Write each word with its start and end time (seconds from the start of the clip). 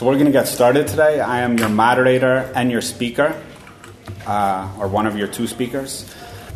So 0.00 0.06
we're 0.06 0.14
going 0.14 0.24
to 0.24 0.32
get 0.32 0.48
started 0.48 0.88
today. 0.88 1.20
I 1.20 1.40
am 1.40 1.58
your 1.58 1.68
moderator 1.68 2.50
and 2.54 2.70
your 2.70 2.80
speaker, 2.80 3.38
uh, 4.26 4.74
or 4.80 4.88
one 4.88 5.06
of 5.06 5.14
your 5.14 5.28
two 5.28 5.46
speakers. 5.46 6.10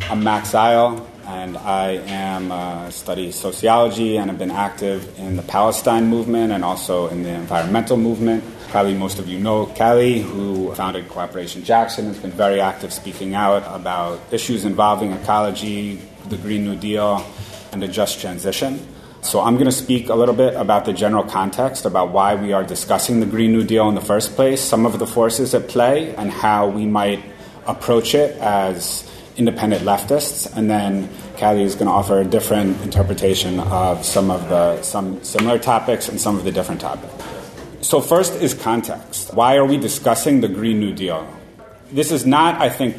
I'm 0.09 0.23
Max 0.23 0.55
Isle, 0.55 1.07
and 1.27 1.55
I 1.55 1.89
am 2.07 2.51
uh, 2.51 2.89
study 2.89 3.31
sociology 3.31 4.17
and 4.17 4.31
have 4.31 4.39
been 4.39 4.49
active 4.49 5.19
in 5.19 5.35
the 5.35 5.43
Palestine 5.43 6.07
movement 6.07 6.53
and 6.53 6.65
also 6.65 7.07
in 7.09 7.21
the 7.21 7.29
environmental 7.29 7.97
movement. 7.97 8.43
Probably 8.69 8.95
most 8.95 9.19
of 9.19 9.27
you 9.27 9.37
know 9.37 9.67
Kali, 9.67 10.21
who 10.21 10.73
founded 10.73 11.07
Cooperation 11.09 11.63
Jackson, 11.63 12.07
has 12.07 12.17
been 12.17 12.31
very 12.31 12.59
active 12.59 12.91
speaking 12.91 13.35
out 13.35 13.61
about 13.79 14.21
issues 14.31 14.65
involving 14.65 15.11
ecology, 15.11 16.01
the 16.29 16.37
Green 16.37 16.65
New 16.65 16.77
Deal, 16.77 17.23
and 17.71 17.79
the 17.79 17.87
just 17.87 18.19
transition. 18.19 18.79
So 19.25 19.41
I'm 19.41 19.55
going 19.55 19.65
to 19.65 19.71
speak 19.71 20.09
a 20.09 20.13
little 20.13 20.35
bit 20.35 20.53
about 20.53 20.85
the 20.85 20.93
general 20.93 21.23
context, 21.23 21.85
about 21.85 22.11
why 22.11 22.35
we 22.35 22.53
are 22.53 22.63
discussing 22.63 23.21
the 23.21 23.25
Green 23.25 23.53
New 23.53 23.63
Deal 23.63 23.89
in 23.89 23.95
the 23.95 24.01
first 24.01 24.35
place, 24.35 24.61
some 24.61 24.85
of 24.85 24.99
the 24.99 25.07
forces 25.07 25.55
at 25.55 25.67
play, 25.67 26.15
and 26.15 26.29
how 26.29 26.67
we 26.67 26.85
might 26.85 27.23
approach 27.65 28.13
it 28.13 28.37
as 28.37 29.09
independent 29.35 29.81
leftists. 29.81 30.55
And 30.55 30.69
then 30.69 31.09
Kali 31.37 31.63
is 31.63 31.73
going 31.73 31.87
to 31.87 31.91
offer 31.91 32.19
a 32.19 32.23
different 32.23 32.79
interpretation 32.83 33.59
of 33.61 34.05
some 34.05 34.29
of 34.29 34.47
the 34.47 34.79
some 34.83 35.23
similar 35.23 35.57
topics 35.57 36.07
and 36.07 36.21
some 36.21 36.37
of 36.37 36.43
the 36.43 36.51
different 36.51 36.81
topics. 36.81 37.11
So 37.81 38.01
first 38.01 38.35
is 38.35 38.53
context. 38.53 39.33
Why 39.33 39.55
are 39.57 39.65
we 39.65 39.77
discussing 39.77 40.41
the 40.41 40.49
Green 40.49 40.79
New 40.79 40.93
Deal? 40.93 41.27
This 41.91 42.11
is 42.11 42.27
not, 42.27 42.61
I 42.61 42.69
think, 42.69 42.95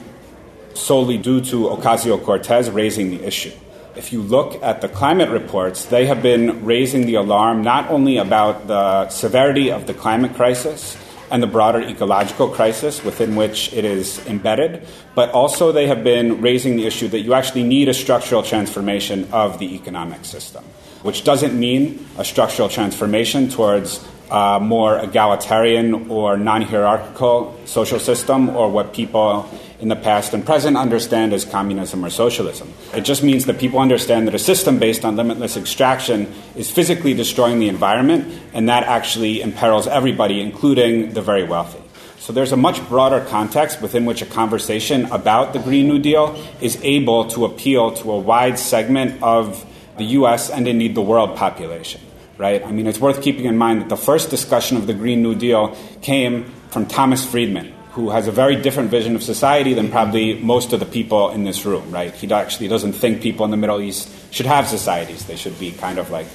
solely 0.74 1.18
due 1.18 1.40
to 1.42 1.68
Ocasio 1.68 2.20
Cortez 2.20 2.68
raising 2.68 3.10
the 3.10 3.24
issue 3.24 3.52
if 3.96 4.12
you 4.12 4.22
look 4.22 4.62
at 4.62 4.80
the 4.80 4.88
climate 4.88 5.30
reports, 5.30 5.86
they 5.86 6.06
have 6.06 6.22
been 6.22 6.64
raising 6.64 7.06
the 7.06 7.14
alarm 7.14 7.62
not 7.62 7.90
only 7.90 8.18
about 8.18 8.66
the 8.66 9.08
severity 9.08 9.70
of 9.70 9.86
the 9.86 9.94
climate 9.94 10.34
crisis 10.34 10.96
and 11.30 11.42
the 11.42 11.46
broader 11.46 11.80
ecological 11.80 12.48
crisis 12.48 13.02
within 13.04 13.34
which 13.34 13.72
it 13.72 13.84
is 13.84 14.24
embedded, 14.26 14.86
but 15.14 15.30
also 15.30 15.72
they 15.72 15.86
have 15.86 16.04
been 16.04 16.40
raising 16.40 16.76
the 16.76 16.86
issue 16.86 17.08
that 17.08 17.20
you 17.20 17.34
actually 17.34 17.64
need 17.64 17.88
a 17.88 17.94
structural 17.94 18.42
transformation 18.42 19.26
of 19.32 19.58
the 19.58 19.74
economic 19.74 20.24
system, 20.24 20.64
which 21.02 21.24
doesn't 21.24 21.58
mean 21.58 22.06
a 22.18 22.24
structural 22.24 22.68
transformation 22.68 23.48
towards 23.48 24.06
a 24.30 24.58
more 24.60 24.98
egalitarian 24.98 26.10
or 26.10 26.36
non 26.36 26.62
hierarchical 26.62 27.58
social 27.64 27.98
system 27.98 28.48
or 28.50 28.70
what 28.70 28.92
people 28.92 29.48
in 29.78 29.88
the 29.88 29.96
past 29.96 30.32
and 30.32 30.44
present 30.44 30.76
understand 30.76 31.32
as 31.32 31.44
communism 31.44 32.04
or 32.04 32.10
socialism. 32.10 32.72
It 32.94 33.02
just 33.02 33.22
means 33.22 33.44
that 33.46 33.58
people 33.58 33.78
understand 33.78 34.26
that 34.26 34.34
a 34.34 34.38
system 34.38 34.78
based 34.78 35.04
on 35.04 35.16
limitless 35.16 35.56
extraction 35.56 36.32
is 36.54 36.70
physically 36.70 37.14
destroying 37.14 37.58
the 37.58 37.68
environment, 37.68 38.40
and 38.54 38.68
that 38.68 38.84
actually 38.84 39.42
imperils 39.42 39.86
everybody, 39.86 40.40
including 40.40 41.12
the 41.12 41.22
very 41.22 41.44
wealthy. 41.44 41.82
So 42.18 42.32
there's 42.32 42.52
a 42.52 42.56
much 42.56 42.86
broader 42.88 43.24
context 43.28 43.80
within 43.82 44.04
which 44.04 44.22
a 44.22 44.26
conversation 44.26 45.04
about 45.12 45.52
the 45.52 45.60
Green 45.60 45.86
New 45.86 45.98
Deal 45.98 46.34
is 46.60 46.76
able 46.82 47.28
to 47.28 47.44
appeal 47.44 47.92
to 47.92 48.10
a 48.10 48.18
wide 48.18 48.58
segment 48.58 49.22
of 49.22 49.64
the 49.98 50.04
US 50.04 50.50
and 50.50 50.66
indeed 50.66 50.94
the 50.94 51.02
world 51.02 51.36
population. 51.36 52.00
Right? 52.38 52.62
I 52.64 52.70
mean, 52.70 52.86
it's 52.86 53.00
worth 53.00 53.22
keeping 53.22 53.46
in 53.46 53.56
mind 53.56 53.80
that 53.80 53.88
the 53.88 53.96
first 53.96 54.28
discussion 54.28 54.76
of 54.76 54.86
the 54.86 54.92
Green 54.92 55.22
New 55.22 55.34
Deal 55.34 55.74
came 56.02 56.44
from 56.68 56.84
Thomas 56.84 57.24
Friedman, 57.24 57.72
who 57.92 58.10
has 58.10 58.28
a 58.28 58.32
very 58.32 58.56
different 58.56 58.90
vision 58.90 59.16
of 59.16 59.22
society 59.22 59.72
than 59.72 59.90
probably 59.90 60.38
most 60.40 60.74
of 60.74 60.80
the 60.80 60.84
people 60.84 61.30
in 61.30 61.44
this 61.44 61.64
room, 61.64 61.90
right? 61.90 62.12
He 62.14 62.30
actually 62.30 62.68
doesn't 62.68 62.92
think 62.92 63.22
people 63.22 63.46
in 63.46 63.50
the 63.50 63.56
Middle 63.56 63.80
East 63.80 64.10
should 64.34 64.44
have 64.44 64.68
societies. 64.68 65.24
They 65.24 65.36
should 65.36 65.58
be 65.58 65.72
kind 65.72 65.98
of 65.98 66.10
like 66.10 66.26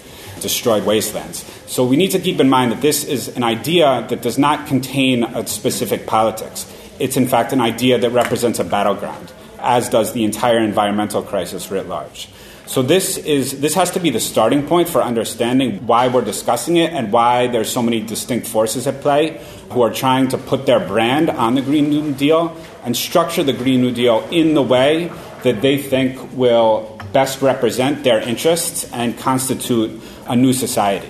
destroyed 0.42 0.86
wastelands. 0.86 1.46
So 1.68 1.86
we 1.86 1.98
need 1.98 2.12
to 2.12 2.20
keep 2.20 2.40
in 2.40 2.50
mind 2.50 2.72
that 2.72 2.82
this 2.82 3.06
is 3.06 3.28
an 3.38 3.44
idea 3.44 4.06
that 4.10 4.24
does 4.24 4.40
not 4.40 4.68
contain 4.68 5.24
a 5.24 5.46
specific 5.46 6.08
politics. 6.08 6.66
It's 6.98 7.16
in 7.16 7.28
fact 7.28 7.54
an 7.54 7.62
idea 7.62 8.00
that 8.00 8.10
represents 8.10 8.58
a 8.58 8.64
battleground, 8.64 9.32
as 9.60 9.88
does 9.88 10.14
the 10.14 10.24
entire 10.24 10.60
environmental 10.60 11.22
crisis 11.22 11.70
writ 11.70 11.88
large. 11.88 12.28
So 12.72 12.82
this 12.82 13.18
is 13.18 13.60
this 13.60 13.74
has 13.74 13.92
to 13.92 14.00
be 14.00 14.12
the 14.12 14.22
starting 14.22 14.66
point 14.66 14.88
for 14.88 15.04
understanding 15.04 15.86
why 15.86 16.08
we're 16.08 16.24
discussing 16.24 16.78
it 16.78 16.94
and 16.94 17.12
why 17.12 17.48
there's 17.48 17.70
so 17.70 17.82
many 17.82 18.00
distinct 18.00 18.48
forces 18.48 18.88
at 18.88 19.02
play 19.02 19.44
who 19.72 19.82
are 19.82 19.94
trying 19.94 20.30
to 20.30 20.38
put 20.38 20.66
their 20.66 20.80
brand 20.80 21.30
on 21.30 21.56
the 21.56 21.62
Green 21.62 21.90
New 21.90 22.14
Deal 22.14 22.56
and 22.86 22.96
structure 22.96 23.44
the 23.44 23.52
Green 23.52 23.82
New 23.82 23.92
Deal 23.92 24.26
in 24.32 24.54
the 24.54 24.62
way 24.62 25.12
that 25.44 25.62
they 25.62 25.82
think 25.82 26.18
will 26.32 26.98
best 27.12 27.42
represent 27.42 28.06
their 28.06 28.22
interests 28.22 28.90
and 28.94 29.20
constitute 29.20 30.02
a 30.28 30.36
new 30.38 30.54
society. 30.54 31.10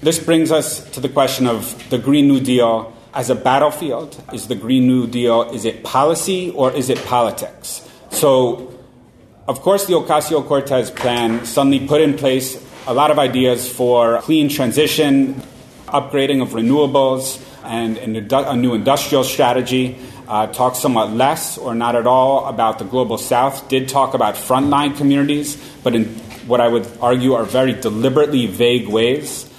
This 0.00 0.18
brings 0.18 0.50
us 0.50 0.88
to 0.92 1.00
the 1.00 1.10
question 1.10 1.46
of 1.46 1.86
the 1.90 1.98
Green 1.98 2.28
New 2.28 2.40
Deal 2.40 2.96
as 3.12 3.28
a 3.28 3.34
battlefield. 3.34 4.16
Is 4.32 4.48
the 4.48 4.54
Green 4.54 4.86
New 4.86 5.06
Deal 5.06 5.42
is 5.52 5.66
it 5.66 5.84
policy 5.84 6.50
or 6.52 6.72
is 6.72 6.88
it 6.88 6.96
politics? 7.04 7.86
So 8.08 8.73
of 9.46 9.60
course, 9.60 9.86
the 9.86 9.92
Ocasio 9.92 10.46
Cortez 10.46 10.90
plan 10.90 11.44
suddenly 11.44 11.86
put 11.86 12.00
in 12.00 12.14
place 12.14 12.62
a 12.86 12.94
lot 12.94 13.10
of 13.10 13.18
ideas 13.18 13.70
for 13.70 14.20
clean 14.22 14.48
transition, 14.48 15.42
upgrading 15.86 16.40
of 16.42 16.50
renewables, 16.50 17.42
and 17.62 17.98
a 17.98 18.56
new 18.56 18.74
industrial 18.74 19.24
strategy. 19.24 19.98
Uh, 20.26 20.46
talked 20.46 20.76
somewhat 20.76 21.10
less 21.10 21.58
or 21.58 21.74
not 21.74 21.94
at 21.94 22.06
all 22.06 22.46
about 22.46 22.78
the 22.78 22.84
global 22.84 23.18
south, 23.18 23.68
did 23.68 23.90
talk 23.90 24.14
about 24.14 24.34
frontline 24.34 24.96
communities, 24.96 25.56
but 25.82 25.94
in 25.94 26.06
what 26.46 26.62
I 26.62 26.68
would 26.68 26.88
argue 27.02 27.34
are 27.34 27.44
very 27.44 27.74
deliberately 27.74 28.46
vague 28.46 28.88
ways. 28.88 29.50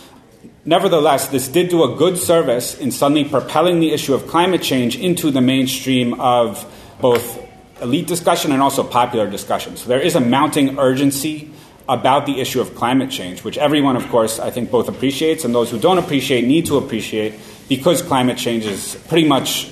Nevertheless, 0.65 1.27
this 1.27 1.47
did 1.47 1.69
do 1.69 1.83
a 1.83 1.95
good 1.95 2.17
service 2.17 2.75
in 2.79 2.89
suddenly 2.89 3.25
propelling 3.25 3.79
the 3.79 3.91
issue 3.91 4.15
of 4.15 4.25
climate 4.25 4.63
change 4.63 4.97
into 4.97 5.29
the 5.29 5.41
mainstream 5.41 6.19
of 6.19 6.65
both 6.99 7.39
elite 7.81 8.07
discussion 8.07 8.51
and 8.51 8.61
also 8.61 8.83
popular 8.83 9.29
discussion. 9.29 9.77
So 9.77 9.87
there 9.87 9.99
is 9.99 10.15
a 10.15 10.21
mounting 10.21 10.79
urgency 10.79 11.51
about 11.87 12.25
the 12.25 12.39
issue 12.39 12.61
of 12.61 12.75
climate 12.75 13.11
change, 13.11 13.43
which 13.43 13.57
everyone, 13.57 13.95
of 13.95 14.07
course, 14.09 14.39
I 14.39 14.49
think 14.49 14.71
both 14.71 14.87
appreciates 14.87 15.45
and 15.45 15.53
those 15.53 15.69
who 15.69 15.79
don't 15.79 15.97
appreciate 15.97 16.45
need 16.45 16.65
to 16.67 16.77
appreciate 16.77 17.35
because 17.69 18.01
climate 18.01 18.37
change 18.37 18.65
is 18.65 18.95
pretty 19.07 19.27
much 19.27 19.71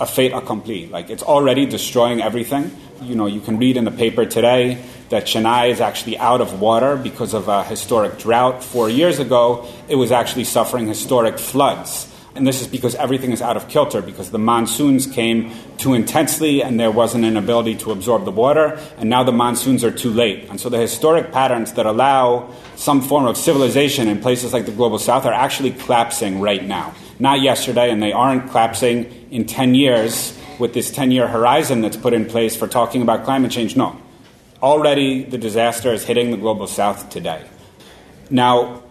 a 0.00 0.06
fait 0.06 0.32
accompli. 0.32 0.86
Like 0.86 1.08
it's 1.08 1.22
already 1.22 1.64
destroying 1.66 2.20
everything. 2.20 2.70
You 3.00 3.14
know, 3.14 3.26
you 3.26 3.40
can 3.40 3.58
read 3.58 3.76
in 3.76 3.84
the 3.84 3.90
paper 3.90 4.26
today 4.26 4.82
that 5.08 5.24
Chennai 5.24 5.70
is 5.70 5.80
actually 5.80 6.18
out 6.18 6.40
of 6.40 6.60
water 6.60 6.96
because 6.96 7.32
of 7.32 7.48
a 7.48 7.62
historic 7.64 8.18
drought. 8.18 8.62
Four 8.62 8.90
years 8.90 9.18
ago, 9.18 9.66
it 9.88 9.94
was 9.94 10.12
actually 10.12 10.44
suffering 10.44 10.86
historic 10.86 11.38
floods. 11.38 12.12
And 12.36 12.46
this 12.46 12.60
is 12.60 12.66
because 12.66 12.94
everything 12.94 13.32
is 13.32 13.40
out 13.40 13.56
of 13.56 13.68
kilter, 13.68 14.02
because 14.02 14.30
the 14.30 14.38
monsoons 14.38 15.06
came 15.06 15.52
too 15.78 15.94
intensely 15.94 16.62
and 16.62 16.78
there 16.78 16.90
wasn't 16.90 17.24
an 17.24 17.36
ability 17.36 17.76
to 17.76 17.92
absorb 17.92 18.24
the 18.24 18.30
water, 18.30 18.78
and 18.98 19.08
now 19.08 19.24
the 19.24 19.32
monsoons 19.32 19.82
are 19.82 19.90
too 19.90 20.10
late. 20.10 20.48
And 20.50 20.60
so 20.60 20.68
the 20.68 20.78
historic 20.78 21.32
patterns 21.32 21.72
that 21.72 21.86
allow 21.86 22.52
some 22.76 23.00
form 23.00 23.26
of 23.26 23.36
civilization 23.36 24.06
in 24.08 24.20
places 24.20 24.52
like 24.52 24.66
the 24.66 24.72
global 24.72 24.98
south 24.98 25.24
are 25.24 25.32
actually 25.32 25.72
collapsing 25.72 26.40
right 26.40 26.62
now. 26.62 26.94
Not 27.18 27.40
yesterday, 27.40 27.90
and 27.90 28.02
they 28.02 28.12
aren't 28.12 28.50
collapsing 28.50 29.28
in 29.30 29.46
10 29.46 29.74
years 29.74 30.38
with 30.58 30.74
this 30.74 30.90
10 30.90 31.10
year 31.10 31.26
horizon 31.26 31.80
that's 31.80 31.96
put 31.96 32.12
in 32.12 32.26
place 32.26 32.54
for 32.54 32.66
talking 32.68 33.02
about 33.02 33.24
climate 33.24 33.50
change. 33.50 33.76
No. 33.76 33.96
Already 34.62 35.24
the 35.24 35.38
disaster 35.38 35.92
is 35.92 36.04
hitting 36.04 36.30
the 36.30 36.36
global 36.36 36.66
south 36.66 37.10
today. 37.10 37.44
Now, 38.30 38.82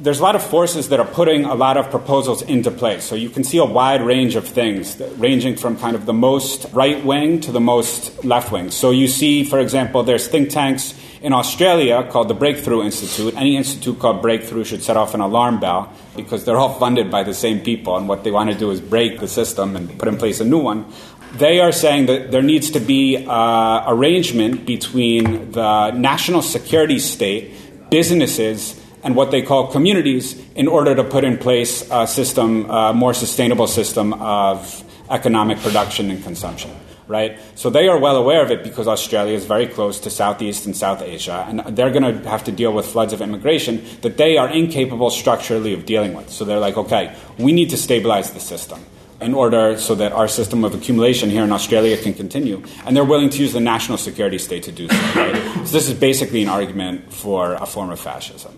there's 0.00 0.18
a 0.18 0.22
lot 0.22 0.34
of 0.34 0.42
forces 0.42 0.88
that 0.88 0.98
are 0.98 1.06
putting 1.06 1.44
a 1.44 1.54
lot 1.54 1.76
of 1.76 1.90
proposals 1.90 2.40
into 2.42 2.70
place. 2.70 3.04
So 3.04 3.14
you 3.14 3.28
can 3.28 3.44
see 3.44 3.58
a 3.58 3.64
wide 3.64 4.00
range 4.00 4.34
of 4.34 4.48
things, 4.48 4.98
ranging 5.18 5.56
from 5.56 5.78
kind 5.78 5.94
of 5.94 6.06
the 6.06 6.14
most 6.14 6.66
right 6.72 7.04
wing 7.04 7.40
to 7.42 7.52
the 7.52 7.60
most 7.60 8.24
left 8.24 8.50
wing. 8.50 8.70
So 8.70 8.90
you 8.90 9.08
see, 9.08 9.44
for 9.44 9.58
example, 9.58 10.02
there's 10.02 10.26
think 10.26 10.48
tanks 10.48 10.94
in 11.20 11.34
Australia 11.34 12.02
called 12.10 12.28
the 12.28 12.34
Breakthrough 12.34 12.82
Institute. 12.82 13.34
Any 13.36 13.56
institute 13.56 13.98
called 13.98 14.22
Breakthrough 14.22 14.64
should 14.64 14.82
set 14.82 14.96
off 14.96 15.12
an 15.12 15.20
alarm 15.20 15.60
bell 15.60 15.92
because 16.16 16.46
they're 16.46 16.56
all 16.56 16.78
funded 16.78 17.10
by 17.10 17.22
the 17.22 17.34
same 17.34 17.60
people, 17.60 17.96
and 17.96 18.08
what 18.08 18.24
they 18.24 18.30
want 18.30 18.50
to 18.50 18.58
do 18.58 18.70
is 18.70 18.80
break 18.80 19.20
the 19.20 19.28
system 19.28 19.76
and 19.76 19.98
put 19.98 20.08
in 20.08 20.16
place 20.16 20.40
a 20.40 20.46
new 20.46 20.58
one. 20.58 20.86
They 21.34 21.60
are 21.60 21.72
saying 21.72 22.06
that 22.06 22.30
there 22.30 22.42
needs 22.42 22.70
to 22.70 22.80
be 22.80 23.26
uh, 23.28 23.84
arrangement 23.86 24.64
between 24.64 25.52
the 25.52 25.90
national 25.90 26.40
security 26.40 26.98
state, 26.98 27.52
businesses, 27.90 28.79
and 29.02 29.16
what 29.16 29.30
they 29.30 29.42
call 29.42 29.66
communities 29.68 30.40
in 30.54 30.68
order 30.68 30.94
to 30.94 31.04
put 31.04 31.24
in 31.24 31.38
place 31.38 31.86
a 31.90 32.06
system, 32.06 32.68
a 32.70 32.92
more 32.92 33.14
sustainable 33.14 33.66
system 33.66 34.12
of 34.14 34.84
economic 35.10 35.58
production 35.58 36.10
and 36.10 36.22
consumption. 36.22 36.70
Right? 37.08 37.40
So 37.56 37.70
they 37.70 37.88
are 37.88 37.98
well 37.98 38.16
aware 38.16 38.40
of 38.40 38.52
it 38.52 38.62
because 38.62 38.86
Australia 38.86 39.34
is 39.34 39.44
very 39.44 39.66
close 39.66 39.98
to 40.00 40.10
Southeast 40.10 40.64
and 40.66 40.76
South 40.76 41.02
Asia, 41.02 41.44
and 41.48 41.76
they're 41.76 41.90
going 41.90 42.22
to 42.22 42.28
have 42.28 42.44
to 42.44 42.52
deal 42.52 42.72
with 42.72 42.86
floods 42.86 43.12
of 43.12 43.20
immigration 43.20 43.84
that 44.02 44.16
they 44.16 44.38
are 44.38 44.48
incapable 44.48 45.10
structurally 45.10 45.74
of 45.74 45.84
dealing 45.86 46.14
with. 46.14 46.30
So 46.30 46.44
they're 46.44 46.60
like, 46.60 46.76
okay, 46.76 47.16
we 47.36 47.50
need 47.50 47.70
to 47.70 47.76
stabilize 47.76 48.30
the 48.30 48.38
system 48.38 48.78
in 49.20 49.34
order 49.34 49.76
so 49.76 49.96
that 49.96 50.12
our 50.12 50.28
system 50.28 50.64
of 50.64 50.74
accumulation 50.74 51.30
here 51.30 51.42
in 51.42 51.52
Australia 51.52 51.96
can 51.96 52.14
continue. 52.14 52.62
And 52.86 52.96
they're 52.96 53.04
willing 53.04 53.30
to 53.30 53.42
use 53.42 53.52
the 53.52 53.60
national 53.60 53.98
security 53.98 54.38
state 54.38 54.62
to 54.64 54.72
do 54.72 54.88
so. 54.88 54.94
Right? 55.16 55.34
so 55.66 55.72
this 55.72 55.88
is 55.88 55.94
basically 55.94 56.42
an 56.42 56.48
argument 56.48 57.12
for 57.12 57.54
a 57.54 57.66
form 57.66 57.90
of 57.90 58.00
fascism. 58.00 58.56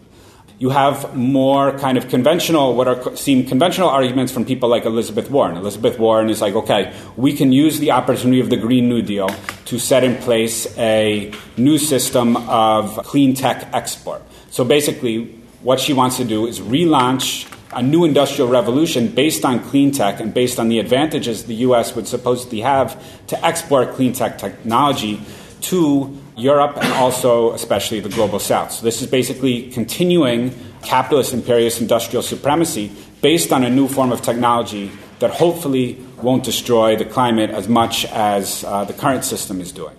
You 0.62 0.70
have 0.70 1.16
more 1.16 1.76
kind 1.80 1.98
of 1.98 2.08
conventional, 2.08 2.76
what 2.76 2.86
are 2.86 3.16
seem 3.16 3.44
conventional 3.44 3.88
arguments 3.88 4.30
from 4.30 4.44
people 4.44 4.68
like 4.68 4.84
Elizabeth 4.84 5.28
Warren. 5.28 5.56
Elizabeth 5.56 5.98
Warren 5.98 6.30
is 6.30 6.40
like, 6.40 6.54
okay, 6.54 6.94
we 7.16 7.32
can 7.32 7.50
use 7.50 7.80
the 7.80 7.90
opportunity 7.90 8.38
of 8.38 8.48
the 8.48 8.56
Green 8.56 8.88
New 8.88 9.02
Deal 9.02 9.28
to 9.64 9.80
set 9.80 10.04
in 10.04 10.14
place 10.22 10.68
a 10.78 11.32
new 11.56 11.78
system 11.78 12.36
of 12.48 12.94
clean 12.98 13.34
tech 13.34 13.70
export. 13.72 14.22
So 14.52 14.62
basically, 14.62 15.34
what 15.62 15.80
she 15.80 15.94
wants 15.94 16.18
to 16.18 16.24
do 16.24 16.46
is 16.46 16.60
relaunch 16.60 17.52
a 17.72 17.82
new 17.82 18.04
industrial 18.04 18.48
revolution 18.48 19.08
based 19.08 19.44
on 19.44 19.58
clean 19.68 19.90
tech 19.90 20.20
and 20.20 20.32
based 20.32 20.60
on 20.60 20.68
the 20.68 20.78
advantages 20.78 21.46
the 21.46 21.56
US 21.66 21.96
would 21.96 22.06
supposedly 22.06 22.60
have 22.60 23.02
to 23.26 23.44
export 23.44 23.94
clean 23.94 24.12
tech 24.12 24.38
technology 24.38 25.20
to 25.62 26.21
Europe 26.42 26.76
and 26.76 26.92
also, 26.94 27.52
especially, 27.52 28.00
the 28.00 28.08
global 28.08 28.38
south. 28.38 28.72
So, 28.72 28.84
this 28.84 29.00
is 29.00 29.08
basically 29.08 29.70
continuing 29.70 30.52
capitalist 30.82 31.32
imperialist 31.32 31.80
industrial 31.80 32.22
supremacy 32.22 32.90
based 33.20 33.52
on 33.52 33.64
a 33.64 33.70
new 33.70 33.88
form 33.88 34.12
of 34.12 34.20
technology 34.20 34.90
that 35.20 35.30
hopefully 35.30 35.98
won't 36.20 36.44
destroy 36.44 36.96
the 36.96 37.04
climate 37.04 37.50
as 37.50 37.68
much 37.68 38.04
as 38.06 38.64
uh, 38.64 38.84
the 38.84 38.92
current 38.92 39.24
system 39.24 39.60
is 39.60 39.70
doing. 39.72 39.96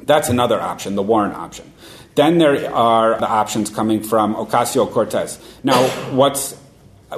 That's 0.00 0.28
another 0.28 0.60
option, 0.60 0.94
the 0.94 1.02
Warren 1.02 1.32
option. 1.32 1.72
Then 2.16 2.38
there 2.38 2.74
are 2.74 3.18
the 3.18 3.28
options 3.28 3.70
coming 3.70 4.02
from 4.02 4.34
Ocasio 4.34 4.90
Cortez. 4.90 5.38
Now, 5.62 5.86
what's 6.10 6.56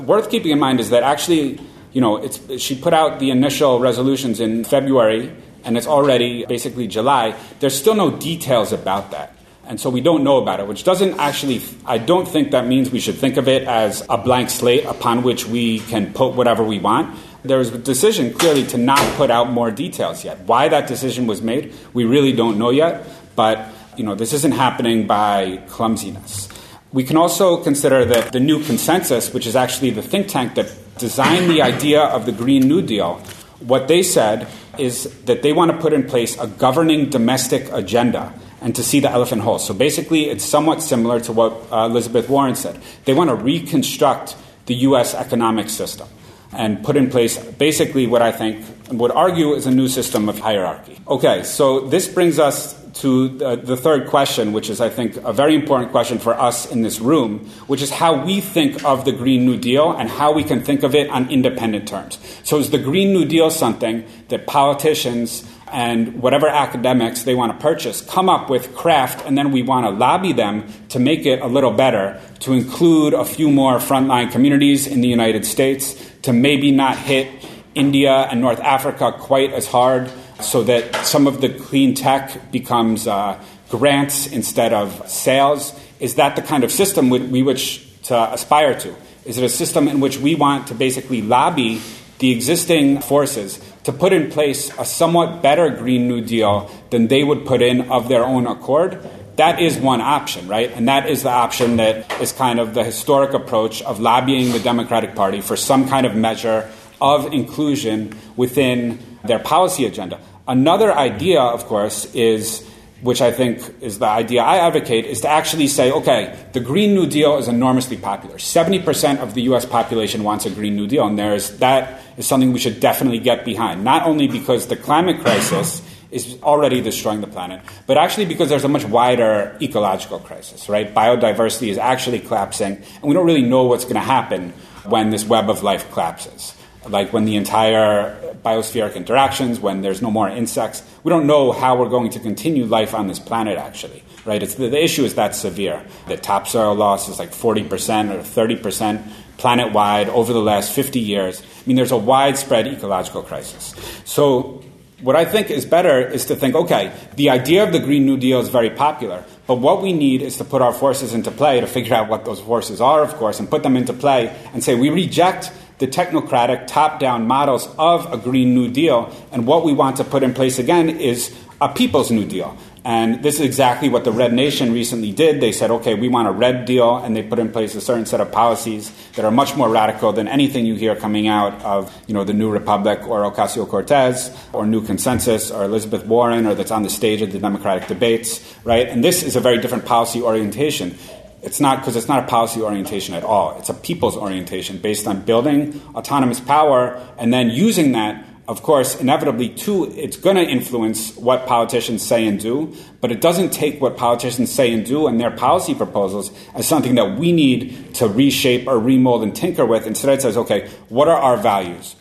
worth 0.02 0.30
keeping 0.30 0.50
in 0.50 0.58
mind 0.58 0.80
is 0.80 0.90
that 0.90 1.02
actually, 1.02 1.60
you 1.92 2.00
know, 2.00 2.28
she 2.58 2.74
put 2.74 2.92
out 2.92 3.20
the 3.20 3.30
initial 3.30 3.78
resolutions 3.78 4.40
in 4.40 4.64
February 4.64 5.32
and 5.68 5.76
it's 5.76 5.86
already 5.86 6.46
basically 6.46 6.86
July, 6.86 7.36
there's 7.60 7.78
still 7.78 7.94
no 7.94 8.10
details 8.10 8.72
about 8.72 9.10
that. 9.10 9.34
And 9.66 9.78
so 9.78 9.90
we 9.90 10.00
don't 10.00 10.24
know 10.24 10.38
about 10.38 10.60
it, 10.60 10.66
which 10.66 10.82
doesn't 10.82 11.20
actually, 11.20 11.60
I 11.84 11.98
don't 11.98 12.26
think 12.26 12.52
that 12.52 12.66
means 12.66 12.90
we 12.90 13.00
should 13.00 13.16
think 13.16 13.36
of 13.36 13.48
it 13.48 13.68
as 13.68 14.02
a 14.08 14.16
blank 14.16 14.48
slate 14.48 14.86
upon 14.86 15.22
which 15.22 15.44
we 15.44 15.80
can 15.80 16.14
put 16.14 16.32
whatever 16.32 16.64
we 16.64 16.78
want. 16.78 17.14
There 17.42 17.58
was 17.58 17.68
a 17.68 17.76
decision 17.76 18.32
clearly 18.32 18.64
to 18.68 18.78
not 18.78 18.98
put 19.16 19.30
out 19.30 19.50
more 19.50 19.70
details 19.70 20.24
yet. 20.24 20.38
Why 20.46 20.68
that 20.68 20.88
decision 20.88 21.26
was 21.26 21.42
made, 21.42 21.74
we 21.92 22.06
really 22.06 22.32
don't 22.32 22.56
know 22.56 22.70
yet, 22.70 23.06
but 23.36 23.68
you 23.98 24.04
know, 24.04 24.14
this 24.14 24.32
isn't 24.32 24.52
happening 24.52 25.06
by 25.06 25.60
clumsiness. 25.68 26.48
We 26.94 27.04
can 27.04 27.18
also 27.18 27.62
consider 27.62 28.06
that 28.06 28.32
the 28.32 28.40
new 28.40 28.64
consensus, 28.64 29.34
which 29.34 29.46
is 29.46 29.54
actually 29.54 29.90
the 29.90 30.00
think 30.00 30.28
tank 30.28 30.54
that 30.54 30.72
designed 30.96 31.50
the 31.50 31.60
idea 31.60 32.00
of 32.00 32.24
the 32.24 32.32
Green 32.32 32.66
New 32.66 32.80
Deal, 32.80 33.20
what 33.60 33.86
they 33.88 34.02
said 34.02 34.48
is 34.78 35.04
that 35.24 35.42
they 35.42 35.52
want 35.52 35.70
to 35.70 35.78
put 35.78 35.92
in 35.92 36.06
place 36.06 36.38
a 36.38 36.46
governing 36.46 37.10
domestic 37.10 37.70
agenda 37.72 38.32
and 38.60 38.74
to 38.74 38.82
see 38.82 39.00
the 39.00 39.10
elephant 39.10 39.42
whole. 39.42 39.58
So 39.58 39.74
basically, 39.74 40.30
it's 40.30 40.44
somewhat 40.44 40.82
similar 40.82 41.20
to 41.20 41.32
what 41.32 41.52
uh, 41.70 41.86
Elizabeth 41.86 42.28
Warren 42.28 42.56
said. 42.56 42.80
They 43.04 43.14
want 43.14 43.30
to 43.30 43.36
reconstruct 43.36 44.36
the 44.66 44.74
U.S. 44.74 45.14
economic 45.14 45.68
system 45.68 46.08
and 46.52 46.82
put 46.82 46.96
in 46.96 47.10
place 47.10 47.38
basically 47.38 48.06
what 48.06 48.22
I 48.22 48.32
think 48.32 48.64
would 48.90 49.10
argue 49.10 49.54
is 49.54 49.66
a 49.66 49.70
new 49.70 49.88
system 49.88 50.28
of 50.28 50.38
hierarchy. 50.38 50.98
Okay, 51.06 51.42
so 51.42 51.80
this 51.80 52.08
brings 52.08 52.38
us 52.38 52.74
to 52.98 53.28
the, 53.28 53.56
the, 53.56 53.76
third 53.76 54.08
question, 54.08 54.52
which 54.52 54.68
is, 54.68 54.80
I 54.80 54.88
think, 54.88 55.16
a 55.18 55.32
very 55.32 55.54
important 55.54 55.92
question 55.92 56.18
for 56.18 56.34
us 56.34 56.70
in 56.70 56.82
this 56.82 56.98
room, 56.98 57.48
which 57.68 57.80
is 57.80 57.90
how 57.90 58.24
we 58.24 58.40
think 58.40 58.84
of 58.84 59.04
the 59.04 59.12
Green 59.12 59.46
New 59.46 59.56
Deal 59.56 59.92
and 59.92 60.08
how 60.08 60.32
we 60.32 60.42
can 60.42 60.62
think 60.62 60.82
of 60.82 60.96
it 60.96 61.08
on 61.10 61.30
independent 61.30 61.86
terms. 61.86 62.18
So, 62.42 62.58
is 62.58 62.70
the 62.70 62.78
Green 62.78 63.12
New 63.12 63.24
Deal 63.24 63.50
something 63.50 64.04
that 64.28 64.48
politicians 64.48 65.48
and 65.70 66.20
whatever 66.20 66.48
academics 66.48 67.22
they 67.22 67.34
want 67.34 67.52
to 67.52 67.62
purchase 67.62 68.00
come 68.00 68.28
up 68.28 68.50
with 68.50 68.74
craft, 68.74 69.24
and 69.24 69.38
then 69.38 69.52
we 69.52 69.62
want 69.62 69.86
to 69.86 69.90
lobby 69.90 70.32
them 70.32 70.66
to 70.88 70.98
make 70.98 71.24
it 71.24 71.40
a 71.40 71.46
little 71.46 71.72
better, 71.72 72.20
to 72.40 72.52
include 72.52 73.14
a 73.14 73.24
few 73.24 73.50
more 73.50 73.78
frontline 73.78 74.32
communities 74.32 74.86
in 74.86 75.02
the 75.02 75.08
United 75.08 75.44
States, 75.44 75.94
to 76.22 76.32
maybe 76.32 76.72
not 76.72 76.98
hit 76.98 77.28
India 77.74 78.26
and 78.30 78.40
North 78.40 78.60
Africa 78.60 79.12
quite 79.12 79.52
as 79.52 79.68
hard 79.68 80.10
so 80.40 80.62
that 80.64 81.06
some 81.06 81.26
of 81.26 81.40
the 81.40 81.48
clean 81.48 81.94
tech 81.94 82.50
becomes 82.50 83.06
uh, 83.06 83.42
grants 83.70 84.26
instead 84.26 84.72
of 84.72 85.08
sales? 85.08 85.78
Is 86.00 86.14
that 86.14 86.36
the 86.36 86.42
kind 86.42 86.64
of 86.64 86.72
system 86.72 87.10
we 87.10 87.42
wish 87.42 87.86
to 88.04 88.32
aspire 88.32 88.78
to? 88.80 88.94
Is 89.24 89.38
it 89.38 89.44
a 89.44 89.48
system 89.48 89.88
in 89.88 90.00
which 90.00 90.18
we 90.18 90.34
want 90.34 90.68
to 90.68 90.74
basically 90.74 91.20
lobby 91.20 91.82
the 92.18 92.30
existing 92.32 93.00
forces 93.00 93.60
to 93.84 93.92
put 93.92 94.12
in 94.12 94.30
place 94.30 94.70
a 94.78 94.84
somewhat 94.84 95.42
better 95.42 95.70
Green 95.70 96.08
New 96.08 96.20
Deal 96.20 96.70
than 96.90 97.08
they 97.08 97.22
would 97.22 97.46
put 97.46 97.62
in 97.62 97.90
of 97.90 98.08
their 98.08 98.24
own 98.24 98.46
accord? 98.46 99.06
That 99.36 99.60
is 99.60 99.76
one 99.78 100.00
option, 100.00 100.48
right? 100.48 100.70
And 100.72 100.88
that 100.88 101.08
is 101.08 101.22
the 101.22 101.30
option 101.30 101.76
that 101.76 102.20
is 102.20 102.32
kind 102.32 102.58
of 102.58 102.74
the 102.74 102.82
historic 102.82 103.34
approach 103.34 103.82
of 103.82 104.00
lobbying 104.00 104.52
the 104.52 104.58
Democratic 104.58 105.14
Party 105.14 105.40
for 105.40 105.56
some 105.56 105.88
kind 105.88 106.06
of 106.06 106.16
measure 106.16 106.68
of 107.00 107.32
inclusion 107.32 108.16
within 108.36 108.98
their 109.24 109.38
policy 109.38 109.84
agenda. 109.84 110.20
Another 110.46 110.92
idea, 110.92 111.40
of 111.40 111.66
course, 111.66 112.12
is 112.14 112.68
which 113.00 113.20
I 113.20 113.30
think 113.30 113.62
is 113.80 114.00
the 114.00 114.06
idea 114.06 114.42
I 114.42 114.58
advocate, 114.58 115.04
is 115.04 115.20
to 115.20 115.28
actually 115.28 115.68
say, 115.68 115.92
okay, 115.92 116.36
the 116.52 116.60
Green 116.60 116.94
New 116.94 117.06
Deal 117.06 117.38
is 117.38 117.46
enormously 117.46 117.96
popular. 117.96 118.36
70% 118.36 119.18
of 119.18 119.34
the 119.34 119.42
US 119.42 119.64
population 119.64 120.24
wants 120.24 120.46
a 120.46 120.50
Green 120.50 120.74
New 120.74 120.88
Deal, 120.88 121.06
and 121.06 121.16
there's, 121.16 121.58
that 121.58 122.00
is 122.16 122.26
something 122.26 122.52
we 122.52 122.58
should 122.58 122.80
definitely 122.80 123.20
get 123.20 123.44
behind. 123.44 123.84
Not 123.84 124.04
only 124.04 124.26
because 124.26 124.66
the 124.66 124.76
climate 124.76 125.20
crisis 125.20 125.80
is 126.10 126.38
already 126.42 126.80
destroying 126.80 127.20
the 127.20 127.28
planet, 127.28 127.60
but 127.86 127.98
actually 127.98 128.24
because 128.24 128.48
there's 128.48 128.64
a 128.64 128.68
much 128.68 128.84
wider 128.84 129.56
ecological 129.62 130.18
crisis, 130.18 130.68
right? 130.68 130.92
Biodiversity 130.92 131.68
is 131.68 131.78
actually 131.78 132.18
collapsing, 132.18 132.76
and 132.76 133.02
we 133.02 133.14
don't 133.14 133.26
really 133.26 133.42
know 133.42 133.64
what's 133.64 133.84
going 133.84 133.94
to 133.94 134.00
happen 134.00 134.50
when 134.86 135.10
this 135.10 135.24
web 135.24 135.50
of 135.50 135.62
life 135.62 135.88
collapses 135.92 136.57
like 136.88 137.12
when 137.12 137.24
the 137.24 137.36
entire 137.36 138.28
biospheric 138.42 138.94
interactions, 138.94 139.60
when 139.60 139.82
there's 139.82 140.02
no 140.02 140.10
more 140.10 140.28
insects. 140.28 140.82
We 141.02 141.10
don't 141.10 141.26
know 141.26 141.52
how 141.52 141.76
we're 141.76 141.88
going 141.88 142.10
to 142.10 142.20
continue 142.20 142.64
life 142.64 142.94
on 142.94 143.06
this 143.08 143.18
planet, 143.18 143.58
actually, 143.58 144.02
right? 144.24 144.42
It's, 144.42 144.54
the, 144.54 144.68
the 144.68 144.82
issue 144.82 145.04
is 145.04 145.14
that 145.14 145.34
severe. 145.34 145.84
The 146.06 146.16
topsoil 146.16 146.74
loss 146.74 147.08
is 147.08 147.18
like 147.18 147.30
40% 147.30 147.64
or 148.10 148.20
30% 148.20 149.02
planet 149.36 149.72
wide 149.72 150.08
over 150.08 150.32
the 150.32 150.40
last 150.40 150.72
50 150.72 150.98
years. 151.00 151.42
I 151.42 151.44
mean, 151.66 151.76
there's 151.76 151.92
a 151.92 151.96
widespread 151.96 152.66
ecological 152.66 153.22
crisis. 153.22 153.74
So, 154.04 154.64
what 155.00 155.14
I 155.14 155.24
think 155.24 155.48
is 155.48 155.64
better 155.64 156.04
is 156.04 156.24
to 156.24 156.34
think 156.34 156.56
okay, 156.56 156.92
the 157.14 157.30
idea 157.30 157.62
of 157.62 157.72
the 157.72 157.78
Green 157.78 158.04
New 158.04 158.16
Deal 158.16 158.40
is 158.40 158.48
very 158.48 158.70
popular, 158.70 159.24
but 159.46 159.60
what 159.60 159.80
we 159.80 159.92
need 159.92 160.22
is 160.22 160.38
to 160.38 160.44
put 160.44 160.60
our 160.60 160.72
forces 160.72 161.14
into 161.14 161.30
play 161.30 161.60
to 161.60 161.68
figure 161.68 161.94
out 161.94 162.08
what 162.08 162.24
those 162.24 162.40
forces 162.40 162.80
are, 162.80 163.04
of 163.04 163.14
course, 163.14 163.38
and 163.38 163.48
put 163.48 163.62
them 163.62 163.76
into 163.76 163.92
play 163.92 164.36
and 164.52 164.64
say 164.64 164.74
we 164.74 164.90
reject 164.90 165.52
the 165.78 165.86
technocratic 165.86 166.66
top 166.66 167.00
down 167.00 167.26
models 167.26 167.68
of 167.78 168.12
a 168.12 168.16
Green 168.16 168.54
New 168.54 168.68
Deal. 168.70 169.14
And 169.32 169.46
what 169.46 169.64
we 169.64 169.72
want 169.72 169.96
to 169.98 170.04
put 170.04 170.22
in 170.22 170.34
place 170.34 170.58
again 170.58 170.88
is 170.88 171.34
a 171.60 171.68
People's 171.68 172.10
New 172.10 172.24
Deal. 172.24 172.56
And 172.84 173.22
this 173.22 173.34
is 173.34 173.40
exactly 173.42 173.90
what 173.90 174.04
the 174.04 174.12
Red 174.12 174.32
Nation 174.32 174.72
recently 174.72 175.12
did. 175.12 175.42
They 175.42 175.52
said, 175.52 175.70
okay, 175.70 175.94
we 175.94 176.08
want 176.08 176.26
a 176.26 176.30
red 176.30 176.64
deal, 176.64 176.96
and 176.96 177.14
they 177.14 177.22
put 177.22 177.38
in 177.38 177.52
place 177.52 177.74
a 177.74 177.82
certain 177.82 178.06
set 178.06 178.20
of 178.20 178.32
policies 178.32 178.90
that 179.14 179.26
are 179.26 179.30
much 179.30 179.56
more 179.56 179.68
radical 179.68 180.12
than 180.12 180.26
anything 180.26 180.64
you 180.64 180.74
hear 180.74 180.96
coming 180.96 181.28
out 181.28 181.60
of, 181.62 181.94
you 182.06 182.14
know, 182.14 182.24
the 182.24 182.32
New 182.32 182.48
Republic 182.48 183.06
or 183.06 183.30
Ocasio 183.30 183.68
Cortez 183.68 184.34
or 184.54 184.64
New 184.64 184.80
Consensus 184.80 185.50
or 185.50 185.64
Elizabeth 185.64 186.06
Warren 186.06 186.46
or 186.46 186.54
that's 186.54 186.70
on 186.70 186.82
the 186.82 186.88
stage 186.88 187.20
of 187.20 187.30
the 187.30 187.38
Democratic 187.38 187.88
debates, 187.88 188.54
right? 188.64 188.88
And 188.88 189.04
this 189.04 189.22
is 189.22 189.36
a 189.36 189.40
very 189.40 189.58
different 189.58 189.84
policy 189.84 190.22
orientation. 190.22 190.96
It's 191.42 191.60
not 191.60 191.78
because 191.78 191.94
it's 191.94 192.08
not 192.08 192.24
a 192.24 192.26
policy 192.26 192.60
orientation 192.60 193.14
at 193.14 193.22
all. 193.22 193.56
It's 193.58 193.68
a 193.68 193.74
people's 193.74 194.16
orientation 194.16 194.78
based 194.78 195.06
on 195.06 195.22
building 195.22 195.80
autonomous 195.94 196.40
power 196.40 197.00
and 197.16 197.32
then 197.32 197.50
using 197.50 197.92
that, 197.92 198.24
of 198.48 198.62
course, 198.62 199.00
inevitably, 199.00 199.50
too, 199.50 199.92
it's 199.94 200.16
going 200.16 200.36
to 200.36 200.42
influence 200.42 201.16
what 201.16 201.46
politicians 201.46 202.04
say 202.04 202.26
and 202.26 202.40
do, 202.40 202.74
but 203.00 203.12
it 203.12 203.20
doesn't 203.20 203.50
take 203.50 203.80
what 203.80 203.96
politicians 203.96 204.50
say 204.50 204.72
and 204.72 204.84
do 204.84 205.06
and 205.06 205.20
their 205.20 205.30
policy 205.30 205.74
proposals 205.74 206.32
as 206.54 206.66
something 206.66 206.96
that 206.96 207.18
we 207.18 207.30
need 207.30 207.94
to 207.94 208.08
reshape 208.08 208.66
or 208.66 208.78
remold 208.78 209.22
and 209.22 209.36
tinker 209.36 209.64
with. 209.64 209.86
Instead, 209.86 210.18
it 210.18 210.22
says, 210.22 210.36
okay, 210.36 210.68
what 210.88 211.08
are 211.08 211.18
our 211.18 211.36
values? 211.36 211.94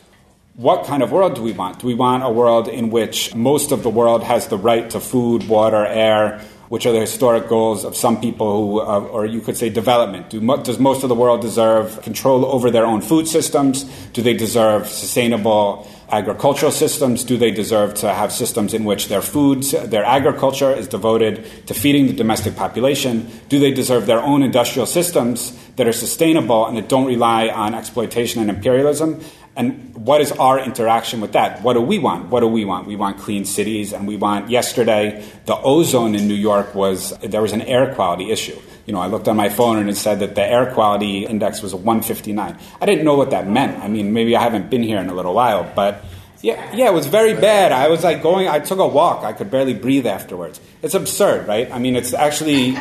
What 0.56 0.86
kind 0.86 1.04
of 1.04 1.12
world 1.12 1.36
do 1.36 1.44
we 1.44 1.52
want? 1.52 1.80
Do 1.80 1.86
we 1.86 1.94
want 1.94 2.24
a 2.24 2.32
world 2.32 2.68
in 2.68 2.90
which 2.90 3.36
most 3.36 3.72
of 3.72 3.84
the 3.84 3.92
world 3.92 4.24
has 4.24 4.48
the 4.48 4.58
right 4.58 4.90
to 4.90 5.00
food, 5.00 5.48
water, 5.48 5.86
air, 5.86 6.42
which 6.70 6.86
are 6.86 6.92
the 6.92 7.00
historic 7.00 7.48
goals 7.48 7.86
of 7.86 7.96
some 7.96 8.20
people 8.20 8.58
who, 8.58 8.80
uh, 8.82 9.00
or 9.00 9.26
you 9.26 9.40
could 9.40 9.56
say 9.56 9.70
development. 9.70 10.30
Do, 10.30 10.40
does 10.58 10.80
most 10.80 11.04
of 11.04 11.10
the 11.10 11.16
world 11.16 11.42
deserve 11.42 12.02
control 12.02 12.46
over 12.46 12.70
their 12.70 12.86
own 12.86 13.02
food 13.02 13.28
systems? 13.28 13.84
Do 14.14 14.22
they 14.22 14.34
deserve 14.34 14.88
sustainable 14.88 15.88
agricultural 16.10 16.72
systems? 16.72 17.24
Do 17.24 17.38
they 17.38 17.52
deserve 17.52 17.94
to 17.96 18.14
have 18.14 18.32
systems 18.32 18.74
in 18.74 18.86
which 18.86 19.08
their 19.08 19.22
foods, 19.22 19.72
their 19.72 20.06
agriculture 20.06 20.72
is 20.72 20.88
devoted 20.88 21.68
to 21.68 21.74
feeding 21.74 22.08
the 22.08 22.14
domestic 22.14 22.56
population? 22.56 23.30
Do 23.50 23.60
they 23.60 23.72
deserve 23.72 24.06
their 24.06 24.22
own 24.22 24.44
industrial 24.44 24.86
systems 24.86 25.58
that 25.76 25.88
are 25.88 25.94
sustainable 25.94 26.66
and 26.66 26.78
that 26.78 26.90
don't 26.90 27.08
rely 27.08 27.50
on 27.50 27.74
exploitation 27.74 28.42
and 28.42 28.50
imperialism? 28.50 29.22
And 29.58 29.96
what 29.96 30.22
is 30.22 30.32
our 30.34 30.60
interaction 30.60 31.20
with 31.20 31.34
that? 31.34 31.64
What 31.64 31.74
do 31.74 31.82
we 31.82 31.98
want? 31.98 32.30
What 32.30 32.42
do 32.42 32.48
we 32.48 32.64
want? 32.64 32.88
We 32.88 32.96
want 32.96 33.18
clean 33.18 33.44
cities, 33.44 33.92
and 33.92 34.08
we 34.08 34.16
want. 34.16 34.50
Yesterday, 34.50 35.26
the 35.46 35.58
ozone 35.58 36.14
in 36.14 36.28
New 36.28 36.36
York 36.36 36.76
was 36.76 37.18
there 37.20 37.42
was 37.42 37.54
an 37.54 37.64
air 37.64 37.94
quality 37.96 38.32
issue. 38.32 38.60
you 38.86 38.94
know, 38.94 39.02
I 39.02 39.08
looked 39.08 39.28
on 39.28 39.36
my 39.36 39.50
phone 39.50 39.78
and 39.80 39.90
it 39.90 39.98
said 39.98 40.20
that 40.20 40.36
the 40.36 40.44
air 40.44 40.72
quality 40.74 41.26
index 41.26 41.62
was 41.62 41.74
a 41.74 41.78
159. 41.78 42.58
I 42.80 42.86
didn't 42.86 43.04
know 43.04 43.16
what 43.16 43.32
that 43.32 43.48
meant. 43.48 43.84
I 43.84 43.90
mean, 43.90 44.14
maybe 44.14 44.36
I 44.36 44.42
haven't 44.42 44.70
been 44.70 44.84
here 44.84 45.00
in 45.00 45.10
a 45.10 45.14
little 45.14 45.34
while, 45.34 45.70
but 45.76 46.06
yeah, 46.42 46.74
yeah, 46.74 46.88
it 46.88 46.94
was 46.94 47.08
very 47.08 47.34
bad. 47.34 47.72
I 47.72 47.90
was 47.90 48.04
like 48.04 48.22
going, 48.22 48.48
I 48.48 48.60
took 48.60 48.80
a 48.80 48.88
walk. 48.88 49.24
I 49.24 49.34
could 49.34 49.50
barely 49.50 49.74
breathe 49.74 50.06
afterwards. 50.06 50.62
It's 50.82 50.94
absurd, 50.94 51.48
right? 51.48 51.70
I 51.72 51.80
mean, 51.80 51.96
it's 51.96 52.14
actually 52.14 52.78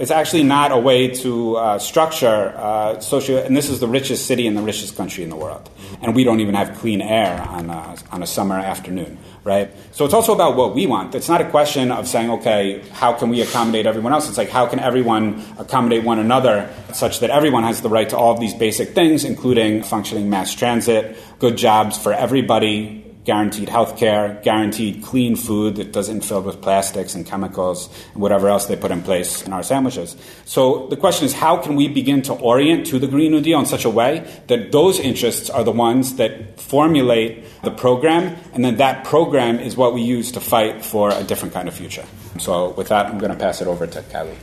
it's 0.00 0.10
actually 0.10 0.44
not 0.44 0.72
a 0.72 0.78
way 0.78 1.08
to 1.08 1.56
uh, 1.56 1.78
structure 1.78 2.54
uh, 2.56 2.98
socio. 3.00 3.44
And 3.44 3.54
this 3.54 3.68
is 3.68 3.80
the 3.80 3.86
richest 3.86 4.26
city 4.26 4.46
and 4.46 4.56
the 4.56 4.62
richest 4.62 4.96
country 4.96 5.22
in 5.22 5.28
the 5.28 5.36
world, 5.36 5.68
and 6.00 6.16
we 6.16 6.24
don't 6.24 6.40
even 6.40 6.54
have 6.54 6.78
clean 6.78 7.02
air 7.02 7.38
on 7.42 7.68
a, 7.68 7.96
on 8.10 8.22
a 8.22 8.26
summer 8.26 8.54
afternoon, 8.54 9.18
right? 9.44 9.70
So 9.92 10.06
it's 10.06 10.14
also 10.14 10.32
about 10.32 10.56
what 10.56 10.74
we 10.74 10.86
want. 10.86 11.14
It's 11.14 11.28
not 11.28 11.42
a 11.42 11.50
question 11.50 11.92
of 11.92 12.08
saying, 12.08 12.30
okay, 12.30 12.82
how 12.92 13.12
can 13.12 13.28
we 13.28 13.42
accommodate 13.42 13.84
everyone 13.84 14.14
else? 14.14 14.26
It's 14.26 14.38
like 14.38 14.48
how 14.48 14.66
can 14.66 14.80
everyone 14.80 15.44
accommodate 15.58 16.02
one 16.02 16.18
another 16.18 16.72
such 16.94 17.20
that 17.20 17.28
everyone 17.28 17.64
has 17.64 17.82
the 17.82 17.90
right 17.90 18.08
to 18.08 18.16
all 18.16 18.32
of 18.32 18.40
these 18.40 18.54
basic 18.54 18.94
things, 18.94 19.24
including 19.24 19.82
functioning 19.82 20.30
mass 20.30 20.54
transit, 20.54 21.14
good 21.38 21.58
jobs 21.58 21.98
for 21.98 22.14
everybody, 22.14 22.99
guaranteed 23.24 23.68
health 23.68 23.98
care, 23.98 24.40
guaranteed 24.42 25.02
clean 25.02 25.36
food 25.36 25.76
that 25.76 25.92
doesn't 25.92 26.22
fill 26.22 26.40
with 26.40 26.60
plastics 26.62 27.14
and 27.14 27.26
chemicals 27.26 27.88
and 28.12 28.22
whatever 28.22 28.48
else 28.48 28.66
they 28.66 28.76
put 28.76 28.90
in 28.90 29.02
place 29.02 29.42
in 29.42 29.52
our 29.52 29.62
sandwiches. 29.62 30.16
So 30.46 30.86
the 30.88 30.96
question 30.96 31.26
is 31.26 31.34
how 31.34 31.58
can 31.58 31.76
we 31.76 31.88
begin 31.88 32.22
to 32.22 32.32
orient 32.32 32.86
to 32.86 32.98
the 32.98 33.06
Green 33.06 33.30
New 33.30 33.42
Deal 33.42 33.60
in 33.60 33.66
such 33.66 33.84
a 33.84 33.90
way 33.90 34.26
that 34.46 34.72
those 34.72 34.98
interests 34.98 35.50
are 35.50 35.62
the 35.62 35.72
ones 35.72 36.16
that 36.16 36.58
formulate 36.58 37.44
the 37.62 37.70
program 37.70 38.36
and 38.54 38.64
then 38.64 38.76
that 38.76 39.04
program 39.04 39.58
is 39.60 39.76
what 39.76 39.92
we 39.92 40.00
use 40.00 40.32
to 40.32 40.40
fight 40.40 40.84
for 40.84 41.10
a 41.10 41.22
different 41.22 41.52
kind 41.52 41.68
of 41.68 41.74
future. 41.74 42.04
So 42.38 42.70
with 42.70 42.88
that 42.88 43.06
I'm 43.06 43.18
going 43.18 43.32
to 43.32 43.38
pass 43.38 43.60
it 43.60 43.68
over 43.68 43.86
to 43.86 44.02
Kali. 44.02 44.36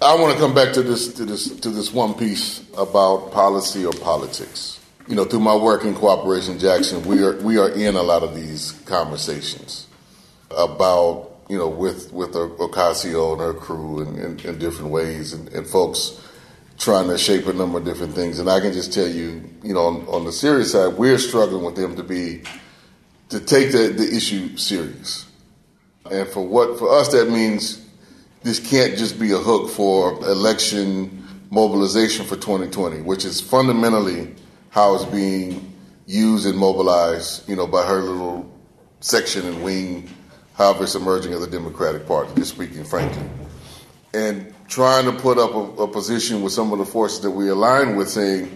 I 0.00 0.14
want 0.14 0.34
to 0.34 0.38
come 0.38 0.54
back 0.54 0.72
to 0.74 0.82
this 0.82 1.12
to 1.14 1.24
this 1.24 1.58
to 1.60 1.70
this 1.70 1.92
one 1.92 2.14
piece 2.14 2.62
about 2.76 3.32
policy 3.32 3.84
or 3.84 3.92
politics 3.92 4.75
you 5.08 5.14
know, 5.14 5.24
through 5.24 5.40
my 5.40 5.54
work 5.54 5.84
in 5.84 5.94
Cooperation 5.94 6.58
Jackson, 6.58 7.04
we 7.04 7.22
are 7.22 7.36
we 7.42 7.58
are 7.58 7.70
in 7.70 7.94
a 7.94 8.02
lot 8.02 8.22
of 8.22 8.34
these 8.34 8.72
conversations 8.86 9.86
about 10.50 11.30
you 11.48 11.56
know 11.56 11.68
with 11.68 12.12
with 12.12 12.32
Ocasio 12.32 13.32
and 13.32 13.40
her 13.40 13.54
crew 13.54 14.00
in, 14.00 14.16
in, 14.16 14.40
in 14.40 14.58
different 14.58 14.90
ways, 14.90 15.32
and, 15.32 15.48
and, 15.50 15.66
folks 15.66 16.20
trying 16.78 17.08
to 17.08 17.16
shape 17.16 17.46
a 17.46 17.52
number 17.52 17.78
of 17.78 17.84
different 17.84 18.14
things. 18.14 18.38
And 18.38 18.50
I 18.50 18.60
can 18.60 18.72
just 18.72 18.92
tell 18.92 19.08
you, 19.08 19.42
you 19.62 19.72
know, 19.72 19.86
on, 19.86 20.06
on 20.08 20.24
the 20.24 20.32
serious 20.32 20.72
side, 20.72 20.94
we're 20.94 21.18
struggling 21.18 21.64
with 21.64 21.76
them 21.76 21.96
to 21.96 22.02
be 22.02 22.42
to 23.30 23.40
take 23.40 23.72
the, 23.72 23.88
the 23.88 24.14
issue 24.14 24.56
serious. 24.56 25.24
And 26.10 26.28
for 26.28 26.46
what 26.46 26.78
for 26.78 26.92
us 26.92 27.12
that 27.12 27.30
means 27.30 27.84
this 28.42 28.58
can't 28.58 28.96
just 28.96 29.18
be 29.18 29.32
a 29.32 29.38
hook 29.38 29.70
for 29.70 30.12
election 30.24 31.24
mobilization 31.50 32.26
for 32.26 32.34
2020, 32.34 33.02
which 33.02 33.24
is 33.24 33.40
fundamentally 33.40 34.34
how 34.76 34.94
it's 34.94 35.06
being 35.06 35.72
used 36.04 36.44
and 36.44 36.58
mobilized, 36.58 37.48
you 37.48 37.56
know, 37.56 37.66
by 37.66 37.82
her 37.86 38.02
little 38.02 38.46
section 39.00 39.46
and 39.46 39.64
wing, 39.64 40.06
however 40.52 40.84
it's 40.84 40.94
emerging 40.94 41.32
of 41.32 41.40
the 41.40 41.46
Democratic 41.46 42.06
Party, 42.06 42.30
just 42.34 42.50
speaking 42.54 42.84
frankly. 42.84 43.26
And 44.12 44.54
trying 44.68 45.06
to 45.06 45.12
put 45.12 45.38
up 45.38 45.54
a, 45.54 45.84
a 45.84 45.88
position 45.88 46.42
with 46.42 46.52
some 46.52 46.72
of 46.72 46.78
the 46.78 46.84
forces 46.84 47.20
that 47.20 47.30
we 47.30 47.48
align 47.48 47.96
with 47.96 48.10
saying 48.10 48.54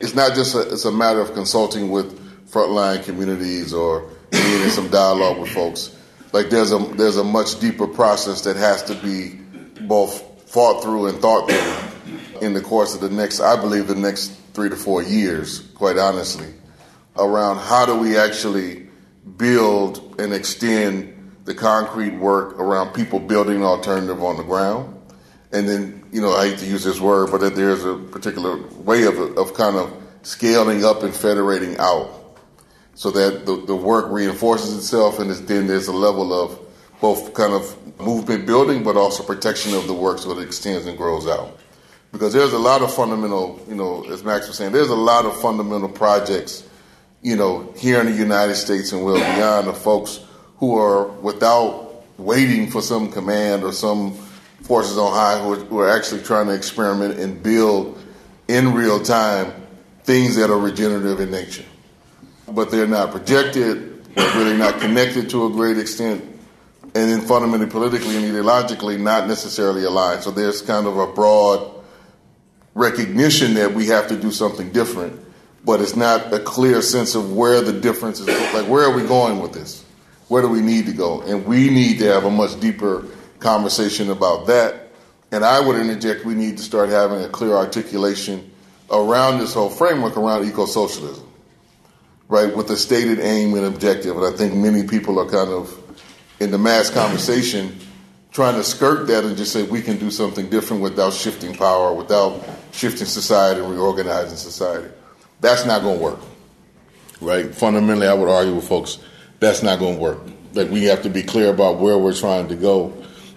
it's 0.00 0.14
not 0.14 0.34
just 0.34 0.54
a, 0.54 0.72
it's 0.72 0.86
a 0.86 0.92
matter 0.92 1.20
of 1.20 1.34
consulting 1.34 1.90
with 1.90 2.18
frontline 2.50 3.04
communities 3.04 3.74
or 3.74 4.10
needing 4.32 4.70
some 4.70 4.88
dialogue 4.88 5.38
with 5.38 5.50
folks. 5.50 5.94
Like 6.32 6.48
there's 6.48 6.72
a 6.72 6.78
there's 6.78 7.18
a 7.18 7.24
much 7.24 7.60
deeper 7.60 7.86
process 7.86 8.40
that 8.44 8.56
has 8.56 8.82
to 8.84 8.94
be 8.94 9.38
both 9.82 10.50
fought 10.50 10.82
through 10.82 11.08
and 11.08 11.18
thought 11.18 11.50
through 11.50 12.40
in 12.40 12.54
the 12.54 12.62
course 12.62 12.94
of 12.94 13.02
the 13.02 13.10
next, 13.10 13.40
I 13.40 13.60
believe, 13.60 13.86
the 13.86 13.94
next 13.94 14.40
three 14.54 14.70
to 14.70 14.76
four 14.76 15.02
years, 15.02 15.60
quite 15.74 15.98
honestly, 15.98 16.46
around 17.16 17.58
how 17.58 17.84
do 17.84 17.96
we 17.96 18.16
actually 18.16 18.88
build 19.36 20.14
and 20.18 20.32
extend 20.32 21.10
the 21.44 21.54
concrete 21.54 22.14
work 22.14 22.58
around 22.58 22.94
people 22.94 23.18
building 23.18 23.56
an 23.56 23.62
alternative 23.62 24.22
on 24.22 24.36
the 24.36 24.42
ground. 24.42 24.90
And 25.52 25.68
then, 25.68 26.04
you 26.12 26.20
know, 26.20 26.32
I 26.32 26.48
hate 26.48 26.58
to 26.58 26.66
use 26.66 26.84
this 26.84 27.00
word, 27.00 27.30
but 27.30 27.40
that 27.40 27.54
there's 27.54 27.84
a 27.84 27.96
particular 27.96 28.66
way 28.78 29.04
of, 29.04 29.18
of 29.36 29.54
kind 29.54 29.76
of 29.76 29.94
scaling 30.22 30.84
up 30.84 31.02
and 31.02 31.14
federating 31.14 31.76
out 31.78 32.38
so 32.94 33.10
that 33.10 33.44
the, 33.44 33.56
the 33.66 33.76
work 33.76 34.06
reinforces 34.10 34.76
itself 34.76 35.18
and 35.18 35.30
then 35.30 35.66
there's 35.66 35.88
a 35.88 35.92
level 35.92 36.32
of 36.32 36.58
both 37.00 37.34
kind 37.34 37.52
of 37.52 38.00
movement 38.00 38.46
building 38.46 38.82
but 38.82 38.96
also 38.96 39.22
protection 39.22 39.74
of 39.74 39.86
the 39.86 39.92
work 39.92 40.18
so 40.18 40.30
it 40.38 40.42
extends 40.42 40.86
and 40.86 40.96
grows 40.96 41.26
out 41.26 41.58
because 42.14 42.32
there's 42.32 42.52
a 42.52 42.58
lot 42.60 42.80
of 42.80 42.94
fundamental, 42.94 43.60
you 43.68 43.74
know, 43.74 44.04
as 44.04 44.22
Max 44.22 44.46
was 44.46 44.56
saying, 44.56 44.70
there's 44.70 44.88
a 44.88 44.94
lot 44.94 45.24
of 45.24 45.38
fundamental 45.40 45.88
projects, 45.88 46.62
you 47.22 47.34
know, 47.34 47.74
here 47.76 47.98
in 47.98 48.06
the 48.06 48.16
United 48.16 48.54
States 48.54 48.92
and 48.92 49.04
well 49.04 49.16
beyond 49.16 49.66
of 49.66 49.76
folks 49.76 50.20
who 50.58 50.78
are 50.78 51.08
without 51.08 52.04
waiting 52.16 52.70
for 52.70 52.80
some 52.80 53.10
command 53.10 53.64
or 53.64 53.72
some 53.72 54.12
forces 54.62 54.96
on 54.96 55.12
high 55.12 55.42
who 55.42 55.54
are, 55.54 55.56
who 55.56 55.78
are 55.80 55.90
actually 55.90 56.22
trying 56.22 56.46
to 56.46 56.54
experiment 56.54 57.18
and 57.18 57.42
build 57.42 58.00
in 58.46 58.72
real 58.72 59.02
time 59.02 59.52
things 60.04 60.36
that 60.36 60.50
are 60.50 60.58
regenerative 60.58 61.18
in 61.18 61.32
nature. 61.32 61.64
But 62.46 62.70
they're 62.70 62.86
not 62.86 63.10
projected, 63.10 64.04
they're 64.14 64.36
really 64.36 64.56
not 64.56 64.80
connected 64.80 65.30
to 65.30 65.46
a 65.46 65.50
great 65.50 65.78
extent, 65.78 66.22
and 66.94 67.10
then 67.10 67.22
fundamentally 67.22 67.68
politically 67.68 68.14
and 68.14 68.24
ideologically 68.24 69.00
not 69.00 69.26
necessarily 69.26 69.82
aligned. 69.82 70.22
So 70.22 70.30
there's 70.30 70.62
kind 70.62 70.86
of 70.86 70.96
a 70.96 71.08
broad 71.08 71.73
recognition 72.74 73.54
that 73.54 73.72
we 73.72 73.86
have 73.86 74.08
to 74.08 74.16
do 74.16 74.30
something 74.30 74.70
different, 74.70 75.20
but 75.64 75.80
it's 75.80 75.96
not 75.96 76.32
a 76.32 76.40
clear 76.40 76.82
sense 76.82 77.14
of 77.14 77.32
where 77.32 77.60
the 77.60 77.72
difference 77.72 78.20
is. 78.20 78.26
Like, 78.52 78.68
where 78.68 78.84
are 78.84 78.94
we 78.94 79.06
going 79.06 79.40
with 79.40 79.52
this? 79.52 79.84
Where 80.28 80.42
do 80.42 80.48
we 80.48 80.60
need 80.60 80.86
to 80.86 80.92
go? 80.92 81.22
And 81.22 81.46
we 81.46 81.70
need 81.70 81.98
to 82.00 82.06
have 82.06 82.24
a 82.24 82.30
much 82.30 82.58
deeper 82.60 83.06
conversation 83.38 84.10
about 84.10 84.46
that. 84.46 84.90
And 85.30 85.44
I 85.44 85.60
would 85.60 85.76
interject 85.76 86.24
we 86.24 86.34
need 86.34 86.56
to 86.58 86.62
start 86.62 86.88
having 86.88 87.22
a 87.22 87.28
clear 87.28 87.54
articulation 87.54 88.50
around 88.90 89.38
this 89.38 89.54
whole 89.54 89.70
framework 89.70 90.16
around 90.16 90.46
eco 90.46 90.66
socialism, 90.66 91.28
right, 92.28 92.54
with 92.54 92.70
a 92.70 92.76
stated 92.76 93.18
aim 93.20 93.54
and 93.54 93.66
objective. 93.66 94.16
And 94.16 94.26
I 94.26 94.36
think 94.36 94.54
many 94.54 94.86
people 94.86 95.18
are 95.18 95.28
kind 95.28 95.50
of 95.50 95.80
in 96.40 96.50
the 96.50 96.58
mass 96.58 96.90
conversation 96.90 97.78
trying 98.30 98.56
to 98.56 98.64
skirt 98.64 99.06
that 99.06 99.24
and 99.24 99.36
just 99.36 99.52
say 99.52 99.62
we 99.62 99.80
can 99.80 99.96
do 99.96 100.10
something 100.10 100.50
different 100.50 100.82
without 100.82 101.12
shifting 101.12 101.54
power, 101.54 101.94
without 101.94 102.44
shifting 102.74 103.06
society 103.06 103.60
and 103.60 103.70
reorganizing 103.70 104.36
society. 104.36 104.92
That's 105.40 105.64
not 105.64 105.82
going 105.82 105.98
to 105.98 106.04
work, 106.04 106.20
right? 107.20 107.54
Fundamentally, 107.54 108.08
I 108.08 108.14
would 108.14 108.28
argue 108.28 108.54
with 108.54 108.66
folks 108.66 108.98
that's 109.38 109.62
not 109.62 109.78
going 109.78 109.96
to 109.96 110.00
work. 110.00 110.18
Like 110.54 110.70
we 110.70 110.84
have 110.84 111.02
to 111.02 111.10
be 111.10 111.22
clear 111.22 111.50
about 111.50 111.78
where 111.78 111.96
we're 111.98 112.14
trying 112.14 112.48
to 112.48 112.56
go, 112.56 112.92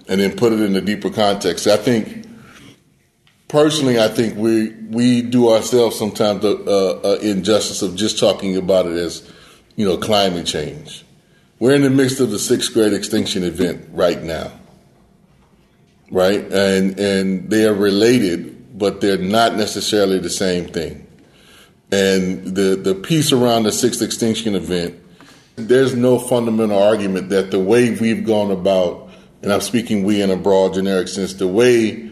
and 0.07 0.19
then 0.19 0.35
put 0.35 0.53
it 0.53 0.61
in 0.61 0.75
a 0.75 0.81
deeper 0.81 1.09
context. 1.09 1.67
I 1.67 1.77
think, 1.77 2.25
personally, 3.47 3.99
I 3.99 4.07
think 4.07 4.37
we 4.37 4.69
we 4.89 5.21
do 5.21 5.49
ourselves 5.51 5.97
sometimes 5.97 6.41
the 6.41 6.53
uh, 6.65 7.07
uh, 7.07 7.19
injustice 7.19 7.81
of 7.81 7.95
just 7.95 8.17
talking 8.17 8.55
about 8.55 8.85
it 8.85 8.97
as, 8.97 9.29
you 9.75 9.85
know, 9.87 9.97
climate 9.97 10.45
change. 10.45 11.03
We're 11.59 11.75
in 11.75 11.81
the 11.81 11.89
midst 11.89 12.19
of 12.19 12.31
the 12.31 12.39
sixth 12.39 12.73
grade 12.73 12.93
extinction 12.93 13.43
event 13.43 13.89
right 13.91 14.21
now, 14.21 14.51
right? 16.11 16.41
And 16.41 16.99
and 16.99 17.49
they 17.49 17.65
are 17.65 17.73
related 17.73 18.56
but 18.77 19.01
they're 19.01 19.17
not 19.17 19.55
necessarily 19.55 20.19
the 20.19 20.29
same 20.29 20.65
thing. 20.65 21.07
And 21.91 22.55
the, 22.55 22.75
the 22.75 22.93
piece 22.93 23.31
around 23.31 23.63
the 23.63 23.71
sixth 23.71 24.01
extinction 24.01 24.55
event, 24.55 24.99
there's 25.55 25.95
no 25.95 26.19
fundamental 26.19 26.81
argument 26.81 27.29
that 27.29 27.49
the 27.49 27.59
way 27.59 27.91
we've 27.91 28.25
gone 28.25 28.51
about, 28.51 29.09
and 29.41 29.51
I'm 29.51 29.61
speaking 29.61 30.03
we 30.03 30.21
in 30.21 30.29
a 30.29 30.37
broad 30.37 30.75
generic 30.75 31.07
sense, 31.07 31.33
the 31.33 31.47
way 31.47 32.11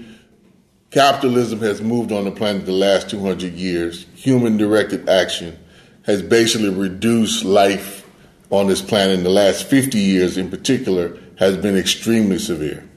capitalism 0.89 1.59
has 1.59 1.81
moved 1.81 2.11
on 2.11 2.23
the 2.23 2.31
planet 2.31 2.65
the 2.65 2.71
last 2.71 3.09
200 3.11 3.53
years, 3.53 4.07
human 4.15 4.57
directed 4.57 5.07
action 5.07 5.59
has 6.03 6.21
basically 6.21 6.69
reduced 6.69 7.45
life 7.45 8.09
on 8.49 8.67
this 8.67 8.81
planet 8.81 9.17
in 9.17 9.23
the 9.23 9.29
last 9.29 9.67
50 9.67 9.99
years 9.99 10.37
in 10.37 10.49
particular 10.49 11.17
has 11.37 11.57
been 11.57 11.75
extremely 11.75 12.39
severe 12.39 12.87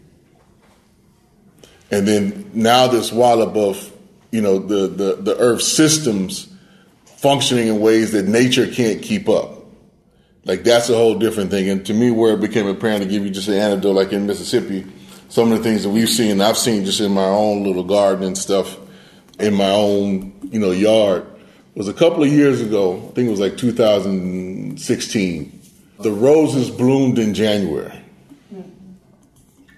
and 1.90 2.07
then 2.07 2.50
now 2.54 2.87
this 2.87 3.12
wallop 3.12 3.57
of 3.57 3.92
you 4.30 4.40
know 4.40 4.59
the, 4.59 4.88
the, 4.88 5.16
the 5.16 5.37
earth 5.38 5.62
systems 5.62 6.49
functioning 7.16 7.68
in 7.68 7.80
ways 7.80 8.12
that 8.12 8.26
nature 8.26 8.66
can't 8.66 9.02
keep 9.02 9.28
up. 9.28 9.64
Like 10.45 10.64
that's 10.64 10.88
a 10.88 10.95
whole 10.95 11.16
different 11.16 11.50
thing. 11.50 11.68
And 11.68 11.85
to 11.87 11.95
me 11.95 12.11
where 12.11 12.35
it 12.35 12.40
became 12.40 12.66
apparent 12.66 13.02
to 13.02 13.09
give 13.09 13.25
you 13.25 13.30
just 13.30 13.49
an 13.49 13.54
anecdote 13.54 13.92
like 13.92 14.12
in 14.12 14.26
mississippi 14.26 14.87
some 15.28 15.52
of 15.52 15.59
the 15.59 15.64
things 15.64 15.83
that 15.83 15.90
we've 15.90 16.09
seen 16.09 16.40
i've 16.40 16.57
seen 16.57 16.85
just 16.85 17.00
in 17.00 17.12
my 17.12 17.25
own 17.25 17.62
little 17.62 17.85
garden 17.85 18.25
and 18.25 18.38
stuff 18.38 18.78
in 19.38 19.54
my 19.54 19.71
own 19.71 20.33
you 20.50 20.59
know 20.59 20.71
yard 20.71 21.26
was 21.75 21.87
a 21.87 21.92
couple 21.92 22.23
of 22.23 22.33
years 22.33 22.62
ago 22.62 22.97
i 22.97 23.12
think 23.12 23.28
it 23.28 23.30
was 23.30 23.40
like 23.40 23.57
2016 23.57 25.61
the 26.00 26.12
roses 26.12 26.71
bloomed 26.71 27.18
in 27.18 27.35
january. 27.35 28.00
Hmm. 28.50 28.62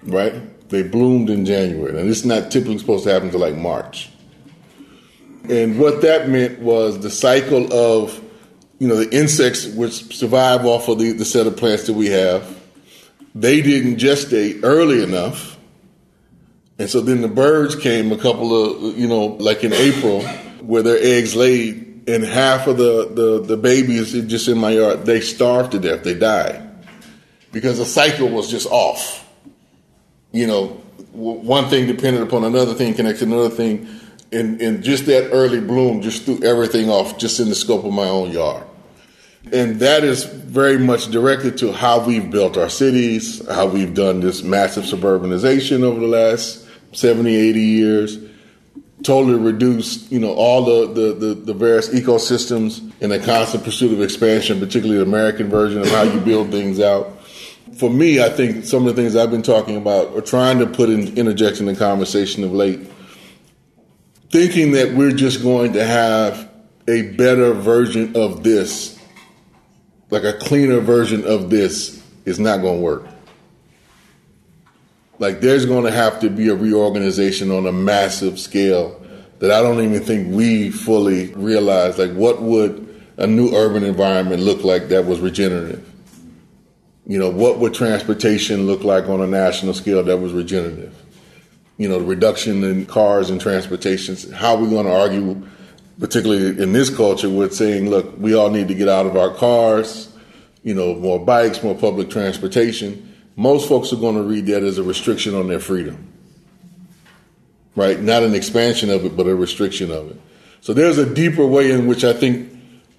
Right 0.04 0.34
They 0.70 0.84
bloomed 0.84 1.30
in 1.30 1.44
January, 1.44 1.98
and 1.98 2.08
it's 2.08 2.24
not 2.24 2.50
typically 2.50 2.78
supposed 2.78 3.04
to 3.04 3.10
happen 3.12 3.28
until 3.28 3.40
like 3.40 3.56
March. 3.56 4.08
And 5.48 5.78
what 5.80 6.02
that 6.02 6.28
meant 6.28 6.60
was 6.60 7.00
the 7.00 7.10
cycle 7.10 7.72
of, 7.72 8.20
you 8.78 8.86
know, 8.86 8.94
the 8.94 9.10
insects 9.14 9.66
which 9.66 10.16
survive 10.16 10.64
off 10.64 10.88
of 10.88 11.00
the, 11.00 11.12
the 11.12 11.24
set 11.24 11.48
of 11.48 11.56
plants 11.56 11.88
that 11.88 11.94
we 11.94 12.06
have. 12.06 12.56
They 13.34 13.62
didn't 13.62 13.96
gestate 13.96 14.60
early 14.62 15.02
enough. 15.02 15.58
And 16.78 16.88
so 16.88 17.00
then 17.00 17.20
the 17.20 17.28
birds 17.28 17.74
came 17.74 18.12
a 18.12 18.16
couple 18.16 18.54
of, 18.54 18.96
you 18.96 19.08
know, 19.08 19.26
like 19.26 19.64
in 19.64 19.72
April, 19.72 20.22
where 20.60 20.82
their 20.82 20.98
eggs 20.98 21.34
laid, 21.34 22.08
and 22.08 22.22
half 22.22 22.68
of 22.68 22.76
the, 22.76 23.10
the, 23.12 23.42
the 23.42 23.56
babies 23.56 24.12
just 24.12 24.48
in 24.48 24.58
my 24.58 24.70
yard, 24.70 25.04
they 25.04 25.20
starved 25.20 25.72
to 25.72 25.80
death. 25.80 26.04
They 26.04 26.14
died 26.14 26.62
because 27.50 27.78
the 27.78 27.84
cycle 27.84 28.28
was 28.28 28.48
just 28.50 28.68
off. 28.70 29.26
You 30.32 30.46
know, 30.46 30.66
one 31.12 31.68
thing 31.68 31.86
depended 31.86 32.22
upon 32.22 32.44
another 32.44 32.74
thing, 32.74 32.94
connected 32.94 33.28
another 33.28 33.50
thing 33.50 33.88
and, 34.32 34.60
and 34.60 34.82
just 34.82 35.06
that 35.06 35.30
early 35.32 35.60
bloom 35.60 36.02
just 36.02 36.24
threw 36.24 36.42
everything 36.42 36.88
off 36.88 37.18
just 37.18 37.40
in 37.40 37.48
the 37.48 37.54
scope 37.54 37.84
of 37.84 37.92
my 37.92 38.08
own 38.08 38.30
yard. 38.30 38.64
And 39.52 39.80
that 39.80 40.04
is 40.04 40.24
very 40.24 40.78
much 40.78 41.10
directed 41.10 41.58
to 41.58 41.72
how 41.72 42.04
we've 42.04 42.30
built 42.30 42.56
our 42.56 42.68
cities, 42.68 43.46
how 43.48 43.66
we've 43.66 43.94
done 43.94 44.20
this 44.20 44.42
massive 44.42 44.84
suburbanization 44.84 45.82
over 45.82 45.98
the 45.98 46.06
last 46.06 46.66
70, 46.92 47.34
80 47.34 47.60
years, 47.60 48.18
totally 49.02 49.38
reduced, 49.38 50.12
you 50.12 50.20
know, 50.20 50.34
all 50.34 50.64
the, 50.64 50.92
the, 50.92 51.14
the, 51.14 51.34
the 51.34 51.54
various 51.54 51.88
ecosystems 51.88 52.92
in 53.00 53.10
a 53.12 53.18
constant 53.18 53.64
pursuit 53.64 53.92
of 53.92 54.02
expansion, 54.02 54.60
particularly 54.60 54.98
the 54.98 55.08
American 55.08 55.48
version 55.48 55.80
of 55.80 55.88
how 55.88 56.02
you 56.02 56.20
build 56.20 56.50
things 56.50 56.78
out. 56.78 57.19
For 57.80 57.88
me, 57.88 58.22
I 58.22 58.28
think 58.28 58.66
some 58.66 58.86
of 58.86 58.94
the 58.94 59.02
things 59.02 59.16
I've 59.16 59.30
been 59.30 59.40
talking 59.40 59.78
about 59.78 60.08
or 60.08 60.20
trying 60.20 60.58
to 60.58 60.66
put 60.66 60.90
in, 60.90 61.16
interject 61.16 61.62
in 61.62 61.76
conversation 61.76 62.44
of 62.44 62.52
late 62.52 62.78
thinking 64.28 64.72
that 64.72 64.92
we're 64.92 65.12
just 65.12 65.42
going 65.42 65.72
to 65.72 65.82
have 65.82 66.46
a 66.86 67.12
better 67.12 67.54
version 67.54 68.14
of 68.16 68.42
this, 68.42 68.98
like 70.10 70.24
a 70.24 70.34
cleaner 70.34 70.80
version 70.80 71.24
of 71.24 71.48
this, 71.48 72.04
is 72.26 72.38
not 72.38 72.60
going 72.60 72.80
to 72.80 72.82
work. 72.82 73.06
Like, 75.18 75.40
there's 75.40 75.64
going 75.64 75.84
to 75.84 75.90
have 75.90 76.20
to 76.20 76.28
be 76.28 76.48
a 76.48 76.54
reorganization 76.54 77.50
on 77.50 77.66
a 77.66 77.72
massive 77.72 78.38
scale 78.38 79.02
that 79.38 79.50
I 79.50 79.62
don't 79.62 79.82
even 79.82 80.02
think 80.02 80.34
we 80.34 80.70
fully 80.70 81.32
realize. 81.32 81.98
Like, 81.98 82.12
what 82.12 82.42
would 82.42 83.02
a 83.16 83.26
new 83.26 83.54
urban 83.56 83.84
environment 83.84 84.42
look 84.42 84.64
like 84.64 84.88
that 84.88 85.06
was 85.06 85.18
regenerative? 85.20 85.89
You 87.10 87.18
know, 87.18 87.28
what 87.28 87.58
would 87.58 87.74
transportation 87.74 88.66
look 88.66 88.84
like 88.84 89.08
on 89.08 89.20
a 89.20 89.26
national 89.26 89.74
scale 89.74 90.02
that 90.04 90.18
was 90.18 90.32
regenerative? 90.32 90.94
you 91.80 91.88
know, 91.88 91.98
the 91.98 92.04
reduction 92.04 92.62
in 92.62 92.84
cars 92.84 93.30
and 93.30 93.40
transportation. 93.40 94.14
How 94.34 94.54
are 94.54 94.62
we 94.62 94.68
going 94.68 94.84
to 94.84 94.92
argue, 94.92 95.42
particularly 95.98 96.62
in 96.62 96.74
this 96.74 96.94
culture, 96.94 97.30
with 97.30 97.54
saying, 97.54 97.88
look, 97.88 98.18
we 98.18 98.34
all 98.34 98.50
need 98.50 98.68
to 98.68 98.74
get 98.74 98.86
out 98.86 99.06
of 99.06 99.16
our 99.16 99.32
cars, 99.32 100.12
you 100.62 100.74
know, 100.74 100.94
more 100.96 101.18
bikes, 101.18 101.62
more 101.62 101.74
public 101.74 102.10
transportation? 102.10 103.16
Most 103.34 103.66
folks 103.66 103.94
are 103.94 103.96
going 103.96 104.16
to 104.16 104.22
read 104.22 104.44
that 104.48 104.62
as 104.62 104.76
a 104.76 104.82
restriction 104.82 105.34
on 105.34 105.48
their 105.48 105.58
freedom, 105.58 106.12
right? 107.76 107.98
Not 107.98 108.24
an 108.24 108.34
expansion 108.34 108.90
of 108.90 109.06
it, 109.06 109.16
but 109.16 109.26
a 109.26 109.34
restriction 109.34 109.90
of 109.90 110.10
it. 110.10 110.20
So 110.60 110.74
there's 110.74 110.98
a 110.98 111.14
deeper 111.14 111.46
way 111.46 111.70
in 111.70 111.86
which 111.86 112.04
I 112.04 112.12
think 112.12 112.52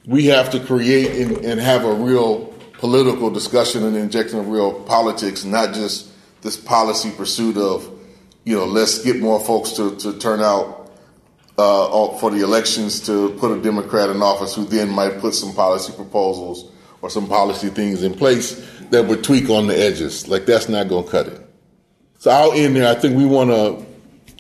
we 0.07 0.25
have 0.25 0.49
to 0.53 0.59
create 0.59 1.21
and, 1.21 1.45
and 1.45 1.61
have 1.61 1.85
a 1.85 1.93
real 1.93 2.50
political 2.81 3.29
discussion 3.29 3.85
and 3.85 3.95
injection 3.95 4.39
of 4.39 4.47
real 4.47 4.73
politics, 4.73 5.45
not 5.45 5.71
just 5.71 6.09
this 6.41 6.57
policy 6.57 7.11
pursuit 7.11 7.55
of 7.55 7.87
you 8.43 8.55
know, 8.55 8.65
let's 8.65 9.03
get 9.03 9.19
more 9.19 9.39
folks 9.39 9.73
to, 9.73 9.95
to 9.97 10.17
turn 10.17 10.39
out 10.39 10.91
uh, 11.59 12.17
for 12.17 12.31
the 12.31 12.43
elections 12.43 12.99
to 13.05 13.29
put 13.37 13.55
a 13.55 13.61
Democrat 13.61 14.09
in 14.09 14.23
office 14.23 14.55
who 14.55 14.65
then 14.65 14.89
might 14.89 15.19
put 15.19 15.35
some 15.35 15.53
policy 15.53 15.93
proposals 15.93 16.71
or 17.03 17.11
some 17.11 17.27
policy 17.27 17.69
things 17.69 18.01
in 18.01 18.15
place 18.15 18.67
that 18.89 19.05
would 19.05 19.23
tweak 19.23 19.47
on 19.51 19.67
the 19.67 19.77
edges. 19.77 20.27
Like 20.27 20.47
that's 20.47 20.67
not 20.67 20.89
going 20.89 21.05
to 21.05 21.11
cut 21.11 21.27
it. 21.27 21.39
So 22.17 22.31
I'll 22.31 22.53
end 22.53 22.75
there. 22.75 22.89
I 22.89 22.99
think 22.99 23.15
we 23.15 23.25
want 23.25 23.51
to 23.51 23.85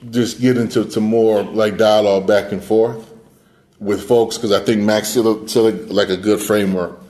just 0.09 0.41
get 0.41 0.57
into 0.57 0.83
to 0.85 0.99
more 0.99 1.43
like 1.43 1.77
dialogue 1.77 2.25
back 2.25 2.51
and 2.51 2.63
forth 2.63 3.07
with 3.79 4.07
folks 4.07 4.37
because 4.37 4.51
I 4.51 4.61
think 4.61 4.81
Max 4.81 5.09
still 5.09 5.35
like 5.35 6.09
a 6.09 6.17
good 6.17 6.39
framework 6.39 7.01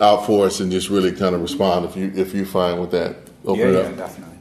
out 0.00 0.26
for 0.26 0.46
us 0.46 0.60
and 0.60 0.72
just 0.72 0.88
really 0.88 1.12
kind 1.12 1.34
of 1.34 1.42
respond 1.42 1.84
if 1.84 1.96
you 1.96 2.12
if 2.14 2.34
you 2.34 2.44
find 2.44 2.80
with 2.80 2.90
that. 2.92 3.16
Open 3.44 3.72
yeah, 3.72 3.82
yeah, 3.82 3.92
definitely. 3.92 4.38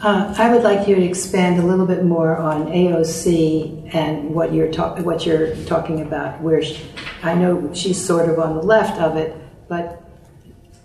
Uh, 0.00 0.34
I 0.36 0.52
would 0.52 0.62
like 0.62 0.86
you 0.86 0.96
to 0.96 1.02
expand 1.02 1.58
a 1.58 1.64
little 1.64 1.86
bit 1.86 2.04
more 2.04 2.36
on 2.36 2.66
AOC 2.66 3.94
and 3.94 4.34
what 4.34 4.52
you're 4.52 4.70
talk- 4.70 4.98
what 4.98 5.24
you're 5.24 5.56
talking 5.64 6.02
about. 6.02 6.40
Where 6.42 6.62
she, 6.62 6.84
I 7.22 7.34
know 7.34 7.72
she's 7.72 8.04
sort 8.04 8.28
of 8.28 8.38
on 8.38 8.56
the 8.56 8.62
left 8.62 9.00
of 9.00 9.16
it, 9.16 9.34
but 9.68 10.02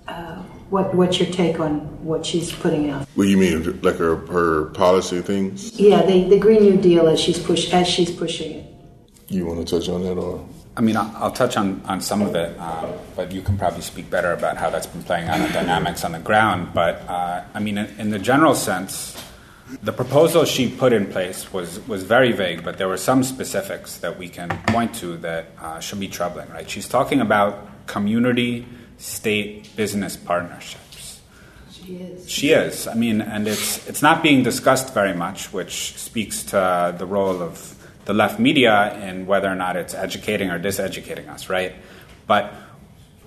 uh, 0.08 0.38
what 0.70 0.96
what's 0.96 1.20
your 1.20 1.30
take 1.32 1.60
on 1.60 1.80
what 2.06 2.26
she's 2.26 2.52
putting 2.52 2.90
out? 2.90 3.08
What 3.16 3.26
do 3.26 3.30
you 3.30 3.38
mean, 3.38 3.82
like 3.82 3.98
her 3.98 4.16
her 4.28 4.66
policy 4.68 5.22
things? 5.22 5.78
Yeah, 5.80 6.06
the, 6.06 6.30
the 6.30 6.40
Green 6.40 6.62
New 6.62 6.78
Deal 6.78 7.08
as 7.08 7.20
she's 7.20 7.40
push 7.40 7.74
as 7.74 7.88
she's 7.88 8.12
pushing 8.12 8.52
it. 8.60 8.74
You 9.28 9.46
want 9.46 9.68
to 9.68 9.80
touch 9.80 9.90
on 9.90 10.04
that, 10.04 10.18
or? 10.18 10.48
I 10.80 10.82
mean, 10.82 10.96
I'll, 10.96 11.34
touch 11.34 11.58
on, 11.58 11.82
on 11.84 12.00
some 12.00 12.22
of 12.22 12.34
it, 12.36 12.58
um, 12.58 12.94
but 13.14 13.34
you 13.34 13.42
can 13.42 13.58
probably 13.58 13.82
speak 13.82 14.10
better 14.10 14.32
about 14.32 14.56
how 14.56 14.70
that's 14.70 14.88
been 14.88 15.04
playing 15.04 15.28
out 15.28 15.42
in 15.42 15.52
dynamics 15.52 16.06
on 16.06 16.14
the 16.14 16.20
ground. 16.20 16.70
But 16.74 17.02
uh, 17.06 17.44
I 17.54 17.60
mean, 17.60 17.78
in, 17.78 17.88
in, 18.00 18.10
the 18.12 18.18
general 18.18 18.56
sense, 18.56 19.22
the 19.84 19.92
proposal 19.92 20.46
she 20.46 20.70
put 20.70 20.94
in 20.94 21.08
place 21.08 21.52
was, 21.52 21.86
was 21.86 22.04
very 22.04 22.32
vague, 22.32 22.64
but 22.64 22.78
there 22.78 22.88
were 22.88 22.96
some 22.96 23.24
specifics 23.24 23.98
that 23.98 24.18
we 24.18 24.30
can 24.30 24.48
point 24.68 24.96
to 24.96 25.18
that 25.18 25.48
uh, 25.60 25.82
should 25.82 26.00
be 26.00 26.08
troubling, 26.08 26.50
right? 26.50 26.70
She's 26.70 26.88
talking 26.88 27.20
about 27.20 27.86
community 27.86 28.66
state 28.98 29.76
business 29.76 30.16
partnerships. 30.16 31.20
She 31.74 31.96
is. 31.98 32.30
She 32.30 32.50
is. 32.52 32.88
I 32.88 32.94
mean, 32.94 33.20
and 33.20 33.50
it's, 33.50 33.86
it's 33.90 34.02
not 34.02 34.24
being 34.24 34.44
discussed 34.44 34.94
very 34.94 35.14
much, 35.14 35.52
which 35.52 35.98
speaks 35.98 36.42
to 36.44 36.96
the 36.98 37.06
role 37.06 37.42
of 37.42 37.76
the 38.10 38.14
left 38.16 38.40
media 38.40 38.98
in 39.08 39.28
whether 39.28 39.48
or 39.48 39.54
not 39.54 39.76
it's 39.76 39.94
educating 39.94 40.50
or 40.50 40.60
diseducating 40.60 41.30
us, 41.30 41.48
right? 41.48 41.76
But 42.26 42.52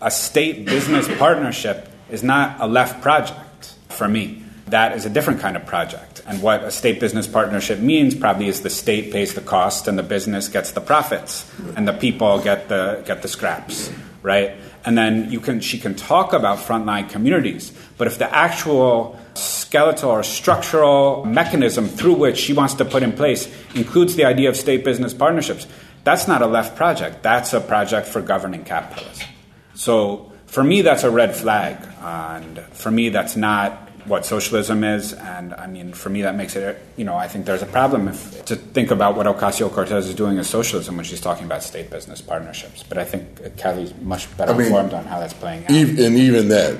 a 0.01 0.11
state 0.11 0.65
business 0.67 1.07
partnership 1.19 1.89
is 2.11 2.25
not 2.25 2.57
a 2.59 2.67
left 2.67 3.01
project 3.01 3.77
for 3.89 4.09
me. 4.09 4.43
That 4.67 4.97
is 4.97 5.07
a 5.07 5.09
different 5.09 5.39
kind 5.39 5.57
of 5.57 5.65
project. 5.67 6.21
And 6.27 6.43
what 6.43 6.65
a 6.65 6.73
state 6.73 6.99
business 6.99 7.29
partnership 7.29 7.79
means 7.79 8.17
probably 8.17 8.49
is 8.49 8.63
the 8.63 8.71
state 8.71 9.13
pays 9.13 9.35
the 9.35 9.41
cost 9.41 9.87
and 9.87 9.97
the 9.97 10.03
business 10.03 10.49
gets 10.49 10.73
the 10.73 10.81
profits 10.81 11.49
and 11.77 11.87
the 11.87 11.93
people 11.93 12.41
get 12.41 12.69
the 12.69 13.05
get 13.07 13.23
the 13.23 13.29
scraps, 13.29 13.89
right? 14.21 14.51
And 14.85 14.99
then 14.99 15.31
you 15.31 15.39
can 15.39 15.61
she 15.61 15.79
can 15.79 15.95
talk 15.95 16.33
about 16.33 16.59
frontline 16.59 17.09
communities, 17.09 17.73
but 17.99 18.09
if 18.09 18.19
the 18.19 18.35
actual 18.35 19.17
skeletal 19.35 20.11
or 20.11 20.23
structural 20.23 21.25
mechanism 21.25 21.87
through 21.89 22.15
which 22.15 22.39
she 22.39 22.53
wants 22.53 22.75
to 22.75 22.85
put 22.85 23.03
in 23.03 23.13
place 23.13 23.53
includes 23.75 24.17
the 24.17 24.25
idea 24.25 24.49
of 24.49 24.57
state 24.57 24.85
business 24.85 25.15
partnerships. 25.15 25.67
That's 26.05 26.27
not 26.27 26.43
a 26.43 26.47
left 26.47 26.77
project. 26.77 27.23
That's 27.23 27.53
a 27.53 27.61
project 27.61 28.07
for 28.07 28.21
governing 28.21 28.65
capitalism. 28.65 29.27
So 29.75 30.33
for 30.47 30.63
me, 30.63 30.83
that's 30.83 31.05
a 31.05 31.11
red 31.11 31.35
flag. 31.35 31.77
And 32.03 32.59
for 32.73 32.91
me, 32.91 33.09
that's 33.09 33.37
not 33.37 33.89
what 34.05 34.27
socialism 34.27 34.85
is. 34.85 35.13
And 35.13 35.55
I 35.55 35.67
mean, 35.67 35.93
for 35.93 36.11
me, 36.11 36.23
that 36.23 36.35
makes 36.35 36.57
it, 36.57 36.79
you 36.97 37.05
know, 37.05 37.17
I 37.17 37.29
think 37.29 37.47
there's 37.47 37.63
a 37.63 37.67
problem 37.67 38.09
if, 38.09 38.45
to 38.47 38.57
think 38.57 38.91
about 38.91 39.17
what 39.17 39.27
Ocasio 39.27 39.71
Cortez 39.71 40.09
is 40.09 40.15
doing 40.15 40.39
as 40.39 40.49
socialism 40.51 40.97
when 40.97 41.05
she's 41.05 41.21
talking 41.21 41.47
about 41.47 41.63
state 41.63 41.91
business 41.91 42.21
partnerships. 42.21 42.83
But 42.83 42.99
I 42.99 43.05
think 43.05 43.57
Kali's 43.57 43.95
much 44.03 44.35
better 44.37 44.53
I 44.53 44.57
mean, 44.57 44.67
informed 44.67 44.93
on 44.93 45.05
how 45.05 45.21
that's 45.21 45.35
playing 45.35 45.65
out. 45.65 45.71
Even, 45.71 46.05
and 46.05 46.17
even 46.17 46.49
that, 46.49 46.77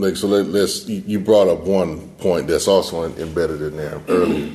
like 0.00 0.16
so 0.16 0.26
let, 0.26 0.46
us 0.46 0.88
you 0.88 1.20
brought 1.20 1.48
up 1.48 1.60
one 1.60 2.08
point 2.18 2.46
that's 2.46 2.68
also 2.68 3.04
embedded 3.04 3.62
in 3.62 3.76
there 3.76 4.00
earlier. 4.08 4.50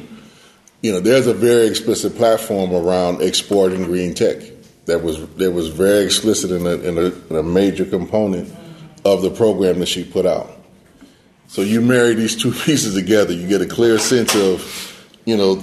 You 0.81 0.91
know 0.91 0.99
there's 0.99 1.27
a 1.27 1.34
very 1.34 1.67
explicit 1.67 2.15
platform 2.15 2.73
around 2.73 3.21
exporting 3.21 3.84
green 3.84 4.13
tech 4.13 4.38
that 4.86 5.03
was 5.03 5.25
that 5.36 5.51
was 5.51 5.69
very 5.69 6.05
explicit 6.05 6.51
in 6.51 6.65
a, 6.65 6.75
in 6.75 6.97
a, 6.97 7.12
in 7.29 7.36
a 7.36 7.43
major 7.43 7.86
component 7.86 8.53
of 9.03 9.21
the 9.21 9.29
program 9.29 9.79
that 9.79 9.88
she 9.88 10.03
put 10.03 10.25
out. 10.25 10.51
So 11.47 11.62
you 11.62 11.81
marry 11.81 12.15
these 12.15 12.36
two 12.36 12.51
pieces 12.65 12.93
together 12.95 13.34
you 13.34 13.47
get 13.47 13.62
a 13.62 13.67
clear 13.67 13.99
sense 13.99 14.36
of 14.36 15.19
you 15.25 15.38
know 15.38 15.55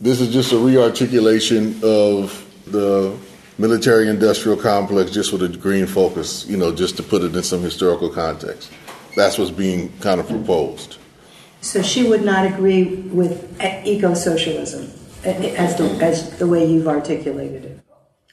this 0.00 0.20
is 0.20 0.32
just 0.32 0.52
a 0.52 0.56
rearticulation 0.56 1.82
of 1.82 2.44
the 2.66 3.16
military 3.58 4.08
industrial 4.08 4.56
complex 4.56 5.10
just 5.10 5.32
with 5.32 5.42
a 5.42 5.48
green 5.48 5.86
focus 5.86 6.46
you 6.46 6.56
know 6.56 6.72
just 6.72 6.96
to 6.96 7.02
put 7.02 7.22
it 7.22 7.34
in 7.34 7.42
some 7.42 7.60
historical 7.60 8.08
context 8.08 8.70
that's 9.14 9.38
what's 9.38 9.50
being 9.50 9.96
kind 10.00 10.20
of 10.20 10.28
proposed. 10.28 10.98
So 11.60 11.82
she 11.82 12.08
would 12.08 12.24
not 12.24 12.46
agree 12.46 12.84
with 12.84 13.60
eco 13.60 14.14
socialism 14.14 14.90
as 15.24 15.76
the, 15.76 15.90
as 16.00 16.38
the 16.38 16.46
way 16.46 16.64
you've 16.64 16.88
articulated 16.88 17.64
it. 17.64 17.80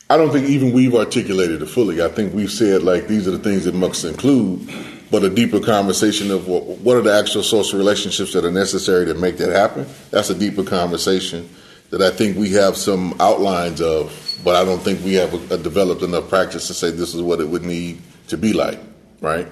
I 0.10 0.18
don't 0.18 0.32
think 0.32 0.48
even 0.48 0.72
we've 0.72 0.94
articulated 0.94 1.64
it 1.64 1.66
fully. 1.66 2.04
I 2.04 2.10
think 2.10 2.34
we've 2.34 2.52
said 2.52 2.84
like 2.84 3.08
these 3.08 3.28
are 3.28 3.32
the 3.32 3.40
things 3.40 3.66
that 3.66 3.74
must 3.74 4.06
include, 4.06 4.70
but 5.10 5.24
a 5.24 5.30
deeper 5.30 5.60
conversation 5.60 6.30
of 6.30 6.48
what, 6.48 6.64
what 6.64 6.96
are 6.96 7.02
the 7.02 7.14
actual 7.14 7.42
social 7.42 7.80
relationships 7.80 8.34
that 8.34 8.46
are 8.46 8.52
necessary 8.52 9.06
to 9.08 9.16
make 9.16 9.38
that 9.38 9.52
happen. 9.52 9.88
That's 10.12 10.30
a 10.30 10.36
deeper 10.36 10.64
conversation 10.64 11.50
that 11.90 12.02
I 12.02 12.12
think 12.12 12.38
we 12.38 12.52
have 12.52 12.78
some 12.78 13.16
outlines 13.20 13.82
of, 13.82 14.40
but 14.44 14.56
I 14.56 14.64
don't 14.64 14.82
think 14.82 15.04
we 15.04 15.16
have 15.16 15.34
a, 15.34 15.56
a 15.56 15.58
developed 15.58 16.04
enough 16.04 16.30
practice 16.30 16.68
to 16.68 16.76
say 16.76 16.92
this 16.92 17.16
is 17.16 17.22
what 17.24 17.40
it 17.40 17.48
would 17.48 17.64
need 17.64 18.00
to 18.28 18.38
be 18.38 18.54
like, 18.54 18.80
right? 19.22 19.48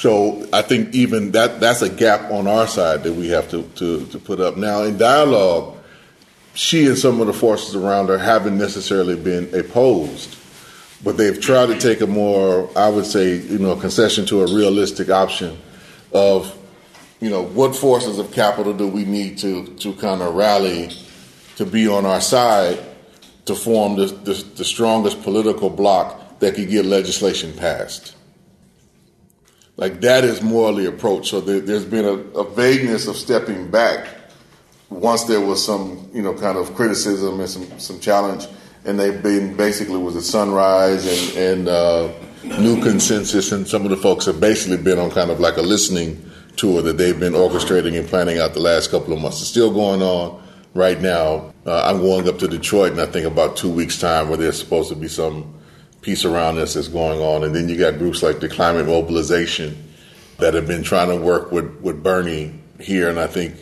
So 0.00 0.48
I 0.50 0.62
think 0.62 0.94
even 0.94 1.32
that 1.32 1.60
that's 1.60 1.82
a 1.82 1.90
gap 1.90 2.30
on 2.30 2.46
our 2.46 2.66
side 2.66 3.02
that 3.02 3.12
we 3.12 3.28
have 3.28 3.50
to, 3.50 3.64
to, 3.74 4.06
to 4.06 4.18
put 4.18 4.40
up. 4.40 4.56
Now 4.56 4.82
in 4.84 4.96
dialogue, 4.96 5.76
she 6.54 6.86
and 6.86 6.96
some 6.96 7.20
of 7.20 7.26
the 7.26 7.34
forces 7.34 7.76
around 7.76 8.08
her 8.08 8.16
haven't 8.16 8.56
necessarily 8.56 9.14
been 9.14 9.54
opposed, 9.54 10.38
but 11.04 11.18
they've 11.18 11.38
tried 11.38 11.66
to 11.66 11.78
take 11.78 12.00
a 12.00 12.06
more, 12.06 12.70
I 12.78 12.88
would 12.88 13.04
say, 13.04 13.40
you 13.40 13.58
know, 13.58 13.76
concession 13.76 14.24
to 14.28 14.40
a 14.40 14.46
realistic 14.46 15.10
option 15.10 15.58
of, 16.14 16.56
you 17.20 17.28
know, 17.28 17.42
what 17.42 17.76
forces 17.76 18.18
of 18.18 18.32
capital 18.32 18.72
do 18.72 18.88
we 18.88 19.04
need 19.04 19.36
to 19.40 19.66
to 19.66 19.92
kind 19.96 20.22
of 20.22 20.34
rally 20.34 20.88
to 21.56 21.66
be 21.66 21.86
on 21.86 22.06
our 22.06 22.22
side 22.22 22.82
to 23.44 23.54
form 23.54 23.96
the, 23.96 24.06
the, 24.06 24.32
the 24.56 24.64
strongest 24.64 25.22
political 25.22 25.68
bloc 25.68 26.38
that 26.38 26.54
could 26.54 26.70
get 26.70 26.86
legislation 26.86 27.52
passed. 27.52 28.14
Like 29.80 30.02
that 30.02 30.24
is 30.24 30.42
morally 30.42 30.84
approached. 30.84 31.30
So 31.30 31.40
there, 31.40 31.62
has 31.62 31.86
been 31.86 32.04
a, 32.04 32.38
a 32.38 32.44
vagueness 32.44 33.06
of 33.06 33.16
stepping 33.16 33.70
back 33.70 34.06
once 34.90 35.24
there 35.24 35.40
was 35.40 35.64
some, 35.64 36.10
you 36.12 36.20
know, 36.20 36.34
kind 36.34 36.58
of 36.58 36.74
criticism 36.74 37.40
and 37.40 37.48
some, 37.48 37.80
some 37.80 37.98
challenge, 37.98 38.46
and 38.84 39.00
they've 39.00 39.22
been 39.22 39.56
basically 39.56 39.96
was 39.96 40.16
a 40.16 40.22
sunrise 40.22 41.06
and, 41.06 41.38
and 41.38 41.68
uh, 41.68 42.12
new 42.60 42.82
consensus, 42.82 43.52
and 43.52 43.66
some 43.66 43.84
of 43.84 43.90
the 43.90 43.96
folks 43.96 44.26
have 44.26 44.38
basically 44.38 44.76
been 44.76 44.98
on 44.98 45.10
kind 45.10 45.30
of 45.30 45.40
like 45.40 45.56
a 45.56 45.62
listening 45.62 46.30
tour 46.56 46.82
that 46.82 46.98
they've 46.98 47.18
been 47.18 47.32
orchestrating 47.32 47.98
and 47.98 48.06
planning 48.06 48.38
out 48.38 48.52
the 48.52 48.60
last 48.60 48.90
couple 48.90 49.14
of 49.14 49.20
months. 49.20 49.40
It's 49.40 49.48
still 49.48 49.72
going 49.72 50.02
on 50.02 50.42
right 50.74 51.00
now. 51.00 51.54
Uh, 51.64 51.84
I'm 51.86 52.00
going 52.00 52.28
up 52.28 52.38
to 52.40 52.48
Detroit 52.48 52.92
in 52.92 53.00
I 53.00 53.06
think 53.06 53.26
about 53.26 53.56
two 53.56 53.70
weeks' 53.70 53.98
time, 53.98 54.28
where 54.28 54.36
there's 54.36 54.58
supposed 54.58 54.90
to 54.90 54.94
be 54.94 55.08
some 55.08 55.54
piece 56.02 56.24
around 56.24 56.56
this 56.56 56.74
that's 56.74 56.88
going 56.88 57.20
on, 57.20 57.44
and 57.44 57.54
then 57.54 57.68
you 57.68 57.76
got 57.76 57.98
groups 57.98 58.22
like 58.22 58.40
the 58.40 58.48
Climate 58.48 58.86
Mobilization 58.86 59.76
that 60.38 60.54
have 60.54 60.66
been 60.66 60.82
trying 60.82 61.08
to 61.08 61.16
work 61.16 61.52
with 61.52 61.80
with 61.80 62.02
Bernie 62.02 62.54
here, 62.80 63.08
and 63.08 63.18
I 63.18 63.26
think 63.26 63.54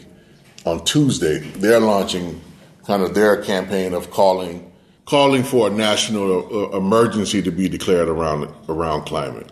on 0.65 0.85
Tuesday 0.85 1.39
they're 1.39 1.81
launching 1.81 2.41
kind 2.87 3.03
of 3.03 3.15
their 3.15 3.43
campaign 3.43 3.95
of 3.95 4.11
calling 4.11 4.73
calling 5.05 5.43
for 5.43 5.69
a 5.69 5.71
national 5.71 6.75
uh, 6.75 6.77
emergency 6.77 7.43
to 7.43 7.51
be 7.51 7.69
declared 7.69 8.09
around 8.09 8.53
around 8.69 9.05
climate 9.05 9.51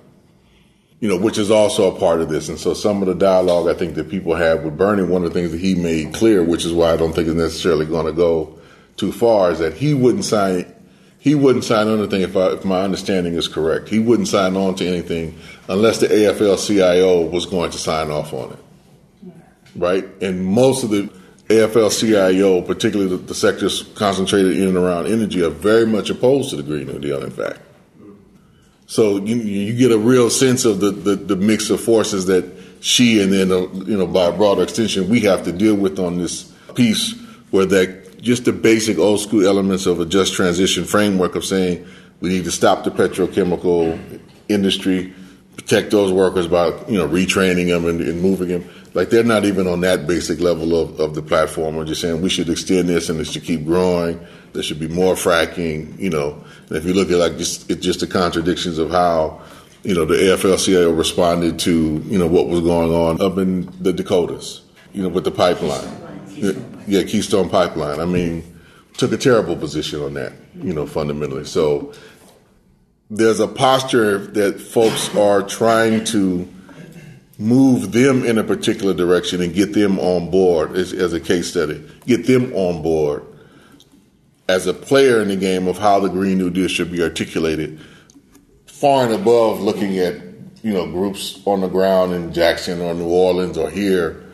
you 1.00 1.08
know, 1.08 1.18
which 1.18 1.38
is 1.38 1.50
also 1.50 1.94
a 1.94 1.98
part 1.98 2.20
of 2.20 2.28
this. 2.28 2.48
And 2.48 2.58
so 2.58 2.74
some 2.74 3.02
of 3.02 3.08
the 3.08 3.14
dialogue 3.14 3.68
I 3.68 3.74
think 3.74 3.94
that 3.96 4.08
people 4.08 4.34
have 4.34 4.62
with 4.62 4.78
Bernie, 4.78 5.02
one 5.02 5.24
of 5.24 5.32
the 5.32 5.38
things 5.38 5.52
that 5.52 5.60
he 5.60 5.74
made 5.74 6.14
clear, 6.14 6.42
which 6.42 6.64
is 6.64 6.72
why 6.72 6.92
I 6.92 6.96
don't 6.96 7.12
think 7.12 7.28
it's 7.28 7.36
necessarily 7.36 7.86
going 7.86 8.06
to 8.06 8.12
go 8.12 8.58
too 8.96 9.12
far, 9.12 9.50
is 9.50 9.58
that 9.58 9.74
he 9.74 9.92
wouldn't 9.92 10.24
sign 10.24 10.72
he 11.26 11.34
wouldn't 11.34 11.64
sign 11.64 11.88
on 11.88 11.98
anything 11.98 12.20
if, 12.20 12.36
I, 12.36 12.52
if 12.52 12.64
my 12.64 12.82
understanding 12.82 13.34
is 13.34 13.48
correct. 13.48 13.88
He 13.88 13.98
wouldn't 13.98 14.28
sign 14.28 14.56
on 14.56 14.76
to 14.76 14.86
anything 14.86 15.36
unless 15.68 15.98
the 15.98 16.06
AFL-CIO 16.06 17.22
was 17.22 17.46
going 17.46 17.72
to 17.72 17.78
sign 17.78 18.12
off 18.12 18.32
on 18.32 18.52
it, 18.52 19.32
right? 19.74 20.04
And 20.22 20.44
most 20.46 20.84
of 20.84 20.90
the 20.90 21.10
AFL-CIO, 21.48 22.62
particularly 22.62 23.10
the, 23.10 23.16
the 23.16 23.34
sectors 23.34 23.82
concentrated 23.96 24.56
in 24.56 24.68
and 24.68 24.76
around 24.76 25.08
energy, 25.08 25.42
are 25.42 25.50
very 25.50 25.84
much 25.84 26.10
opposed 26.10 26.50
to 26.50 26.56
the 26.58 26.62
Green 26.62 26.86
New 26.86 27.00
Deal. 27.00 27.24
In 27.24 27.32
fact, 27.32 27.58
so 28.86 29.16
you, 29.16 29.34
you 29.34 29.76
get 29.76 29.90
a 29.90 29.98
real 29.98 30.30
sense 30.30 30.64
of 30.64 30.78
the, 30.78 30.92
the, 30.92 31.16
the 31.16 31.34
mix 31.34 31.70
of 31.70 31.80
forces 31.80 32.26
that 32.26 32.44
she 32.78 33.20
and 33.20 33.32
then, 33.32 33.50
uh, 33.50 33.62
you 33.84 33.98
know, 33.98 34.06
by 34.06 34.26
a 34.26 34.32
broader 34.32 34.62
extension, 34.62 35.08
we 35.08 35.22
have 35.22 35.42
to 35.42 35.50
deal 35.50 35.74
with 35.74 35.98
on 35.98 36.18
this 36.18 36.44
piece 36.76 37.20
where 37.50 37.66
that 37.66 38.05
just 38.20 38.44
the 38.44 38.52
basic 38.52 38.98
old 38.98 39.20
school 39.20 39.46
elements 39.46 39.86
of 39.86 40.00
a 40.00 40.06
just 40.06 40.34
transition 40.34 40.84
framework 40.84 41.34
of 41.34 41.44
saying 41.44 41.86
we 42.20 42.30
need 42.30 42.44
to 42.44 42.50
stop 42.50 42.84
the 42.84 42.90
petrochemical 42.90 43.98
industry, 44.48 45.12
protect 45.56 45.90
those 45.90 46.12
workers 46.12 46.48
by, 46.48 46.66
you 46.88 46.96
know, 46.96 47.08
retraining 47.08 47.68
them 47.68 47.86
and, 47.86 48.00
and 48.00 48.20
moving 48.20 48.48
them. 48.48 48.68
Like 48.94 49.10
they're 49.10 49.24
not 49.24 49.44
even 49.44 49.66
on 49.66 49.82
that 49.82 50.06
basic 50.06 50.40
level 50.40 50.74
of, 50.74 50.98
of 50.98 51.14
the 51.14 51.20
platform. 51.20 51.76
We're 51.76 51.84
just 51.84 52.00
saying 52.00 52.22
we 52.22 52.30
should 52.30 52.48
extend 52.48 52.88
this 52.88 53.10
and 53.10 53.20
it 53.20 53.26
should 53.26 53.44
keep 53.44 53.64
growing. 53.66 54.18
There 54.54 54.62
should 54.62 54.80
be 54.80 54.88
more 54.88 55.14
fracking, 55.14 55.98
you 55.98 56.08
know, 56.08 56.42
and 56.68 56.78
if 56.78 56.86
you 56.86 56.94
look 56.94 57.10
at 57.10 57.18
like 57.18 57.36
just 57.36 57.70
it's 57.70 57.84
just 57.84 58.00
the 58.00 58.06
contradictions 58.06 58.78
of 58.78 58.90
how 58.90 59.42
you 59.82 59.94
know 59.94 60.06
the 60.06 60.14
AFL-CIO 60.14 60.92
responded 60.92 61.58
to 61.60 62.02
you 62.06 62.18
know 62.18 62.26
what 62.26 62.48
was 62.48 62.60
going 62.60 62.90
on 62.90 63.20
up 63.20 63.36
in 63.36 63.70
the 63.82 63.92
Dakotas, 63.92 64.62
you 64.94 65.02
know, 65.02 65.10
with 65.10 65.24
the 65.24 65.30
pipeline, 65.30 65.86
yeah, 66.36 67.02
Keystone 67.02 67.48
Pipeline. 67.48 68.00
I 68.00 68.04
mean, 68.04 68.42
took 68.96 69.12
a 69.12 69.16
terrible 69.16 69.56
position 69.56 70.02
on 70.02 70.14
that, 70.14 70.32
you 70.54 70.72
know, 70.72 70.86
fundamentally. 70.86 71.44
So 71.44 71.92
there's 73.10 73.40
a 73.40 73.48
posture 73.48 74.18
that 74.18 74.60
folks 74.60 75.14
are 75.14 75.42
trying 75.42 76.04
to 76.06 76.48
move 77.38 77.92
them 77.92 78.24
in 78.24 78.38
a 78.38 78.44
particular 78.44 78.94
direction 78.94 79.42
and 79.42 79.54
get 79.54 79.74
them 79.74 79.98
on 79.98 80.30
board 80.30 80.74
as, 80.76 80.92
as 80.92 81.12
a 81.12 81.20
case 81.20 81.48
study, 81.48 81.82
get 82.06 82.26
them 82.26 82.52
on 82.54 82.82
board 82.82 83.24
as 84.48 84.66
a 84.66 84.74
player 84.74 85.20
in 85.20 85.28
the 85.28 85.36
game 85.36 85.66
of 85.66 85.78
how 85.78 86.00
the 86.00 86.08
Green 86.08 86.38
New 86.38 86.50
Deal 86.50 86.68
should 86.68 86.90
be 86.90 87.02
articulated, 87.02 87.80
far 88.66 89.04
and 89.04 89.14
above 89.14 89.60
looking 89.60 89.98
at 89.98 90.14
you 90.62 90.72
know 90.72 90.86
groups 90.86 91.40
on 91.44 91.60
the 91.60 91.68
ground 91.68 92.12
in 92.12 92.32
Jackson 92.32 92.80
or 92.80 92.94
New 92.94 93.08
Orleans 93.08 93.58
or 93.58 93.70
here, 93.70 94.25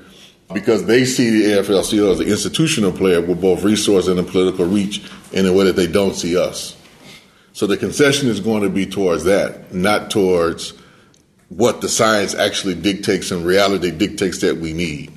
because 0.54 0.86
they 0.86 1.04
see 1.04 1.30
the 1.30 1.44
AFL-CIO 1.52 2.12
as 2.12 2.20
an 2.20 2.28
institutional 2.28 2.92
player 2.92 3.20
with 3.20 3.40
both 3.40 3.62
resource 3.62 4.08
and 4.08 4.18
a 4.18 4.22
political 4.22 4.66
reach 4.66 5.02
in 5.32 5.46
a 5.46 5.52
way 5.52 5.64
that 5.64 5.76
they 5.76 5.86
don't 5.86 6.14
see 6.14 6.36
us. 6.36 6.76
So 7.52 7.66
the 7.66 7.76
concession 7.76 8.28
is 8.28 8.40
going 8.40 8.62
to 8.62 8.70
be 8.70 8.86
towards 8.86 9.24
that, 9.24 9.74
not 9.74 10.10
towards 10.10 10.72
what 11.48 11.80
the 11.80 11.88
science 11.88 12.34
actually 12.34 12.74
dictates 12.74 13.30
and 13.30 13.44
reality 13.44 13.90
dictates 13.90 14.38
that 14.38 14.56
we 14.56 14.72
need. 14.72 15.12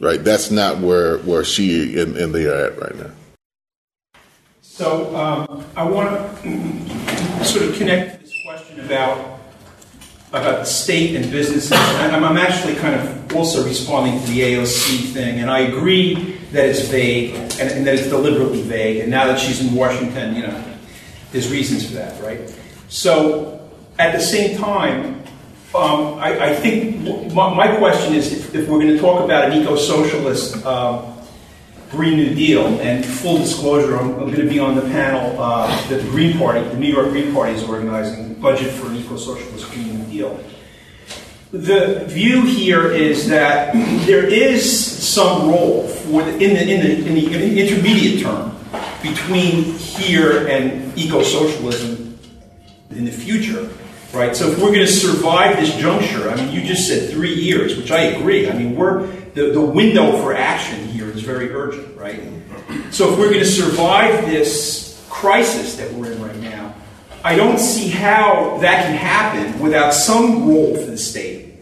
Right? 0.00 0.22
That's 0.22 0.50
not 0.50 0.78
where 0.78 1.18
where 1.18 1.42
she 1.42 1.98
and, 2.00 2.16
and 2.16 2.34
they 2.34 2.46
are 2.46 2.66
at 2.66 2.80
right 2.80 2.96
now. 2.96 3.10
So 4.62 5.16
um, 5.16 5.64
I 5.74 5.82
want 5.82 6.40
to 6.42 7.44
sort 7.44 7.64
of 7.64 7.74
connect 7.76 8.20
this 8.20 8.32
question 8.44 8.78
about 8.80 9.37
about 10.30 10.60
the 10.60 10.64
state 10.64 11.16
and 11.16 11.30
businesses. 11.30 11.72
And 11.72 12.24
I'm 12.24 12.36
actually 12.36 12.74
kind 12.76 12.94
of 12.94 13.34
also 13.34 13.64
responding 13.64 14.20
to 14.20 14.26
the 14.26 14.40
AOC 14.40 15.12
thing, 15.12 15.40
and 15.40 15.50
I 15.50 15.60
agree 15.60 16.36
that 16.52 16.66
it's 16.66 16.88
vague 16.88 17.34
and, 17.34 17.70
and 17.70 17.86
that 17.86 17.94
it's 17.94 18.08
deliberately 18.08 18.62
vague. 18.62 19.00
And 19.00 19.10
now 19.10 19.26
that 19.26 19.38
she's 19.38 19.64
in 19.64 19.74
Washington, 19.74 20.34
you 20.34 20.42
know, 20.42 20.64
there's 21.32 21.50
reasons 21.50 21.86
for 21.86 21.94
that, 21.94 22.22
right? 22.22 22.40
So 22.88 23.68
at 23.98 24.12
the 24.12 24.20
same 24.20 24.58
time, 24.58 25.22
um, 25.74 26.14
I, 26.18 26.46
I, 26.46 26.54
think 26.54 27.32
my, 27.34 27.54
my, 27.54 27.76
question 27.76 28.14
is 28.14 28.32
if, 28.32 28.54
if, 28.54 28.68
we're 28.68 28.80
going 28.80 28.94
to 28.94 28.98
talk 28.98 29.22
about 29.22 29.50
an 29.50 29.62
eco-socialist. 29.62 30.64
Uh, 30.64 31.14
Green 31.90 32.16
New 32.16 32.34
Deal. 32.34 32.66
And 32.80 33.04
full 33.04 33.38
disclosure, 33.38 33.96
I'm, 33.96 34.10
I'm 34.14 34.30
going 34.30 34.36
to 34.36 34.48
be 34.48 34.58
on 34.58 34.74
the 34.74 34.82
panel 34.82 35.40
uh, 35.40 35.68
that 35.88 36.02
the 36.02 36.08
Green 36.10 36.36
Party, 36.38 36.60
the 36.68 36.76
New 36.76 36.92
York 36.92 37.10
Green 37.10 37.32
Party, 37.32 37.54
is 37.54 37.62
organizing, 37.62 38.34
Budget 38.34 38.70
for 38.72 38.88
an 38.88 38.96
Eco-Socialist 38.96 39.70
Green 39.72 39.87
The 41.50 42.04
view 42.06 42.42
here 42.42 42.92
is 42.92 43.28
that 43.28 43.72
there 44.06 44.26
is 44.26 44.98
some 45.08 45.48
role 45.48 45.88
for 45.88 46.22
the, 46.22 46.32
in, 46.32 46.54
the, 46.54 46.62
in, 46.62 46.80
the, 46.80 47.06
in 47.06 47.14
the 47.14 47.60
intermediate 47.60 48.22
term 48.22 48.54
between 49.02 49.64
here 49.74 50.46
and 50.48 50.96
eco-socialism 50.98 52.18
in 52.90 53.04
the 53.04 53.10
future, 53.10 53.70
right? 54.12 54.36
So 54.36 54.50
if 54.50 54.58
we're 54.58 54.72
going 54.72 54.86
to 54.86 54.92
survive 54.92 55.56
this 55.56 55.74
juncture, 55.76 56.28
I 56.28 56.36
mean, 56.36 56.52
you 56.52 56.62
just 56.62 56.86
said 56.86 57.10
three 57.10 57.34
years, 57.34 57.76
which 57.76 57.90
I 57.90 58.00
agree. 58.00 58.50
I 58.50 58.52
mean, 58.52 58.76
we're 58.76 59.06
the, 59.34 59.52
the 59.52 59.60
window 59.60 60.20
for 60.20 60.34
action 60.34 60.86
here 60.88 61.08
is 61.08 61.22
very 61.22 61.52
urgent, 61.52 61.96
right? 61.96 62.20
So 62.90 63.12
if 63.12 63.18
we're 63.18 63.30
going 63.30 63.40
to 63.40 63.46
survive 63.46 64.26
this 64.26 65.06
crisis 65.08 65.76
that 65.76 65.92
we're 65.92 66.12
in 66.12 66.22
right 66.22 66.36
now, 66.36 66.67
I 67.24 67.34
don't 67.34 67.58
see 67.58 67.88
how 67.88 68.58
that 68.58 68.84
can 68.84 68.94
happen 68.94 69.60
without 69.60 69.92
some 69.92 70.48
role 70.48 70.76
for 70.76 70.90
the 70.90 70.98
state. 70.98 71.56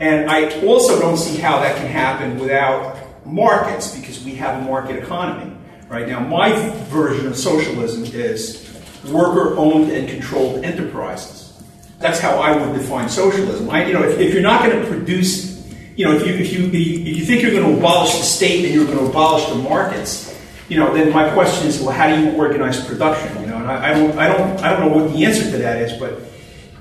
And 0.00 0.30
I 0.30 0.60
also 0.66 1.00
don't 1.00 1.16
see 1.16 1.38
how 1.38 1.60
that 1.60 1.76
can 1.76 1.86
happen 1.86 2.38
without 2.38 2.98
markets 3.24 3.96
because 3.96 4.22
we 4.24 4.34
have 4.34 4.62
a 4.62 4.64
market 4.64 4.96
economy. 4.96 5.56
Right 5.88 6.08
now, 6.08 6.20
my 6.20 6.52
version 6.90 7.26
of 7.26 7.36
socialism 7.36 8.04
is 8.04 8.68
worker 9.10 9.56
owned 9.56 9.90
and 9.90 10.08
controlled 10.08 10.64
enterprises. 10.64 11.62
That's 11.98 12.18
how 12.18 12.38
I 12.38 12.56
would 12.56 12.76
define 12.76 13.08
socialism. 13.08 13.70
I, 13.70 13.86
you 13.86 13.92
know, 13.92 14.02
if, 14.02 14.18
if 14.18 14.32
you're 14.32 14.42
not 14.42 14.64
going 14.64 14.82
to 14.82 14.88
produce 14.88 15.52
you 15.96 16.06
know, 16.06 16.14
if 16.14 16.26
you, 16.26 16.32
if 16.34 16.52
you, 16.52 16.66
if 16.68 17.16
you 17.18 17.24
think 17.24 17.42
you're 17.42 17.50
going 17.50 17.70
to 17.70 17.78
abolish 17.78 18.12
the 18.12 18.24
state 18.24 18.64
and 18.64 18.74
you're 18.74 18.86
going 18.86 18.98
to 18.98 19.04
abolish 19.04 19.46
the 19.46 19.56
markets, 19.56 20.34
you 20.68 20.78
know, 20.78 20.94
then 20.94 21.12
my 21.12 21.30
question 21.34 21.68
is, 21.68 21.80
well, 21.80 21.90
how 21.90 22.14
do 22.14 22.22
you 22.22 22.32
organize 22.32 22.82
production? 22.86 23.36
I, 23.66 23.90
I, 23.90 23.94
don't, 23.94 24.18
I 24.18 24.28
don't, 24.28 24.60
I 24.60 24.70
don't 24.70 24.80
know 24.88 25.02
what 25.02 25.12
the 25.12 25.24
answer 25.24 25.50
to 25.50 25.58
that 25.58 25.82
is, 25.82 25.98
but 25.98 26.20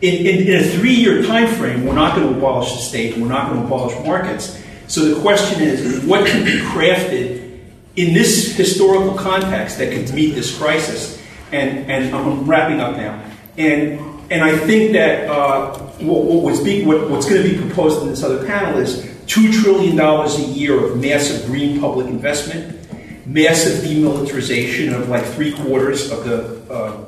in, 0.02 0.26
in, 0.26 0.48
in 0.48 0.56
a 0.56 0.64
three-year 0.64 1.24
time 1.24 1.48
frame, 1.56 1.86
we're 1.86 1.94
not 1.94 2.16
going 2.16 2.28
to 2.28 2.38
abolish 2.38 2.72
the 2.72 2.80
state. 2.80 3.18
We're 3.18 3.28
not 3.28 3.50
going 3.50 3.62
to 3.62 3.68
abolish 3.68 4.06
markets. 4.06 4.60
So 4.88 5.06
the 5.14 5.22
question 5.22 5.62
is, 5.62 6.04
what 6.06 6.28
can 6.28 6.44
be 6.44 6.60
crafted 6.60 7.60
in 7.96 8.14
this 8.14 8.56
historical 8.56 9.14
context 9.14 9.78
that 9.78 9.94
could 9.94 10.14
meet 10.14 10.34
this 10.34 10.58
crisis? 10.58 11.22
And, 11.52 11.90
and 11.92 12.16
I'm 12.16 12.50
wrapping 12.50 12.80
up 12.80 12.98
now. 12.98 13.24
And, 13.58 14.00
and 14.32 14.44
I 14.44 14.58
think 14.58 14.94
that 14.94 15.30
uh, 15.30 15.78
what, 16.00 16.24
what, 16.24 16.44
was 16.44 16.64
being, 16.64 16.88
what, 16.88 17.10
what's 17.10 17.30
going 17.30 17.44
to 17.44 17.50
be 17.50 17.58
proposed 17.58 18.02
in 18.02 18.10
this 18.10 18.24
other 18.24 18.46
panel 18.46 18.80
is 18.80 19.06
$2 19.28 19.62
trillion 19.62 20.00
a 20.00 20.54
year 20.54 20.84
of 20.84 21.00
massive 21.00 21.46
green 21.46 21.80
public 21.80 22.08
investment, 22.08 22.81
massive 23.26 23.84
demilitarization 23.84 24.94
of 24.94 25.10
like 25.10 25.26
three 25.26 25.54
quarters 25.54 26.12
of 26.12 26.24
the, 26.26 26.74
uh, 26.74 27.06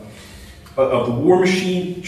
of 0.77 1.07
the 1.07 1.11
war 1.13 1.39
machine, 1.39 2.03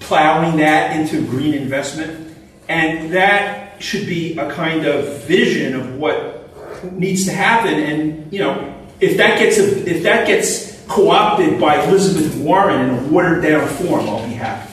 plowing 0.00 0.56
that 0.58 0.96
into 0.98 1.26
green 1.26 1.54
investment. 1.54 2.36
And 2.68 3.12
that 3.12 3.82
should 3.82 4.06
be 4.06 4.36
a 4.38 4.50
kind 4.52 4.86
of 4.86 5.22
vision 5.24 5.74
of 5.74 5.96
what 5.96 6.48
needs 6.92 7.24
to 7.26 7.32
happen. 7.32 7.74
And, 7.74 8.32
you 8.32 8.40
know, 8.40 8.74
if 9.00 9.16
that 9.16 9.38
gets, 9.38 9.58
a, 9.58 9.88
if 9.88 10.02
that 10.04 10.26
gets 10.26 10.84
co-opted 10.86 11.60
by 11.60 11.82
Elizabeth 11.84 12.36
Warren 12.36 12.88
in 12.88 12.90
a 12.90 13.08
watered 13.08 13.42
down 13.42 13.66
form, 13.68 14.08
I'll 14.08 14.26
be 14.26 14.34
happy. 14.34 14.70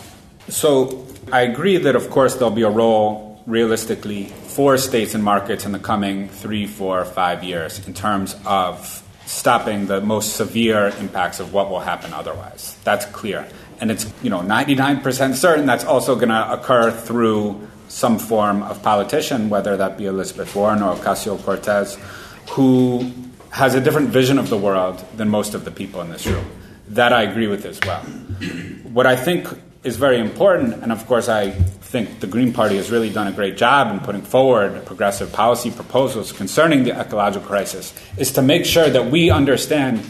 So 0.49 1.07
I 1.31 1.41
agree 1.41 1.77
that, 1.77 1.95
of 1.95 2.09
course, 2.09 2.35
there'll 2.35 2.51
be 2.51 2.63
a 2.63 2.69
role 2.69 3.41
realistically 3.45 4.31
for 4.51 4.77
states 4.77 5.13
and 5.13 5.23
markets 5.23 5.65
in 5.65 5.71
the 5.71 5.79
coming 5.79 6.27
three, 6.27 6.67
four, 6.67 7.05
five 7.05 7.43
years 7.43 7.85
in 7.87 7.93
terms 7.93 8.35
of 8.45 9.01
stopping 9.25 9.87
the 9.87 10.01
most 10.01 10.35
severe 10.35 10.87
impacts 10.99 11.39
of 11.39 11.53
what 11.53 11.69
will 11.69 11.79
happen 11.79 12.13
otherwise. 12.13 12.77
That's 12.83 13.05
clear. 13.05 13.47
And 13.79 13.89
it's, 13.89 14.11
you 14.21 14.29
know, 14.29 14.41
99% 14.41 15.35
certain 15.35 15.65
that's 15.65 15.85
also 15.85 16.15
going 16.15 16.29
to 16.29 16.51
occur 16.51 16.91
through 16.91 17.67
some 17.87 18.19
form 18.19 18.61
of 18.63 18.83
politician, 18.83 19.49
whether 19.49 19.77
that 19.77 19.97
be 19.97 20.05
Elizabeth 20.05 20.53
Warren 20.55 20.81
or 20.81 20.95
Ocasio 20.95 21.41
Cortez, 21.43 21.97
who 22.51 23.11
has 23.51 23.73
a 23.73 23.81
different 23.81 24.09
vision 24.09 24.37
of 24.37 24.49
the 24.49 24.57
world 24.57 25.03
than 25.15 25.29
most 25.29 25.53
of 25.53 25.65
the 25.65 25.71
people 25.71 26.01
in 26.01 26.11
this 26.11 26.27
room. 26.27 26.45
That 26.89 27.13
I 27.13 27.23
agree 27.23 27.47
with 27.47 27.65
as 27.65 27.79
well. 27.81 28.01
What 28.93 29.07
I 29.07 29.15
think 29.15 29.47
is 29.83 29.97
very 29.97 30.19
important, 30.19 30.83
and 30.83 30.91
of 30.91 31.05
course, 31.07 31.29
I 31.29 31.51
think 31.91 32.21
the 32.21 32.27
Green 32.27 32.53
Party 32.53 32.77
has 32.77 32.89
really 32.89 33.09
done 33.09 33.27
a 33.27 33.33
great 33.33 33.57
job 33.57 33.91
in 33.91 33.99
putting 33.99 34.21
forward 34.21 34.85
progressive 34.85 35.33
policy 35.33 35.71
proposals 35.71 36.31
concerning 36.31 36.85
the 36.85 36.97
ecological 36.97 37.45
crisis, 37.45 37.93
is 38.17 38.31
to 38.31 38.41
make 38.41 38.63
sure 38.65 38.89
that 38.89 39.11
we 39.11 39.29
understand 39.29 40.01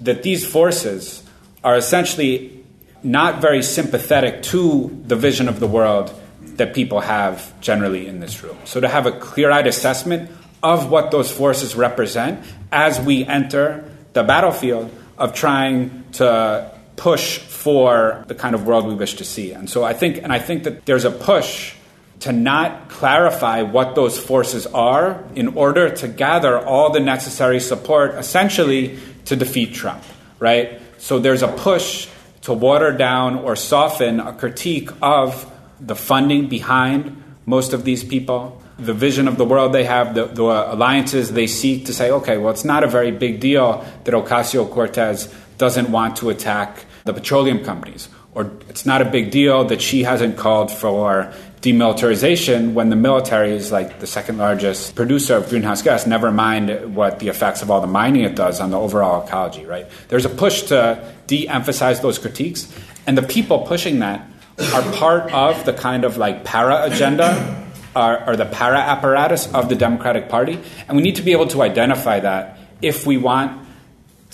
that 0.00 0.24
these 0.24 0.44
forces 0.44 1.22
are 1.62 1.76
essentially 1.76 2.64
not 3.04 3.40
very 3.40 3.62
sympathetic 3.62 4.42
to 4.42 4.90
the 5.06 5.14
vision 5.14 5.48
of 5.48 5.60
the 5.60 5.68
world 5.68 6.12
that 6.56 6.74
people 6.74 6.98
have 6.98 7.58
generally 7.60 8.08
in 8.08 8.18
this 8.18 8.42
room. 8.42 8.56
So, 8.64 8.80
to 8.80 8.88
have 8.88 9.06
a 9.06 9.12
clear 9.12 9.52
eyed 9.52 9.68
assessment 9.68 10.30
of 10.64 10.90
what 10.90 11.12
those 11.12 11.30
forces 11.30 11.76
represent 11.76 12.44
as 12.72 13.00
we 13.00 13.24
enter 13.24 13.88
the 14.14 14.24
battlefield 14.24 14.90
of 15.16 15.32
trying 15.32 16.04
to 16.12 16.73
push 16.96 17.38
for 17.38 18.24
the 18.28 18.34
kind 18.34 18.54
of 18.54 18.66
world 18.66 18.86
we 18.86 18.94
wish 18.94 19.14
to 19.14 19.24
see. 19.24 19.52
And 19.52 19.68
so 19.68 19.84
I 19.84 19.92
think 19.92 20.18
and 20.18 20.32
I 20.32 20.38
think 20.38 20.64
that 20.64 20.86
there's 20.86 21.04
a 21.04 21.10
push 21.10 21.74
to 22.20 22.32
not 22.32 22.88
clarify 22.88 23.62
what 23.62 23.94
those 23.94 24.18
forces 24.18 24.66
are 24.68 25.22
in 25.34 25.48
order 25.48 25.90
to 25.90 26.08
gather 26.08 26.58
all 26.58 26.90
the 26.90 27.00
necessary 27.00 27.60
support 27.60 28.14
essentially 28.14 28.98
to 29.26 29.36
defeat 29.36 29.74
Trump, 29.74 30.02
right? 30.38 30.80
So 30.98 31.18
there's 31.18 31.42
a 31.42 31.48
push 31.48 32.08
to 32.42 32.52
water 32.52 32.92
down 32.92 33.36
or 33.36 33.56
soften 33.56 34.20
a 34.20 34.32
critique 34.32 34.90
of 35.02 35.50
the 35.80 35.96
funding 35.96 36.48
behind 36.48 37.22
most 37.46 37.72
of 37.72 37.84
these 37.84 38.02
people, 38.02 38.62
the 38.78 38.94
vision 38.94 39.28
of 39.28 39.36
the 39.36 39.44
world 39.44 39.72
they 39.72 39.84
have, 39.84 40.14
the, 40.14 40.26
the 40.26 40.42
alliances 40.42 41.32
they 41.32 41.46
seek 41.46 41.86
to 41.86 41.92
say, 41.92 42.10
okay, 42.10 42.38
well, 42.38 42.50
it's 42.50 42.64
not 42.64 42.84
a 42.84 42.86
very 42.86 43.10
big 43.10 43.40
deal 43.40 43.84
that 44.04 44.14
Ocasio 44.14 44.70
Cortez 44.70 45.32
doesn't 45.58 45.90
want 45.90 46.16
to 46.16 46.30
attack 46.30 46.84
the 47.04 47.12
petroleum 47.12 47.64
companies. 47.64 48.08
Or 48.34 48.50
it's 48.68 48.84
not 48.84 49.00
a 49.00 49.04
big 49.04 49.30
deal 49.30 49.64
that 49.66 49.80
she 49.80 50.02
hasn't 50.02 50.36
called 50.36 50.70
for 50.70 51.32
demilitarization 51.64 52.74
when 52.74 52.90
the 52.90 52.96
military 52.96 53.52
is 53.52 53.72
like 53.72 54.00
the 54.00 54.06
second 54.06 54.36
largest 54.36 54.94
producer 54.94 55.36
of 55.36 55.48
greenhouse 55.48 55.80
gas, 55.80 56.06
never 56.06 56.30
mind 56.30 56.94
what 56.94 57.20
the 57.20 57.28
effects 57.28 57.62
of 57.62 57.70
all 57.70 57.80
the 57.80 57.86
mining 57.86 58.22
it 58.22 58.34
does 58.34 58.60
on 58.60 58.70
the 58.70 58.78
overall 58.78 59.26
ecology, 59.26 59.64
right? 59.64 59.86
There's 60.08 60.26
a 60.26 60.28
push 60.28 60.62
to 60.64 61.02
de 61.26 61.48
emphasize 61.48 62.02
those 62.02 62.18
critiques, 62.18 62.70
and 63.06 63.16
the 63.16 63.22
people 63.22 63.60
pushing 63.60 64.00
that 64.00 64.28
are 64.74 64.82
part 64.92 65.32
of 65.32 65.64
the 65.64 65.72
kind 65.72 66.04
of 66.04 66.18
like 66.18 66.44
para 66.44 66.84
agenda 66.84 67.64
or, 67.96 68.28
or 68.28 68.36
the 68.36 68.44
para 68.44 68.78
apparatus 68.78 69.50
of 69.54 69.70
the 69.70 69.74
Democratic 69.74 70.28
Party. 70.28 70.60
And 70.86 70.98
we 70.98 71.02
need 71.02 71.16
to 71.16 71.22
be 71.22 71.32
able 71.32 71.46
to 71.48 71.62
identify 71.62 72.20
that 72.20 72.58
if 72.82 73.06
we 73.06 73.16
want 73.16 73.63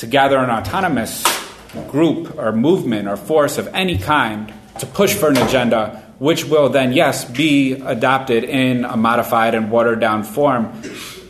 to 0.00 0.06
gather 0.06 0.38
an 0.38 0.50
autonomous 0.50 1.24
group 1.88 2.36
or 2.38 2.52
movement 2.52 3.06
or 3.06 3.16
force 3.16 3.58
of 3.58 3.68
any 3.68 3.96
kind 3.98 4.52
to 4.78 4.86
push 4.86 5.14
for 5.14 5.28
an 5.28 5.36
agenda 5.36 6.02
which 6.18 6.44
will 6.44 6.68
then, 6.68 6.92
yes, 6.92 7.24
be 7.24 7.72
adopted 7.72 8.44
in 8.44 8.84
a 8.84 8.96
modified 8.96 9.54
and 9.54 9.70
watered 9.70 10.00
down 10.00 10.22
form, 10.22 10.70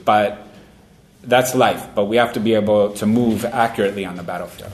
but 0.04 0.48
that's 1.22 1.54
life. 1.54 1.87
But 1.94 2.06
we 2.06 2.16
have 2.16 2.33
to 2.33 2.40
be 2.40 2.54
able 2.54 2.92
to 2.94 3.06
move 3.06 3.44
accurately 3.44 4.04
on 4.04 4.16
the 4.16 4.24
battlefield. 4.24 4.72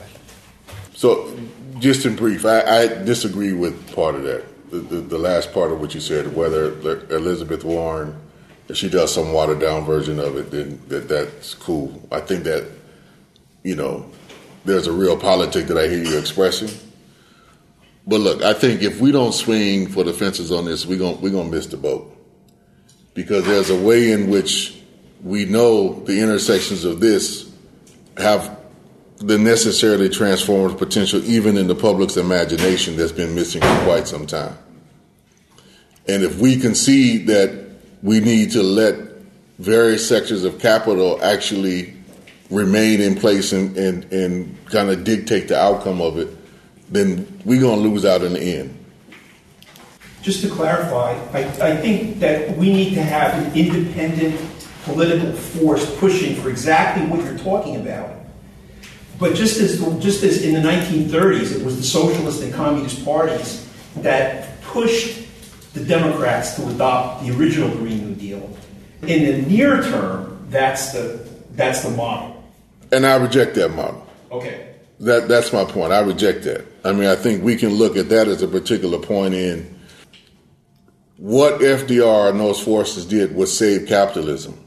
So, 0.95 1.37
just 1.77 2.05
in 2.07 2.15
brief, 2.15 2.45
I, 2.45 2.61
I 2.61 2.87
disagree 2.87 3.53
with 3.53 3.93
part 3.95 4.15
of 4.15 4.23
that. 4.23 4.43
The, 4.71 4.79
the, 4.79 4.95
the, 5.01 5.17
last 5.19 5.53
part 5.53 5.71
of 5.71 5.79
what 5.79 5.93
you 5.93 6.01
said, 6.01 6.35
whether 6.35 6.73
Elizabeth 7.15 7.63
Warren, 7.63 8.15
if 8.67 8.75
she 8.75 8.89
does 8.89 9.13
some 9.13 9.31
watered 9.33 9.59
down 9.59 9.85
version 9.85 10.19
of 10.19 10.35
it, 10.35 10.49
then 10.49 10.81
that 10.87 11.07
that's 11.07 11.53
cool. 11.53 12.07
I 12.11 12.19
think 12.21 12.43
that, 12.45 12.67
you 13.67 13.75
know, 13.75 14.09
there's 14.63 14.87
a 14.87 14.93
real 14.93 15.17
politic 15.17 15.67
that 15.67 15.77
I 15.77 15.89
hear 15.89 16.01
you 16.01 16.17
expressing. 16.17 16.69
But 18.07 18.21
look, 18.21 18.41
I 18.41 18.53
think 18.53 18.81
if 18.81 19.01
we 19.01 19.11
don't 19.11 19.33
swing 19.33 19.89
for 19.89 20.05
the 20.05 20.13
fences 20.13 20.53
on 20.53 20.63
this, 20.63 20.85
we're 20.85 20.97
going 20.97 21.19
we're 21.19 21.31
gonna 21.31 21.49
miss 21.49 21.67
the 21.67 21.75
boat. 21.75 22.15
Because 23.13 23.45
there's 23.45 23.69
a 23.69 23.75
way 23.75 24.13
in 24.13 24.29
which 24.29 24.81
we 25.21 25.43
know 25.43 26.01
the 26.05 26.21
intersections 26.21 26.85
of 26.85 27.01
this 27.01 27.51
have 28.17 28.57
the 29.17 29.37
necessarily 29.37 30.07
transformative 30.07 30.77
potential, 30.77 31.21
even 31.25 31.57
in 31.57 31.67
the 31.67 31.75
public's 31.75 32.15
imagination, 32.15 32.95
that's 32.95 33.11
been 33.11 33.35
missing 33.35 33.61
for 33.61 33.83
quite 33.83 34.07
some 34.07 34.25
time. 34.25 34.57
And 36.07 36.23
if 36.23 36.37
we 36.37 36.57
concede 36.57 37.27
that 37.27 37.67
we 38.01 38.21
need 38.21 38.51
to 38.51 38.63
let 38.63 38.95
various 39.59 40.07
sectors 40.07 40.45
of 40.45 40.59
capital 40.59 41.21
actually 41.21 41.96
remain 42.49 43.01
in 43.01 43.15
place 43.15 43.51
and, 43.51 43.75
and, 43.77 44.11
and 44.11 44.65
kind 44.67 44.89
of 44.89 45.03
dictate 45.03 45.47
the 45.47 45.59
outcome 45.59 46.01
of 46.01 46.17
it, 46.17 46.29
then 46.91 47.41
we're 47.45 47.61
going 47.61 47.81
to 47.81 47.89
lose 47.89 48.05
out 48.05 48.23
in 48.23 48.33
the 48.33 48.41
end. 48.41 48.73
Just 50.21 50.41
to 50.41 50.49
clarify, 50.49 51.13
I, 51.33 51.43
I 51.61 51.77
think 51.77 52.19
that 52.19 52.57
we 52.57 52.71
need 52.71 52.93
to 52.95 53.03
have 53.03 53.33
an 53.43 53.57
independent 53.57 54.39
political 54.83 55.33
force 55.33 55.97
pushing 55.99 56.35
for 56.35 56.49
exactly 56.49 57.05
what 57.07 57.23
you're 57.23 57.37
talking 57.37 57.75
about 57.75 58.17
but 59.19 59.35
just 59.35 59.59
as, 59.59 59.79
just 59.99 60.23
as 60.23 60.43
in 60.43 60.53
the 60.53 60.67
1930s, 60.67 61.55
it 61.55 61.65
was 61.65 61.77
the 61.77 61.83
socialist 61.83 62.43
and 62.43 62.53
communist 62.53 63.03
parties 63.03 63.67
that 63.97 64.61
pushed 64.61 65.25
the 65.73 65.83
Democrats 65.83 66.55
to 66.55 66.67
adopt 66.67 67.25
the 67.25 67.35
original 67.35 67.69
Green 67.69 68.09
New 68.09 68.15
Deal. 68.15 68.57
In 69.03 69.25
the 69.25 69.49
near 69.49 69.81
term, 69.83 70.45
that's 70.49 70.91
the, 70.91 71.27
that's 71.51 71.81
the 71.81 71.89
model. 71.91 72.36
And 72.91 73.05
I 73.05 73.15
reject 73.15 73.55
that 73.55 73.69
model. 73.69 74.05
Okay. 74.31 74.75
That, 74.99 75.27
that's 75.27 75.53
my 75.53 75.63
point. 75.63 75.93
I 75.93 75.99
reject 75.99 76.43
that. 76.43 76.65
I 76.83 76.91
mean, 76.91 77.07
I 77.07 77.15
think 77.15 77.43
we 77.43 77.55
can 77.55 77.69
look 77.69 77.97
at 77.97 78.09
that 78.09 78.27
as 78.27 78.41
a 78.41 78.47
particular 78.47 78.97
point 78.97 79.33
in 79.33 79.77
what 81.17 81.61
FDR 81.61 82.29
and 82.29 82.39
those 82.39 82.59
forces 82.59 83.05
did 83.05 83.35
was 83.35 83.55
save 83.55 83.87
capitalism. 83.87 84.57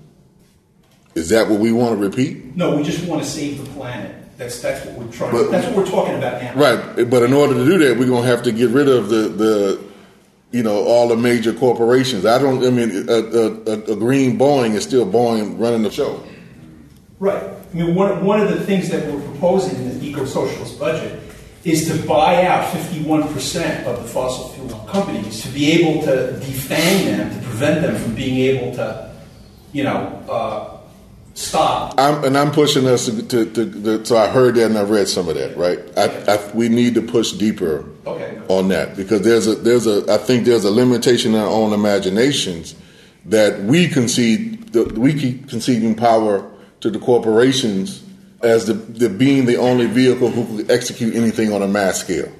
Is 1.14 1.30
that 1.30 1.48
what 1.48 1.58
we 1.58 1.72
want 1.72 1.98
to 1.98 2.06
repeat? 2.06 2.56
No, 2.56 2.76
we 2.76 2.82
just 2.82 3.04
want 3.06 3.22
to 3.22 3.28
save 3.28 3.64
the 3.64 3.70
planet. 3.72 4.16
That's 4.36 4.60
that's 4.62 4.86
what 4.86 4.96
we're 4.96 5.12
trying. 5.12 5.32
But, 5.32 5.50
that's 5.50 5.66
what 5.66 5.76
we're 5.76 5.86
talking 5.90 6.14
about 6.14 6.40
now. 6.40 6.54
Right, 6.54 7.10
but 7.10 7.22
in 7.22 7.32
order 7.32 7.54
to 7.54 7.64
do 7.64 7.78
that, 7.78 7.98
we're 7.98 8.06
going 8.06 8.22
to 8.22 8.28
have 8.28 8.42
to 8.44 8.52
get 8.52 8.70
rid 8.70 8.88
of 8.88 9.08
the 9.08 9.28
the 9.28 9.84
you 10.50 10.62
know 10.62 10.82
all 10.84 11.08
the 11.08 11.16
major 11.16 11.52
corporations. 11.52 12.24
I 12.24 12.38
don't. 12.38 12.64
I 12.64 12.70
mean, 12.70 13.08
a, 13.08 13.12
a, 13.12 13.92
a 13.92 13.96
green 13.96 14.38
Boeing 14.38 14.74
is 14.74 14.84
still 14.84 15.04
Boeing 15.04 15.60
running 15.60 15.82
the 15.82 15.90
show. 15.90 16.24
Right. 17.18 17.42
I 17.72 17.76
mean, 17.76 17.94
one 17.94 18.24
one 18.24 18.40
of 18.40 18.48
the 18.48 18.64
things 18.64 18.88
that 18.90 19.06
we're 19.06 19.20
proposing 19.20 19.76
in 19.76 19.98
the 19.98 20.06
eco-socialist 20.06 20.78
budget 20.78 21.20
is 21.64 21.86
to 21.88 22.08
buy 22.08 22.46
out 22.46 22.72
51% 22.72 23.84
of 23.84 24.02
the 24.02 24.08
fossil 24.08 24.48
fuel 24.48 24.78
companies 24.88 25.42
to 25.42 25.48
be 25.50 25.70
able 25.72 26.02
to 26.02 26.32
defang 26.40 27.04
them, 27.04 27.30
to 27.30 27.46
prevent 27.46 27.82
them 27.82 27.96
from 27.96 28.14
being 28.14 28.38
able 28.38 28.74
to, 28.74 29.14
you 29.72 29.84
know, 29.84 30.22
uh, 30.30 30.78
stop. 31.34 31.94
I'm, 31.98 32.24
and 32.24 32.38
I'm 32.38 32.50
pushing 32.50 32.86
us 32.86 33.04
to, 33.04 33.22
to, 33.22 33.44
to, 33.44 33.82
to, 33.82 34.04
so 34.06 34.16
I 34.16 34.28
heard 34.28 34.54
that 34.54 34.66
and 34.66 34.78
I 34.78 34.84
read 34.84 35.06
some 35.06 35.28
of 35.28 35.34
that. 35.34 35.54
Right, 35.56 35.78
I, 35.98 36.34
I, 36.34 36.50
we 36.54 36.68
need 36.70 36.94
to 36.94 37.02
push 37.02 37.32
deeper 37.32 37.84
Okay. 38.06 38.40
on 38.48 38.68
that 38.68 38.96
because 38.96 39.20
there's 39.20 39.46
a 39.46 39.54
there's 39.54 39.86
a 39.86 40.10
I 40.10 40.16
think 40.16 40.46
there's 40.46 40.64
a 40.64 40.70
limitation 40.70 41.34
in 41.34 41.40
our 41.40 41.46
own 41.46 41.74
imaginations 41.74 42.74
that 43.26 43.60
we 43.64 43.86
concede 43.86 44.72
that 44.72 44.92
we 44.92 45.12
keep 45.12 45.48
conceding 45.48 45.94
power 45.94 46.50
to 46.80 46.90
the 46.90 46.98
corporations 46.98 48.02
as 48.42 48.66
the, 48.66 48.74
the 48.74 49.08
being 49.08 49.44
the 49.46 49.56
only 49.56 49.86
vehicle 49.86 50.30
who 50.30 50.44
can 50.62 50.70
execute 50.70 51.14
anything 51.14 51.52
on 51.52 51.62
a 51.62 51.68
mass 51.68 52.00
scale. 52.00 52.30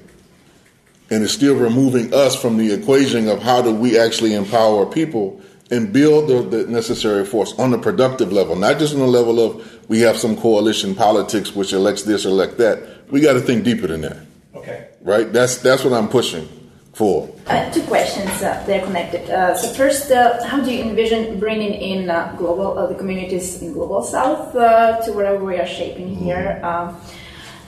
And 1.09 1.23
it's 1.23 1.33
still 1.33 1.55
removing 1.55 2.13
us 2.13 2.35
from 2.39 2.57
the 2.57 2.71
equation 2.73 3.27
of 3.27 3.41
how 3.43 3.61
do 3.61 3.73
we 3.73 3.99
actually 3.99 4.33
empower 4.33 4.85
people 4.85 5.41
and 5.69 5.93
build 5.93 6.27
the, 6.29 6.41
the 6.41 6.67
necessary 6.71 7.25
force 7.25 7.57
on 7.59 7.71
the 7.71 7.77
productive 7.77 8.31
level, 8.31 8.55
not 8.55 8.79
just 8.79 8.93
on 8.93 8.99
the 8.99 9.07
level 9.07 9.39
of 9.39 9.89
we 9.89 9.99
have 10.01 10.17
some 10.17 10.35
coalition 10.35 10.95
politics 10.95 11.55
which 11.55 11.73
elects 11.73 12.03
this 12.03 12.25
or 12.25 12.29
elect 12.29 12.57
that. 12.57 13.09
We 13.09 13.21
got 13.21 13.33
to 13.33 13.41
think 13.41 13.63
deeper 13.63 13.87
than 13.87 14.01
that, 14.01 14.17
Okay. 14.55 14.87
right? 15.01 15.31
That's 15.31 15.57
that's 15.57 15.83
what 15.83 15.93
I'm 15.93 16.07
pushing 16.09 16.47
for. 16.93 17.29
Uh, 17.47 17.71
two 17.71 17.83
questions, 17.83 18.29
uh, 18.41 18.61
they're 18.67 18.83
connected. 18.83 19.29
Uh, 19.29 19.55
so 19.55 19.73
first, 19.73 20.11
uh, 20.11 20.43
how 20.45 20.59
do 20.59 20.73
you 20.73 20.83
envision 20.83 21.39
bringing 21.39 21.73
in 21.73 22.09
uh, 22.09 22.35
global 22.37 22.77
uh, 22.77 22.87
the 22.87 22.95
communities 22.95 23.61
in 23.61 23.73
global 23.73 24.03
south 24.03 24.55
uh, 24.55 24.99
to 25.01 25.13
wherever 25.13 25.43
we 25.43 25.57
are 25.57 25.67
shaping 25.67 26.15
here? 26.15 26.59
Um, 26.63 26.99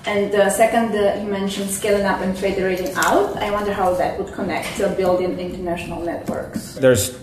and 0.06 0.36
uh, 0.36 0.50
second, 0.50 0.92
uh, 0.96 1.22
you 1.22 1.30
mentioned 1.30 1.70
scaling 1.70 2.06
up 2.06 2.20
and 2.20 2.38
federating 2.38 2.94
out. 2.96 3.38
I 3.38 3.52
wonder 3.52 3.72
how 3.72 3.94
that 3.96 4.20
would 4.20 4.34
connect 4.34 4.76
to 4.78 4.90
building 4.90 5.40
international 5.40 6.04
networks. 6.04 6.76
There's 6.76 7.16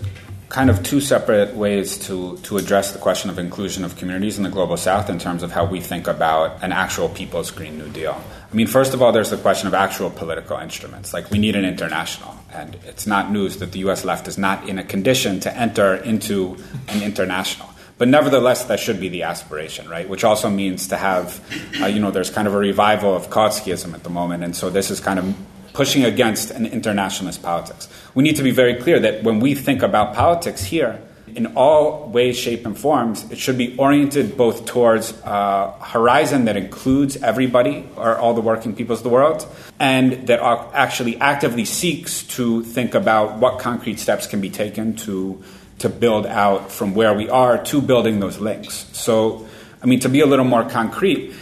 kind 0.51 0.69
of 0.69 0.83
two 0.83 0.99
separate 0.99 1.55
ways 1.55 1.97
to, 1.97 2.35
to 2.39 2.57
address 2.57 2.91
the 2.91 2.99
question 2.99 3.29
of 3.29 3.39
inclusion 3.39 3.85
of 3.85 3.95
communities 3.95 4.37
in 4.37 4.43
the 4.43 4.49
global 4.49 4.75
south 4.75 5.09
in 5.09 5.17
terms 5.17 5.43
of 5.43 5.51
how 5.51 5.63
we 5.63 5.79
think 5.79 6.07
about 6.07 6.61
an 6.61 6.73
actual 6.73 7.07
people's 7.07 7.49
Green 7.51 7.77
New 7.77 7.87
Deal. 7.87 8.21
I 8.51 8.53
mean, 8.53 8.67
first 8.67 8.93
of 8.93 9.01
all, 9.01 9.13
there's 9.13 9.29
the 9.29 9.37
question 9.37 9.69
of 9.69 9.73
actual 9.73 10.09
political 10.09 10.57
instruments. 10.57 11.13
Like, 11.13 11.31
we 11.31 11.39
need 11.39 11.55
an 11.55 11.63
international. 11.63 12.35
And 12.51 12.77
it's 12.85 13.07
not 13.07 13.31
news 13.31 13.59
that 13.59 13.71
the 13.71 13.79
US 13.87 14.03
left 14.03 14.27
is 14.27 14.37
not 14.37 14.67
in 14.67 14.77
a 14.77 14.83
condition 14.83 15.39
to 15.39 15.55
enter 15.55 15.95
into 15.95 16.57
an 16.89 17.01
international. 17.01 17.69
But 17.97 18.09
nevertheless, 18.09 18.65
that 18.65 18.81
should 18.81 18.99
be 18.99 19.07
the 19.07 19.23
aspiration, 19.23 19.87
right? 19.87 20.09
Which 20.09 20.25
also 20.25 20.49
means 20.49 20.87
to 20.87 20.97
have, 20.97 21.39
uh, 21.81 21.85
you 21.85 22.01
know, 22.01 22.11
there's 22.11 22.29
kind 22.29 22.47
of 22.47 22.53
a 22.53 22.57
revival 22.57 23.15
of 23.15 23.29
Kautskyism 23.29 23.93
at 23.93 24.03
the 24.03 24.09
moment. 24.09 24.43
And 24.43 24.53
so 24.53 24.69
this 24.69 24.91
is 24.91 24.99
kind 24.99 25.17
of 25.17 25.33
pushing 25.73 26.03
against 26.03 26.51
an 26.51 26.65
internationalist 26.65 27.41
politics. 27.41 27.87
We 28.13 28.23
need 28.23 28.35
to 28.35 28.43
be 28.43 28.51
very 28.51 28.75
clear 28.75 28.99
that 28.99 29.23
when 29.23 29.39
we 29.39 29.55
think 29.55 29.81
about 29.81 30.13
politics 30.13 30.63
here, 30.63 31.01
in 31.35 31.55
all 31.55 32.09
ways, 32.09 32.37
shape, 32.37 32.65
and 32.65 32.77
forms, 32.77 33.29
it 33.31 33.37
should 33.37 33.57
be 33.57 33.77
oriented 33.77 34.35
both 34.35 34.65
towards 34.65 35.13
a 35.23 35.71
horizon 35.81 36.45
that 36.45 36.57
includes 36.57 37.15
everybody 37.17 37.87
or 37.95 38.17
all 38.17 38.33
the 38.33 38.41
working 38.41 38.75
peoples 38.75 38.99
of 38.99 39.03
the 39.03 39.09
world, 39.09 39.47
and 39.79 40.27
that 40.27 40.41
actually 40.73 41.17
actively 41.21 41.63
seeks 41.63 42.23
to 42.23 42.63
think 42.63 42.95
about 42.95 43.37
what 43.37 43.59
concrete 43.59 43.99
steps 43.99 44.27
can 44.27 44.41
be 44.41 44.49
taken 44.49 44.95
to 44.95 45.41
to 45.81 45.89
build 45.89 46.27
out 46.27 46.71
from 46.71 46.93
where 46.93 47.11
we 47.13 47.27
are 47.27 47.57
to 47.63 47.81
building 47.81 48.19
those 48.19 48.39
links. 48.39 48.87
So, 48.93 49.47
I 49.81 49.87
mean, 49.87 49.99
to 50.01 50.09
be 50.09 50.21
a 50.21 50.27
little 50.27 50.45
more 50.45 50.63
concrete, 50.69 51.33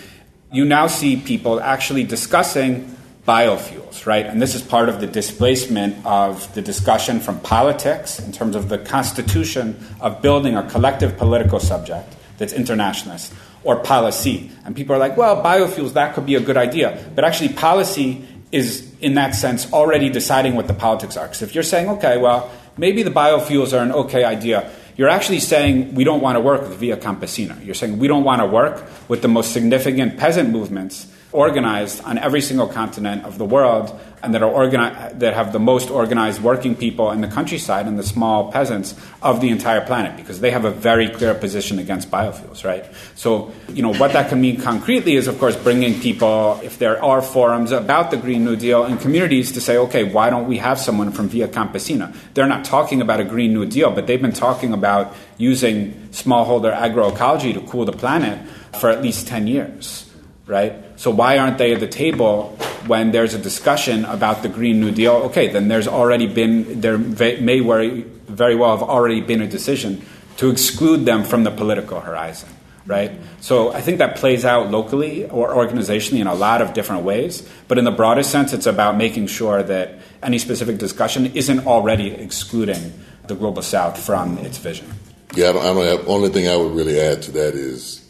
you 0.49 0.63
now 0.63 0.87
see 0.87 1.17
people 1.17 1.59
actually 1.59 2.05
discussing 2.05 2.95
biofuels, 3.29 4.07
right? 4.07 4.25
And 4.25 4.41
this 4.41 4.55
is 4.55 4.63
part 4.63 4.89
of 4.89 4.99
the 4.99 5.05
displacement 5.05 6.03
of 6.03 6.51
the 6.55 6.63
discussion 6.63 7.19
from 7.19 7.39
politics 7.41 8.17
in 8.17 8.31
terms 8.31 8.55
of 8.55 8.69
the 8.69 8.79
constitution 8.79 9.77
of 10.01 10.19
building 10.23 10.57
a 10.57 10.67
collective 10.67 11.15
political 11.15 11.59
subject 11.59 12.15
that's 12.39 12.53
internationalist 12.53 13.31
or 13.63 13.75
policy. 13.75 14.49
And 14.65 14.75
people 14.75 14.95
are 14.95 14.99
like, 14.99 15.15
well, 15.15 15.43
biofuels, 15.43 15.93
that 15.93 16.15
could 16.15 16.25
be 16.25 16.33
a 16.33 16.39
good 16.39 16.57
idea. 16.57 17.05
But 17.13 17.23
actually, 17.23 17.49
policy 17.53 18.25
is, 18.51 18.91
in 18.99 19.13
that 19.13 19.35
sense, 19.35 19.71
already 19.71 20.09
deciding 20.09 20.55
what 20.55 20.65
the 20.65 20.73
politics 20.73 21.15
are. 21.15 21.27
Because 21.27 21.43
if 21.43 21.53
you're 21.53 21.63
saying, 21.63 21.87
okay, 21.87 22.17
well, 22.17 22.49
maybe 22.77 23.03
the 23.03 23.11
biofuels 23.11 23.77
are 23.77 23.83
an 23.83 23.91
okay 23.91 24.23
idea, 24.23 24.71
you're 24.97 25.09
actually 25.09 25.39
saying 25.39 25.93
we 25.93 26.03
don't 26.03 26.21
want 26.21 26.35
to 26.35 26.39
work 26.39 26.61
with 26.61 26.79
Via 26.79 26.97
Campesina. 26.97 27.63
You're 27.63 27.75
saying 27.75 27.99
we 27.99 28.07
don't 28.07 28.23
want 28.23 28.41
to 28.41 28.47
work 28.47 28.83
with 29.07 29.21
the 29.21 29.27
most 29.27 29.53
significant 29.53 30.17
peasant 30.17 30.49
movements 30.49 31.05
organized 31.31 32.03
on 32.03 32.17
every 32.17 32.41
single 32.41 32.67
continent 32.67 33.23
of 33.23 33.37
the 33.37 33.45
world 33.45 33.97
and 34.23 34.33
that 34.33 34.41
are 34.41 34.69
that 34.69 35.33
have 35.33 35.53
the 35.53 35.59
most 35.59 35.89
organized 35.89 36.41
working 36.41 36.75
people 36.75 37.11
in 37.11 37.21
the 37.21 37.27
countryside 37.27 37.85
and 37.85 37.97
the 37.99 38.03
small 38.03 38.51
peasants 38.51 38.95
of 39.21 39.39
the 39.39 39.49
entire 39.49 39.79
planet 39.85 40.17
because 40.17 40.39
they 40.41 40.51
have 40.51 40.65
a 40.65 40.71
very 40.71 41.07
clear 41.07 41.33
position 41.35 41.77
against 41.77 42.09
biofuels 42.09 42.65
right? 42.65 42.85
So 43.15 43.51
you 43.69 43.83
know 43.83 43.93
what 43.93 44.13
that 44.13 44.29
can 44.29 44.41
mean 44.41 44.59
concretely 44.59 45.15
is 45.15 45.27
of 45.27 45.37
course 45.39 45.55
bringing 45.55 45.99
people 46.01 46.59
if 46.63 46.79
there 46.79 47.01
are 47.03 47.21
forums 47.21 47.71
about 47.71 48.09
the 48.09 48.17
green 48.17 48.43
new 48.43 48.55
deal 48.55 48.85
in 48.85 48.97
communities 48.97 49.51
to 49.53 49.61
say 49.61 49.77
okay 49.77 50.03
why 50.03 50.31
don't 50.31 50.47
we 50.47 50.57
have 50.57 50.79
someone 50.79 51.11
from 51.11 51.29
via 51.29 51.47
campesina? 51.47 52.13
They're 52.33 52.47
not 52.47 52.65
talking 52.65 53.01
about 53.01 53.19
a 53.19 53.23
green 53.23 53.53
new 53.53 53.67
deal 53.67 53.91
but 53.91 54.07
they've 54.07 54.21
been 54.21 54.33
talking 54.33 54.73
about 54.73 55.15
using 55.37 55.93
smallholder 56.09 56.75
agroecology 56.75 57.53
to 57.53 57.61
cool 57.61 57.85
the 57.85 57.93
planet 57.93 58.39
for 58.79 58.89
at 58.89 59.01
least 59.01 59.27
10 59.27 59.47
years 59.47 60.08
right? 60.49 60.73
So 60.99 61.11
why 61.11 61.37
aren't 61.37 61.59
they 61.59 61.73
at 61.73 61.79
the 61.79 61.87
table 61.87 62.57
when 62.87 63.11
there's 63.11 63.35
a 63.35 63.39
discussion 63.39 64.03
about 64.05 64.41
the 64.41 64.49
Green 64.49 64.81
New 64.81 64.91
Deal? 64.91 65.13
Okay, 65.29 65.47
then 65.47 65.67
there's 65.67 65.87
already 65.87 66.25
been 66.25 66.81
there 66.81 66.97
may 66.97 67.59
very 67.61 68.55
well 68.55 68.75
have 68.75 68.87
already 68.89 69.21
been 69.21 69.41
a 69.41 69.47
decision 69.47 70.03
to 70.37 70.49
exclude 70.49 71.05
them 71.05 71.23
from 71.23 71.43
the 71.43 71.51
political 71.51 71.99
horizon, 71.99 72.49
right? 72.87 73.11
So 73.41 73.71
I 73.71 73.81
think 73.81 73.99
that 73.99 74.15
plays 74.15 74.43
out 74.43 74.71
locally 74.71 75.29
or 75.29 75.53
organizationally 75.53 76.19
in 76.19 76.27
a 76.27 76.33
lot 76.33 76.61
of 76.61 76.73
different 76.73 77.03
ways. 77.03 77.47
But 77.67 77.77
in 77.77 77.83
the 77.83 77.91
broadest 77.91 78.31
sense, 78.31 78.51
it's 78.51 78.65
about 78.65 78.97
making 78.97 79.27
sure 79.27 79.61
that 79.61 79.99
any 80.23 80.39
specific 80.39 80.79
discussion 80.79 81.27
isn't 81.35 81.67
already 81.67 82.11
excluding 82.11 82.93
the 83.27 83.35
global 83.35 83.61
South 83.61 84.03
from 84.03 84.39
its 84.39 84.57
vision. 84.57 84.87
Yeah, 85.35 85.49
I 85.49 85.53
don't, 85.53 85.61
I 85.61 85.73
don't 85.73 85.85
have. 85.85 86.07
Only 86.07 86.29
thing 86.29 86.47
I 86.47 86.55
would 86.55 86.73
really 86.73 86.99
add 86.99 87.21
to 87.23 87.31
that 87.33 87.53
is, 87.53 88.01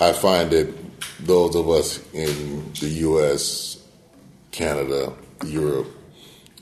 I 0.00 0.12
find 0.12 0.50
that 0.50 0.81
those 1.24 1.54
of 1.54 1.68
us 1.70 2.00
in 2.12 2.72
the 2.74 2.88
U.S., 2.88 3.82
Canada, 4.50 5.12
Europe, 5.46 5.88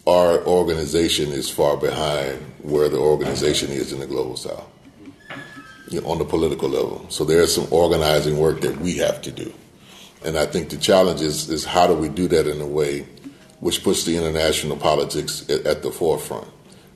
our 0.07 0.45
organization 0.45 1.31
is 1.31 1.51
far 1.51 1.77
behind 1.77 2.39
where 2.63 2.89
the 2.89 2.99
organization 2.99 3.71
is 3.71 3.93
in 3.93 4.01
the 4.01 4.07
global 4.07 4.37
South, 4.37 4.67
you 5.89 6.01
know, 6.01 6.07
on 6.09 6.19
the 6.19 6.25
political 6.25 6.69
level. 6.69 7.05
So 7.11 7.25
there's 7.25 7.55
some 7.55 7.67
organizing 7.71 8.39
work 8.39 8.61
that 8.63 8.79
we 8.79 8.97
have 8.99 9.23
to 9.23 9.31
do, 9.31 9.53
and 10.25 10.39
I 10.39 10.47
think 10.47 10.71
the 10.71 10.77
challenge 10.77 11.21
is, 11.21 11.49
is 11.49 11.65
how 11.65 11.87
do 11.87 11.95
we 11.95 12.09
do 12.09 12.29
that 12.29 12.47
in 12.47 12.61
a 12.61 12.67
way 12.67 13.07
which 13.61 13.83
puts 13.83 14.05
the 14.05 14.17
international 14.17 14.77
politics 14.77 15.49
at, 15.51 15.67
at 15.67 15.83
the 15.83 15.91
forefront 15.91 16.49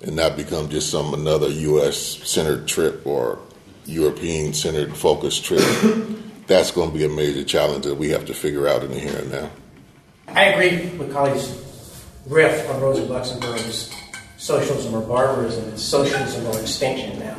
and 0.03 0.17
not 0.17 0.37
become 0.37 0.69
just 0.69 0.91
some 0.91 1.15
another 1.15 1.49
U.S. 1.49 1.97
centered 1.97 2.67
trip 2.67 3.07
or 3.07 3.39
European 3.87 4.53
centered 4.53 4.97
focused 4.97 5.45
trip. 5.45 5.63
That's 6.47 6.71
going 6.71 6.91
to 6.91 6.97
be 6.97 7.05
a 7.05 7.09
major 7.09 7.45
challenge 7.45 7.85
that 7.85 7.95
we 7.95 8.11
have 8.11 8.27
to 8.27 8.35
figure 8.35 8.69
out 8.69 8.83
in 8.83 8.91
the 8.91 8.99
here 8.99 9.17
and 9.17 9.31
now. 9.31 9.51
I 10.29 10.45
agree 10.45 10.91
with 10.99 11.13
Kali's 11.13 12.05
riff 12.27 12.69
on 12.71 12.81
Rosa 12.81 13.03
Luxemburg's 13.03 13.95
socialism 14.37 14.95
or 14.95 15.01
barbarism. 15.01 15.69
It's 15.71 15.83
socialism 15.83 16.47
or 16.47 16.61
extinction 16.61 17.19
now. 17.19 17.37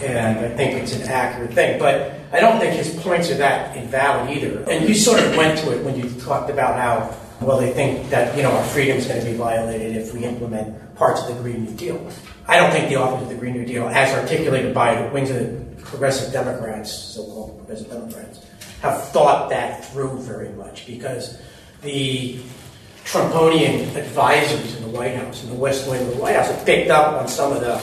And 0.00 0.38
I 0.38 0.48
think 0.56 0.82
it's 0.82 0.94
an 0.94 1.02
accurate 1.02 1.54
thing. 1.54 1.78
But 1.78 2.20
I 2.32 2.40
don't 2.40 2.60
think 2.60 2.74
his 2.74 2.94
points 3.02 3.30
are 3.30 3.36
that 3.36 3.76
invalid 3.76 4.36
either. 4.36 4.68
And 4.70 4.88
you 4.88 4.94
sort 4.94 5.20
of 5.20 5.36
went 5.36 5.58
to 5.60 5.76
it 5.76 5.84
when 5.84 5.96
you 5.96 6.08
talked 6.20 6.50
about 6.50 6.78
how, 6.78 7.16
well, 7.40 7.58
they 7.58 7.72
think 7.72 8.10
that, 8.10 8.36
you 8.36 8.42
know, 8.42 8.52
our 8.52 8.64
freedom 8.64 8.98
is 8.98 9.06
going 9.06 9.20
to 9.20 9.26
be 9.26 9.36
violated 9.36 9.96
if 9.96 10.12
we 10.12 10.24
implement 10.24 10.94
parts 10.96 11.22
of 11.22 11.34
the 11.34 11.42
Green 11.42 11.64
New 11.64 11.72
Deal. 11.72 12.10
I 12.46 12.58
don't 12.58 12.70
think 12.70 12.88
the 12.88 12.96
authors 12.96 13.22
of 13.22 13.28
the 13.28 13.34
Green 13.34 13.54
New 13.54 13.64
Deal, 13.64 13.88
as 13.88 14.14
articulated 14.14 14.74
by 14.74 15.00
the 15.00 15.08
wings 15.12 15.30
of 15.30 15.36
the 15.36 15.65
progressive 15.86 16.32
Democrats, 16.32 16.92
so-called 16.92 17.56
progressive 17.58 17.90
Democrats, 17.90 18.44
have 18.82 19.08
thought 19.08 19.50
that 19.50 19.84
through 19.86 20.18
very 20.18 20.50
much 20.50 20.86
because 20.86 21.40
the 21.82 22.38
Trumponian 23.04 23.94
advisors 23.94 24.76
in 24.76 24.82
the 24.82 24.88
White 24.88 25.14
House, 25.16 25.44
in 25.44 25.50
the 25.50 25.54
West 25.54 25.88
Wing 25.88 26.02
of 26.02 26.16
the 26.16 26.20
White 26.20 26.34
House, 26.34 26.48
have 26.48 26.66
picked 26.66 26.90
up 26.90 27.14
on 27.14 27.28
some 27.28 27.52
of 27.52 27.60
the, 27.60 27.80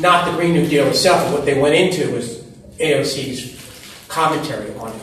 not 0.00 0.30
the 0.30 0.36
Green 0.36 0.52
New 0.52 0.66
Deal 0.66 0.86
itself, 0.86 1.24
but 1.24 1.38
what 1.38 1.46
they 1.46 1.60
went 1.60 1.74
into 1.74 2.12
was 2.12 2.42
AOC's 2.78 4.04
commentary 4.08 4.74
on 4.76 4.90
it, 4.90 5.02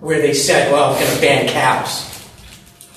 where 0.00 0.20
they 0.20 0.34
said, 0.34 0.72
well, 0.72 0.92
we're 0.92 1.00
going 1.00 1.14
to 1.14 1.20
ban 1.20 1.48
cows. 1.48 2.12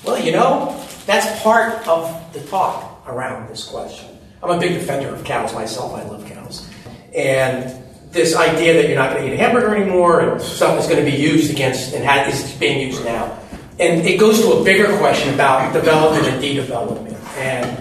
Well, 0.04 0.22
you 0.22 0.32
know, 0.32 0.84
that's 1.06 1.40
part 1.42 1.86
of 1.86 2.32
the 2.32 2.40
talk 2.40 3.06
around 3.06 3.48
this 3.48 3.64
question. 3.64 4.18
I'm 4.42 4.50
a 4.50 4.58
big 4.58 4.72
defender 4.72 5.14
of 5.14 5.22
cows 5.24 5.54
myself. 5.54 5.94
I 5.94 6.02
love 6.04 6.26
cows. 6.26 6.68
And 7.14 7.79
this 8.10 8.34
idea 8.36 8.74
that 8.74 8.88
you're 8.88 8.98
not 8.98 9.12
going 9.12 9.24
to 9.26 9.30
eat 9.32 9.34
a 9.34 9.36
hamburger 9.36 9.74
anymore 9.76 10.20
and 10.20 10.40
stuff 10.42 10.78
is 10.80 10.86
going 10.86 11.04
to 11.04 11.08
be 11.10 11.16
used 11.16 11.50
against 11.50 11.94
and 11.94 12.04
ha- 12.04 12.24
is 12.28 12.52
being 12.58 12.86
used 12.88 13.04
now. 13.04 13.38
And 13.78 14.04
it 14.06 14.18
goes 14.18 14.40
to 14.42 14.52
a 14.54 14.64
bigger 14.64 14.96
question 14.98 15.32
about 15.32 15.72
development 15.72 16.26
and 16.26 16.40
de-development. 16.40 17.16
And 17.36 17.78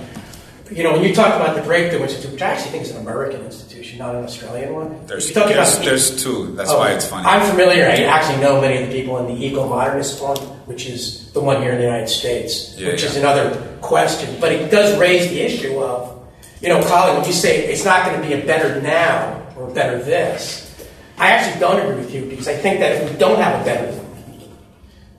you 0.72 0.84
know, 0.84 0.92
when 0.94 1.04
you 1.04 1.16
talk 1.16 1.34
about 1.36 1.56
the 1.56 1.64
Breakthrough 1.64 2.04
Institute, 2.04 2.32
which 2.32 2.42
I 2.44 2.52
actually 2.52 2.70
think 2.72 2.84
is 2.84 2.92
an 2.92 2.98
American 3.02 3.42
institution, 3.42 3.98
not 3.98 4.14
an 4.14 4.24
Australian 4.24 4.76
one. 4.76 5.06
There's, 5.08 5.34
there's, 5.34 5.52
about- 5.74 5.84
there's 5.84 6.24
two. 6.24 6.54
That's 6.54 6.70
Oh, 6.70 6.78
why 6.78 6.92
it's 6.92 7.08
funny. 7.08 7.26
I'm 7.26 7.50
familiar. 7.50 7.86
I 7.86 8.04
actually 8.04 8.40
know 8.40 8.62
many 8.62 8.84
of 8.84 8.88
the 8.88 8.94
people 9.02 9.18
in 9.18 9.34
the 9.36 9.46
Eco 9.46 9.68
Modernist 9.68 10.20
Fund, 10.20 10.38
which 10.68 10.86
is 10.86 11.32
the 11.34 11.40
one 11.42 11.64
here 11.64 11.72
in 11.72 11.80
the 11.80 11.84
United 11.86 12.08
States, 12.08 12.76
Yeah, 12.78 12.90
which 12.92 13.02
yeah. 13.02 13.10
is 13.10 13.16
another 13.18 13.78
question. 13.82 14.40
But 14.40 14.52
it 14.52 14.70
does 14.70 14.96
raise 15.00 15.28
the 15.30 15.40
issue 15.42 15.80
of, 15.80 16.24
you 16.62 16.70
know, 16.70 16.84
Colin, 16.84 17.18
when 17.18 17.26
you 17.26 17.34
say 17.34 17.66
it's 17.66 17.84
not 17.84 18.06
going 18.06 18.22
to 18.22 18.28
be 18.28 18.36
a 18.40 18.46
better 18.46 18.80
now 18.80 19.39
better 19.74 20.02
this, 20.04 20.66
I 21.18 21.32
actually 21.32 21.60
don't 21.60 21.80
agree 21.80 21.98
with 21.98 22.14
you 22.14 22.26
because 22.26 22.48
I 22.48 22.56
think 22.56 22.80
that 22.80 23.02
if 23.02 23.12
we 23.12 23.18
don't 23.18 23.40
have 23.40 23.62
a 23.62 23.66
better, 23.66 24.06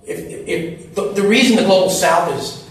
if, 0.06 0.48
if 0.48 0.94
the, 0.94 1.12
the 1.12 1.22
reason 1.22 1.56
the 1.56 1.64
global 1.64 1.90
south 1.90 2.32
is 2.38 2.68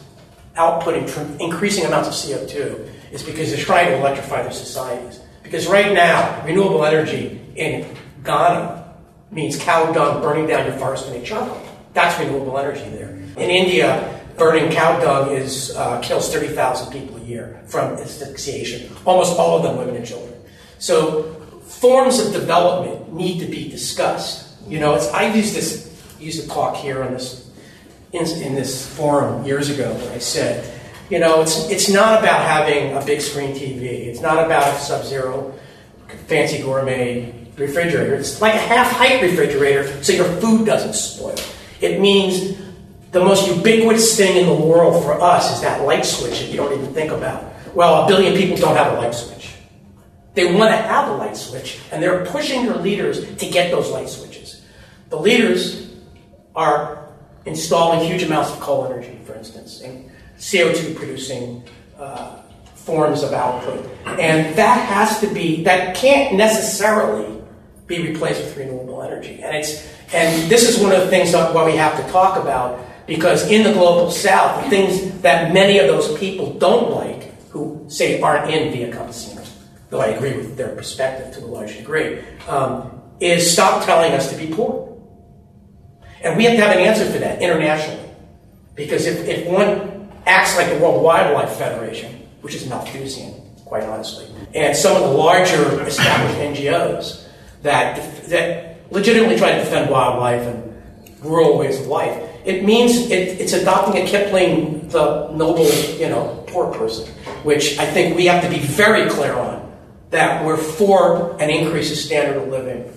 outputting 0.55 1.39
increasing 1.39 1.85
amounts 1.85 2.09
of 2.09 2.13
CO2 2.13 2.89
is 3.11 3.23
because 3.23 3.49
they're 3.49 3.63
trying 3.63 3.87
to 3.87 3.97
electrify 3.97 4.41
their 4.41 4.51
societies. 4.51 5.19
Because 5.43 5.67
right 5.67 5.93
now, 5.93 6.43
renewable 6.45 6.85
energy 6.85 7.39
in 7.55 7.87
Ghana 8.23 8.93
means 9.31 9.57
cow 9.57 9.91
dung 9.91 10.21
burning 10.21 10.47
down 10.47 10.65
your 10.65 10.77
forest 10.77 11.05
to 11.05 11.11
make 11.11 11.23
charcoal. 11.23 11.61
That's 11.93 12.19
renewable 12.19 12.57
energy 12.57 12.87
there. 12.89 13.09
In 13.09 13.49
India, 13.49 14.21
burning 14.37 14.71
cow 14.71 14.99
dung 14.99 15.31
is 15.31 15.75
uh, 15.75 15.99
kills 16.01 16.31
30,000 16.31 16.91
people 16.91 17.17
a 17.17 17.23
year 17.23 17.61
from 17.67 17.93
asphyxiation. 17.93 18.91
Almost 19.05 19.37
all 19.37 19.57
of 19.57 19.63
them 19.63 19.77
women 19.77 19.95
and 19.95 20.05
children. 20.05 20.33
So 20.79 21.38
forms 21.79 22.19
of 22.19 22.33
development 22.33 23.13
need 23.13 23.39
to 23.39 23.45
be 23.45 23.69
discussed. 23.69 24.47
You 24.67 24.79
know, 24.79 24.95
it's, 24.95 25.07
I 25.07 25.33
used 25.33 25.55
this 25.55 25.89
used 26.19 26.41
to 26.41 26.47
talk 26.49 26.75
here 26.75 27.01
on 27.01 27.13
this 27.13 27.49
in, 28.11 28.25
in 28.41 28.55
this 28.55 28.93
forum 28.95 29.45
years 29.45 29.69
ago 29.69 29.93
where 29.93 30.11
I 30.11 30.17
said, 30.17 30.79
you 31.09 31.19
know, 31.19 31.41
it's, 31.41 31.69
it's 31.69 31.89
not 31.89 32.19
about 32.19 32.45
having 32.45 32.95
a 32.95 33.03
big 33.05 33.21
screen 33.21 33.55
TV. 33.55 34.07
It's 34.07 34.19
not 34.19 34.45
about 34.45 34.67
a 34.75 34.79
sub-zero 34.79 35.53
fancy 36.27 36.61
gourmet 36.61 37.33
refrigerator. 37.57 38.15
It's 38.15 38.41
like 38.41 38.53
a 38.53 38.59
half-height 38.59 39.21
refrigerator 39.21 40.03
so 40.03 40.13
your 40.13 40.25
food 40.39 40.65
doesn't 40.65 40.93
spoil. 40.93 41.37
It 41.81 41.99
means 41.99 42.57
the 43.11 43.23
most 43.23 43.47
ubiquitous 43.47 44.15
thing 44.17 44.37
in 44.37 44.45
the 44.45 44.53
world 44.53 45.03
for 45.03 45.19
us 45.19 45.55
is 45.55 45.61
that 45.61 45.81
light 45.83 46.05
switch 46.05 46.39
that 46.39 46.49
you 46.49 46.57
don't 46.57 46.73
even 46.73 46.93
think 46.93 47.11
about. 47.11 47.43
Well, 47.73 48.03
a 48.03 48.07
billion 48.07 48.35
people 48.35 48.57
don't 48.57 48.75
have 48.75 48.93
a 48.93 48.97
light 48.97 49.13
switch. 49.13 49.38
They 50.33 50.53
want 50.53 50.71
to 50.71 50.77
have 50.77 51.09
a 51.09 51.13
light 51.13 51.35
switch, 51.35 51.79
and 51.91 52.01
they're 52.01 52.25
pushing 52.25 52.65
their 52.65 52.77
leaders 52.77 53.35
to 53.35 53.49
get 53.49 53.71
those 53.71 53.89
light 53.89 54.09
switches. 54.09 54.63
The 55.09 55.17
leaders 55.17 55.89
are 56.55 57.09
installing 57.45 58.07
huge 58.07 58.23
amounts 58.23 58.51
of 58.51 58.59
coal 58.59 58.85
energy, 58.85 59.19
for 59.25 59.33
instance, 59.33 59.81
and 59.81 60.09
CO2 60.37 60.95
producing 60.95 61.63
uh, 61.97 62.41
forms 62.75 63.23
of 63.23 63.33
output. 63.33 63.85
And 64.05 64.55
that 64.55 64.85
has 64.87 65.19
to 65.21 65.27
be, 65.33 65.63
that 65.63 65.95
can't 65.95 66.35
necessarily 66.35 67.41
be 67.87 68.07
replaced 68.07 68.41
with 68.41 68.55
renewable 68.57 69.01
energy. 69.01 69.41
And 69.41 69.55
it's, 69.57 69.87
and 70.13 70.49
this 70.49 70.67
is 70.67 70.81
one 70.81 70.91
of 70.91 71.01
the 71.01 71.07
things 71.07 71.31
that 71.31 71.53
we 71.65 71.75
have 71.75 72.03
to 72.03 72.11
talk 72.11 72.41
about, 72.41 72.85
because 73.07 73.49
in 73.49 73.63
the 73.63 73.73
global 73.73 74.11
south, 74.11 74.63
the 74.63 74.69
things 74.69 75.21
that 75.21 75.53
many 75.53 75.79
of 75.79 75.87
those 75.87 76.17
people 76.19 76.53
don't 76.53 76.91
like, 76.91 77.33
who 77.49 77.83
say 77.87 78.21
aren't 78.21 78.51
in 78.51 78.71
via 78.71 78.91
campesinos, 78.91 79.38
though 79.89 80.01
I 80.01 80.07
agree 80.07 80.33
with 80.37 80.55
their 80.55 80.75
perspective 80.75 81.33
to 81.35 81.45
a 81.45 81.47
large 81.47 81.77
degree, 81.77 82.19
um, 82.47 83.01
is 83.19 83.51
stop 83.51 83.85
telling 83.85 84.13
us 84.13 84.31
to 84.31 84.37
be 84.37 84.53
poor. 84.53 84.97
And 86.21 86.37
we 86.37 86.43
have 86.45 86.55
to 86.55 86.61
have 86.61 86.75
an 86.75 86.83
answer 86.83 87.05
for 87.05 87.17
that 87.19 87.41
internationally. 87.41 88.09
Because 88.75 89.05
if, 89.05 89.27
if 89.27 89.47
one 89.47 90.09
acts 90.25 90.55
like 90.57 90.69
the 90.69 90.77
World 90.77 91.03
Wildlife 91.03 91.57
Federation, 91.57 92.27
which 92.41 92.55
is 92.55 92.67
Malthusian, 92.67 93.33
quite 93.65 93.83
honestly, 93.83 94.25
and 94.53 94.75
some 94.75 94.95
of 94.95 95.03
the 95.03 95.15
larger 95.15 95.81
established 95.85 96.39
NGOs 96.39 97.25
that, 97.63 98.25
that 98.29 98.91
legitimately 98.91 99.37
try 99.37 99.51
to 99.51 99.59
defend 99.59 99.89
wildlife 99.89 100.41
and 100.41 101.21
rural 101.21 101.57
ways 101.57 101.79
of 101.79 101.87
life, 101.87 102.29
it 102.45 102.63
means 102.63 103.11
it, 103.11 103.39
it's 103.39 103.53
adopting 103.53 104.01
a 104.01 104.05
Kipling, 104.07 104.87
the 104.89 105.29
noble, 105.31 105.69
you 105.97 106.09
know, 106.09 106.43
poor 106.47 106.73
person, 106.73 107.07
which 107.43 107.77
I 107.77 107.85
think 107.85 108.15
we 108.15 108.25
have 108.25 108.43
to 108.43 108.49
be 108.49 108.59
very 108.59 109.09
clear 109.09 109.33
on 109.33 109.58
that 110.09 110.45
we're 110.45 110.57
for 110.57 111.39
an 111.41 111.49
increase 111.49 111.89
in 111.89 111.95
standard 111.95 112.41
of 112.41 112.47
living 112.49 112.91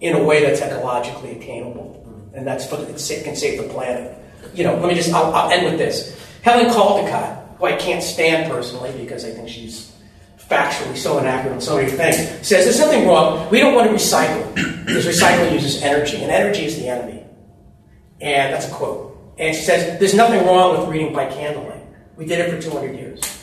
in 0.00 0.14
a 0.16 0.22
way 0.22 0.44
that's 0.44 0.60
ecologically 0.60 1.36
attainable, 1.40 2.30
and 2.34 2.46
that's 2.46 2.66
for, 2.66 2.76
it 2.76 3.24
can 3.24 3.36
save 3.36 3.62
the 3.62 3.68
planet. 3.72 4.18
You 4.54 4.64
know, 4.64 4.76
let 4.76 4.88
me 4.88 4.94
just, 4.94 5.12
I'll, 5.12 5.32
I'll 5.34 5.50
end 5.50 5.64
with 5.64 5.78
this. 5.78 6.18
Helen 6.42 6.66
Caldicott, 6.66 7.56
who 7.56 7.66
I 7.66 7.76
can't 7.76 8.02
stand 8.02 8.50
personally 8.50 8.92
because 8.98 9.24
I 9.24 9.30
think 9.30 9.48
she's 9.48 9.92
factually 10.38 10.96
so 10.96 11.18
inaccurate 11.18 11.54
on 11.54 11.60
so 11.60 11.76
many 11.76 11.90
things, 11.90 12.16
says 12.46 12.64
there's 12.64 12.78
something 12.78 13.06
wrong. 13.06 13.48
We 13.50 13.60
don't 13.60 13.74
want 13.74 13.88
to 13.88 13.94
recycle 13.94 14.54
because 14.54 15.06
recycling 15.06 15.52
uses 15.52 15.82
energy, 15.82 16.16
and 16.16 16.30
energy 16.30 16.64
is 16.64 16.76
the 16.76 16.88
enemy. 16.88 17.24
And 18.20 18.52
that's 18.52 18.68
a 18.68 18.72
quote. 18.72 19.34
And 19.38 19.54
she 19.54 19.62
says 19.62 19.98
there's 19.98 20.14
nothing 20.14 20.44
wrong 20.46 20.78
with 20.78 20.88
reading 20.88 21.14
by 21.14 21.26
candlelight. 21.26 21.86
We 22.16 22.26
did 22.26 22.40
it 22.40 22.50
for 22.50 22.60
200 22.60 22.94
years. 22.94 23.41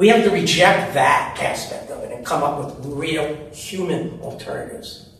We 0.00 0.08
have 0.08 0.24
to 0.24 0.30
reject 0.30 0.94
that 0.94 1.36
aspect 1.38 1.90
of 1.90 2.02
it 2.04 2.10
and 2.10 2.24
come 2.24 2.42
up 2.42 2.56
with 2.64 2.86
real 2.86 3.36
human 3.52 4.18
alternatives. 4.22 5.10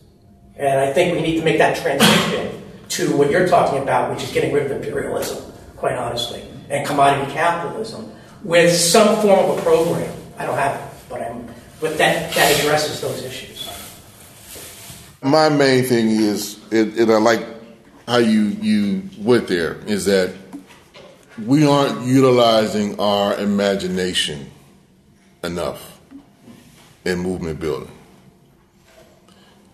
And 0.55 0.79
I 0.79 0.91
think 0.91 1.15
we 1.15 1.21
need 1.21 1.37
to 1.37 1.45
make 1.45 1.59
that 1.59 1.77
transition 1.77 2.63
to 2.89 3.15
what 3.15 3.29
you're 3.29 3.47
talking 3.47 3.83
about, 3.83 4.11
which 4.11 4.23
is 4.23 4.31
getting 4.31 4.51
rid 4.51 4.65
of 4.65 4.71
imperialism, 4.71 5.53
quite 5.75 5.93
honestly, 5.93 6.43
and 6.71 6.83
commodity 6.87 7.31
capitalism 7.31 8.11
with 8.43 8.75
some 8.75 9.21
form 9.21 9.51
of 9.51 9.59
a 9.59 9.61
program. 9.61 10.11
I 10.39 10.47
don't 10.47 10.57
have 10.57 10.75
it, 10.81 11.09
but 11.09 11.21
I'm, 11.21 11.45
but 11.79 11.99
that, 11.99 12.33
that 12.33 12.59
addresses 12.59 13.01
those 13.01 13.23
issues. 13.23 13.69
My 15.21 15.49
main 15.49 15.83
thing 15.83 16.09
is, 16.09 16.59
and 16.71 17.11
I 17.11 17.19
like 17.19 17.45
how 18.07 18.17
you 18.17 18.57
you 18.59 19.03
went 19.19 19.47
there, 19.47 19.75
is 19.85 20.05
that 20.05 20.33
we 21.45 21.67
aren't 21.67 22.01
utilizing 22.01 22.99
our 22.99 23.37
imagination 23.37 24.49
enough 25.43 25.99
in 27.05 27.19
movement 27.19 27.59
building. 27.59 27.91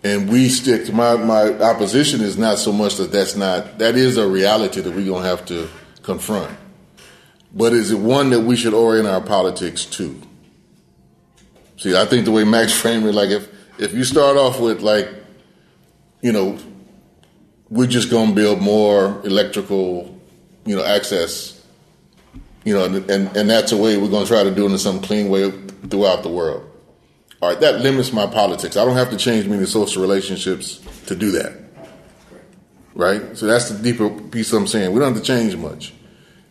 And 0.04 0.28
we 0.30 0.48
stick 0.48 0.86
to 0.86 0.92
my, 0.92 1.16
my 1.16 1.52
opposition 1.60 2.20
is 2.20 2.38
not 2.38 2.58
so 2.58 2.72
much 2.72 2.96
that 2.96 3.10
that's 3.10 3.34
not, 3.34 3.78
that 3.78 3.96
is 3.96 4.16
a 4.16 4.28
reality 4.28 4.80
that 4.80 4.94
we're 4.94 5.04
going 5.04 5.22
to 5.22 5.28
have 5.28 5.44
to 5.46 5.68
confront. 6.02 6.56
But 7.52 7.72
is 7.72 7.90
it 7.90 7.98
one 7.98 8.30
that 8.30 8.40
we 8.40 8.56
should 8.56 8.74
orient 8.74 9.08
our 9.08 9.20
politics 9.20 9.84
to? 9.86 10.20
See, 11.78 11.96
I 11.96 12.06
think 12.06 12.24
the 12.24 12.30
way 12.30 12.44
Max 12.44 12.72
framed 12.80 13.06
it, 13.06 13.14
like 13.14 13.30
if, 13.30 13.48
if 13.78 13.92
you 13.92 14.04
start 14.04 14.36
off 14.36 14.60
with 14.60 14.80
like, 14.80 15.08
you 16.20 16.32
know, 16.32 16.58
we're 17.70 17.86
just 17.86 18.10
going 18.10 18.30
to 18.30 18.34
build 18.34 18.60
more 18.60 19.20
electrical, 19.24 20.18
you 20.64 20.76
know, 20.76 20.84
access, 20.84 21.57
you 22.68 22.74
know, 22.74 22.84
and, 22.84 23.34
and, 23.34 23.48
that's 23.48 23.72
a 23.72 23.78
way 23.78 23.96
we're 23.96 24.10
going 24.10 24.24
to 24.24 24.28
try 24.28 24.44
to 24.44 24.54
do 24.54 24.66
it 24.66 24.72
in 24.72 24.76
some 24.76 25.00
clean 25.00 25.30
way 25.30 25.50
throughout 25.88 26.22
the 26.22 26.28
world. 26.28 26.70
All 27.40 27.48
right, 27.48 27.58
that 27.60 27.80
limits 27.80 28.12
my 28.12 28.26
politics. 28.26 28.76
I 28.76 28.84
don't 28.84 28.96
have 28.96 29.08
to 29.08 29.16
change 29.16 29.46
many 29.46 29.64
social 29.64 30.02
relationships 30.02 30.78
to 31.06 31.16
do 31.16 31.30
that. 31.30 31.56
Right? 32.94 33.38
So 33.38 33.46
that's 33.46 33.70
the 33.70 33.82
deeper 33.82 34.10
piece 34.10 34.52
I'm 34.52 34.66
saying. 34.66 34.92
We 34.92 35.00
don't 35.00 35.14
have 35.14 35.22
to 35.22 35.26
change 35.26 35.56
much. 35.56 35.94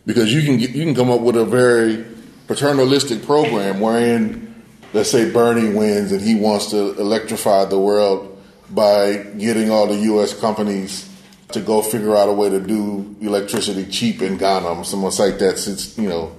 Because 0.06 0.34
you 0.34 0.42
can 0.42 0.56
get, 0.56 0.70
you 0.70 0.84
can 0.84 0.96
come 0.96 1.08
up 1.08 1.20
with 1.20 1.36
a 1.36 1.44
very 1.44 2.04
paternalistic 2.48 3.24
program 3.24 3.78
wherein 3.78 4.64
let's 4.92 5.10
say 5.10 5.30
Bernie 5.30 5.72
wins 5.72 6.10
and 6.10 6.20
he 6.20 6.34
wants 6.34 6.70
to 6.70 6.98
electrify 6.98 7.66
the 7.66 7.78
world 7.78 8.42
by 8.70 9.18
getting 9.38 9.70
all 9.70 9.86
the 9.86 9.98
US 10.14 10.38
companies 10.38 11.07
to 11.52 11.60
go 11.60 11.82
figure 11.82 12.16
out 12.16 12.28
a 12.28 12.32
way 12.32 12.50
to 12.50 12.60
do 12.60 13.16
electricity 13.20 13.86
cheap 13.86 14.22
in 14.22 14.36
Ghana. 14.36 14.66
Going 14.66 14.84
to 14.84 15.10
cite 15.10 15.38
that 15.38 15.58
since, 15.58 15.96
you 15.96 16.08
know, 16.08 16.34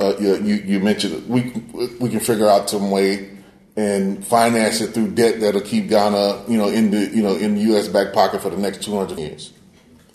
uh, 0.00 0.16
you, 0.18 0.54
you 0.54 0.80
mentioned 0.80 1.14
it. 1.14 1.26
We, 1.26 1.52
we 2.00 2.08
can 2.08 2.20
figure 2.20 2.48
out 2.48 2.70
some 2.70 2.90
way 2.90 3.34
and 3.76 4.24
finance 4.24 4.80
it 4.80 4.94
through 4.94 5.12
debt 5.12 5.40
that'll 5.40 5.60
keep 5.60 5.88
Ghana, 5.88 6.44
you 6.48 6.56
know, 6.56 6.68
in 6.68 6.90
the 6.90 7.06
you 7.06 7.22
know 7.22 7.34
in 7.34 7.56
the 7.56 7.60
U.S. 7.62 7.88
back 7.88 8.12
pocket 8.12 8.40
for 8.40 8.50
the 8.50 8.56
next 8.56 8.82
200 8.84 9.18
years, 9.18 9.52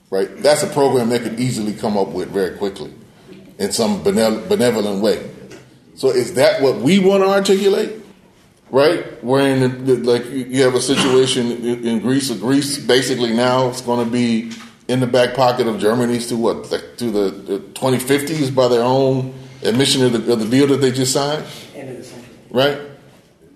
right? 0.10 0.30
That's 0.38 0.64
a 0.64 0.68
program 0.68 1.10
they 1.10 1.20
could 1.20 1.40
easily 1.40 1.74
come 1.74 1.98
up 1.98 2.10
with 2.10 2.30
very 2.30 2.58
quickly, 2.58 2.94
in 3.58 3.72
some 3.72 4.02
benevolent 4.02 5.02
way. 5.02 5.30
So 5.96 6.10
is 6.10 6.36
that 6.36 6.62
what 6.62 6.78
we 6.78 7.00
want 7.00 7.24
to 7.24 7.30
articulate, 7.30 7.99
right? 8.72 9.24
Where 9.24 9.48
in 9.48 9.86
the, 9.86 9.98
like 9.98 10.26
you 10.30 10.64
have 10.64 10.76
a 10.76 10.82
situation 10.82 11.52
in 11.52 12.00
Greece, 12.00 12.32
Greece 12.32 12.78
basically 12.78 13.34
now 13.34 13.70
it's 13.70 13.82
going 13.82 14.06
to 14.06 14.12
be 14.12 14.52
in 14.88 15.00
the 15.00 15.08
back 15.08 15.36
pocket 15.36 15.68
of 15.68 15.80
Germany 15.80 16.20
to 16.20 16.36
what 16.36 16.72
like 16.72 16.98
to 16.98 17.12
the, 17.12 17.30
the 17.30 17.60
2050s 17.60 18.54
by 18.54 18.68
their 18.68 18.84
own 18.84 19.34
admission 19.64 20.04
of 20.04 20.14
the, 20.14 20.34
of 20.34 20.40
the 20.40 20.48
deal 20.48 20.68
that 20.68 20.78
they 20.78 20.92
just 20.92 21.14
signed, 21.14 21.46
right? 22.50 22.80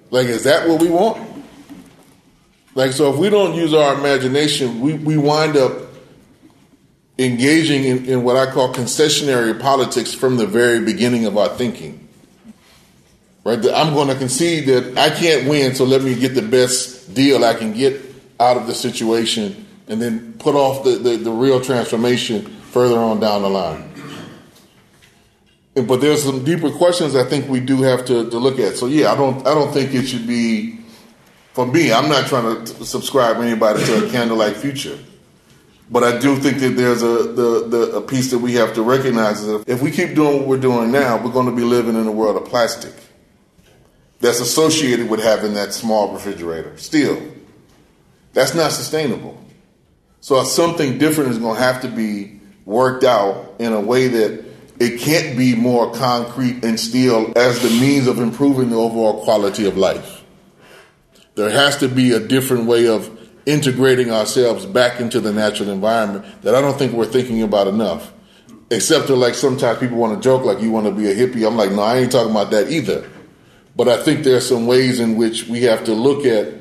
Like, 0.10 0.28
is 0.28 0.44
that 0.44 0.68
what 0.68 0.80
we 0.80 0.90
want? 0.90 1.28
Like, 2.76 2.92
so 2.92 3.12
if 3.12 3.20
we 3.20 3.30
don't 3.30 3.56
use 3.56 3.74
our 3.74 3.96
imagination, 3.96 4.80
we, 4.80 4.94
we 4.94 5.18
wind 5.18 5.58
up 5.58 5.72
engaging 7.18 7.84
in, 7.84 8.06
in 8.06 8.24
what 8.24 8.36
I 8.36 8.52
call 8.52 8.74
concessionary 8.74 9.60
politics 9.60 10.14
from 10.14 10.38
the 10.38 10.48
very 10.48 10.84
beginning 10.84 11.26
of 11.26 11.38
our 11.38 11.50
thinking. 11.50 12.03
Right? 13.44 13.58
I'm 13.58 13.94
going 13.94 14.08
to 14.08 14.16
concede 14.16 14.68
that 14.68 14.98
I 14.98 15.10
can't 15.10 15.48
win, 15.48 15.76
so 15.76 15.86
let 15.86 16.02
me 16.02 16.16
get 16.16 16.36
the 16.36 16.42
best 16.42 17.14
deal 17.14 17.44
I 17.44 17.54
can 17.54 17.74
get 17.74 18.02
out 18.40 18.58
of 18.58 18.68
the 18.68 18.74
situation 18.74 19.66
and 19.88 20.02
then 20.02 20.34
put 20.34 20.56
off 20.56 20.84
the, 20.84 20.92
the, 20.92 21.18
the 21.18 21.32
real 21.32 21.62
transformation 21.62 22.46
further 22.72 22.98
on 22.98 23.20
down 23.20 23.42
the 23.42 23.50
line. 23.50 23.90
But 25.76 26.02
there's 26.02 26.24
some 26.24 26.44
deeper 26.44 26.70
questions 26.70 27.16
I 27.16 27.24
think 27.24 27.50
we 27.50 27.60
do 27.60 27.82
have 27.82 28.06
to, 28.06 28.30
to 28.30 28.38
look 28.38 28.60
at. 28.60 28.76
So 28.76 28.86
yeah, 28.86 29.12
I 29.12 29.16
don't 29.16 29.40
I 29.40 29.56
don't 29.56 29.74
think 29.74 29.94
it 29.94 30.06
should 30.06 30.28
be 30.28 30.80
for 31.54 31.66
me. 31.66 31.92
I'm 31.92 32.10
not 32.10 32.28
trying 32.28 32.64
to 32.64 32.86
subscribe 32.86 33.38
anybody 33.38 33.84
to 33.84 34.06
a 34.06 34.12
candlelight 34.12 34.56
future. 34.56 35.00
But 35.90 36.04
I 36.04 36.20
do 36.20 36.36
think 36.36 36.60
that 36.60 36.70
there's 36.70 37.02
a 37.02 37.24
the, 37.24 37.68
the 37.68 37.98
a 37.98 38.02
piece 38.02 38.30
that 38.30 38.38
we 38.38 38.54
have 38.54 38.76
to 38.76 38.84
recognize 38.84 39.42
is 39.42 39.48
that 39.48 39.68
if 39.68 39.82
we 39.82 39.90
keep 39.90 40.14
doing 40.14 40.40
what 40.40 40.48
we're 40.48 40.58
doing 40.58 40.92
now, 40.92 41.18
we're 41.24 41.32
going 41.32 41.48
to 41.48 41.56
be 41.56 41.64
living 41.64 41.96
in 41.96 42.06
a 42.06 42.12
world 42.12 42.38
of 42.38 42.46
plastic 42.46 42.94
that's 44.24 44.40
associated 44.40 45.10
with 45.10 45.22
having 45.22 45.54
that 45.54 45.74
small 45.74 46.14
refrigerator. 46.14 46.78
Still, 46.78 47.22
that's 48.32 48.56
not 48.56 48.72
sustainable. 48.72 49.38
So 50.22 50.42
something 50.46 50.98
different 50.98 51.32
is 51.32 51.38
going 51.38 51.58
to 51.58 51.62
have 51.62 51.82
to 51.82 51.90
be 51.90 52.40
worked 52.64 53.04
out 53.04 53.56
in 53.60 53.74
a 53.74 53.82
way 53.82 54.08
that 54.08 54.46
it 54.80 55.02
can't 55.02 55.38
be 55.38 55.56
more 55.56 55.94
concrete 55.94 56.64
and 56.64 56.80
steel 56.80 57.34
as 57.36 57.62
the 57.62 57.70
means 57.82 58.08
of 58.08 58.20
improving 58.20 58.70
the 58.70 58.78
overall 58.78 59.26
quality 59.26 59.68
of 59.68 59.78
life. 59.78 60.24
There 61.36 61.50
has 61.50 61.78
to 61.80 61.90
be 61.90 62.14
a 62.14 62.20
different 62.22 62.66
way 62.66 62.88
of 62.88 63.20
integrating 63.46 64.10
ourselves 64.10 64.66
back 64.66 65.02
into 65.02 65.20
the 65.20 65.34
natural 65.34 65.70
environment 65.70 66.44
that 66.44 66.56
I 66.56 66.62
don't 66.62 66.78
think 66.78 66.94
we're 66.94 67.06
thinking 67.06 67.42
about 67.42 67.68
enough. 67.68 68.14
Except 68.72 69.08
that, 69.08 69.18
like, 69.18 69.36
sometimes 69.36 69.80
people 69.80 69.98
want 69.98 70.16
to 70.16 70.24
joke, 70.24 70.46
like, 70.46 70.62
you 70.62 70.72
want 70.72 70.86
to 70.86 70.94
be 70.94 71.12
a 71.12 71.14
hippie. 71.14 71.46
I'm 71.46 71.58
like, 71.58 71.72
no, 71.72 71.82
I 71.82 71.98
ain't 71.98 72.12
talking 72.12 72.32
about 72.32 72.52
that 72.52 72.72
either. 72.72 73.10
But 73.76 73.88
I 73.88 74.02
think 74.04 74.24
there 74.24 74.38
are 74.38 74.42
some 74.42 74.68
ways 74.68 75.00
in 75.00 75.18
which 75.18 75.48
we 75.48 75.64
have 75.64 75.84
to 75.86 75.94
look 75.94 76.26
at 76.26 76.54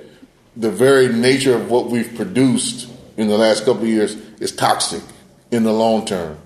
the 0.56 0.70
very 0.70 1.08
nature 1.08 1.54
of 1.54 1.70
what 1.70 1.90
we've 1.90 2.14
produced 2.14 2.88
in 3.16 3.28
the 3.28 3.36
last 3.36 3.64
couple 3.64 3.82
of 3.82 3.88
years 3.88 4.14
is 4.40 4.54
toxic 4.54 5.02
in 5.50 5.64
the 5.64 5.72
long 5.72 6.04
term. 6.04 6.38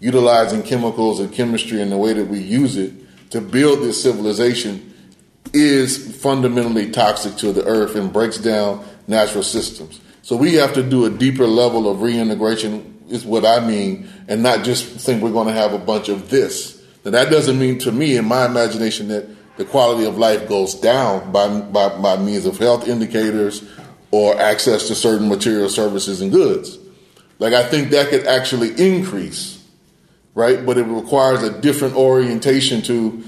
Utilizing 0.00 0.62
chemicals 0.62 1.20
and 1.20 1.32
chemistry 1.32 1.80
in 1.80 1.90
the 1.90 1.96
way 1.96 2.12
that 2.12 2.26
we 2.26 2.38
use 2.38 2.76
it 2.76 2.92
to 3.30 3.40
build 3.40 3.80
this 3.80 4.02
civilization 4.02 4.94
is 5.52 6.16
fundamentally 6.20 6.90
toxic 6.90 7.36
to 7.36 7.52
the 7.52 7.64
earth 7.64 7.94
and 7.96 8.12
breaks 8.12 8.38
down 8.38 8.84
natural 9.06 9.42
systems. 9.42 10.00
So 10.22 10.36
we 10.36 10.54
have 10.54 10.74
to 10.74 10.82
do 10.82 11.06
a 11.06 11.10
deeper 11.10 11.46
level 11.46 11.90
of 11.90 12.02
reintegration, 12.02 13.02
is 13.08 13.24
what 13.24 13.44
I 13.44 13.66
mean, 13.66 14.08
and 14.28 14.42
not 14.42 14.64
just 14.64 14.84
think 15.04 15.22
we're 15.22 15.32
going 15.32 15.46
to 15.46 15.54
have 15.54 15.72
a 15.72 15.78
bunch 15.78 16.08
of 16.08 16.28
this. 16.28 16.82
Now, 17.04 17.12
that 17.12 17.30
doesn't 17.30 17.58
mean 17.58 17.78
to 17.80 17.92
me, 17.92 18.16
in 18.16 18.26
my 18.26 18.44
imagination, 18.44 19.08
that 19.08 19.26
the 19.58 19.64
quality 19.64 20.06
of 20.06 20.16
life 20.16 20.48
goes 20.48 20.74
down 20.74 21.30
by, 21.32 21.60
by, 21.60 21.88
by 21.98 22.16
means 22.16 22.46
of 22.46 22.56
health 22.58 22.88
indicators 22.88 23.68
or 24.10 24.40
access 24.40 24.88
to 24.88 24.94
certain 24.94 25.28
material 25.28 25.68
services 25.68 26.22
and 26.22 26.32
goods. 26.32 26.78
Like, 27.38 27.52
I 27.52 27.64
think 27.64 27.90
that 27.90 28.08
could 28.08 28.26
actually 28.26 28.70
increase, 28.80 29.62
right? 30.34 30.64
But 30.64 30.78
it 30.78 30.84
requires 30.84 31.42
a 31.42 31.60
different 31.60 31.96
orientation 31.96 32.82
to 32.82 33.22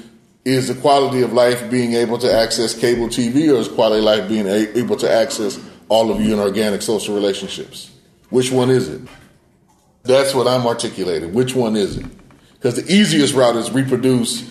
is 0.44 0.68
the 0.68 0.80
quality 0.80 1.20
of 1.20 1.32
life 1.32 1.70
being 1.70 1.92
able 1.92 2.16
to 2.16 2.32
access 2.32 2.78
cable 2.78 3.08
TV 3.08 3.52
or 3.52 3.58
is 3.58 3.68
quality 3.68 3.98
of 3.98 4.04
life 4.04 4.28
being 4.28 4.46
able 4.46 4.96
to 4.96 5.10
access 5.10 5.60
all 5.88 6.10
of 6.10 6.20
you 6.20 6.32
in 6.32 6.38
organic 6.38 6.80
social 6.80 7.14
relationships? 7.14 7.90
Which 8.30 8.50
one 8.50 8.70
is 8.70 8.88
it? 8.88 9.02
That's 10.04 10.34
what 10.34 10.46
I'm 10.46 10.66
articulating. 10.66 11.34
Which 11.34 11.54
one 11.54 11.76
is 11.76 11.98
it? 11.98 12.06
Because 12.54 12.76
the 12.76 12.92
easiest 12.92 13.34
route 13.34 13.56
is 13.56 13.70
reproduce, 13.70 14.48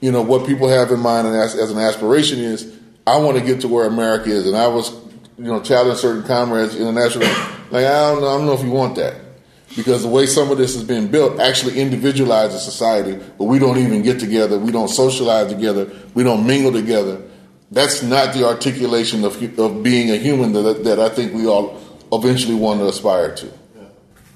you 0.00 0.12
know, 0.12 0.22
what 0.22 0.46
people 0.46 0.68
have 0.68 0.90
in 0.90 1.00
mind 1.00 1.26
as, 1.28 1.54
as 1.54 1.70
an 1.70 1.78
aspiration 1.78 2.38
is, 2.38 2.76
I 3.06 3.18
want 3.18 3.38
to 3.38 3.44
get 3.44 3.60
to 3.62 3.68
where 3.68 3.86
America 3.86 4.30
is. 4.30 4.46
And 4.46 4.56
I 4.56 4.66
was, 4.66 4.92
you 5.38 5.44
know, 5.44 5.60
challenging 5.60 5.96
certain 5.96 6.22
comrades 6.24 6.74
internationally, 6.76 7.28
like, 7.70 7.84
I 7.86 8.10
don't 8.10 8.20
know, 8.20 8.28
I 8.28 8.36
don't 8.36 8.46
know 8.46 8.52
if 8.52 8.62
you 8.62 8.70
want 8.70 8.96
that 8.96 9.26
because 9.74 10.02
the 10.02 10.08
way 10.08 10.26
some 10.26 10.50
of 10.50 10.58
this 10.58 10.74
has 10.74 10.84
been 10.84 11.08
built 11.10 11.40
actually 11.40 11.80
individualizes 11.80 12.62
society, 12.62 13.22
but 13.38 13.44
we 13.44 13.58
don't 13.58 13.78
even 13.78 14.02
get 14.02 14.20
together, 14.20 14.58
we 14.58 14.72
don't 14.72 14.88
socialize 14.88 15.52
together, 15.52 15.90
we 16.14 16.22
don't 16.22 16.46
mingle 16.46 16.72
together. 16.72 17.22
That's 17.70 18.02
not 18.02 18.32
the 18.32 18.46
articulation 18.46 19.24
of, 19.24 19.58
of 19.58 19.82
being 19.82 20.10
a 20.10 20.16
human 20.16 20.52
that, 20.52 20.84
that 20.84 21.00
I 21.00 21.08
think 21.08 21.34
we 21.34 21.46
all 21.46 21.80
eventually 22.12 22.54
want 22.54 22.80
to 22.80 22.86
aspire 22.86 23.34
to. 23.36 23.52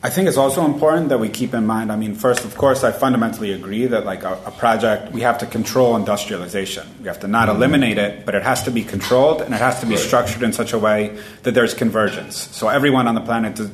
I 0.03 0.09
think 0.09 0.29
it's 0.29 0.39
also 0.39 0.65
important 0.65 1.11
that 1.11 1.21
we 1.21 1.29
keep 1.29 1.53
in 1.53 1.67
mind. 1.67 1.93
I 1.93 1.97
mean, 1.97 2.15
first, 2.15 2.47
of 2.47 2.57
course, 2.57 2.85
I 2.85 2.91
fundamentally 2.91 3.53
agree 3.53 3.87
that, 3.87 4.07
like 4.07 4.23
a, 4.23 4.41
a, 4.47 4.51
project, 4.51 5.13
we 5.13 5.21
have 5.21 5.37
to 5.39 5.47
control 5.47 5.95
industrialization. 5.95 6.89
We 7.03 7.09
have 7.09 7.21
to 7.21 7.29
not 7.29 7.49
mm-hmm. 7.49 7.57
eliminate 7.57 7.99
it, 7.99 8.25
but 8.25 8.35
it 8.35 8.43
has 8.43 8.63
to 8.63 8.71
be 8.71 8.83
controlled 8.83 9.43
and 9.43 9.53
it 9.53 9.59
has 9.59 9.81
to 9.81 9.87
be 9.87 9.99
structured 9.99 10.43
in 10.43 10.55
such 10.55 10.73
a 10.73 10.79
way 10.79 11.19
that 11.43 11.53
there's 11.53 11.75
convergence. 11.75 12.49
So 12.57 12.69
everyone 12.69 13.09
on 13.09 13.15
the 13.15 13.21
planet 13.21 13.57
does, 13.57 13.71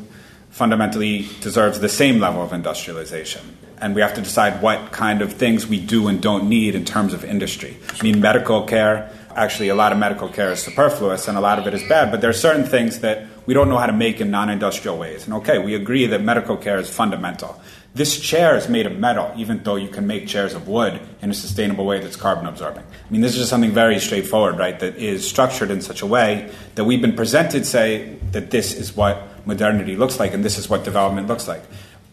fundamentally 0.50 1.28
deserves 1.42 1.78
the 1.78 1.88
same 1.88 2.18
level 2.18 2.42
of 2.42 2.52
industrialization. 2.52 3.56
And 3.78 3.94
we 3.94 4.00
have 4.00 4.14
to 4.14 4.22
decide 4.22 4.62
what 4.62 4.90
kind 4.90 5.22
of 5.22 5.34
things 5.34 5.68
we 5.68 5.78
do 5.78 6.08
and 6.08 6.20
don't 6.20 6.48
need 6.48 6.74
in 6.74 6.84
terms 6.84 7.12
of 7.14 7.24
industry. 7.24 7.76
I 8.00 8.02
mean, 8.02 8.20
medical 8.20 8.64
care, 8.64 9.12
actually, 9.36 9.68
a 9.68 9.76
lot 9.76 9.92
of 9.92 9.98
medical 9.98 10.28
care 10.28 10.50
is 10.50 10.60
superfluous 10.60 11.28
and 11.28 11.38
a 11.38 11.40
lot 11.40 11.60
of 11.60 11.66
it 11.68 11.74
is 11.74 11.86
bad, 11.86 12.10
but 12.10 12.20
there 12.20 12.30
are 12.30 12.40
certain 12.48 12.64
things 12.64 13.00
that 13.00 13.26
we 13.46 13.54
don't 13.54 13.68
know 13.68 13.78
how 13.78 13.86
to 13.86 13.92
make 13.92 14.20
in 14.20 14.30
non 14.30 14.50
industrial 14.50 14.98
ways. 14.98 15.24
And 15.24 15.34
okay, 15.34 15.58
we 15.58 15.74
agree 15.74 16.06
that 16.06 16.20
medical 16.20 16.56
care 16.56 16.78
is 16.78 16.90
fundamental. 16.90 17.60
This 17.94 18.20
chair 18.20 18.56
is 18.56 18.68
made 18.68 18.84
of 18.84 18.98
metal, 18.98 19.32
even 19.36 19.62
though 19.62 19.76
you 19.76 19.88
can 19.88 20.06
make 20.06 20.26
chairs 20.26 20.52
of 20.52 20.68
wood 20.68 21.00
in 21.22 21.30
a 21.30 21.34
sustainable 21.34 21.86
way 21.86 21.98
that's 21.98 22.16
carbon 22.16 22.44
absorbing. 22.44 22.82
I 22.82 23.10
mean, 23.10 23.22
this 23.22 23.32
is 23.32 23.38
just 23.38 23.50
something 23.50 23.72
very 23.72 23.98
straightforward, 24.00 24.58
right? 24.58 24.78
That 24.78 24.96
is 24.96 25.26
structured 25.26 25.70
in 25.70 25.80
such 25.80 26.02
a 26.02 26.06
way 26.06 26.50
that 26.74 26.84
we've 26.84 27.00
been 27.00 27.16
presented, 27.16 27.64
say, 27.64 28.18
that 28.32 28.50
this 28.50 28.74
is 28.74 28.94
what 28.94 29.46
modernity 29.46 29.96
looks 29.96 30.20
like, 30.20 30.34
and 30.34 30.44
this 30.44 30.58
is 30.58 30.68
what 30.68 30.84
development 30.84 31.26
looks 31.28 31.48
like. 31.48 31.62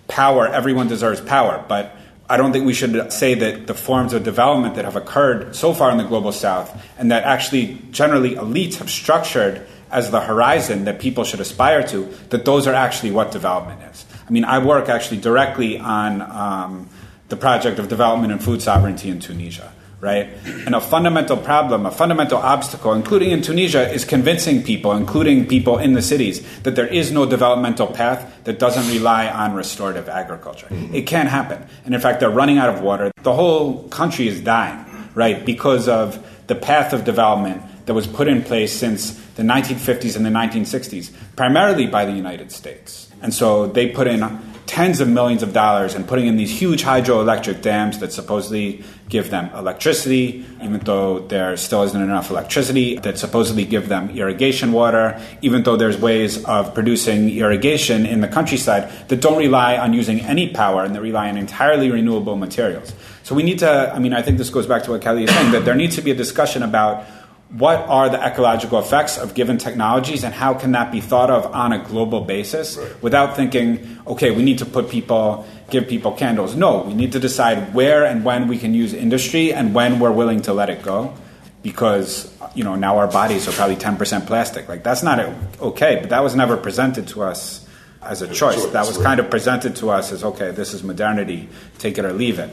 Power, 0.08 0.48
everyone 0.48 0.88
deserves 0.88 1.20
power, 1.20 1.66
but 1.68 1.98
I 2.30 2.38
don't 2.38 2.54
think 2.54 2.66
we 2.66 2.74
should 2.74 3.12
say 3.12 3.34
that 3.34 3.68
the 3.68 3.74
forms 3.74 4.14
of 4.14 4.24
development 4.24 4.76
that 4.76 4.86
have 4.86 4.96
occurred 4.96 5.54
so 5.56 5.74
far 5.74 5.92
in 5.92 5.98
the 5.98 6.06
global 6.06 6.32
south 6.32 6.82
and 6.98 7.12
that 7.12 7.24
actually 7.24 7.82
generally 7.92 8.36
elites 8.36 8.76
have 8.76 8.90
structured 8.90 9.68
as 9.94 10.12
the 10.12 10.20
horizon 10.20 10.86
that 10.86 11.00
people 11.00 11.24
should 11.24 11.40
aspire 11.40 11.84
to, 11.88 12.06
that 12.30 12.46
those 12.46 12.68
are 12.68 12.74
actually 12.74 13.12
what 13.12 13.32
development 13.32 13.82
is. 13.92 14.06
I 14.28 14.32
mean, 14.32 14.44
I 14.44 14.60
work 14.60 14.90
actually 14.90 15.22
directly 15.22 15.78
on 15.80 16.22
um, 16.22 16.90
the 17.30 17.38
project 17.38 17.80
of 17.80 17.88
development 17.88 18.34
and 18.34 18.44
food 18.44 18.62
sovereignty 18.62 19.10
in 19.10 19.20
Tunisia 19.20 19.72
right? 20.04 20.28
And 20.66 20.76
a 20.76 20.82
fundamental 20.82 21.38
problem, 21.38 21.86
a 21.86 21.92
fundamental 21.92 22.38
obstacle, 22.38 22.94
including 22.94 23.32
in 23.32 23.42
Tunisia, 23.42 23.90
is 23.90 24.04
convincing 24.04 24.62
people, 24.62 24.92
including 24.92 25.48
people 25.48 25.78
in 25.78 25.94
the 25.94 26.02
cities, 26.02 26.44
that 26.64 26.76
there 26.76 26.88
is 26.88 27.14
no 27.14 27.26
developmental 27.26 27.88
path 27.88 28.30
that 28.44 28.60
doesn't 28.60 28.94
rely 28.94 29.30
on 29.30 29.54
restorative 29.54 30.10
agriculture. 30.10 30.68
Mm-hmm. 30.68 30.94
It 30.94 31.08
can't 31.08 31.30
happen. 31.30 31.66
And 31.86 31.96
in 31.96 32.02
fact, 32.02 32.20
they're 32.20 32.30
running 32.30 32.58
out 32.58 32.68
of 32.68 32.82
water. 32.82 33.14
The 33.24 33.32
whole 33.32 33.88
country 33.88 34.28
is 34.28 34.42
dying, 34.42 34.86
right, 35.16 35.46
because 35.46 35.88
of 35.88 36.20
the 36.48 36.56
path 36.56 36.92
of 36.92 37.06
development 37.06 37.64
that 37.86 37.94
was 37.94 38.08
put 38.08 38.28
in 38.28 38.44
place 38.44 38.72
since 38.74 39.12
the 39.36 39.44
1950s 39.44 40.16
and 40.16 40.26
the 40.26 40.30
1960s, 40.30 41.12
primarily 41.36 41.88
by 41.88 42.06
the 42.06 42.14
United 42.14 42.52
States. 42.52 43.10
And 43.22 43.34
so 43.34 43.68
they 43.68 43.90
put 43.90 44.08
in 44.08 44.22
tens 44.66 45.02
of 45.02 45.08
millions 45.08 45.44
of 45.44 45.54
dollars 45.54 45.94
and 45.94 46.08
putting 46.08 46.26
in 46.26 46.38
these 46.38 46.52
huge 46.52 46.84
hydroelectric 46.84 47.62
dams 47.62 48.00
that 48.00 48.12
supposedly 48.12 48.84
give 49.10 49.30
them 49.30 49.50
electricity, 49.56 50.46
even 50.62 50.80
though 50.80 51.20
there 51.20 51.56
still 51.58 51.84
isn't 51.84 52.02
enough 52.02 52.32
electricity, 52.32 52.98
that 53.00 53.20
supposedly 53.20 53.66
give 53.66 53.90
them 53.90 54.10
irrigation 54.12 54.72
water, 54.72 55.22
even 55.42 55.64
though 55.64 55.76
there's 55.76 55.98
ways 55.98 56.44
of 56.46 56.74
producing 56.74 57.30
irrigation 57.30 58.06
in 58.06 58.22
the 58.22 58.28
countryside 58.28 58.90
that 59.10 59.22
don't 59.22 59.38
rely 59.38 59.78
on 59.78 59.94
using 59.94 60.22
any 60.22 60.50
power 60.50 60.84
and 60.84 60.96
that 60.96 61.02
rely 61.02 61.30
on 61.30 61.38
entirely 61.38 61.92
renewable 61.92 62.36
materials. 62.36 62.94
So 63.24 63.36
we 63.36 63.44
need 63.44 63.60
to, 63.60 63.94
I 63.94 64.00
mean, 64.00 64.14
I 64.14 64.22
think 64.22 64.38
this 64.38 64.50
goes 64.50 64.66
back 64.66 64.84
to 64.84 64.92
what 64.92 65.02
Kali 65.02 65.26
is 65.26 65.30
saying, 65.30 65.52
that 65.52 65.66
there 65.66 65.76
needs 65.76 65.96
to 65.96 66.02
be 66.02 66.12
a 66.12 66.16
discussion 66.16 66.64
about 66.64 67.06
what 67.54 67.78
are 67.88 68.10
the 68.10 68.20
ecological 68.20 68.80
effects 68.80 69.18
of 69.20 69.36
given 69.36 69.60
technologies 69.60 70.24
and 70.24 70.34
how 70.34 70.56
can 70.56 70.72
that 70.72 70.92
be 70.92 71.00
thought 71.00 71.30
of 71.30 71.46
on 71.54 71.72
a 71.72 71.78
global 71.78 72.22
basis 72.22 72.78
right. 72.78 73.04
without 73.04 73.36
thinking, 73.36 74.00
okay, 74.08 74.32
we 74.32 74.42
need 74.42 74.58
to 74.58 74.66
put 74.66 74.90
people, 74.90 75.46
give 75.70 75.88
people 75.88 76.12
candles. 76.14 76.56
No, 76.56 76.82
we 76.82 76.96
need 76.96 77.12
to 77.12 77.20
decide 77.20 77.76
where 77.76 78.06
and 78.06 78.26
when 78.26 78.48
we 78.48 78.58
can 78.58 78.74
use 78.74 78.92
industry 78.92 79.54
and 79.54 79.76
when 79.76 80.00
we're 80.00 80.12
willing 80.12 80.42
to 80.42 80.54
let 80.54 80.72
it 80.72 80.82
go 80.82 81.14
because, 81.62 82.36
you 82.56 82.64
know, 82.64 82.74
now 82.74 82.98
our 82.98 83.08
bodies 83.08 83.48
are 83.48 83.52
probably 83.52 83.76
10% 83.76 84.26
plastic. 84.26 84.68
Like, 84.68 84.84
that's 84.84 85.04
not 85.04 85.20
okay, 85.62 86.00
but 86.02 86.10
that 86.10 86.24
was 86.24 86.36
never 86.36 86.58
presented 86.58 87.08
to 87.10 87.22
us 87.22 87.68
as 88.02 88.24
a 88.24 88.34
choice. 88.34 88.66
That 88.66 88.88
was 88.88 88.98
kind 88.98 89.20
of 89.20 89.30
presented 89.30 89.76
to 89.78 89.92
us 89.92 90.12
as, 90.12 90.24
okay, 90.24 90.50
this 90.50 90.74
is 90.74 90.84
modernity, 90.84 91.50
take 91.78 92.00
it 92.00 92.06
or 92.06 92.14
leave 92.14 92.40
it, 92.40 92.50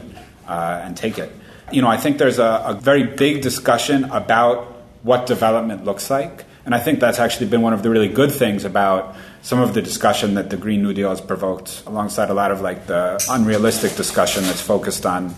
uh, 0.47 0.81
and 0.83 0.95
take 0.95 1.17
it. 1.17 1.31
You 1.71 1.81
know, 1.81 1.87
I 1.87 1.97
think 1.97 2.19
there's 2.19 2.37
a, 2.37 2.63
a 2.67 2.73
very 2.75 3.03
big 3.03 3.41
discussion 3.41 4.03
about 4.05 4.80
what 5.03 5.25
development 5.25 5.85
looks 5.85 6.09
like. 6.09 6.45
And 6.65 6.75
I 6.75 6.79
think 6.79 6.99
that's 6.99 7.19
actually 7.19 7.47
been 7.47 7.61
one 7.61 7.73
of 7.73 7.81
the 7.81 7.89
really 7.89 8.07
good 8.07 8.31
things 8.31 8.65
about 8.65 9.15
some 9.41 9.59
of 9.59 9.73
the 9.73 9.81
discussion 9.81 10.35
that 10.35 10.49
the 10.51 10.57
Green 10.57 10.83
New 10.83 10.93
Deal 10.93 11.09
has 11.09 11.19
provoked, 11.19 11.83
alongside 11.87 12.29
a 12.29 12.33
lot 12.33 12.51
of 12.51 12.61
like 12.61 12.85
the 12.85 13.23
unrealistic 13.29 13.95
discussion 13.95 14.43
that's 14.43 14.61
focused 14.61 15.05
on 15.05 15.33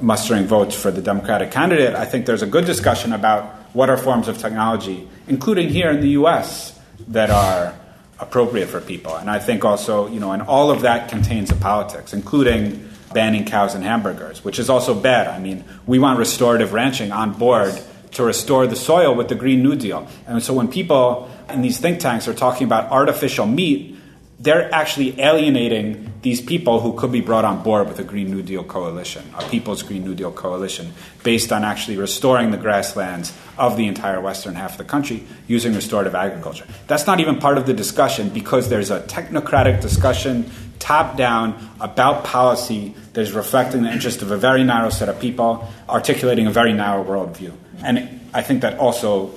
mustering 0.00 0.46
votes 0.46 0.74
for 0.74 0.90
the 0.90 1.00
Democratic 1.00 1.50
candidate, 1.50 1.94
I 1.94 2.04
think 2.04 2.26
there's 2.26 2.42
a 2.42 2.46
good 2.46 2.64
discussion 2.64 3.12
about 3.12 3.44
what 3.74 3.90
are 3.90 3.96
forms 3.96 4.28
of 4.28 4.38
technology, 4.38 5.08
including 5.28 5.68
here 5.68 5.90
in 5.90 6.00
the 6.00 6.10
US, 6.10 6.78
that 7.08 7.30
are 7.30 7.74
appropriate 8.18 8.66
for 8.66 8.80
people. 8.80 9.14
And 9.16 9.30
I 9.30 9.38
think 9.38 9.64
also, 9.64 10.08
you 10.08 10.20
know, 10.20 10.32
and 10.32 10.42
all 10.42 10.70
of 10.70 10.82
that 10.82 11.08
contains 11.08 11.50
a 11.50 11.56
politics, 11.56 12.12
including 12.12 12.88
banning 13.12 13.44
cows 13.44 13.74
and 13.74 13.84
hamburgers, 13.84 14.44
which 14.44 14.58
is 14.58 14.68
also 14.68 14.94
bad. 14.94 15.28
I 15.28 15.38
mean, 15.38 15.64
we 15.86 15.98
want 15.98 16.18
restorative 16.18 16.72
ranching 16.72 17.12
on 17.12 17.32
board 17.32 17.80
to 18.14 18.24
restore 18.24 18.66
the 18.66 18.76
soil 18.76 19.14
with 19.14 19.28
the 19.28 19.34
Green 19.34 19.62
New 19.62 19.76
Deal. 19.76 20.06
And 20.26 20.42
so 20.42 20.54
when 20.54 20.68
people 20.68 21.30
in 21.48 21.62
these 21.62 21.78
think 21.78 22.00
tanks 22.00 22.26
are 22.26 22.34
talking 22.34 22.66
about 22.66 22.90
artificial 22.90 23.46
meat, 23.46 23.96
they're 24.38 24.72
actually 24.74 25.20
alienating 25.20 26.12
these 26.22 26.40
people 26.40 26.80
who 26.80 26.94
could 26.94 27.12
be 27.12 27.20
brought 27.20 27.44
on 27.44 27.62
board 27.62 27.88
with 27.88 27.98
a 27.98 28.04
Green 28.04 28.30
New 28.30 28.42
Deal 28.42 28.64
coalition, 28.64 29.24
a 29.38 29.48
People's 29.48 29.82
Green 29.82 30.04
New 30.04 30.14
Deal 30.14 30.32
coalition, 30.32 30.92
based 31.22 31.52
on 31.52 31.64
actually 31.64 31.96
restoring 31.96 32.50
the 32.50 32.56
grasslands 32.56 33.32
of 33.56 33.76
the 33.76 33.86
entire 33.86 34.20
western 34.20 34.54
half 34.54 34.72
of 34.72 34.78
the 34.78 34.84
country 34.84 35.22
using 35.46 35.74
restorative 35.74 36.14
agriculture. 36.14 36.66
That's 36.86 37.06
not 37.06 37.20
even 37.20 37.38
part 37.38 37.58
of 37.58 37.66
the 37.66 37.74
discussion 37.74 38.30
because 38.30 38.68
there's 38.68 38.90
a 38.90 39.00
technocratic 39.00 39.80
discussion 39.80 40.50
top 40.78 41.16
down 41.16 41.70
about 41.80 42.24
policy 42.24 42.94
that 43.14 43.20
is 43.20 43.32
reflecting 43.32 43.82
the 43.82 43.92
interest 43.92 44.22
of 44.22 44.30
a 44.30 44.36
very 44.36 44.64
narrow 44.64 44.90
set 44.90 45.08
of 45.08 45.18
people, 45.20 45.66
articulating 45.88 46.46
a 46.46 46.50
very 46.50 46.72
narrow 46.72 47.02
worldview. 47.02 47.52
And 47.82 48.20
I 48.34 48.42
think 48.42 48.60
that 48.62 48.78
also 48.78 49.32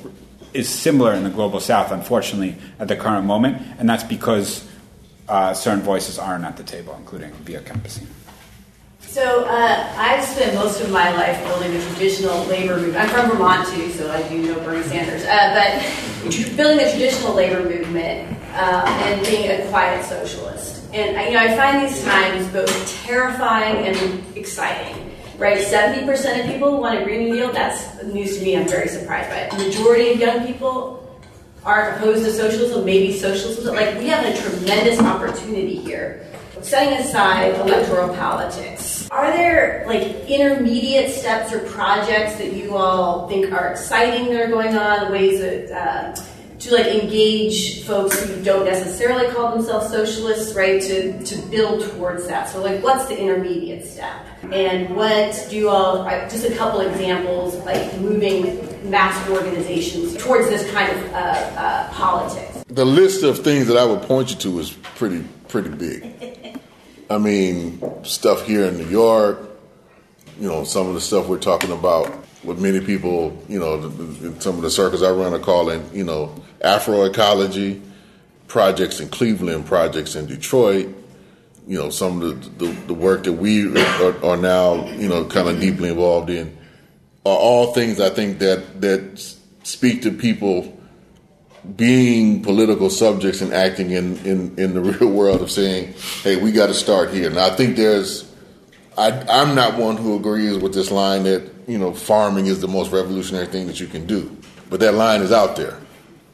is 0.53 0.67
similar 0.67 1.13
in 1.13 1.23
the 1.23 1.29
global 1.29 1.59
south, 1.59 1.91
unfortunately, 1.91 2.55
at 2.79 2.87
the 2.87 2.95
current 2.95 3.25
moment, 3.25 3.61
and 3.77 3.87
that's 3.87 4.03
because 4.03 4.67
uh, 5.29 5.53
certain 5.53 5.83
voices 5.83 6.17
aren't 6.17 6.43
at 6.43 6.57
the 6.57 6.63
table, 6.63 6.95
including 6.97 7.31
via 7.45 7.61
campesina. 7.61 8.07
So 8.99 9.45
uh, 9.45 9.93
I've 9.97 10.23
spent 10.23 10.55
most 10.55 10.81
of 10.81 10.91
my 10.91 11.11
life 11.15 11.41
building 11.45 11.75
a 11.75 11.81
traditional 11.81 12.43
labor 12.45 12.77
movement. 12.77 12.97
I'm 12.97 13.09
from 13.09 13.29
Vermont 13.29 13.67
too, 13.67 13.89
so 13.91 14.11
I 14.11 14.27
do 14.27 14.41
know 14.41 14.59
Bernie 14.61 14.83
Sanders. 14.83 15.23
Uh, 15.23 15.53
but 15.53 16.57
building 16.57 16.77
the 16.77 16.91
traditional 16.91 17.33
labor 17.33 17.63
movement 17.63 18.37
uh, 18.53 18.83
and 19.05 19.25
being 19.25 19.49
a 19.49 19.67
quiet 19.69 20.03
socialist. 20.03 20.76
And 20.93 21.27
you 21.27 21.33
know, 21.33 21.39
I 21.39 21.55
find 21.55 21.87
these 21.87 22.03
times 22.03 22.47
both 22.47 23.03
terrifying 23.03 23.87
and 23.87 24.37
exciting. 24.37 25.03
Right, 25.37 25.59
seventy 25.59 26.03
percent 26.03 26.41
of 26.41 26.51
people 26.51 26.81
want 26.81 26.99
a 26.99 27.03
Green 27.03 27.25
New 27.25 27.35
Deal. 27.35 27.51
That's 27.51 28.03
news 28.03 28.39
to 28.39 28.43
me. 28.43 28.57
I'm 28.57 28.67
very 28.67 28.87
surprised 28.87 29.29
by 29.29 29.35
it. 29.41 29.51
The 29.51 29.57
majority 29.67 30.13
of 30.13 30.19
young 30.19 30.47
people 30.47 31.03
aren't 31.63 31.97
opposed 31.97 32.25
to 32.25 32.31
socialism, 32.31 32.85
maybe 32.85 33.13
socialism. 33.13 33.75
Like, 33.75 33.99
we 33.99 34.07
have 34.07 34.25
a 34.25 34.35
tremendous 34.35 34.99
opportunity 34.99 35.75
here. 35.75 36.25
Setting 36.63 36.97
aside 36.97 37.53
electoral 37.59 38.15
politics, 38.15 39.07
are 39.11 39.31
there 39.31 39.83
like 39.85 40.27
intermediate 40.27 41.11
steps 41.11 41.53
or 41.53 41.59
projects 41.67 42.37
that 42.39 42.53
you 42.53 42.75
all 42.75 43.29
think 43.29 43.51
are 43.53 43.67
exciting 43.67 44.33
that 44.33 44.41
are 44.41 44.47
going 44.47 44.75
on? 44.75 45.11
Ways 45.11 45.39
that 45.39 45.71
uh, 45.71 46.19
to 46.59 46.73
like 46.73 46.87
engage 46.87 47.83
folks 47.83 48.19
who 48.23 48.43
don't 48.43 48.65
necessarily 48.65 49.31
call 49.33 49.55
themselves 49.55 49.89
socialists, 49.89 50.55
right? 50.55 50.81
To 50.81 51.23
to 51.23 51.37
build 51.47 51.89
towards 51.91 52.27
that. 52.27 52.49
So, 52.49 52.61
like, 52.61 52.83
what's 52.83 53.05
the 53.05 53.17
intermediate 53.17 53.85
step? 53.85 54.25
And 54.51 54.95
what 54.95 55.47
do 55.49 55.57
you 55.57 55.69
all? 55.69 56.05
Just 56.29 56.45
a 56.45 56.55
couple 56.55 56.81
examples, 56.81 57.55
like 57.65 57.97
moving 57.99 58.89
mass 58.89 59.29
organizations 59.29 60.15
towards 60.17 60.49
this 60.49 60.69
kind 60.71 60.91
of 60.91 61.13
uh, 61.13 61.17
uh, 61.17 61.89
politics? 61.91 62.63
The 62.67 62.85
list 62.85 63.23
of 63.23 63.39
things 63.39 63.67
that 63.67 63.77
I 63.77 63.85
would 63.85 64.01
point 64.03 64.29
you 64.29 64.35
to 64.37 64.59
is 64.59 64.71
pretty 64.71 65.23
pretty 65.47 65.69
big. 65.69 66.59
I 67.09 67.17
mean, 67.17 67.81
stuff 68.03 68.45
here 68.45 68.65
in 68.65 68.77
New 68.77 68.87
York, 68.87 69.39
you 70.39 70.47
know, 70.47 70.63
some 70.63 70.87
of 70.87 70.93
the 70.93 71.01
stuff 71.01 71.27
we're 71.27 71.39
talking 71.39 71.71
about, 71.71 72.25
what 72.47 72.57
many 72.59 72.79
people, 72.79 73.37
you 73.49 73.59
know, 73.59 73.81
some 74.39 74.55
of 74.55 74.61
the 74.61 74.71
circles 74.71 75.03
I 75.03 75.11
run 75.11 75.33
are 75.33 75.39
calling, 75.39 75.87
you 75.93 76.05
know, 76.05 76.33
Afroecology, 76.63 77.81
projects 78.47 79.01
in 79.01 79.09
Cleveland, 79.09 79.65
projects 79.65 80.15
in 80.15 80.27
Detroit, 80.27 80.87
you 81.67 81.77
know, 81.77 81.89
some 81.89 82.21
of 82.21 82.57
the, 82.57 82.65
the, 82.65 82.71
the 82.87 82.93
work 82.93 83.25
that 83.25 83.33
we 83.33 83.77
are, 83.77 84.25
are 84.25 84.37
now, 84.37 84.87
you 84.91 85.09
know, 85.09 85.25
kind 85.25 85.49
of 85.49 85.59
deeply 85.59 85.89
involved 85.89 86.29
in 86.29 86.57
are 87.25 87.37
all 87.37 87.73
things 87.73 87.99
I 87.99 88.09
think 88.09 88.39
that 88.39 88.79
that 88.79 89.35
speak 89.63 90.03
to 90.03 90.11
people 90.11 90.73
being 91.75 92.41
political 92.41 92.89
subjects 92.89 93.41
and 93.41 93.53
acting 93.53 93.91
in, 93.91 94.17
in, 94.25 94.57
in 94.57 94.73
the 94.73 94.79
real 94.91 95.11
world 95.11 95.41
of 95.41 95.51
saying, 95.51 95.93
hey, 96.23 96.37
we 96.41 96.53
got 96.53 96.67
to 96.67 96.73
start 96.73 97.11
here. 97.11 97.29
Now, 97.29 97.47
I 97.47 97.49
think 97.49 97.75
there's, 97.75 98.26
I, 98.97 99.11
I'm 99.29 99.55
not 99.55 99.77
one 99.77 99.97
who 99.97 100.15
agrees 100.15 100.57
with 100.57 100.73
this 100.73 100.89
line 100.91 101.23
that, 101.23 101.49
you 101.67 101.77
know, 101.77 101.93
farming 101.93 102.47
is 102.47 102.61
the 102.61 102.67
most 102.67 102.91
revolutionary 102.91 103.47
thing 103.47 103.67
that 103.67 103.79
you 103.79 103.87
can 103.87 104.07
do. 104.07 104.35
But 104.69 104.79
that 104.79 104.93
line 104.95 105.21
is 105.21 105.31
out 105.31 105.55
there. 105.55 105.77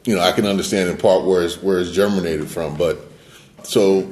You 0.05 0.16
know, 0.16 0.22
I 0.22 0.32
can 0.32 0.45
understand 0.45 0.89
in 0.89 0.97
part 0.97 1.26
where 1.26 1.43
it's, 1.43 1.61
where 1.61 1.80
it's 1.80 1.91
germinated 1.91 2.49
from. 2.49 2.78
But 2.78 2.99
so 3.64 4.09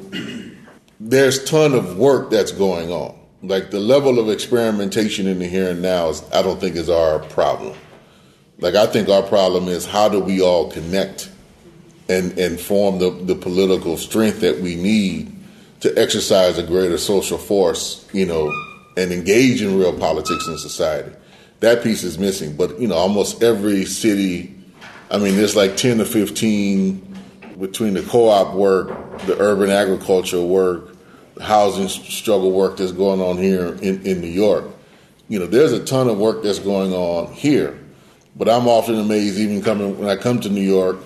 there's 0.99 1.43
ton 1.45 1.73
of 1.73 1.97
work 1.97 2.29
that's 2.29 2.51
going 2.51 2.91
on 2.91 3.17
like 3.43 3.71
the 3.71 3.79
level 3.79 4.19
of 4.19 4.29
experimentation 4.29 5.27
in 5.27 5.39
the 5.39 5.47
here 5.47 5.71
and 5.71 5.81
now 5.81 6.09
is 6.09 6.23
I 6.31 6.41
don't 6.41 6.59
think 6.59 6.75
is 6.75 6.89
our 6.89 7.19
problem. 7.19 7.75
Like 8.59 8.75
I 8.75 8.85
think 8.85 9.09
our 9.09 9.23
problem 9.23 9.67
is 9.67 9.85
how 9.85 10.09
do 10.09 10.19
we 10.19 10.41
all 10.41 10.71
connect 10.71 11.29
and 12.07 12.37
and 12.37 12.59
form 12.59 12.99
the, 12.99 13.09
the 13.09 13.35
political 13.35 13.97
strength 13.97 14.41
that 14.41 14.59
we 14.59 14.75
need 14.75 15.35
to 15.81 15.97
exercise 15.97 16.57
a 16.57 16.63
greater 16.63 16.97
social 16.97 17.37
force, 17.37 18.07
you 18.13 18.25
know, 18.25 18.51
and 18.97 19.11
engage 19.11 19.61
in 19.61 19.77
real 19.77 19.97
politics 19.97 20.47
in 20.47 20.57
society. 20.57 21.11
That 21.59 21.83
piece 21.83 22.03
is 22.03 22.17
missing. 22.17 22.55
But, 22.55 22.79
you 22.79 22.87
know, 22.87 22.95
almost 22.95 23.43
every 23.43 23.85
city 23.85 24.55
I 25.11 25.17
mean 25.17 25.35
there's 25.35 25.57
like 25.57 25.75
ten 25.75 25.97
to 25.97 26.05
fifteen 26.05 27.05
between 27.59 27.95
the 27.95 28.01
co 28.01 28.29
op 28.29 28.55
work, 28.55 29.19
the 29.25 29.37
urban 29.39 29.69
agriculture 29.69 30.41
work, 30.41 30.95
the 31.35 31.43
housing 31.43 31.89
struggle 31.89 32.51
work 32.51 32.77
that's 32.77 32.93
going 32.93 33.19
on 33.19 33.37
here 33.37 33.73
in, 33.81 34.05
in 34.05 34.21
New 34.21 34.27
York. 34.27 34.63
You 35.27 35.39
know, 35.39 35.47
there's 35.47 35.73
a 35.73 35.83
ton 35.83 36.07
of 36.07 36.17
work 36.17 36.43
that's 36.43 36.59
going 36.59 36.93
on 36.93 37.33
here, 37.33 37.77
but 38.37 38.47
I'm 38.47 38.69
often 38.69 38.97
amazed 38.97 39.37
even 39.37 39.61
coming 39.61 39.99
when 39.99 40.07
I 40.07 40.15
come 40.15 40.39
to 40.41 40.49
New 40.49 40.61
York, 40.61 40.97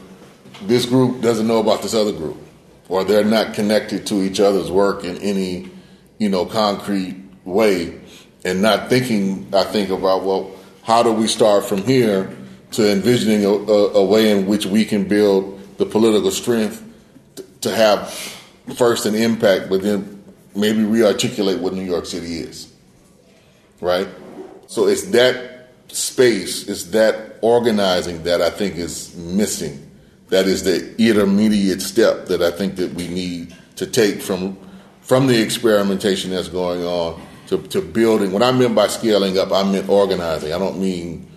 this 0.61 0.85
group 0.85 1.21
doesn't 1.21 1.47
know 1.47 1.57
about 1.57 1.81
this 1.81 1.95
other 1.95 2.11
group, 2.11 2.37
or 2.89 3.03
they're 3.03 3.23
not 3.23 3.53
connected 3.53 4.05
to 4.07 4.23
each 4.23 4.39
other's 4.39 4.71
work 4.71 5.03
in 5.03 5.17
any, 5.17 5.69
you 6.17 6.29
know, 6.29 6.45
concrete 6.45 7.15
way, 7.43 7.99
and 8.43 8.61
not 8.61 8.89
thinking. 8.89 9.47
I 9.53 9.63
think 9.63 9.89
about 9.89 10.23
well, 10.23 10.51
how 10.83 11.03
do 11.03 11.11
we 11.11 11.27
start 11.27 11.65
from 11.65 11.83
here 11.83 12.35
to 12.71 12.91
envisioning 12.91 13.45
a, 13.45 13.49
a, 13.49 13.93
a 13.93 14.05
way 14.05 14.31
in 14.31 14.45
which 14.45 14.65
we 14.65 14.85
can 14.85 15.07
build 15.07 15.77
the 15.77 15.85
political 15.85 16.31
strength 16.31 16.83
to 17.61 17.75
have 17.75 18.11
first 18.75 19.05
an 19.05 19.15
impact, 19.15 19.69
but 19.69 19.81
then 19.81 20.23
maybe 20.55 20.83
re-articulate 20.83 21.59
what 21.59 21.73
New 21.73 21.83
York 21.83 22.05
City 22.05 22.37
is. 22.37 22.71
Right? 23.81 24.07
So 24.67 24.87
it's 24.87 25.03
that 25.07 25.69
space, 25.87 26.67
it's 26.67 26.85
that 26.85 27.37
organizing 27.41 28.23
that 28.23 28.41
I 28.41 28.49
think 28.49 28.75
is 28.75 29.15
missing. 29.15 29.84
That 30.29 30.47
is 30.47 30.63
the 30.63 30.95
intermediate 30.97 31.81
step 31.81 32.25
that 32.27 32.41
I 32.41 32.51
think 32.51 32.77
that 32.77 32.93
we 32.93 33.07
need 33.07 33.55
to 33.75 33.85
take 33.85 34.21
from 34.21 34.57
from 35.01 35.27
the 35.27 35.39
experimentation 35.39 36.31
that's 36.31 36.47
going 36.47 36.83
on 36.83 37.21
to, 37.47 37.61
to 37.67 37.79
building. 37.79 38.31
What 38.31 38.41
I 38.41 38.51
meant 38.51 38.73
by 38.73 38.87
scaling 38.87 39.37
up, 39.37 39.51
I 39.51 39.61
meant 39.63 39.87
organizing. 39.87 40.51
I 40.51 40.57
don't 40.57 40.79
mean 40.79 41.29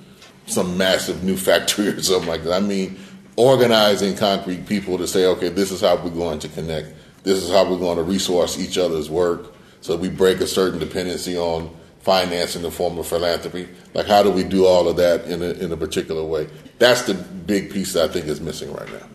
some 0.46 0.78
massive 0.78 1.22
new 1.22 1.36
factory 1.48 1.88
or 1.88 2.02
something 2.02 2.28
like 2.28 2.44
that. 2.44 2.52
I 2.54 2.60
mean 2.60 2.98
organizing 3.36 4.16
concrete 4.16 4.66
people 4.66 4.98
to 4.98 5.06
say, 5.06 5.26
okay, 5.26 5.48
this 5.48 5.70
is 5.70 5.82
how 5.82 5.96
we're 5.96 6.10
going 6.10 6.40
to 6.40 6.48
connect 6.48 6.94
this 7.28 7.42
is 7.42 7.50
how 7.50 7.70
we're 7.70 7.78
going 7.78 7.96
to 7.96 8.02
resource 8.02 8.58
each 8.58 8.78
other's 8.78 9.10
work 9.10 9.54
so 9.80 9.96
we 9.96 10.08
break 10.08 10.40
a 10.40 10.46
certain 10.46 10.78
dependency 10.78 11.36
on 11.36 11.74
finance 12.00 12.56
in 12.56 12.62
the 12.62 12.70
form 12.70 12.98
of 12.98 13.06
philanthropy. 13.06 13.68
Like, 13.94 14.06
how 14.06 14.22
do 14.22 14.30
we 14.30 14.44
do 14.44 14.66
all 14.66 14.88
of 14.88 14.96
that 14.96 15.26
in 15.26 15.42
a, 15.42 15.50
in 15.50 15.72
a 15.72 15.76
particular 15.76 16.24
way? 16.24 16.48
That's 16.78 17.02
the 17.02 17.14
big 17.14 17.70
piece 17.70 17.92
that 17.94 18.10
I 18.10 18.12
think 18.12 18.26
is 18.26 18.40
missing 18.40 18.72
right 18.72 18.90
now. 18.92 19.06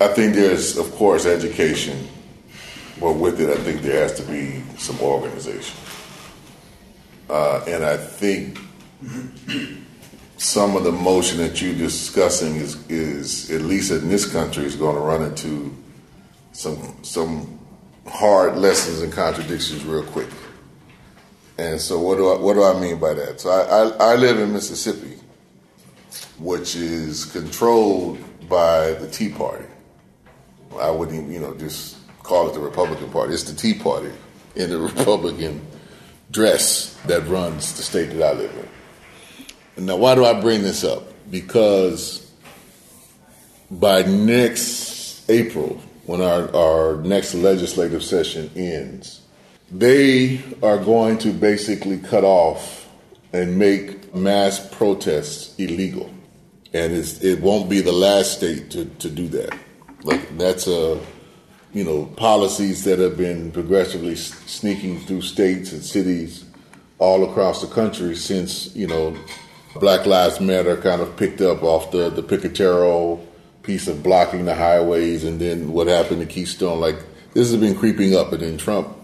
I 0.00 0.08
think 0.08 0.34
there's, 0.34 0.76
of 0.76 0.92
course, 0.92 1.24
education, 1.24 2.08
but 3.00 3.12
with 3.12 3.40
it, 3.40 3.48
I 3.48 3.56
think 3.62 3.82
there 3.82 4.02
has 4.02 4.14
to 4.14 4.22
be 4.24 4.62
some 4.76 5.00
organization. 5.00 5.76
Uh, 7.30 7.64
and 7.66 7.84
I 7.84 7.96
think 7.96 8.58
some 10.36 10.76
of 10.76 10.84
the 10.84 10.92
motion 10.92 11.38
that 11.38 11.62
you're 11.62 11.74
discussing 11.74 12.56
is, 12.56 12.88
is, 12.90 13.50
at 13.50 13.62
least 13.62 13.90
in 13.90 14.08
this 14.08 14.30
country, 14.30 14.64
is 14.64 14.76
going 14.76 14.96
to 14.96 15.00
run 15.00 15.22
into 15.22 15.74
some 16.52 16.94
some 17.02 17.58
hard 18.06 18.56
lessons 18.56 19.02
and 19.02 19.12
contradictions 19.12 19.84
real 19.84 20.04
quick. 20.04 20.28
And 21.56 21.80
so, 21.80 22.00
what 22.00 22.16
do 22.16 22.30
I 22.30 22.38
what 22.38 22.54
do 22.54 22.64
I 22.64 22.78
mean 22.80 22.98
by 22.98 23.14
that? 23.14 23.40
So, 23.40 23.50
I, 23.50 24.08
I, 24.08 24.12
I 24.12 24.16
live 24.16 24.38
in 24.38 24.52
Mississippi, 24.52 25.18
which 26.38 26.74
is 26.74 27.24
controlled 27.26 28.18
by 28.48 28.92
the 28.94 29.08
Tea 29.08 29.28
Party. 29.28 29.66
I 30.80 30.90
wouldn't, 30.90 31.30
you 31.30 31.38
know, 31.38 31.54
just 31.54 31.96
call 32.22 32.48
it 32.48 32.54
the 32.54 32.60
Republican 32.60 33.10
Party. 33.10 33.34
It's 33.34 33.44
the 33.44 33.56
Tea 33.56 33.74
Party 33.74 34.10
in 34.56 34.70
the 34.70 34.78
Republican 34.96 35.64
dress 36.30 36.94
that 37.06 37.26
runs 37.28 37.76
the 37.76 37.82
state 37.82 38.06
that 38.06 38.22
I 38.22 38.32
live 38.36 38.68
in. 39.76 39.86
Now, 39.86 39.96
why 39.96 40.14
do 40.14 40.24
I 40.24 40.40
bring 40.40 40.62
this 40.62 40.84
up? 40.84 41.04
Because 41.30 42.32
by 43.70 44.02
next 44.02 45.28
April, 45.30 45.80
when 46.06 46.20
our, 46.20 46.54
our 46.54 46.96
next 47.02 47.34
legislative 47.34 48.02
session 48.02 48.50
ends, 48.56 49.20
they 49.78 50.40
are 50.62 50.78
going 50.78 51.18
to 51.18 51.32
basically 51.32 51.98
cut 51.98 52.24
off 52.24 52.88
and 53.32 53.58
make 53.58 54.14
mass 54.14 54.66
protests 54.74 55.54
illegal. 55.58 56.08
And 56.72 56.92
it 56.92 57.40
won't 57.40 57.68
be 57.68 57.80
the 57.80 57.92
last 57.92 58.38
state 58.38 58.70
to, 58.70 58.84
to 58.84 59.10
do 59.10 59.28
that. 59.28 59.56
Like 60.02 60.36
that's 60.38 60.66
a 60.66 61.00
you 61.74 61.82
know, 61.82 62.06
policies 62.16 62.84
that 62.84 63.00
have 63.00 63.16
been 63.16 63.50
progressively 63.50 64.14
sneaking 64.14 65.00
through 65.00 65.22
states 65.22 65.72
and 65.72 65.82
cities 65.82 66.44
all 67.00 67.28
across 67.28 67.60
the 67.60 67.66
country 67.66 68.14
since, 68.14 68.74
you 68.76 68.86
know, 68.86 69.16
Black 69.80 70.06
Lives 70.06 70.38
Matter 70.38 70.76
kind 70.76 71.02
of 71.02 71.16
picked 71.16 71.40
up 71.40 71.64
off 71.64 71.90
the, 71.90 72.10
the 72.10 72.22
piquetero 72.22 73.20
piece 73.64 73.88
of 73.88 74.04
blocking 74.04 74.44
the 74.44 74.54
highways 74.54 75.24
and 75.24 75.40
then 75.40 75.72
what 75.72 75.88
happened 75.88 76.20
to 76.20 76.26
Keystone. 76.26 76.78
Like, 76.78 76.96
this 77.32 77.50
has 77.50 77.60
been 77.60 77.76
creeping 77.76 78.14
up. 78.14 78.32
And 78.32 78.42
then 78.42 78.56
Trump 78.56 78.96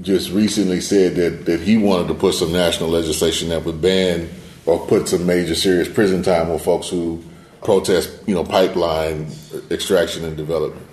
just 0.00 0.30
recently 0.30 0.80
said 0.80 1.16
that, 1.16 1.46
that 1.46 1.60
he 1.60 1.76
wanted 1.76 2.08
to 2.08 2.14
put 2.14 2.34
some 2.34 2.52
national 2.52 2.90
legislation 2.90 3.48
that 3.48 3.64
would 3.64 3.80
ban 3.80 4.28
or 4.66 4.86
put 4.86 5.08
some 5.08 5.26
major 5.26 5.54
serious 5.54 5.88
prison 5.88 6.22
time 6.22 6.50
on 6.50 6.58
folks 6.58 6.88
who 6.88 7.22
protest, 7.62 8.10
you 8.26 8.34
know, 8.34 8.44
pipeline 8.44 9.26
extraction 9.70 10.24
and 10.24 10.36
development. 10.36 10.86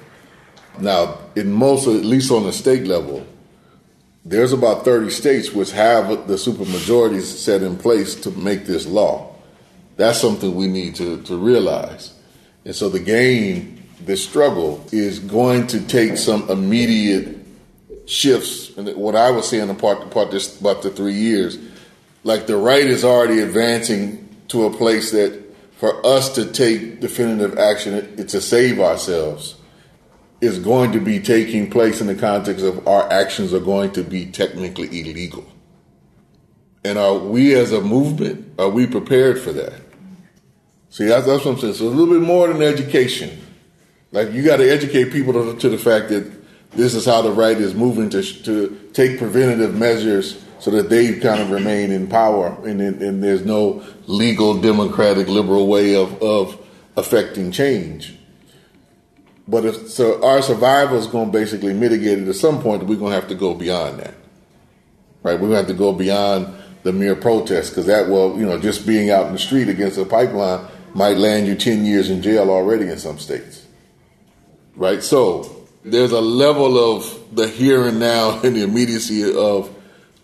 Now, 0.79 1.19
in 1.35 1.51
most, 1.51 1.87
at 1.87 2.05
least 2.05 2.31
on 2.31 2.43
the 2.43 2.53
state 2.53 2.85
level, 2.85 3.25
there's 4.25 4.53
about 4.53 4.83
30 4.83 5.11
states 5.11 5.51
which 5.51 5.71
have 5.71 6.27
the 6.27 6.33
supermajorities 6.33 7.23
set 7.23 7.61
in 7.61 7.77
place 7.77 8.15
to 8.21 8.31
make 8.31 8.65
this 8.65 8.87
law. 8.87 9.35
That's 9.97 10.19
something 10.19 10.55
we 10.55 10.67
need 10.67 10.95
to, 10.95 11.21
to 11.23 11.37
realize. 11.37 12.13
And 12.65 12.75
so 12.75 12.89
the 12.89 12.99
game, 12.99 13.83
the 14.03 14.17
struggle, 14.17 14.83
is 14.91 15.19
going 15.19 15.67
to 15.67 15.79
take 15.85 16.17
some 16.17 16.49
immediate 16.49 17.44
shifts. 18.05 18.75
And 18.77 18.87
what 18.95 19.15
I 19.15 19.31
was 19.31 19.47
saying 19.49 19.69
about, 19.69 20.03
about 20.03 20.31
this 20.31 20.59
about 20.59 20.81
the 20.81 20.89
three 20.89 21.13
years, 21.13 21.57
like 22.23 22.47
the 22.47 22.57
right 22.57 22.85
is 22.85 23.03
already 23.03 23.39
advancing 23.39 24.21
to 24.49 24.65
a 24.65 24.71
place 24.71 25.11
that 25.11 25.43
for 25.77 26.05
us 26.05 26.33
to 26.35 26.51
take 26.51 27.01
definitive 27.01 27.57
action 27.57 28.15
to 28.25 28.41
save 28.41 28.79
ourselves 28.79 29.55
is 30.41 30.59
going 30.59 30.91
to 30.91 30.99
be 30.99 31.19
taking 31.19 31.69
place 31.69 32.01
in 32.01 32.07
the 32.07 32.15
context 32.15 32.63
of 32.63 32.87
our 32.87 33.11
actions 33.11 33.53
are 33.53 33.59
going 33.59 33.91
to 33.91 34.03
be 34.03 34.25
technically 34.25 34.87
illegal. 34.87 35.45
And 36.83 36.97
are 36.97 37.17
we 37.17 37.55
as 37.55 37.71
a 37.71 37.81
movement, 37.81 38.59
are 38.59 38.69
we 38.69 38.85
prepared 38.85 39.39
for 39.39 39.51
that? 39.53 39.73
See, 40.89 41.05
that's, 41.05 41.25
that's 41.25 41.43
what 41.43 41.55
I'm 41.55 41.59
saying. 41.59 41.73
So 41.73 41.87
a 41.87 41.89
little 41.89 42.13
bit 42.13 42.21
more 42.21 42.47
than 42.47 42.61
education. 42.61 43.41
Like 44.11 44.31
you 44.31 44.43
got 44.43 44.57
to 44.57 44.69
educate 44.71 45.11
people 45.11 45.33
to, 45.33 45.59
to, 45.59 45.69
the 45.69 45.77
fact 45.77 46.09
that 46.09 46.31
this 46.75 46.93
is 46.93 47.05
how 47.05 47.21
the 47.21 47.31
right 47.31 47.57
is 47.57 47.73
moving 47.73 48.09
to, 48.09 48.21
to 48.43 48.89
take 48.93 49.17
preventative 49.17 49.75
measures 49.75 50.43
so 50.59 50.71
that 50.71 50.89
they 50.89 51.19
kind 51.19 51.41
of 51.41 51.51
remain 51.51 51.91
in 51.91 52.07
power 52.07 52.47
and, 52.67 52.81
and 52.81 53.23
there's 53.23 53.45
no 53.45 53.83
legal, 54.07 54.59
democratic, 54.59 55.27
liberal 55.27 55.67
way 55.67 55.95
of, 55.95 56.21
of 56.21 56.59
affecting 56.97 57.51
change. 57.51 58.17
But 59.47 59.65
if 59.65 59.89
so, 59.89 60.23
our 60.25 60.41
survival 60.41 60.97
is 60.97 61.07
going 61.07 61.27
to 61.27 61.31
basically 61.31 61.73
mitigate 61.73 62.19
it 62.19 62.27
at 62.27 62.35
some 62.35 62.61
point. 62.61 62.83
We're 62.83 62.95
going 62.97 63.11
to 63.11 63.19
have 63.19 63.29
to 63.29 63.35
go 63.35 63.53
beyond 63.53 63.99
that, 63.99 64.15
right? 65.21 65.33
We're 65.33 65.49
going 65.49 65.51
to 65.51 65.57
have 65.57 65.67
to 65.67 65.73
go 65.73 65.93
beyond 65.93 66.55
the 66.81 66.91
mere 66.91 67.15
protest 67.15 67.71
because 67.71 67.85
that 67.85 68.09
will, 68.09 68.37
you 68.39 68.45
know, 68.45 68.59
just 68.59 68.87
being 68.87 69.11
out 69.11 69.27
in 69.27 69.33
the 69.33 69.39
street 69.39 69.69
against 69.69 69.97
a 69.99 70.05
pipeline 70.05 70.65
might 70.95 71.17
land 71.17 71.45
you 71.45 71.55
ten 71.55 71.85
years 71.85 72.09
in 72.09 72.21
jail 72.23 72.49
already 72.49 72.87
in 72.87 72.97
some 72.97 73.19
states, 73.19 73.67
right? 74.75 75.03
So 75.03 75.54
there's 75.85 76.11
a 76.11 76.21
level 76.21 76.95
of 76.95 77.35
the 77.35 77.47
here 77.47 77.87
and 77.87 77.99
now 77.99 78.39
and 78.43 78.55
the 78.55 78.63
immediacy 78.63 79.33
of 79.33 79.71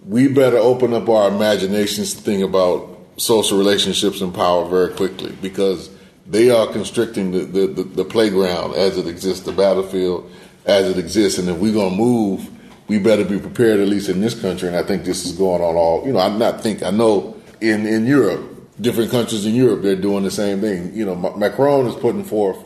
we 0.04 0.28
better 0.28 0.58
open 0.58 0.94
up 0.94 1.08
our 1.08 1.30
imaginations 1.30 2.16
to 2.16 2.22
think 2.22 2.44
about 2.44 2.98
social 3.18 3.58
relationships 3.58 4.20
and 4.22 4.34
power 4.34 4.68
very 4.68 4.94
quickly 4.96 5.32
because 5.42 5.90
they 6.26 6.50
are 6.50 6.66
constricting 6.68 7.32
the, 7.32 7.40
the, 7.40 7.68
the, 7.68 7.84
the 7.84 8.06
playground 8.06 8.74
as 8.74 8.98
it 8.98 9.06
exists, 9.06 9.46
the 9.46 9.52
battlefield 9.52 10.30
as 10.66 10.90
it 10.90 10.98
exists. 10.98 11.38
And 11.38 11.48
if 11.50 11.58
we're 11.58 11.74
going 11.74 11.92
to 11.92 11.96
move, 11.96 12.50
we 12.88 12.98
better 12.98 13.24
be 13.24 13.38
prepared, 13.38 13.80
at 13.80 13.88
least 13.88 14.10
in 14.10 14.22
this 14.22 14.40
country. 14.40 14.68
And 14.68 14.78
I 14.78 14.82
think 14.82 15.04
this 15.04 15.26
is 15.26 15.34
going 15.34 15.62
on 15.62 15.76
all, 15.76 16.04
you 16.06 16.14
know, 16.14 16.20
I'm 16.20 16.40
not 16.40 16.62
think, 16.62 16.82
I 16.82 16.90
know 16.90 17.40
in, 17.60 17.86
in 17.86 18.08
Europe, 18.08 18.50
different 18.82 19.12
countries 19.12 19.46
in 19.46 19.54
Europe, 19.54 19.84
they're 19.84 19.96
doing 19.96 20.24
the 20.24 20.32
same 20.32 20.62
thing. 20.62 20.96
You 20.96 21.06
know, 21.06 21.16
Macron 21.16 21.86
is 21.86 21.96
putting 21.96 22.24
forth 22.24 22.58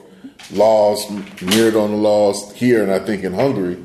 laws, 0.52 1.10
mirrored 1.42 1.76
on 1.76 1.92
the 1.92 1.98
laws 1.98 2.54
here, 2.54 2.84
and 2.84 2.92
I 2.92 3.00
think 3.00 3.24
in 3.24 3.34
Hungary, 3.34 3.84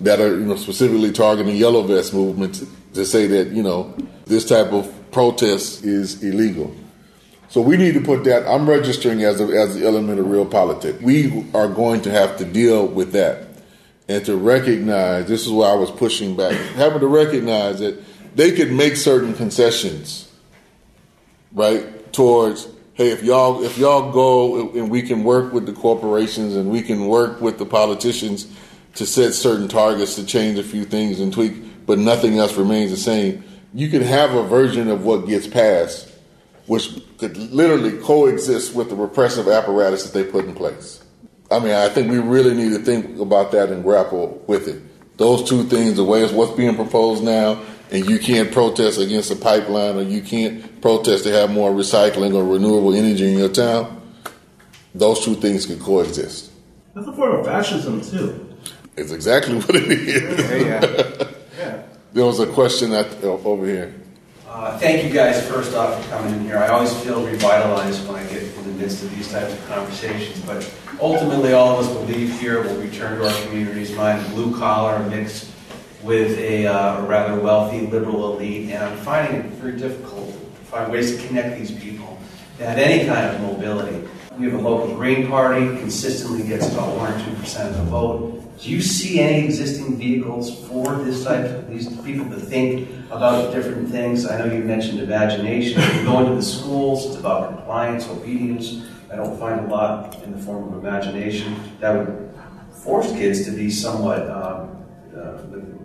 that 0.00 0.20
are, 0.20 0.38
you 0.38 0.44
know, 0.44 0.56
specifically 0.56 1.12
targeting 1.12 1.56
yellow 1.56 1.82
vest 1.82 2.14
movements 2.14 2.64
to 2.94 3.04
say 3.04 3.26
that, 3.26 3.48
you 3.48 3.62
know, 3.62 3.94
this 4.26 4.44
type 4.44 4.72
of 4.72 4.92
protest 5.10 5.84
is 5.84 6.22
illegal. 6.22 6.74
So 7.48 7.60
we 7.60 7.76
need 7.76 7.94
to 7.94 8.00
put 8.00 8.24
that. 8.24 8.46
I'm 8.46 8.68
registering 8.68 9.22
as 9.22 9.40
a, 9.40 9.44
as 9.44 9.74
the 9.74 9.86
element 9.86 10.20
of 10.20 10.30
real 10.30 10.46
politics. 10.46 11.00
We 11.00 11.46
are 11.54 11.68
going 11.68 12.02
to 12.02 12.10
have 12.10 12.36
to 12.38 12.44
deal 12.44 12.86
with 12.86 13.12
that, 13.12 13.48
and 14.06 14.24
to 14.26 14.36
recognize. 14.36 15.26
This 15.26 15.46
is 15.46 15.52
why 15.52 15.70
I 15.70 15.74
was 15.74 15.90
pushing 15.90 16.36
back, 16.36 16.52
having 16.74 17.00
to 17.00 17.06
recognize 17.06 17.80
that 17.80 18.02
they 18.34 18.52
could 18.52 18.70
make 18.70 18.96
certain 18.96 19.34
concessions, 19.34 20.30
right? 21.52 22.12
Towards 22.12 22.68
hey, 22.98 23.08
if 23.08 23.22
y'all 23.22 23.64
if 23.64 23.78
y'all 23.78 24.12
go 24.12 24.70
and 24.72 24.90
we 24.90 25.00
can 25.00 25.24
work 25.24 25.54
with 25.54 25.64
the 25.64 25.72
corporations 25.72 26.54
and 26.54 26.70
we 26.70 26.82
can 26.82 27.06
work 27.06 27.40
with 27.40 27.56
the 27.56 27.64
politicians 27.64 28.46
to 28.96 29.06
set 29.06 29.32
certain 29.32 29.68
targets 29.68 30.16
to 30.16 30.26
change 30.26 30.58
a 30.58 30.62
few 30.62 30.84
things 30.84 31.20
and 31.20 31.32
tweak, 31.32 31.86
but 31.86 31.98
nothing 31.98 32.36
else 32.38 32.54
remains 32.56 32.90
the 32.90 32.96
same. 32.98 33.42
You 33.72 33.88
can 33.88 34.02
have 34.02 34.34
a 34.34 34.42
version 34.42 34.88
of 34.88 35.04
what 35.06 35.26
gets 35.26 35.46
passed 35.46 36.08
which 36.68 36.90
could 37.16 37.36
literally 37.36 37.98
coexist 37.98 38.74
with 38.74 38.90
the 38.90 38.94
repressive 38.94 39.48
apparatus 39.48 40.04
that 40.04 40.12
they 40.12 40.30
put 40.30 40.44
in 40.44 40.54
place. 40.54 41.02
I 41.50 41.58
mean, 41.60 41.72
I 41.72 41.88
think 41.88 42.10
we 42.10 42.18
really 42.18 42.54
need 42.54 42.76
to 42.76 42.78
think 42.78 43.18
about 43.18 43.52
that 43.52 43.70
and 43.70 43.82
grapple 43.82 44.44
with 44.46 44.68
it. 44.68 44.82
Those 45.16 45.48
two 45.48 45.64
things, 45.64 45.96
the 45.96 46.04
way 46.04 46.22
it's 46.22 46.32
what's 46.32 46.52
being 46.52 46.76
proposed 46.76 47.24
now, 47.24 47.62
and 47.90 48.08
you 48.08 48.18
can't 48.18 48.52
protest 48.52 49.00
against 49.00 49.30
a 49.30 49.36
pipeline 49.36 49.96
or 49.96 50.02
you 50.02 50.20
can't 50.20 50.80
protest 50.80 51.24
to 51.24 51.32
have 51.32 51.50
more 51.50 51.70
recycling 51.70 52.34
or 52.34 52.44
renewable 52.44 52.94
energy 52.94 53.32
in 53.32 53.38
your 53.38 53.48
town, 53.48 54.00
those 54.94 55.24
two 55.24 55.34
things 55.34 55.66
can 55.66 55.78
coexist. 55.78 56.50
That's 56.94 57.06
a 57.06 57.12
form 57.12 57.36
of 57.36 57.46
fascism, 57.46 58.00
too. 58.00 58.56
It's 58.96 59.12
exactly 59.12 59.54
what 59.60 59.74
it 59.74 59.90
is. 59.90 60.50
Yeah, 60.50 60.84
yeah. 60.84 61.28
yeah. 61.58 61.82
There 62.12 62.24
was 62.24 62.40
a 62.40 62.46
question 62.46 62.90
that, 62.90 63.22
over 63.22 63.66
here. 63.66 63.94
Uh, 64.46 64.76
thank 64.78 65.04
you 65.04 65.10
guys 65.10 65.46
first 65.48 65.74
off 65.74 66.02
for 66.02 66.10
coming 66.10 66.34
in 66.34 66.40
here. 66.40 66.58
I 66.58 66.68
always 66.68 66.92
feel 67.02 67.24
revitalized 67.24 68.06
when 68.08 68.16
I 68.16 68.26
get 68.28 68.42
in 68.42 68.64
the 68.64 68.82
midst 68.82 69.04
of 69.04 69.14
these 69.14 69.30
types 69.30 69.52
of 69.52 69.68
conversations. 69.68 70.40
But 70.44 70.74
ultimately, 71.00 71.52
all 71.52 71.78
of 71.78 71.86
us 71.86 71.94
will 71.94 72.04
leave 72.04 72.40
here, 72.40 72.62
will 72.62 72.80
return 72.80 73.18
to 73.18 73.28
our 73.28 73.42
communities, 73.44 73.94
mine 73.94 74.26
blue 74.30 74.58
collar 74.58 74.98
mixed 75.10 75.52
with 76.02 76.38
a, 76.38 76.66
uh, 76.66 77.02
rather 77.06 77.40
wealthy 77.40 77.86
liberal 77.86 78.34
elite. 78.34 78.70
And 78.70 78.84
I'm 78.84 78.96
finding 78.98 79.40
it 79.40 79.46
very 79.52 79.76
difficult 79.76 80.32
to 80.32 80.64
find 80.66 80.92
ways 80.92 81.16
to 81.16 81.26
connect 81.26 81.58
these 81.58 81.72
people 81.72 82.18
to 82.58 82.66
have 82.66 82.78
any 82.78 83.06
kind 83.06 83.34
of 83.34 83.40
mobility. 83.40 84.06
We 84.38 84.46
have 84.46 84.54
a 84.54 84.62
local 84.62 84.94
Green 84.94 85.26
Party, 85.28 85.66
consistently 85.78 86.46
gets 86.46 86.72
about 86.72 86.96
1 86.96 87.12
or 87.12 87.18
2% 87.18 87.70
of 87.70 87.76
the 87.76 87.82
vote. 87.84 88.38
Do 88.60 88.70
you 88.70 88.82
see 88.82 89.20
any 89.20 89.44
existing 89.44 89.96
vehicles 89.96 90.66
for 90.66 90.96
this 90.96 91.24
type 91.24 91.44
of 91.44 91.70
these 91.70 91.88
people 92.02 92.28
to 92.30 92.36
think 92.36 92.88
about 93.10 93.52
different 93.52 93.88
things? 93.88 94.26
I 94.26 94.38
know 94.38 94.52
you 94.52 94.64
mentioned 94.64 94.98
imagination. 94.98 95.80
Going 96.04 96.26
to 96.26 96.34
the 96.34 96.42
schools, 96.42 97.06
it's 97.06 97.16
about 97.16 97.54
compliance, 97.54 98.08
obedience. 98.08 98.84
I 99.12 99.16
don't 99.16 99.38
find 99.38 99.60
a 99.60 99.68
lot 99.68 100.20
in 100.24 100.32
the 100.32 100.38
form 100.38 100.72
of 100.72 100.84
imagination 100.84 101.56
that 101.80 101.96
would 101.96 102.34
force 102.72 103.10
kids 103.12 103.44
to 103.44 103.52
be 103.52 103.70
somewhat 103.70 104.28
um, 104.28 104.84
uh, 105.16 105.38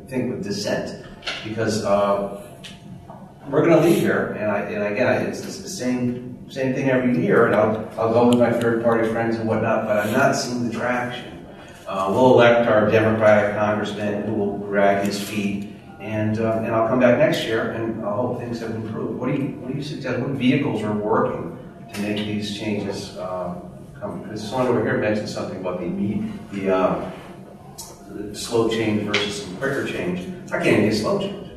think 0.08 0.32
with 0.32 0.44
dissent, 0.44 1.06
because 1.44 1.84
uh, 1.84 2.42
we're 3.50 3.66
going 3.66 3.82
to 3.82 3.88
leave 3.88 4.00
here, 4.00 4.38
and 4.40 4.52
I 4.52 4.60
and 4.60 4.94
again 4.94 5.26
it's, 5.28 5.44
it's 5.44 5.60
the 5.60 5.70
same 5.70 6.50
same 6.50 6.74
thing 6.74 6.90
every 6.90 7.18
year, 7.24 7.48
and 7.48 7.56
I'll 7.56 7.90
I'll 7.98 8.14
go 8.14 8.28
with 8.28 8.40
my 8.40 8.52
third 8.52 8.84
party 8.84 9.08
friends 9.10 9.36
and 9.38 9.48
whatnot, 9.48 9.86
but 9.86 9.98
I'm 9.98 10.14
not 10.14 10.36
seeing 10.36 10.68
the 10.68 10.74
traction. 10.74 11.46
Uh, 11.88 12.08
we'll 12.10 12.34
elect 12.34 12.68
our 12.68 12.90
Democratic 12.90 13.56
congressman 13.56 14.24
who 14.24 14.34
will 14.34 14.58
drag 14.60 15.06
his 15.06 15.22
feet, 15.22 15.74
and 16.00 16.40
uh, 16.40 16.62
and 16.64 16.74
I'll 16.74 16.88
come 16.88 17.00
back 17.00 17.18
next 17.18 17.44
year 17.44 17.72
and 17.72 18.06
I 18.06 18.12
hope 18.16 18.40
things 18.40 18.60
have 18.62 18.72
improved. 18.72 19.20
What 19.20 19.28
do 19.28 19.34
you 19.34 19.50
what 19.60 19.72
do 19.72 19.78
you 19.78 19.84
suggest? 19.84 20.20
What 20.20 20.32
vehicles 20.32 20.82
are 20.84 20.94
working 20.94 21.58
to 21.94 22.02
make 22.02 22.18
these 22.18 22.58
changes 22.58 23.18
um, 23.18 23.62
come? 24.00 24.24
Because 24.24 24.48
someone 24.48 24.68
over 24.68 24.82
here 24.82 24.98
mentioned 24.98 25.30
something 25.30 25.60
about 25.60 25.80
the 25.80 25.90
the, 26.52 26.76
uh, 26.76 27.12
slow 28.34 28.70
change 28.70 29.04
versus 29.04 29.44
some 29.44 29.56
quicker 29.58 29.86
change. 29.88 30.52
I 30.52 30.64
can't 30.64 30.84
get 30.84 30.96
slow 30.96 31.20
change. 31.20 31.52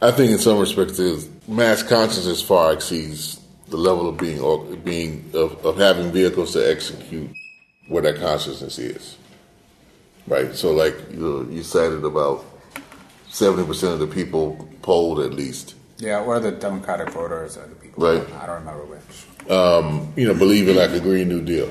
I 0.00 0.10
think 0.10 0.32
in 0.32 0.38
some 0.38 0.58
respects, 0.58 1.00
mass 1.46 1.82
consciousness 1.82 2.42
far 2.42 2.72
exceeds 2.72 3.40
the 3.68 3.76
level 3.76 4.08
of 4.08 4.18
being 4.18 4.82
being 4.82 5.30
of, 5.34 5.64
of 5.64 5.78
having 5.78 6.10
vehicles 6.12 6.52
to 6.52 6.70
execute 6.70 7.30
where 7.88 8.02
that 8.02 8.16
consciousness 8.16 8.78
is. 8.78 9.16
Right. 10.26 10.54
So, 10.54 10.72
like 10.72 10.94
you, 11.10 11.48
you 11.50 11.62
cited 11.62 12.04
about 12.04 12.44
seventy 13.28 13.66
percent 13.66 13.94
of 13.94 14.00
the 14.00 14.06
people 14.06 14.68
polled 14.82 15.20
at 15.20 15.32
least. 15.32 15.74
Yeah, 15.98 16.20
or 16.20 16.40
the 16.40 16.52
Democratic 16.52 17.10
voters 17.10 17.56
or 17.56 17.66
the 17.66 17.76
people. 17.76 18.04
Right. 18.04 18.28
I 18.34 18.46
don't 18.46 18.60
remember 18.60 18.84
which. 18.84 19.50
Um, 19.50 20.12
you 20.16 20.26
know, 20.26 20.34
believe 20.34 20.68
in 20.68 20.76
like 20.76 20.90
a 20.90 21.00
Green 21.00 21.28
New 21.28 21.42
Deal, 21.42 21.70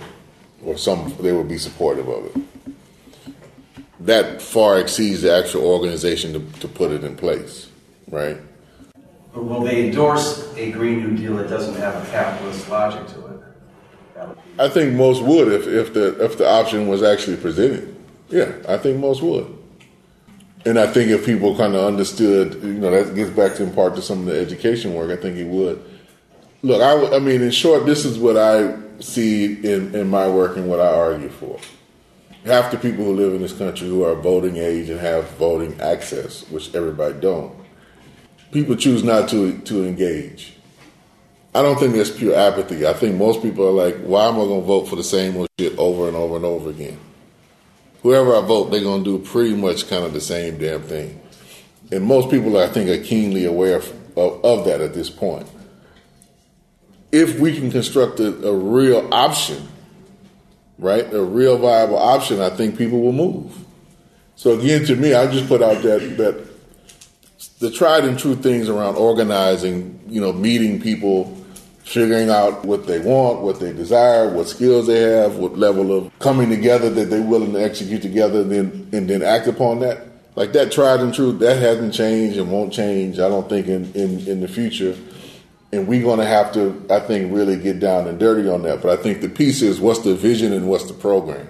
or 0.64 0.78
some 0.78 1.14
they 1.20 1.32
would 1.32 1.48
be 1.50 1.58
supportive 1.58 2.08
of 2.08 2.26
it. 2.28 2.42
That 4.06 4.42
far 4.42 4.80
exceeds 4.80 5.22
the 5.22 5.34
actual 5.34 5.64
organization 5.64 6.34
to, 6.34 6.60
to 6.60 6.68
put 6.68 6.92
it 6.92 7.04
in 7.04 7.16
place, 7.16 7.70
right? 8.10 8.38
But 9.34 9.44
will 9.46 9.62
they 9.62 9.88
endorse 9.88 10.54
a 10.56 10.72
Green 10.72 11.00
New 11.02 11.16
Deal 11.16 11.36
that 11.38 11.50
doesn't 11.50 11.76
have 11.76 11.96
a 11.96 12.12
capitalist 12.12 12.70
logic 12.70 13.08
to 13.08 13.26
it? 13.28 13.42
I 14.60 14.70
think 14.70 14.94
most 14.94 15.24
would 15.24 15.48
if, 15.48 15.68
if 15.68 15.94
the 15.94 16.24
if 16.24 16.38
the 16.38 16.48
option 16.48 16.88
was 16.88 17.02
actually 17.02 17.38
presented. 17.38 17.96
Yeah, 18.30 18.54
I 18.68 18.78
think 18.78 19.00
most 19.00 19.22
would. 19.22 19.58
And 20.66 20.78
I 20.78 20.88
think 20.88 21.10
if 21.10 21.26
people 21.26 21.56
kind 21.58 21.76
of 21.76 21.86
understood, 21.86 22.62
you 22.62 22.74
know, 22.74 22.92
that 22.92 23.16
gets 23.16 23.32
back 23.32 23.56
to 23.56 23.64
in 23.64 23.74
part 23.74 23.96
to 23.96 24.02
some 24.02 24.20
of 24.20 24.26
the 24.26 24.40
education 24.40 24.94
work. 24.94 25.10
I 25.10 25.20
think 25.20 25.38
it 25.38 25.48
would. 25.48 25.84
Look, 26.62 26.82
I, 26.82 27.16
I 27.16 27.20
mean, 27.20 27.42
in 27.42 27.50
short, 27.50 27.88
this 27.88 28.06
is 28.06 28.20
what 28.20 28.38
I 28.38 28.78
see 29.00 29.46
in, 29.46 29.96
in 29.96 30.08
my 30.08 30.28
work 30.30 30.58
and 30.58 30.70
what 30.70 30.80
I 30.80 30.94
argue 30.94 31.30
for. 31.30 31.60
Half 32.46 32.72
the 32.72 32.78
people 32.78 33.06
who 33.06 33.14
live 33.14 33.34
in 33.34 33.42
this 33.42 33.54
country 33.54 33.88
who 33.88 34.04
are 34.04 34.16
voting 34.16 34.58
age 34.58 34.90
and 34.90 35.00
have 35.00 35.30
voting 35.32 35.80
access, 35.80 36.48
which 36.50 36.74
everybody 36.74 37.20
don't, 37.20 37.54
people 38.52 38.76
choose 38.76 39.04
not 39.04 39.30
to 39.30 39.60
to 39.60 39.86
engage. 39.86 40.54
I 41.54 41.62
don't 41.62 41.78
think 41.78 41.96
that's 41.96 42.10
pure 42.10 42.36
apathy. 42.36 42.88
I 42.88 42.94
think 42.94 43.18
most 43.18 43.42
people 43.42 43.68
are 43.68 43.72
like, 43.72 43.98
why 43.98 44.28
am 44.28 44.36
I 44.36 44.46
going 44.46 44.62
to 44.62 44.68
vote 44.68 44.86
for 44.86 44.96
the 44.96 45.04
same 45.04 45.36
old 45.36 45.50
shit 45.60 45.78
over 45.78 46.08
and 46.08 46.16
over 46.16 46.38
and 46.38 46.46
over 46.46 46.70
again? 46.70 46.98
Whoever 48.04 48.36
I 48.36 48.42
vote, 48.42 48.72
they're 48.72 48.82
going 48.82 49.04
to 49.04 49.18
do 49.18 49.24
pretty 49.26 49.54
much 49.54 49.90
kind 49.90 50.06
of 50.06 50.14
the 50.14 50.22
same 50.22 50.58
damn 50.58 50.82
thing. 50.82 51.22
And 51.92 52.06
most 52.06 52.30
people, 52.30 52.58
I 52.58 52.68
think, 52.68 52.90
are 52.90 53.04
keenly 53.04 53.44
aware 53.44 53.78
of, 53.78 54.18
of, 54.18 54.44
of 54.46 54.66
that 54.66 54.80
at 54.80 54.94
this 54.94 55.10
point. 55.10 55.46
If 57.12 57.38
we 57.38 57.54
can 57.54 57.70
construct 57.70 58.22
a, 58.22 58.48
a 58.48 58.56
real 58.56 59.14
option, 59.14 59.68
right, 60.82 61.14
a 61.14 61.24
real 61.24 61.58
viable 61.58 61.98
option, 61.98 62.42
I 62.42 62.50
think 62.50 62.78
people 62.78 63.00
will 63.00 63.14
move. 63.14 63.56
So 64.36 64.60
again, 64.60 64.84
to 64.86 64.96
me, 64.98 65.14
I 65.14 65.32
just 65.32 65.48
put 65.48 65.62
out 65.62 65.82
that 65.84 66.18
that 66.18 66.48
the 67.60 67.72
tried 67.72 68.04
and 68.04 68.18
true 68.18 68.36
things 68.36 68.68
around 68.68 68.96
organizing, 68.96 70.00
you 70.08 70.20
know, 70.20 70.34
meeting 70.34 70.82
people, 70.82 71.38
figuring 71.84 72.30
out 72.30 72.66
what 72.66 72.88
they 72.88 73.00
want, 73.00 73.42
what 73.42 73.60
they 73.60 73.72
desire, 73.72 74.34
what 74.34 74.48
skills 74.48 74.88
they 74.88 75.02
have, 75.02 75.36
what 75.36 75.58
level 75.58 75.96
of 75.96 76.12
coming 76.20 76.50
together 76.50 76.90
that 76.90 77.10
they're 77.12 77.22
willing 77.22 77.54
to 77.54 77.64
execute 77.64 78.02
together, 78.02 78.42
and 78.42 78.52
then 78.52 78.90
and 78.92 79.10
then 79.10 79.22
act 79.22 79.48
upon 79.48 79.80
that. 79.80 80.08
Like 80.36 80.54
that 80.54 80.72
tried 80.72 81.02
and 81.02 81.14
true, 81.14 81.34
that 81.34 81.58
hasn't 81.58 81.94
changed 81.94 82.38
and 82.38 82.52
won't 82.52 82.74
change. 82.74 83.20
I 83.20 83.30
don't 83.30 83.48
think 83.48 83.68
in 83.68 83.94
in, 83.94 84.28
in 84.28 84.42
the 84.42 84.48
future. 84.48 84.96
And 85.74 85.88
we're 85.88 86.04
going 86.04 86.20
to 86.20 86.26
have 86.26 86.52
to, 86.54 86.86
I 86.90 87.00
think, 87.00 87.34
really 87.34 87.58
get 87.58 87.80
down 87.80 88.08
and 88.08 88.20
dirty 88.20 88.50
on 88.50 88.64
that. 88.64 88.82
But 88.82 89.00
I 89.00 89.02
think 89.02 89.22
the 89.22 89.30
piece 89.30 89.62
is 89.62 89.80
what's 89.80 90.00
the 90.00 90.16
vision 90.16 90.52
and 90.52 90.68
what's 90.68 90.86
the 90.86 90.94
program. 90.94 91.48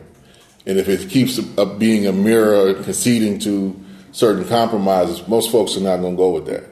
And 0.65 0.77
if 0.77 0.87
it 0.87 1.09
keeps 1.09 1.39
up 1.57 1.79
being 1.79 2.05
a 2.05 2.11
mirror, 2.11 2.75
conceding 2.75 3.39
to 3.39 3.79
certain 4.11 4.47
compromises, 4.47 5.27
most 5.27 5.51
folks 5.51 5.75
are 5.75 5.81
not 5.81 5.97
going 5.97 6.13
to 6.13 6.17
go 6.17 6.29
with 6.31 6.45
that. 6.45 6.65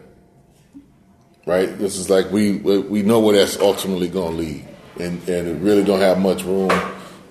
Right? 1.46 1.76
This 1.78 1.98
is 1.98 2.10
like 2.10 2.30
we 2.32 2.58
we 2.58 3.02
know 3.02 3.20
where 3.20 3.36
that's 3.36 3.58
ultimately 3.60 4.08
going 4.08 4.34
to 4.34 4.38
lead, 4.38 4.68
and 5.00 5.28
and 5.28 5.48
it 5.48 5.60
really 5.62 5.84
don't 5.84 6.02
have 6.02 6.20
much 6.20 6.44
room 6.44 6.70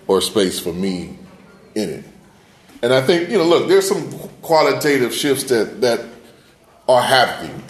or 0.09 0.21
space 0.21 0.59
for 0.59 0.73
me 0.73 1.17
in 1.77 1.89
it. 1.91 2.05
And 2.83 2.93
I 2.93 3.01
think 3.01 3.31
you 3.31 3.39
know, 3.39 3.45
look, 3.45 3.69
there's 3.69 3.87
some 3.87 4.11
qualitative 4.43 5.15
shifts 5.15 5.45
that 5.45 5.81
that 5.83 6.05
are 6.89 7.03
happening. 7.03 7.63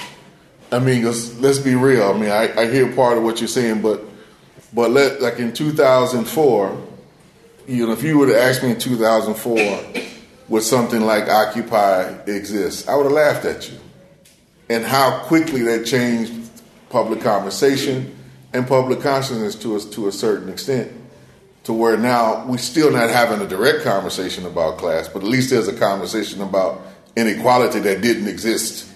I 0.71 0.79
mean, 0.79 1.05
let's 1.05 1.59
be 1.59 1.75
real. 1.75 2.11
I 2.11 2.13
mean, 2.13 2.31
I, 2.31 2.63
I 2.63 2.71
hear 2.71 2.93
part 2.95 3.17
of 3.17 3.25
what 3.25 3.41
you're 3.41 3.49
saying, 3.49 3.81
but 3.81 4.03
but 4.73 4.91
let 4.91 5.23
like 5.23 5.39
in 5.39 5.53
2004, 5.53 6.87
you 7.67 7.87
know, 7.87 7.93
if 7.93 8.03
you 8.03 8.19
would 8.19 8.29
have 8.29 8.39
asked 8.39 8.63
me 8.63 8.71
in 8.71 8.79
2004 8.79 10.05
would 10.49 10.63
something 10.63 11.01
like 11.01 11.29
Occupy 11.29 12.03
exist, 12.27 12.89
I 12.89 12.97
would 12.97 13.05
have 13.05 13.13
laughed 13.13 13.45
at 13.45 13.71
you. 13.71 13.79
And 14.69 14.85
how 14.85 15.21
quickly 15.25 15.63
that 15.63 15.87
changed 15.87 16.33
public 16.91 17.21
conversation 17.21 18.17
and 18.53 18.67
public 18.67 19.01
consciousness 19.01 19.55
to 19.57 19.77
us 19.77 19.85
to 19.87 20.09
a 20.09 20.13
certain 20.13 20.49
extent, 20.49 20.93
to 21.65 21.73
where 21.73 21.97
now 21.97 22.47
we're 22.47 22.59
still 22.59 22.91
not 22.91 23.11
having 23.11 23.41
a 23.41 23.49
direct 23.49 23.85
conversation 23.85 24.45
about 24.47 24.79
class, 24.79 25.09
but 25.09 25.23
at 25.23 25.29
least 25.29 25.51
there's 25.51 25.69
a 25.69 25.79
conversation 25.79 26.41
about 26.41 26.83
inequality 27.17 27.81
that 27.81 28.01
didn't 28.01 28.29
exist 28.29 28.88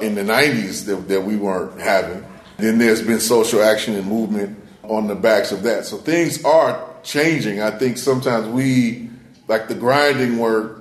in 0.00 0.14
the 0.14 0.22
90s 0.22 0.86
that, 0.86 1.08
that 1.08 1.22
we 1.22 1.36
weren't 1.36 1.80
having. 1.80 2.24
Then 2.56 2.78
there's 2.78 3.02
been 3.02 3.20
social 3.20 3.62
action 3.62 3.94
and 3.94 4.06
movement 4.06 4.58
on 4.82 5.06
the 5.06 5.14
backs 5.14 5.52
of 5.52 5.62
that. 5.64 5.84
So 5.84 5.96
things 5.98 6.44
are 6.44 6.88
changing. 7.02 7.60
I 7.60 7.70
think 7.70 7.98
sometimes 7.98 8.48
we, 8.48 9.10
like 9.46 9.68
the 9.68 9.74
grinding 9.74 10.38
work, 10.38 10.78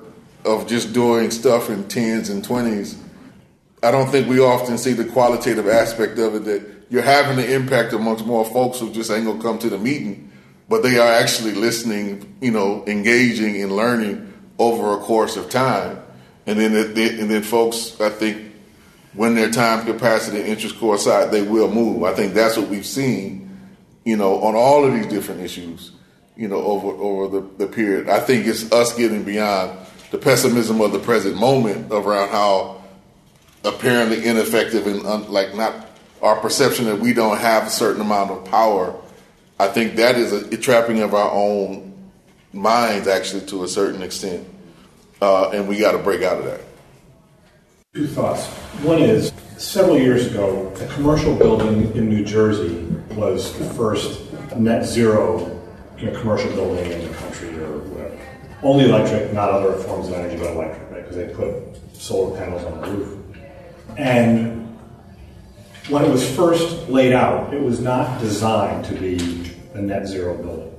of 0.47 0.65
just 0.65 0.93
doing 0.93 1.29
stuff 1.29 1.69
in 1.69 1.87
tens 1.87 2.29
and 2.29 2.43
twenties, 2.43 2.97
I 3.83 3.91
don't 3.91 4.09
think 4.09 4.27
we 4.27 4.39
often 4.39 4.77
see 4.77 4.93
the 4.93 5.05
qualitative 5.05 5.67
aspect 5.67 6.17
of 6.17 6.35
it 6.35 6.45
that 6.45 6.65
you're 6.89 7.03
having 7.03 7.43
an 7.43 7.49
impact 7.51 7.93
amongst 7.93 8.25
more 8.25 8.45
folks 8.45 8.79
who 8.79 8.91
just 8.91 9.11
ain't 9.11 9.25
gonna 9.25 9.41
come 9.41 9.59
to 9.59 9.69
the 9.69 9.77
meeting, 9.77 10.31
but 10.69 10.83
they 10.83 10.97
are 10.97 11.11
actually 11.11 11.53
listening, 11.53 12.35
you 12.41 12.51
know, 12.51 12.83
engaging 12.87 13.61
and 13.61 13.73
learning 13.73 14.33
over 14.57 14.93
a 14.93 14.97
course 14.97 15.35
of 15.35 15.49
time. 15.49 16.01
And 16.45 16.59
then, 16.59 16.73
and 16.73 17.29
then 17.29 17.43
folks, 17.43 17.99
I 17.99 18.09
think, 18.09 18.46
when 19.17 19.33
their 19.33 19.49
time 19.49 19.85
capacity 19.85 20.37
and 20.39 20.47
interest 20.47 20.77
coincide, 20.77 21.31
they 21.31 21.41
will 21.41 21.69
move. 21.69 22.03
I 22.03 22.13
think 22.13 22.33
that's 22.33 22.55
what 22.55 22.69
we've 22.69 22.85
seen, 22.85 23.49
you 24.05 24.15
know, 24.15 24.41
on 24.43 24.55
all 24.55 24.85
of 24.85 24.93
these 24.93 25.07
different 25.07 25.41
issues, 25.41 25.91
you 26.37 26.47
know, 26.47 26.57
over 26.57 26.87
over 26.89 27.39
the, 27.39 27.65
the 27.65 27.67
period. 27.67 28.07
I 28.07 28.19
think 28.19 28.45
it's 28.45 28.71
us 28.71 28.95
getting 28.95 29.23
beyond 29.23 29.77
the 30.11 30.19
pessimism 30.19 30.79
of 30.81 30.91
the 30.91 30.99
present 30.99 31.35
moment 31.35 31.91
around 31.91 32.29
how 32.29 32.83
apparently 33.65 34.23
ineffective 34.23 34.85
and 34.85 35.05
un, 35.05 35.29
like 35.31 35.55
not 35.55 35.87
our 36.21 36.39
perception 36.39 36.85
that 36.85 36.99
we 36.99 37.11
don't 37.11 37.39
have 37.39 37.67
a 37.67 37.69
certain 37.69 38.01
amount 38.01 38.31
of 38.31 38.45
power. 38.45 38.95
I 39.59 39.67
think 39.67 39.95
that 39.95 40.15
is 40.15 40.31
a, 40.31 40.47
a 40.53 40.57
trapping 40.57 41.01
of 41.01 41.15
our 41.15 41.31
own 41.31 42.11
minds, 42.53 43.07
actually, 43.07 43.47
to 43.47 43.63
a 43.63 43.67
certain 43.67 44.03
extent, 44.03 44.47
uh, 45.21 45.49
and 45.49 45.67
we 45.67 45.79
got 45.79 45.93
to 45.93 45.97
break 45.97 46.21
out 46.21 46.37
of 46.37 46.45
that. 46.45 46.61
Two 47.97 48.05
thoughts. 48.05 48.45
One 48.83 48.99
is 48.99 49.33
several 49.57 49.97
years 49.97 50.27
ago, 50.27 50.71
a 50.79 50.85
commercial 50.93 51.35
building 51.35 51.91
in 51.95 52.07
New 52.07 52.23
Jersey 52.23 52.85
was 53.15 53.57
the 53.57 53.65
first 53.73 54.31
net 54.55 54.85
zero 54.85 55.59
you 55.97 56.11
know, 56.11 56.19
commercial 56.19 56.51
building 56.51 56.91
in 56.91 57.07
the 57.07 57.13
country, 57.15 57.57
or 57.57 57.79
whatever 57.79 58.19
only 58.61 58.85
electric, 58.85 59.33
not 59.33 59.49
other 59.49 59.73
forms 59.77 60.09
of 60.09 60.13
energy, 60.13 60.37
but 60.37 60.51
electric, 60.51 60.91
right? 60.91 61.01
Because 61.01 61.15
they 61.15 61.33
put 61.33 61.55
solar 61.93 62.37
panels 62.37 62.63
on 62.65 62.81
the 62.81 62.87
roof. 62.87 63.19
And 63.97 64.77
when 65.89 66.05
it 66.05 66.11
was 66.11 66.35
first 66.35 66.87
laid 66.89 67.13
out, 67.13 67.51
it 67.51 67.63
was 67.63 67.79
not 67.79 68.21
designed 68.21 68.85
to 68.85 68.93
be 68.93 69.55
a 69.73 69.81
net 69.81 70.05
zero 70.05 70.37
building. 70.37 70.71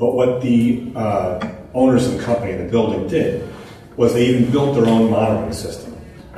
But 0.00 0.14
what 0.14 0.42
the 0.42 0.90
uh, 0.96 1.48
owners 1.74 2.08
of 2.08 2.18
the 2.18 2.24
company 2.24 2.56
the 2.56 2.68
building 2.68 3.06
did 3.06 3.48
was 3.96 4.14
they 4.14 4.26
even 4.26 4.50
built 4.50 4.74
their 4.74 4.86
own 4.86 5.12
monitoring 5.12 5.52
system, 5.52 5.87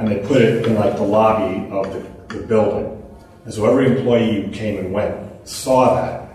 and 0.01 0.09
they 0.09 0.27
put 0.27 0.41
it 0.41 0.65
in 0.65 0.77
like 0.77 0.97
the 0.97 1.03
lobby 1.03 1.71
of 1.71 1.93
the, 1.93 2.35
the 2.35 2.43
building. 2.47 2.97
And 3.45 3.53
so 3.53 3.67
every 3.67 3.87
employee 3.87 4.41
who 4.41 4.51
came 4.51 4.79
and 4.79 4.93
went 4.95 5.47
saw 5.47 5.95
that. 5.95 6.31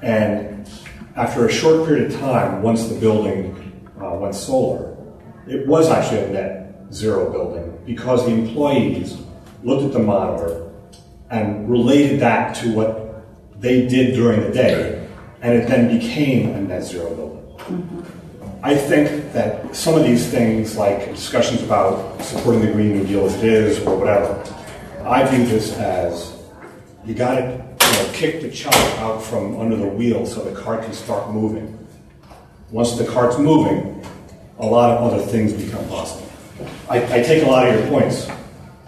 And 0.00 0.66
after 1.14 1.46
a 1.46 1.52
short 1.52 1.86
period 1.86 2.10
of 2.10 2.18
time, 2.18 2.62
once 2.62 2.88
the 2.88 2.98
building 2.98 3.90
uh, 4.02 4.14
went 4.14 4.34
solar, 4.34 4.96
it 5.46 5.66
was 5.66 5.90
actually 5.90 6.20
a 6.20 6.28
net 6.30 6.74
zero 6.90 7.30
building 7.30 7.78
because 7.84 8.24
the 8.24 8.32
employees 8.32 9.18
looked 9.62 9.84
at 9.84 9.92
the 9.92 9.98
monitor 9.98 10.72
and 11.28 11.68
related 11.68 12.18
that 12.20 12.54
to 12.56 12.72
what 12.72 13.60
they 13.60 13.86
did 13.86 14.14
during 14.14 14.40
the 14.40 14.50
day, 14.50 15.06
and 15.42 15.52
it 15.52 15.68
then 15.68 15.98
became 15.98 16.54
a 16.54 16.60
net 16.62 16.82
zero 16.82 17.14
building. 17.14 17.44
Mm-hmm. 17.58 18.17
I 18.62 18.74
think 18.76 19.32
that 19.32 19.74
some 19.74 19.94
of 19.94 20.02
these 20.02 20.26
things, 20.26 20.76
like 20.76 21.06
discussions 21.10 21.62
about 21.62 22.20
supporting 22.22 22.60
the 22.60 22.72
Green 22.72 22.92
New 22.98 23.06
Deal 23.06 23.26
as 23.26 23.34
it 23.36 23.44
is 23.44 23.78
or 23.80 23.96
whatever, 23.96 24.44
I 25.04 25.24
view 25.26 25.46
this 25.46 25.76
as 25.76 26.36
you 27.04 27.14
got 27.14 27.36
to 27.36 27.42
you 27.42 27.92
know, 27.92 28.10
kick 28.12 28.42
the 28.42 28.50
child 28.50 28.98
out 28.98 29.22
from 29.22 29.60
under 29.60 29.76
the 29.76 29.86
wheel 29.86 30.26
so 30.26 30.42
the 30.42 30.60
cart 30.60 30.82
can 30.82 30.92
start 30.92 31.30
moving. 31.30 31.78
Once 32.72 32.98
the 32.98 33.06
cart's 33.06 33.38
moving, 33.38 34.04
a 34.58 34.66
lot 34.66 34.90
of 34.90 35.12
other 35.12 35.24
things 35.24 35.52
become 35.52 35.86
possible. 35.88 36.28
I, 36.90 37.20
I 37.20 37.22
take 37.22 37.44
a 37.44 37.46
lot 37.46 37.68
of 37.68 37.74
your 37.74 37.88
points, 37.88 38.28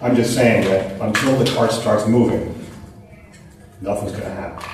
I'm 0.01 0.15
just 0.15 0.35
saying 0.35 0.65
that 0.65 0.99
until 0.99 1.37
the 1.37 1.49
cart 1.53 1.71
starts 1.71 2.05
moving, 2.07 2.53
nothing's 3.79 4.11
going 4.11 4.23
to 4.23 4.29
happen. 4.29 4.69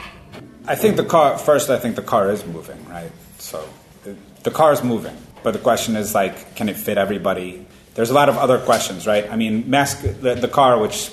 I 0.65 0.75
think 0.75 0.97
the 0.97 1.05
car, 1.05 1.37
first, 1.37 1.69
I 1.69 1.77
think 1.77 1.95
the 1.95 2.01
car 2.01 2.31
is 2.31 2.45
moving, 2.45 2.83
right? 2.89 3.11
So 3.37 3.63
the, 4.47 4.55
car 4.55 4.71
is 4.71 4.83
moving. 4.83 5.15
But 5.43 5.51
the 5.51 5.59
question 5.59 5.95
is, 5.95 6.15
like, 6.15 6.55
can 6.55 6.69
it 6.69 6.77
fit 6.77 6.97
everybody? 6.97 7.65
There's 7.95 8.09
a 8.09 8.13
lot 8.13 8.29
of 8.29 8.37
other 8.37 8.59
questions, 8.59 9.05
right? 9.05 9.29
I 9.29 9.35
mean, 9.35 9.69
mass, 9.69 9.95
the, 9.95 10.35
the 10.35 10.47
car, 10.47 10.79
which 10.79 11.11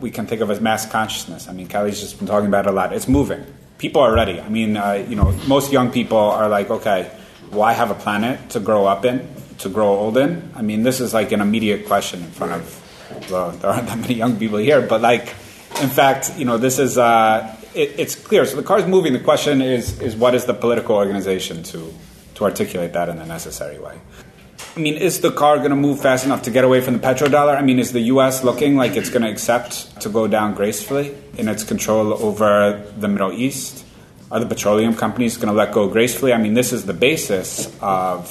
we 0.00 0.10
can 0.10 0.26
think 0.26 0.40
of 0.40 0.50
as 0.50 0.60
mass 0.60 0.90
consciousness. 0.90 1.48
I 1.48 1.52
mean, 1.52 1.68
Kali's 1.68 2.00
just 2.00 2.18
been 2.18 2.26
talking 2.26 2.48
about 2.48 2.66
it 2.66 2.70
a 2.70 2.72
lot. 2.72 2.92
It's 2.92 3.08
moving. 3.08 3.44
People 3.78 4.02
are 4.02 4.12
ready. 4.12 4.40
I 4.40 4.48
mean, 4.48 4.76
uh, 4.76 5.04
you 5.08 5.16
know, 5.16 5.32
most 5.46 5.72
young 5.72 5.90
people 5.90 6.18
are 6.18 6.48
like, 6.48 6.70
okay, 6.70 7.10
why 7.50 7.72
have 7.72 7.90
a 7.90 7.94
planet 7.94 8.50
to 8.50 8.60
grow 8.60 8.86
up 8.86 9.04
in, 9.04 9.26
to 9.58 9.68
grow 9.68 9.88
old 9.88 10.16
in? 10.16 10.50
I 10.54 10.62
mean, 10.62 10.82
this 10.82 11.00
is 11.00 11.14
like 11.14 11.32
an 11.32 11.40
immediate 11.40 11.86
question 11.86 12.22
in 12.22 12.30
front 12.30 12.52
of, 12.54 13.30
well, 13.30 13.50
there 13.60 13.70
aren't 13.70 13.86
that 13.86 13.98
many 13.98 14.14
young 14.14 14.38
people 14.38 14.58
here, 14.58 14.82
but 14.82 15.00
like, 15.00 15.28
in 15.80 15.88
fact, 15.88 16.36
you 16.36 16.44
know, 16.44 16.58
this 16.58 16.78
is, 16.78 16.98
uh, 16.98 17.56
it, 17.74 17.94
it's 17.98 18.14
clear. 18.14 18.44
So 18.46 18.56
the 18.56 18.62
car's 18.62 18.86
moving. 18.86 19.12
The 19.12 19.20
question 19.20 19.62
is, 19.62 20.00
is 20.00 20.16
what 20.16 20.34
is 20.34 20.44
the 20.44 20.54
political 20.54 20.96
organization 20.96 21.62
to, 21.64 21.92
to 22.38 22.44
articulate 22.44 22.92
that 22.94 23.08
in 23.08 23.18
a 23.18 23.26
necessary 23.26 23.78
way? 23.78 24.00
I 24.76 24.80
mean, 24.80 24.94
is 24.94 25.20
the 25.20 25.32
car 25.32 25.58
going 25.58 25.70
to 25.70 25.76
move 25.76 26.00
fast 26.00 26.24
enough 26.24 26.42
to 26.42 26.50
get 26.50 26.64
away 26.64 26.80
from 26.80 26.94
the 26.94 27.00
petrodollar? 27.00 27.56
I 27.56 27.62
mean, 27.62 27.78
is 27.78 27.92
the 27.92 28.00
U.S. 28.12 28.44
looking 28.44 28.76
like 28.76 28.96
it's 28.96 29.10
going 29.10 29.22
to 29.22 29.30
accept 29.30 30.00
to 30.02 30.08
go 30.08 30.28
down 30.28 30.54
gracefully 30.54 31.16
in 31.36 31.48
its 31.48 31.64
control 31.64 32.14
over 32.22 32.84
the 32.96 33.08
Middle 33.08 33.32
East? 33.32 33.84
Are 34.30 34.38
the 34.38 34.46
petroleum 34.46 34.94
companies 34.94 35.36
going 35.36 35.48
to 35.48 35.54
let 35.54 35.72
go 35.72 35.88
gracefully? 35.88 36.32
I 36.32 36.38
mean, 36.38 36.54
this 36.54 36.72
is 36.72 36.86
the 36.86 36.92
basis 36.94 37.76
of 37.80 38.22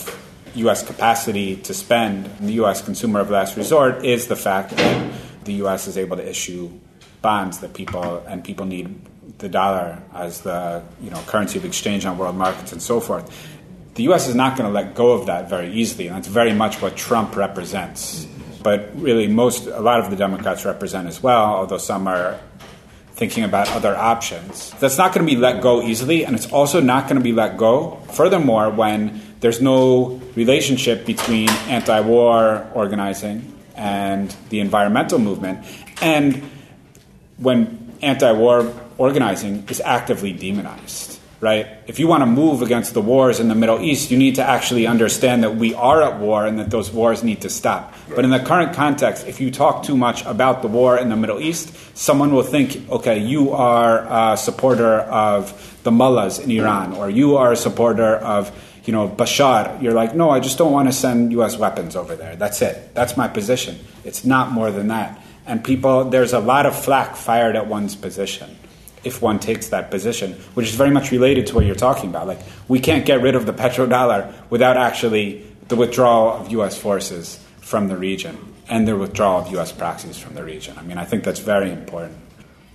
U.S. 0.55 0.83
capacity 0.85 1.57
to 1.57 1.73
spend. 1.73 2.29
The 2.39 2.53
U.S. 2.63 2.81
consumer 2.81 3.19
of 3.19 3.29
last 3.29 3.57
resort 3.57 4.05
is 4.05 4.27
the 4.27 4.35
fact 4.37 4.71
that 4.71 5.13
the 5.43 5.53
U.S. 5.65 5.87
is 5.87 5.97
able 5.97 6.15
to 6.17 6.27
issue 6.27 6.71
bonds 7.21 7.59
that 7.59 7.73
people 7.73 8.23
and 8.27 8.43
people 8.43 8.65
need 8.65 9.01
the 9.39 9.49
dollar 9.49 10.01
as 10.13 10.41
the 10.41 10.81
you 11.01 11.09
know 11.09 11.21
currency 11.27 11.57
of 11.59 11.65
exchange 11.65 12.05
on 12.05 12.17
world 12.17 12.35
markets 12.35 12.71
and 12.71 12.81
so 12.81 12.99
forth 12.99 13.25
the 13.97 14.03
U.S. 14.03 14.27
is 14.27 14.35
not 14.35 14.55
going 14.55 14.69
to 14.69 14.73
let 14.73 14.93
go 14.93 15.11
of 15.11 15.25
that 15.25 15.49
very 15.49 15.73
easily, 15.73 16.05
and 16.05 16.15
that's 16.15 16.27
very 16.27 16.53
much 16.53 16.81
what 16.83 16.95
Trump 16.95 17.35
represents. 17.35 18.27
But 18.61 18.91
really, 18.93 19.27
most 19.27 19.65
a 19.65 19.81
lot 19.81 19.99
of 19.99 20.11
the 20.11 20.15
Democrats 20.15 20.65
represent 20.65 21.07
as 21.07 21.21
well, 21.21 21.45
although 21.45 21.79
some 21.79 22.07
are 22.07 22.39
thinking 23.13 23.43
about 23.43 23.67
other 23.71 23.95
options. 23.95 24.69
That's 24.79 24.99
not 24.99 25.15
going 25.15 25.25
to 25.25 25.33
be 25.33 25.39
let 25.39 25.63
go 25.63 25.81
easily, 25.81 26.25
and 26.25 26.35
it's 26.35 26.51
also 26.51 26.79
not 26.79 27.05
going 27.05 27.17
to 27.17 27.23
be 27.23 27.33
let 27.33 27.57
go. 27.57 27.97
Furthermore, 28.13 28.69
when 28.69 29.19
there's 29.39 29.61
no 29.61 30.21
relationship 30.35 31.07
between 31.07 31.49
anti-war 31.65 32.69
organizing 32.75 33.51
and 33.75 34.35
the 34.49 34.59
environmental 34.59 35.17
movement, 35.17 35.65
and 36.03 36.43
when 37.37 37.97
anti-war 38.03 38.71
organizing 38.99 39.65
is 39.69 39.81
actively 39.81 40.33
demonized 40.33 41.16
right? 41.39 41.67
If 41.85 41.99
you 41.99 42.07
want 42.07 42.21
to 42.21 42.25
move 42.25 42.61
against 42.61 42.93
the 42.93 43.01
wars 43.01 43.39
in 43.39 43.47
the 43.47 43.55
Middle 43.55 43.81
East, 43.81 44.09
you 44.09 44.17
need 44.17 44.35
to 44.35 44.43
actually 44.43 44.87
understand 44.87 45.43
that 45.43 45.55
we 45.55 45.73
are 45.75 46.01
at 46.01 46.19
war 46.19 46.45
and 46.45 46.57
that 46.59 46.71
those 46.71 46.91
wars 46.91 47.23
need 47.23 47.41
to 47.41 47.49
stop. 47.49 47.93
But 48.15 48.25
in 48.25 48.31
the 48.31 48.39
current 48.39 48.73
context, 48.73 49.27
if 49.27 49.39
you 49.39 49.51
talk 49.51 49.83
too 49.83 49.95
much 49.95 50.25
about 50.25 50.61
the 50.61 50.67
war 50.67 50.97
in 50.97 51.09
the 51.09 51.15
Middle 51.15 51.39
East, 51.39 51.97
someone 51.97 52.33
will 52.33 52.43
think, 52.43 52.89
okay, 52.89 53.19
you 53.19 53.51
are 53.51 54.33
a 54.33 54.37
supporter 54.37 54.99
of 55.01 55.79
the 55.83 55.91
mullahs 55.91 56.39
in 56.39 56.49
Iran, 56.51 56.93
or 56.93 57.09
you 57.09 57.37
are 57.37 57.51
a 57.51 57.57
supporter 57.57 58.15
of 58.15 58.51
you 58.87 58.93
know, 58.93 59.09
Bashar, 59.09 59.81
you're 59.81 59.93
like, 59.93 60.15
no, 60.15 60.29
I 60.29 60.39
just 60.39 60.57
don't 60.57 60.71
want 60.71 60.87
to 60.87 60.93
send 60.93 61.33
U.S. 61.33 61.57
weapons 61.57 61.97
over 61.97 62.15
there. 62.15 62.37
That's 62.37 62.61
it. 62.61 62.95
That's 62.95 63.17
my 63.17 63.27
position. 63.27 63.77
It's 64.05 64.23
not 64.23 64.53
more 64.53 64.71
than 64.71 64.87
that. 64.87 65.21
And 65.45 65.61
people, 65.61 66.05
there's 66.05 66.31
a 66.31 66.39
lot 66.39 66.65
of 66.65 66.73
flack 66.73 67.17
fired 67.17 67.57
at 67.57 67.67
one's 67.67 67.97
position 67.97 68.57
if 69.03 69.21
one 69.21 69.39
takes 69.39 69.69
that 69.69 69.91
position, 69.91 70.33
which 70.53 70.67
is 70.67 70.75
very 70.75 70.91
much 70.91 71.11
related 71.11 71.47
to 71.47 71.55
what 71.55 71.65
you're 71.65 71.75
talking 71.75 72.09
about. 72.09 72.27
Like, 72.27 72.39
we 72.67 72.79
can't 72.79 73.05
get 73.05 73.21
rid 73.21 73.35
of 73.35 73.45
the 73.45 73.53
petrodollar 73.53 74.33
without 74.49 74.77
actually 74.77 75.45
the 75.67 75.75
withdrawal 75.75 76.41
of 76.41 76.51
U.S. 76.51 76.77
forces 76.77 77.39
from 77.59 77.87
the 77.87 77.97
region 77.97 78.55
and 78.69 78.87
the 78.87 78.97
withdrawal 78.97 79.41
of 79.41 79.51
U.S. 79.51 79.71
proxies 79.71 80.17
from 80.17 80.35
the 80.35 80.43
region. 80.43 80.77
I 80.77 80.81
mean, 80.81 80.97
I 80.97 81.05
think 81.05 81.23
that's 81.23 81.39
very 81.39 81.71
important. 81.71 82.17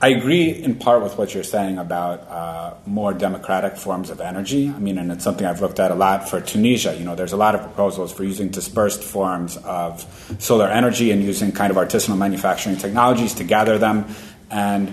I 0.03 0.09
agree 0.09 0.51
in 0.51 0.75
part 0.75 1.01
with 1.01 1.17
what 1.17 1.33
you're 1.33 1.45
saying 1.45 1.79
about 1.79 2.29
uh, 2.29 2.75
more 2.87 3.15
democratic 3.15 3.77
forms 3.77 4.11
of 4.11 4.21
energy. 4.21 4.69
I 4.69 4.79
mean, 4.81 4.99
and 4.99 5.13
it's 5.13 5.23
something 5.23 5.47
I've 5.47 5.61
looked 5.61 5.79
at 5.79 5.93
a 5.93 5.95
lot 5.95 6.29
for 6.29 6.41
Tunisia. 6.41 6.97
You 6.97 7.05
know, 7.05 7.15
there's 7.15 7.33
a 7.33 7.37
lot 7.37 7.55
of 7.55 7.61
proposals 7.61 8.13
for 8.13 8.25
using 8.25 8.49
dispersed 8.49 9.05
forms 9.05 9.57
of 9.59 10.05
solar 10.41 10.67
energy 10.67 11.13
and 11.13 11.23
using 11.23 11.53
kind 11.53 11.71
of 11.71 11.77
artisanal 11.77 12.19
manufacturing 12.19 12.79
technologies 12.79 13.35
to 13.35 13.45
gather 13.45 13.79
them. 13.79 14.13
And 14.51 14.93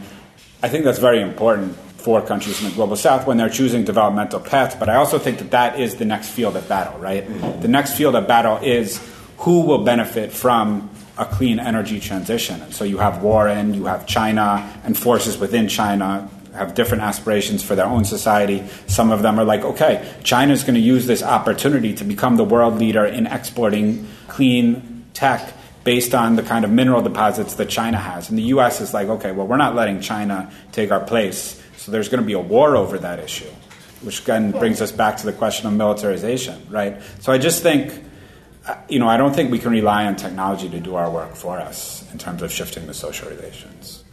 I 0.62 0.70
think 0.70 0.84
that's 0.84 1.00
very 1.00 1.22
important 1.22 1.76
for 2.00 2.22
countries 2.22 2.62
in 2.62 2.70
the 2.70 2.76
global 2.76 2.96
south 2.96 3.28
when 3.28 3.38
they're 3.38 3.50
choosing 3.50 3.84
developmental 3.84 4.40
paths. 4.40 4.76
But 4.76 4.90
I 4.90 4.96
also 4.96 5.20
think 5.20 5.40
that 5.40 5.52
that 5.52 5.80
is 5.80 5.96
the 5.96 6.06
next 6.06 6.30
field 6.30 6.56
of 6.56 6.68
battle, 6.68 7.00
right? 7.00 7.28
Mm-hmm. 7.28 7.62
The 7.62 7.68
next 7.68 7.94
field 7.96 8.16
of 8.16 8.28
battle 8.28 8.58
is 8.58 9.02
who 9.40 9.62
will 9.62 9.84
benefit 9.84 10.32
from 10.32 10.90
a 11.18 11.26
clean 11.26 11.60
energy 11.60 12.00
transition. 12.00 12.62
And 12.62 12.74
so 12.74 12.84
you 12.84 12.98
have 12.98 13.22
Warren, 13.22 13.74
you 13.74 13.86
have 13.86 14.06
China, 14.06 14.82
and 14.84 14.98
forces 14.98 15.38
within 15.38 15.68
China 15.68 16.30
have 16.54 16.74
different 16.74 17.04
aspirations 17.04 17.62
for 17.64 17.76
their 17.76 17.86
own 17.86 18.06
society. 18.06 18.66
Some 18.88 19.12
of 19.12 19.22
them 19.22 19.40
are 19.40 19.46
like, 19.46 19.62
okay, 19.62 20.14
China 20.24 20.54
is 20.54 20.64
going 20.64 20.76
to 20.76 20.82
use 20.82 21.06
this 21.06 21.22
opportunity 21.22 21.94
to 21.94 22.04
become 22.04 22.38
the 22.38 22.44
world 22.44 22.80
leader 22.80 23.06
in 23.06 23.28
exporting 23.28 24.08
clean 24.28 25.06
tech 25.14 25.54
based 25.84 26.14
on 26.14 26.36
the 26.36 26.44
kind 26.44 26.66
of 26.66 26.72
mineral 26.72 27.02
deposits 27.02 27.56
that 27.56 27.70
China 27.70 27.98
has. 27.98 28.30
And 28.30 28.38
the 28.38 28.44
U.S. 28.44 28.82
is 28.82 28.94
like, 28.94 29.08
okay, 29.08 29.32
well, 29.32 29.48
we're 29.48 29.58
not 29.58 29.76
letting 29.76 30.02
China 30.02 30.52
take 30.72 30.92
our 30.92 31.00
place. 31.00 31.62
So 31.78 31.92
there's 31.92 32.10
going 32.10 32.22
to 32.22 32.28
be 32.28 32.34
a 32.34 32.40
war 32.40 32.76
over 32.76 32.98
that 33.00 33.20
issue, 33.20 33.50
which 34.02 34.22
again 34.22 34.52
brings 34.52 34.82
us 34.82 34.92
back 34.92 35.18
to 35.18 35.26
the 35.26 35.34
question 35.34 35.68
of 35.68 35.74
militarization, 35.74 36.68
right? 36.70 37.02
So 37.20 37.32
I 37.32 37.38
just 37.38 37.64
think, 37.64 38.04
uh, 38.68 38.76
you 38.90 39.00
know, 39.00 39.08
I 39.08 39.18
don't 39.18 39.34
think 39.34 39.52
we 39.52 39.60
can 39.60 39.72
rely 39.72 40.06
on 40.06 40.16
technology 40.16 40.70
to 40.70 40.80
do 40.80 40.96
our 40.96 41.10
work 41.10 41.36
for 41.36 41.58
us 41.58 42.06
in 42.12 42.20
terms 42.20 42.42
of 42.42 42.52
shifting 42.52 42.86
the 42.86 42.94
social 42.94 43.30
relations. 43.30 44.04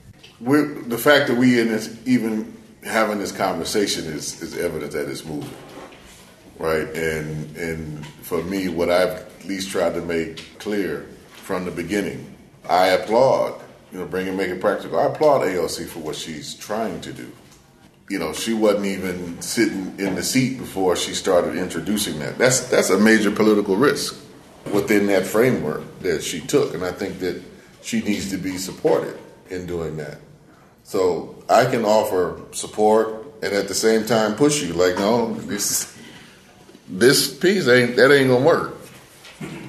We're, 0.40 0.82
the 0.82 0.98
fact 0.98 1.28
that 1.28 1.36
we 1.36 1.60
in 1.60 1.68
this, 1.68 1.96
even 2.06 2.56
having 2.84 3.18
this 3.18 3.32
conversation 3.32 4.04
is, 4.04 4.40
is 4.42 4.56
evidence 4.56 4.94
that 4.94 5.08
it's 5.08 5.24
moving, 5.24 5.50
right? 6.58 6.88
And 6.88 7.56
and 7.56 8.06
for 8.22 8.42
me, 8.44 8.68
what 8.68 8.90
I've 8.90 9.10
at 9.10 9.44
least 9.44 9.70
tried 9.70 9.94
to 9.94 10.02
make 10.02 10.58
clear 10.58 11.06
from 11.46 11.64
the 11.64 11.70
beginning. 11.70 12.34
I 12.68 12.88
applaud, 12.88 13.60
you 13.92 14.00
know, 14.00 14.04
bring 14.04 14.26
and 14.26 14.36
make 14.36 14.48
it 14.48 14.60
practical. 14.60 14.98
I 14.98 15.04
applaud 15.04 15.42
AOC 15.42 15.86
for 15.86 16.00
what 16.00 16.16
she's 16.16 16.54
trying 16.54 17.00
to 17.02 17.12
do. 17.12 17.30
You 18.10 18.18
know, 18.18 18.32
she 18.32 18.52
wasn't 18.52 18.86
even 18.86 19.40
sitting 19.40 19.94
in 19.98 20.16
the 20.16 20.24
seat 20.24 20.58
before 20.58 20.96
she 20.96 21.14
started 21.14 21.56
introducing 21.56 22.18
that. 22.18 22.36
That's 22.36 22.68
that's 22.68 22.90
a 22.90 22.98
major 22.98 23.30
political 23.30 23.76
risk 23.76 24.20
within 24.72 25.06
that 25.06 25.24
framework 25.24 25.84
that 26.00 26.22
she 26.22 26.40
took, 26.40 26.74
and 26.74 26.84
I 26.84 26.90
think 26.90 27.20
that 27.20 27.40
she 27.80 28.00
needs 28.00 28.30
to 28.30 28.36
be 28.38 28.58
supported 28.58 29.16
in 29.48 29.66
doing 29.66 29.96
that. 29.98 30.18
So 30.82 31.42
I 31.48 31.66
can 31.66 31.84
offer 31.84 32.40
support 32.50 33.24
and 33.42 33.52
at 33.52 33.68
the 33.68 33.74
same 33.74 34.04
time 34.04 34.34
push 34.34 34.62
you 34.62 34.72
like, 34.72 34.96
no, 34.96 35.34
this 35.34 35.96
this 36.88 37.32
piece 37.36 37.68
ain't 37.68 37.94
that 37.96 38.12
ain't 38.12 38.30
gonna 38.30 38.44
work. 38.44 38.75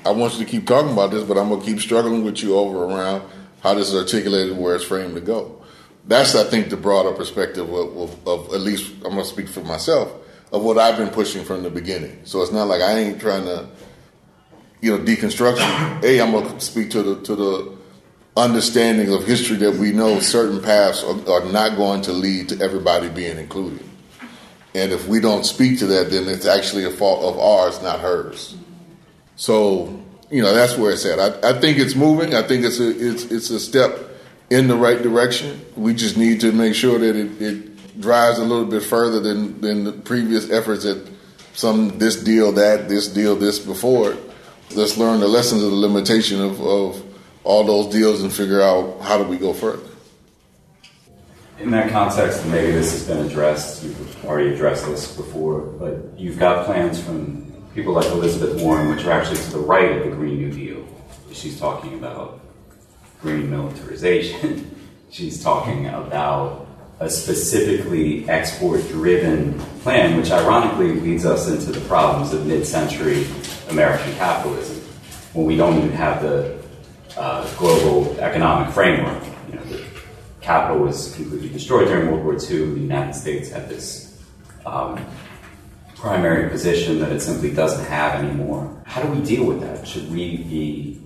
I 0.07 0.11
want 0.11 0.33
you 0.33 0.45
to 0.45 0.49
keep 0.49 0.65
talking 0.65 0.93
about 0.93 1.11
this, 1.11 1.23
but 1.23 1.37
I'm 1.37 1.49
to 1.49 1.65
keep 1.65 1.79
struggling 1.81 2.23
with 2.23 2.41
you 2.41 2.55
over 2.55 2.85
around 2.85 3.23
how 3.61 3.73
this 3.73 3.89
is 3.89 3.95
articulated, 3.95 4.57
where 4.57 4.73
it's 4.75 4.85
framed 4.85 5.15
to 5.15 5.21
go. 5.21 5.61
That's, 6.05 6.33
I 6.33 6.45
think, 6.45 6.69
the 6.69 6.77
broader 6.77 7.11
perspective 7.11 7.69
of, 7.69 7.97
of, 7.97 8.27
of 8.27 8.53
at 8.53 8.61
least 8.61 8.93
I'm 9.03 9.15
to 9.17 9.25
speak 9.25 9.49
for 9.49 9.61
myself 9.61 10.09
of 10.53 10.63
what 10.63 10.77
I've 10.77 10.97
been 10.97 11.09
pushing 11.09 11.43
from 11.43 11.63
the 11.63 11.69
beginning. 11.69 12.21
So 12.23 12.41
it's 12.41 12.53
not 12.53 12.67
like 12.67 12.81
I 12.81 12.97
ain't 12.99 13.19
trying 13.19 13.43
to, 13.43 13.67
you 14.79 14.97
know, 14.97 15.03
deconstruct. 15.03 16.03
A, 16.03 16.21
I'm 16.21 16.31
to 16.31 16.59
speak 16.61 16.89
to 16.91 17.03
the 17.03 17.21
to 17.23 17.35
the 17.35 17.77
understanding 18.37 19.11
of 19.11 19.25
history 19.25 19.57
that 19.57 19.73
we 19.73 19.91
know 19.91 20.21
certain 20.21 20.61
paths 20.61 21.03
are, 21.03 21.29
are 21.29 21.51
not 21.51 21.75
going 21.75 22.03
to 22.03 22.13
lead 22.13 22.47
to 22.49 22.63
everybody 22.63 23.09
being 23.09 23.37
included. 23.37 23.83
And 24.73 24.93
if 24.93 25.07
we 25.07 25.19
don't 25.19 25.43
speak 25.43 25.79
to 25.79 25.87
that, 25.87 26.11
then 26.11 26.29
it's 26.29 26.45
actually 26.45 26.85
a 26.85 26.91
fault 26.91 27.23
of 27.23 27.39
ours, 27.39 27.81
not 27.81 27.99
hers. 27.99 28.55
So, 29.37 30.03
you 30.29 30.41
know, 30.41 30.53
that's 30.53 30.77
where 30.77 30.91
it's 30.91 31.05
at. 31.05 31.19
I, 31.19 31.51
I 31.51 31.59
think 31.59 31.77
it's 31.77 31.95
moving. 31.95 32.33
I 32.33 32.41
think 32.41 32.65
it's 32.65 32.79
a 32.79 32.89
it's 32.89 33.23
it's 33.25 33.49
a 33.49 33.59
step 33.59 33.97
in 34.49 34.67
the 34.67 34.75
right 34.75 35.01
direction. 35.01 35.63
We 35.75 35.93
just 35.93 36.17
need 36.17 36.41
to 36.41 36.51
make 36.51 36.75
sure 36.75 36.99
that 36.99 37.15
it, 37.15 37.41
it 37.41 38.01
drives 38.01 38.39
a 38.39 38.43
little 38.43 38.65
bit 38.65 38.83
further 38.83 39.19
than 39.19 39.61
than 39.61 39.83
the 39.85 39.93
previous 39.93 40.49
efforts 40.49 40.85
at 40.85 40.97
some 41.53 41.97
this 41.97 42.21
deal, 42.21 42.51
that, 42.51 42.89
this 42.89 43.07
deal, 43.07 43.35
this 43.35 43.57
before. 43.59 44.15
Let's 44.75 44.97
learn 44.97 45.19
the 45.19 45.27
lessons 45.27 45.63
of 45.63 45.71
the 45.71 45.77
limitation 45.77 46.41
of, 46.41 46.61
of 46.61 47.03
all 47.43 47.63
those 47.63 47.91
deals 47.91 48.21
and 48.21 48.31
figure 48.31 48.61
out 48.61 49.01
how 49.01 49.17
do 49.17 49.23
we 49.23 49.37
go 49.37 49.53
further. 49.53 49.87
In 51.59 51.71
that 51.71 51.89
context, 51.89 52.45
maybe 52.45 52.71
this 52.71 52.91
has 52.91 53.07
been 53.07 53.25
addressed. 53.25 53.83
You've 53.83 54.25
already 54.25 54.53
addressed 54.53 54.85
this 54.85 55.15
before, 55.15 55.61
but 55.61 56.19
you've 56.19 56.37
got 56.37 56.67
plans 56.67 57.01
from 57.01 57.51
people 57.77 57.93
like 57.93 58.07
Elizabeth 58.07 58.59
Warren, 58.59 58.89
which 58.89 59.05
are 59.05 59.11
actually 59.11 59.37
to 59.37 59.51
the 59.51 59.59
right 59.59 59.97
of 59.97 60.03
the 60.03 60.09
Green 60.09 60.39
New 60.39 60.51
Deal. 60.51 60.83
She's 61.31 61.59
talking 61.59 61.93
about 61.93 62.39
green 63.21 63.51
militarization. 63.51 64.75
She's 65.11 65.43
talking 65.43 65.85
about 65.85 66.65
a 66.99 67.07
specifically 67.07 68.27
export 68.27 68.81
driven 68.87 69.59
plan, 69.83 70.17
which 70.17 70.31
ironically 70.31 70.99
leads 70.99 71.23
us 71.23 71.47
into 71.47 71.71
the 71.71 71.87
problems 71.87 72.33
of 72.33 72.47
mid 72.47 72.65
century 72.65 73.27
American 73.69 74.11
capitalism, 74.15 74.77
when 75.33 75.45
we 75.45 75.55
don't 75.55 75.77
even 75.77 75.91
have 75.91 76.23
the 76.23 76.59
uh, 77.15 77.47
global 77.57 78.19
economic 78.19 78.73
framework. 78.73 79.23
You 79.49 79.55
know, 79.55 79.63
the 79.65 79.85
capital 80.41 80.83
was 80.83 81.13
completely 81.13 81.49
destroyed 81.49 81.89
during 81.89 82.09
World 82.09 82.23
War 82.23 82.33
II. 82.33 82.73
The 82.73 82.79
United 82.79 83.13
States 83.13 83.51
had 83.51 83.69
this 83.69 84.19
um, 84.65 84.99
primary 85.97 86.49
position 86.49 86.99
that 86.99 87.11
it 87.11 87.21
simply 87.21 87.51
doesn't 87.51 87.85
have 87.85 88.23
anymore. 88.23 88.81
How 88.85 89.01
do 89.01 89.09
we 89.09 89.25
deal 89.25 89.45
with 89.45 89.61
that? 89.61 89.87
Should 89.87 90.11
we 90.11 90.37
be 90.37 91.01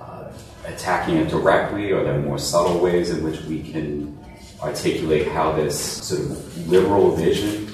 uh, 0.00 0.30
attacking 0.66 1.16
it 1.16 1.28
directly? 1.28 1.92
Are 1.92 2.04
there 2.04 2.18
more 2.18 2.38
subtle 2.38 2.78
ways 2.78 3.10
in 3.10 3.24
which 3.24 3.40
we 3.42 3.62
can 3.62 4.18
articulate 4.62 5.28
how 5.28 5.52
this 5.52 5.78
sort 5.78 6.20
of 6.20 6.68
liberal 6.68 7.16
vision 7.16 7.68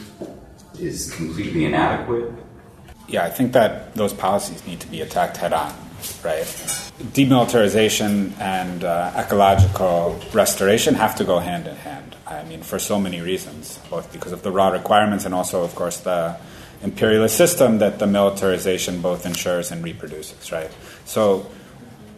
is 0.79 1.13
completely 1.15 1.65
inadequate? 1.65 2.33
Yeah, 3.09 3.25
I 3.25 3.31
think 3.31 3.53
that 3.53 3.95
those 3.95 4.13
policies 4.13 4.65
need 4.67 4.81
to 4.81 4.87
be 4.87 5.01
attacked 5.03 5.37
head 5.37 5.53
on, 5.53 5.75
right? 6.23 6.45
Demilitarization 7.13 8.39
and 8.41 8.85
uh, 8.85 9.13
ecological 9.17 10.19
restoration 10.33 10.95
have 10.95 11.15
to 11.17 11.25
go 11.25 11.39
hand 11.39 11.67
in 11.67 11.77
hand. 11.77 11.94
I 12.35 12.45
mean, 12.45 12.63
for 12.63 12.79
so 12.79 12.99
many 13.01 13.21
reasons, 13.21 13.79
both 13.91 14.13
because 14.13 14.33
of 14.33 14.43
the 14.43 14.51
raw 14.51 14.69
requirements 14.69 15.25
and 15.25 15.35
also, 15.35 15.63
of 15.63 15.75
course, 15.75 15.99
the 16.01 16.37
imperialist 16.83 17.37
system 17.37 17.79
that 17.79 17.99
the 17.99 18.07
militarization 18.07 19.01
both 19.01 19.25
ensures 19.27 19.71
and 19.71 19.83
reproduces, 19.83 20.53
right? 20.53 20.71
So 21.07 21.51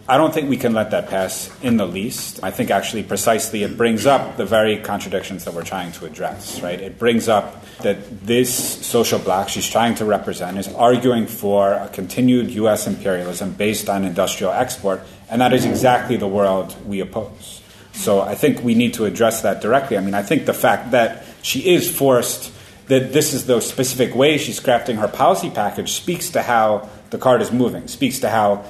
I 0.09 0.19
don't 0.19 0.33
think 0.33 0.49
we 0.49 0.57
can 0.57 0.73
let 0.73 0.93
that 0.93 1.09
pass 1.09 1.51
in 1.62 1.79
the 1.79 1.87
least. 1.87 2.39
I 2.43 2.53
think 2.53 2.71
actually 2.71 3.03
precisely 3.03 3.64
it 3.64 3.77
brings 3.77 4.07
up 4.07 4.37
the 4.37 4.45
very 4.45 4.79
contradictions 4.79 5.45
that 5.45 5.55
we're 5.55 5.64
trying 5.64 5.91
to 5.93 6.07
address, 6.07 6.61
right? 6.61 6.81
It 6.81 6.97
brings 6.97 7.29
up 7.29 7.64
that 7.79 8.25
this 8.25 8.87
social 8.87 9.19
bloc 9.19 9.49
she's 9.49 9.69
trying 9.69 9.97
to 9.97 10.05
represent 10.05 10.59
is 10.59 10.69
arguing 10.69 11.27
for 11.27 11.73
a 11.73 11.89
continued 11.89 12.51
U.S. 12.53 12.87
imperialism 12.87 13.53
based 13.53 13.89
on 13.89 14.05
industrial 14.05 14.53
export, 14.53 15.03
and 15.29 15.41
that 15.41 15.53
is 15.53 15.64
exactly 15.64 16.17
the 16.17 16.29
world 16.29 16.77
we 16.87 17.01
oppose. 17.01 17.56
So 17.97 18.20
I 18.20 18.34
think 18.34 18.62
we 18.62 18.74
need 18.74 18.94
to 18.94 19.07
address 19.07 19.42
that 19.42 19.61
directly. 19.61 19.97
I 19.97 20.01
mean, 20.01 20.14
I 20.14 20.22
think 20.22 20.47
the 20.47 20.55
fact 20.55 20.90
that 20.92 21.24
she 21.42 21.74
is 21.74 21.90
forced, 21.90 22.53
that 22.88 23.12
this 23.12 23.32
is 23.32 23.47
the 23.47 23.61
specific 23.61 24.14
way 24.14 24.38
she's 24.38 24.61
crafting 24.61 24.99
her 24.99 25.09
policy 25.09 25.51
package, 25.51 25.92
speaks 25.92 26.30
to 26.30 26.42
how 26.42 26.88
the 27.11 27.18
card 27.18 27.40
is 27.42 27.51
moving, 27.51 27.88
speaks 27.88 28.20
to 28.20 28.28
how 28.28 28.64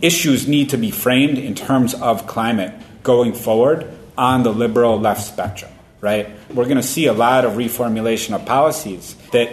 issues 0.00 0.48
need 0.48 0.70
to 0.70 0.76
be 0.76 0.90
framed 0.90 1.38
in 1.38 1.54
terms 1.54 1.94
of 1.94 2.26
climate 2.26 2.72
going 3.02 3.34
forward 3.34 3.86
on 4.16 4.42
the 4.42 4.52
liberal 4.52 4.98
left 4.98 5.22
spectrum, 5.22 5.70
right? 6.00 6.30
We're 6.48 6.64
going 6.64 6.76
to 6.76 6.82
see 6.82 7.06
a 7.06 7.12
lot 7.12 7.44
of 7.44 7.52
reformulation 7.52 8.34
of 8.34 8.44
policies 8.46 9.14
that 9.32 9.50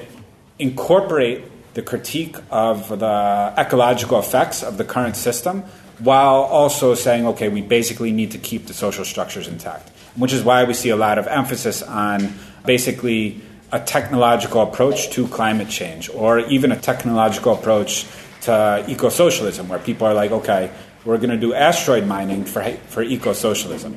incorporate 0.59 1.43
the 1.73 1.81
critique 1.81 2.37
of 2.49 2.87
the 2.99 3.53
ecological 3.57 4.19
effects 4.19 4.63
of 4.63 4.77
the 4.77 4.85
current 4.85 5.15
system 5.15 5.63
while 5.99 6.43
also 6.43 6.95
saying, 6.95 7.27
okay, 7.27 7.49
we 7.49 7.61
basically 7.61 8.11
need 8.11 8.31
to 8.31 8.37
keep 8.37 8.67
the 8.67 8.73
social 8.73 9.05
structures 9.05 9.47
intact, 9.47 9.89
which 10.15 10.33
is 10.33 10.43
why 10.43 10.63
we 10.63 10.73
see 10.73 10.89
a 10.89 10.95
lot 10.95 11.17
of 11.17 11.27
emphasis 11.27 11.81
on 11.81 12.33
basically 12.65 13.41
a 13.71 13.79
technological 13.79 14.61
approach 14.61 15.09
to 15.11 15.27
climate 15.27 15.69
change 15.69 16.09
or 16.09 16.39
even 16.39 16.71
a 16.71 16.79
technological 16.79 17.53
approach 17.53 18.05
to 18.41 18.83
eco 18.87 19.09
socialism, 19.09 19.69
where 19.69 19.79
people 19.79 20.05
are 20.05 20.13
like, 20.13 20.31
okay, 20.31 20.69
we're 21.05 21.17
going 21.17 21.29
to 21.29 21.37
do 21.37 21.53
asteroid 21.53 22.05
mining 22.05 22.45
for, 22.45 22.63
for 22.87 23.01
eco 23.01 23.33
socialism. 23.33 23.95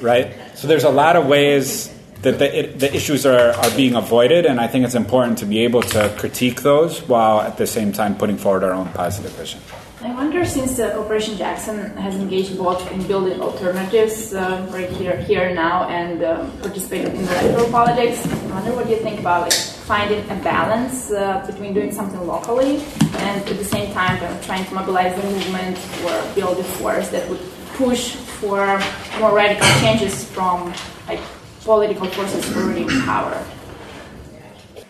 Right? 0.00 0.34
So 0.54 0.66
there's 0.66 0.84
a 0.84 0.90
lot 0.90 1.16
of 1.16 1.26
ways 1.26 1.90
that 2.22 2.38
the, 2.38 2.58
it, 2.58 2.78
the 2.80 2.94
issues 2.94 3.26
are, 3.26 3.52
are 3.52 3.76
being 3.76 3.94
avoided, 3.94 4.46
and 4.46 4.58
I 4.58 4.66
think 4.66 4.84
it's 4.84 4.94
important 4.94 5.38
to 5.38 5.46
be 5.46 5.60
able 5.60 5.82
to 5.82 6.14
critique 6.18 6.62
those 6.62 7.02
while 7.02 7.40
at 7.40 7.58
the 7.58 7.66
same 7.66 7.92
time 7.92 8.16
putting 8.16 8.38
forward 8.38 8.64
our 8.64 8.72
own 8.72 8.88
positive 8.88 9.32
vision. 9.32 9.60
I 10.04 10.12
wonder, 10.12 10.44
since 10.44 10.78
uh, 10.78 10.92
Cooperation 10.92 11.38
Jackson 11.38 11.96
has 11.96 12.14
engaged 12.16 12.58
both 12.58 12.92
in 12.92 13.06
building 13.06 13.40
alternatives 13.40 14.34
uh, 14.34 14.68
right 14.70 14.90
here, 14.90 15.16
here 15.16 15.54
now, 15.54 15.88
and 15.88 16.22
uh, 16.22 16.46
participating 16.60 17.16
in 17.16 17.22
electoral 17.22 17.70
politics, 17.70 18.26
I 18.26 18.50
wonder 18.50 18.74
what 18.74 18.90
you 18.90 18.96
think 18.96 19.18
about 19.18 19.44
like, 19.44 19.54
finding 19.54 20.20
a 20.28 20.34
balance 20.44 21.10
uh, 21.10 21.42
between 21.46 21.72
doing 21.72 21.90
something 21.90 22.20
locally 22.20 22.84
and 23.16 23.48
at 23.48 23.56
the 23.56 23.64
same 23.64 23.94
time 23.94 24.18
kind 24.18 24.42
trying 24.42 24.66
to 24.66 24.74
mobilize 24.74 25.18
the 25.18 25.26
movement 25.26 25.78
or 26.04 26.34
build 26.34 26.58
a 26.58 26.64
force 26.64 27.08
that 27.08 27.26
would 27.30 27.40
push 27.72 28.14
for 28.14 28.78
more 29.20 29.34
radical 29.34 29.66
changes 29.80 30.22
from 30.22 30.70
like 31.08 31.20
political 31.62 32.06
forces 32.08 32.54
already 32.54 32.82
in 32.82 33.00
power. 33.08 33.42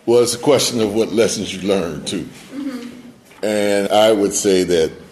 Well, 0.05 0.23
it's 0.23 0.35
a 0.35 0.39
question 0.39 0.81
of 0.81 0.93
what 0.93 1.13
lessons 1.13 1.55
you 1.55 1.65
learned 1.65 2.05
too. 2.05 2.23
Mm-hmm. 2.51 3.45
And 3.45 3.87
I 3.93 4.11
would 4.11 4.33
say 4.33 4.63
that 4.63 5.04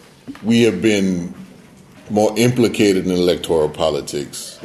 we 0.44 0.64
have 0.64 0.82
been 0.82 1.34
more 2.10 2.38
implicated 2.38 3.06
in 3.06 3.12
electoral 3.12 3.70
politics 3.70 4.60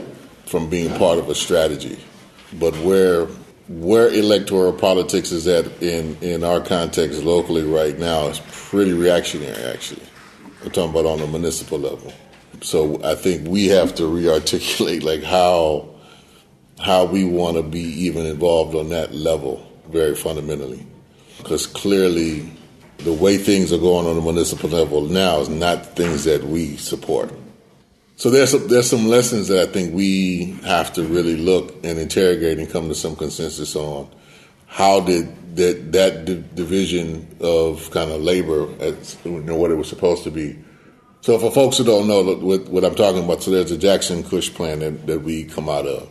from 0.47 0.69
being 0.69 0.97
part 0.99 1.19
of 1.19 1.29
a 1.29 1.35
strategy. 1.35 1.99
But 2.59 2.75
where 2.79 3.27
where 3.69 4.09
electoral 4.09 4.73
politics 4.73 5.31
is 5.31 5.47
at 5.47 5.67
in, 5.83 6.17
in 6.23 6.43
our 6.43 6.61
context 6.61 7.23
locally 7.23 7.63
right 7.63 7.99
now 7.99 8.29
is 8.29 8.41
pretty 8.51 8.95
reactionary 8.95 9.63
actually. 9.65 10.03
We're 10.63 10.71
talking 10.71 10.91
about 10.91 11.05
on 11.05 11.21
a 11.21 11.27
municipal 11.27 11.79
level. 11.79 12.13
So 12.63 13.03
I 13.05 13.15
think 13.15 13.47
we 13.47 13.67
have 13.67 13.95
to 13.97 14.05
rearticulate 14.05 15.03
like 15.03 15.23
how 15.23 15.91
how 16.81 17.05
we 17.05 17.25
want 17.25 17.57
to 17.57 17.63
be 17.63 17.81
even 17.81 18.25
involved 18.25 18.75
on 18.75 18.89
that 18.89 19.13
level 19.13 19.71
very 19.89 20.15
fundamentally. 20.15 20.87
Because 21.37 21.67
clearly 21.67 22.51
the 22.99 23.13
way 23.13 23.39
things 23.39 23.73
are 23.73 23.79
going 23.79 24.07
on 24.07 24.17
the 24.17 24.23
municipal 24.23 24.69
level 24.71 25.03
now 25.03 25.41
is 25.41 25.49
not 25.49 25.97
things 25.97 26.25
that 26.25 26.45
we 26.45 26.77
support. 26.77 27.33
So 28.17 28.31
there's 28.31 28.51
some, 28.51 28.67
there's 28.67 28.91
some 28.91 29.07
lessons 29.07 29.47
that 29.49 29.61
I 29.61 29.71
think 29.71 29.95
we 29.95 30.59
have 30.65 30.93
to 30.95 31.05
really 31.05 31.37
look 31.37 31.75
and 31.85 31.99
interrogate 31.99 32.59
and 32.59 32.69
come 32.69 32.89
to 32.89 32.95
some 32.95 33.15
consensus 33.15 33.77
on. 33.77 34.11
How 34.67 35.01
did 35.01 35.57
that 35.57 35.93
that 35.93 36.25
di- 36.25 36.45
division 36.55 37.29
of 37.41 37.91
kind 37.93 38.11
of 38.11 38.21
labor, 38.21 38.69
as, 38.81 39.17
you 39.25 39.41
know, 39.41 39.57
what 39.57 39.71
it 39.71 39.77
was 39.77 39.89
supposed 39.89 40.25
to 40.25 40.31
be? 40.33 40.59
So 41.21 41.39
for 41.39 41.51
folks 41.51 41.79
who 41.79 41.85
don't 41.85 42.09
know 42.09 42.23
what, 42.23 42.69
what 42.69 42.85
I'm 42.85 42.95
talking 42.97 43.25
about, 43.25 43.43
so 43.43 43.53
there's 43.53 43.71
a 43.71 43.79
Jackson 43.79 44.25
Kush 44.25 44.53
plan 44.53 44.81
that, 44.81 45.07
that 45.07 45.21
we 45.21 45.45
come 45.45 45.69
out 45.69 45.87
of. 45.87 46.11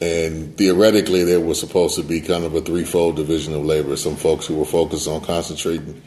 And 0.00 0.56
theoretically, 0.56 1.24
there 1.24 1.40
was 1.40 1.60
supposed 1.60 1.94
to 1.96 2.02
be 2.02 2.22
kind 2.22 2.44
of 2.44 2.54
a 2.54 2.62
threefold 2.62 3.16
division 3.16 3.54
of 3.54 3.64
labor. 3.64 3.96
Some 3.96 4.16
folks 4.16 4.46
who 4.46 4.56
were 4.56 4.64
focused 4.64 5.06
on 5.06 5.20
concentrating 5.20 6.00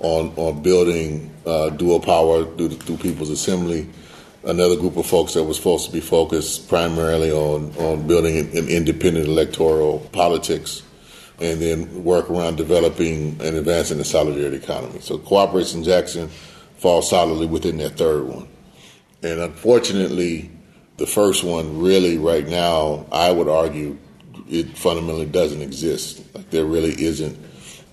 on 0.00 0.32
on 0.36 0.62
building 0.62 1.34
uh, 1.46 1.70
dual 1.70 2.00
power 2.00 2.44
through, 2.56 2.70
through 2.70 2.98
People's 2.98 3.30
Assembly. 3.30 3.88
Another 4.44 4.76
group 4.76 4.96
of 4.96 5.06
folks 5.06 5.34
that 5.34 5.44
was 5.44 5.56
supposed 5.56 5.86
to 5.86 5.92
be 5.92 6.00
focused 6.00 6.68
primarily 6.68 7.32
on 7.32 7.74
on 7.76 8.06
building 8.06 8.38
an, 8.38 8.56
an 8.56 8.68
independent 8.68 9.26
electoral 9.26 10.00
politics, 10.12 10.82
and 11.40 11.60
then 11.60 12.04
work 12.04 12.30
around 12.30 12.56
developing 12.56 13.40
and 13.40 13.56
advancing 13.56 13.96
the 13.96 14.04
solidarity 14.04 14.56
economy. 14.58 15.00
So 15.00 15.18
Cooperation 15.18 15.82
Jackson 15.84 16.28
falls 16.76 17.10
solidly 17.10 17.46
within 17.46 17.78
that 17.78 17.96
third 17.96 18.24
one. 18.24 18.46
And 19.22 19.40
unfortunately, 19.40 20.50
the 20.98 21.06
first 21.06 21.44
one 21.44 21.80
really 21.80 22.18
right 22.18 22.46
now, 22.46 23.06
I 23.10 23.30
would 23.30 23.48
argue, 23.48 23.96
it 24.50 24.76
fundamentally 24.76 25.26
doesn't 25.26 25.62
exist. 25.62 26.22
Like 26.34 26.50
there 26.50 26.64
really 26.64 26.90
isn't 27.02 27.38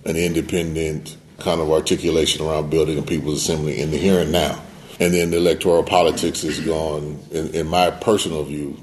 an 0.06 0.16
independent 0.16 1.16
kind 1.40 1.62
of 1.62 1.72
articulation 1.72 2.46
around 2.46 2.70
building 2.70 2.98
a 2.98 3.04
people's 3.04 3.42
assembly 3.42 3.80
in 3.80 3.92
the 3.92 3.98
here 3.98 4.20
and 4.20 4.32
now. 4.32 4.62
And 5.00 5.14
then 5.14 5.30
the 5.30 5.38
electoral 5.38 5.84
politics 5.84 6.44
is 6.44 6.60
gone, 6.62 7.20
in, 7.32 7.54
in 7.54 7.68
my 7.68 7.92
personal 7.92 8.44
view, 8.44 8.78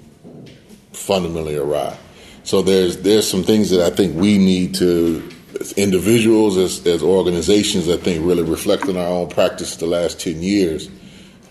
fundamentally 0.93 1.57
awry. 1.57 1.97
So 2.45 2.63
there's 2.63 2.99
there's 2.99 3.29
some 3.29 3.45
things 3.45 3.71
that 3.71 3.81
I 3.81 3.95
think 3.95 4.17
we 4.17 4.37
need 4.37 4.75
to, 4.77 5.29
as 5.59 5.73
individuals, 5.73 6.59
as, 6.59 6.87
as 6.87 7.03
organizations, 7.03 7.89
I 7.89 7.97
think 7.97 8.27
really 8.27 8.43
reflect 8.43 8.89
on 8.89 8.97
our 8.97 9.07
own 9.07 9.31
practice 9.31 9.77
the 9.77 9.87
last 9.87 10.21
10 10.21 10.43
years 10.43 10.91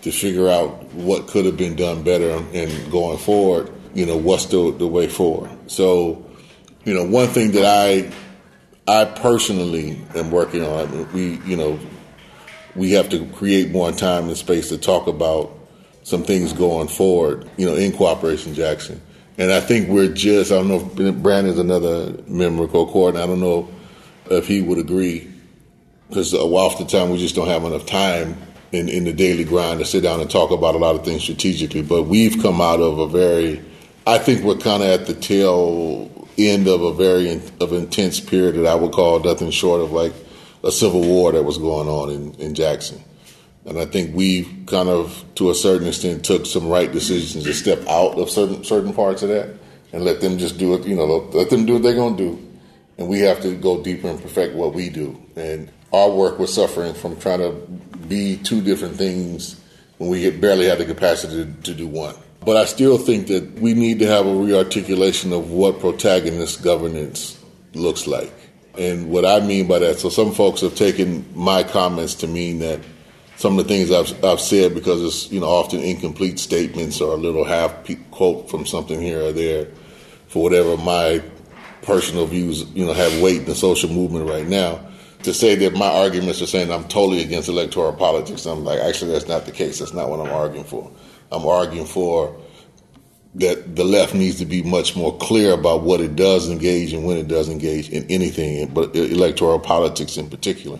to 0.02 0.10
figure 0.12 0.48
out 0.48 0.84
what 0.94 1.28
could 1.28 1.44
have 1.44 1.56
been 1.56 1.76
done 1.76 2.02
better 2.02 2.30
and 2.52 2.92
going 2.92 3.18
forward, 3.18 3.72
you 3.94 4.04
know, 4.04 4.16
what's 4.16 4.46
the, 4.46 4.72
the 4.72 4.86
way 4.86 5.08
forward. 5.08 5.50
So, 5.70 6.24
you 6.84 6.92
know, 6.92 7.06
one 7.06 7.28
thing 7.28 7.52
that 7.52 7.64
I 7.64 8.12
I 8.86 9.04
personally 9.04 10.00
am 10.16 10.32
working 10.32 10.64
on, 10.64 11.12
we, 11.12 11.36
you 11.46 11.56
know, 11.56 11.78
we 12.74 12.92
have 12.92 13.10
to 13.10 13.26
create 13.26 13.70
more 13.70 13.92
time 13.92 14.26
and 14.26 14.36
space 14.36 14.70
to 14.70 14.78
talk 14.78 15.06
about 15.06 15.56
some 16.02 16.24
things 16.24 16.52
going 16.52 16.88
forward, 16.88 17.48
you 17.56 17.64
know, 17.64 17.76
in 17.76 17.92
Cooperation 17.92 18.54
Jackson. 18.54 19.00
And 19.38 19.52
I 19.52 19.60
think 19.60 19.88
we're 19.88 20.12
just, 20.12 20.50
I 20.50 20.56
don't 20.56 20.68
know 20.68 20.90
if 21.10 21.14
Brandon's 21.16 21.58
another 21.58 22.16
member 22.26 22.64
of 22.64 22.70
COCORD, 22.70 23.16
I 23.16 23.26
don't 23.26 23.40
know 23.40 23.68
if 24.30 24.48
he 24.48 24.60
would 24.60 24.78
agree, 24.78 25.30
because 26.08 26.34
often 26.34 26.88
time 26.88 27.10
we 27.10 27.18
just 27.18 27.36
don't 27.36 27.48
have 27.48 27.64
enough 27.64 27.86
time 27.86 28.36
in, 28.72 28.88
in 28.88 29.04
the 29.04 29.12
daily 29.12 29.44
grind 29.44 29.78
to 29.80 29.84
sit 29.84 30.02
down 30.02 30.20
and 30.20 30.30
talk 30.30 30.50
about 30.50 30.74
a 30.74 30.78
lot 30.78 30.96
of 30.96 31.04
things 31.04 31.22
strategically. 31.22 31.82
But 31.82 32.04
we've 32.04 32.42
come 32.42 32.60
out 32.60 32.80
of 32.80 32.98
a 32.98 33.06
very, 33.06 33.62
I 34.06 34.18
think 34.18 34.42
we're 34.42 34.56
kind 34.56 34.82
of 34.82 34.88
at 34.88 35.06
the 35.06 35.14
tail 35.14 36.10
end 36.38 36.66
of 36.66 36.82
a 36.82 36.94
very 36.94 37.28
in, 37.28 37.42
of 37.60 37.72
intense 37.72 38.18
period 38.18 38.56
that 38.56 38.66
I 38.66 38.74
would 38.74 38.92
call 38.92 39.20
nothing 39.20 39.50
short 39.50 39.82
of 39.82 39.92
like 39.92 40.14
a 40.64 40.72
civil 40.72 41.02
war 41.02 41.32
that 41.32 41.42
was 41.42 41.58
going 41.58 41.88
on 41.88 42.10
in, 42.10 42.34
in 42.34 42.54
Jackson. 42.54 43.02
And 43.64 43.78
I 43.78 43.84
think 43.84 44.14
we 44.16 44.44
kind 44.66 44.88
of, 44.88 45.24
to 45.36 45.50
a 45.50 45.54
certain 45.54 45.86
extent, 45.86 46.24
took 46.24 46.46
some 46.46 46.68
right 46.68 46.90
decisions 46.90 47.44
to 47.44 47.52
step 47.52 47.86
out 47.86 48.18
of 48.18 48.28
certain 48.28 48.64
certain 48.64 48.92
parts 48.92 49.22
of 49.22 49.28
that 49.28 49.54
and 49.92 50.04
let 50.04 50.20
them 50.20 50.38
just 50.38 50.58
do 50.58 50.74
it. 50.74 50.84
You 50.84 50.96
know, 50.96 51.06
let 51.32 51.50
them 51.50 51.64
do 51.64 51.74
what 51.74 51.82
they're 51.82 51.94
going 51.94 52.16
to 52.16 52.30
do, 52.30 52.52
and 52.98 53.08
we 53.08 53.20
have 53.20 53.40
to 53.42 53.54
go 53.54 53.80
deeper 53.80 54.08
and 54.08 54.20
perfect 54.20 54.56
what 54.56 54.74
we 54.74 54.88
do. 54.88 55.20
And 55.36 55.70
our 55.92 56.10
work 56.10 56.38
was 56.38 56.52
suffering 56.52 56.94
from 56.94 57.18
trying 57.18 57.40
to 57.40 57.52
be 58.08 58.36
two 58.38 58.60
different 58.60 58.96
things 58.96 59.60
when 59.98 60.10
we 60.10 60.30
barely 60.30 60.66
had 60.66 60.78
the 60.78 60.84
capacity 60.84 61.44
to, 61.44 61.62
to 61.62 61.74
do 61.74 61.86
one. 61.86 62.14
But 62.44 62.56
I 62.56 62.64
still 62.64 62.98
think 62.98 63.28
that 63.28 63.60
we 63.60 63.74
need 63.74 64.00
to 64.00 64.06
have 64.06 64.26
a 64.26 64.34
rearticulation 64.34 65.32
of 65.32 65.50
what 65.50 65.78
protagonist 65.78 66.62
governance 66.62 67.38
looks 67.74 68.06
like. 68.06 68.32
And 68.76 69.10
what 69.10 69.24
I 69.24 69.40
mean 69.40 69.68
by 69.68 69.78
that, 69.80 70.00
so 70.00 70.08
some 70.08 70.32
folks 70.32 70.62
have 70.62 70.74
taken 70.74 71.24
my 71.34 71.62
comments 71.62 72.14
to 72.16 72.26
mean 72.26 72.58
that 72.60 72.80
some 73.36 73.58
of 73.58 73.66
the 73.66 73.74
things 73.74 73.90
I've, 73.90 74.24
I've 74.24 74.40
said 74.40 74.74
because 74.74 75.02
it's 75.02 75.32
you 75.32 75.40
know 75.40 75.46
often 75.46 75.80
incomplete 75.80 76.38
statements 76.38 77.00
or 77.00 77.14
a 77.14 77.16
little 77.16 77.44
half 77.44 77.74
quote 78.10 78.48
from 78.48 78.66
something 78.66 79.00
here 79.00 79.20
or 79.20 79.32
there 79.32 79.66
for 80.28 80.42
whatever 80.44 80.76
my 80.76 81.22
personal 81.82 82.26
views 82.26 82.62
you 82.70 82.86
know 82.86 82.92
have 82.92 83.20
weight 83.20 83.38
in 83.38 83.44
the 83.46 83.54
social 83.54 83.90
movement 83.90 84.28
right 84.28 84.46
now 84.46 84.80
to 85.22 85.34
say 85.34 85.54
that 85.56 85.74
my 85.74 85.88
arguments 85.88 86.42
are 86.42 86.46
saying 86.46 86.70
I'm 86.70 86.84
totally 86.84 87.22
against 87.22 87.48
electoral 87.48 87.92
politics. 87.92 88.46
I'm 88.46 88.64
like, 88.64 88.80
actually, 88.80 89.12
that's 89.12 89.28
not 89.28 89.46
the 89.46 89.52
case. 89.52 89.78
That's 89.78 89.92
not 89.92 90.08
what 90.08 90.20
I'm 90.20 90.32
arguing 90.32 90.64
for. 90.64 90.90
I'm 91.30 91.46
arguing 91.46 91.86
for 91.86 92.36
that 93.34 93.76
the 93.76 93.84
left 93.84 94.14
needs 94.14 94.38
to 94.38 94.44
be 94.44 94.62
much 94.62 94.94
more 94.94 95.16
clear 95.16 95.54
about 95.54 95.82
what 95.82 96.00
it 96.00 96.16
does 96.16 96.50
engage 96.50 96.92
and 96.92 97.04
when 97.04 97.16
it 97.16 97.28
does 97.28 97.48
engage 97.48 97.88
in 97.88 98.04
anything, 98.10 98.68
but 98.74 98.94
electoral 98.94 99.58
politics 99.58 100.16
in 100.16 100.28
particular. 100.28 100.78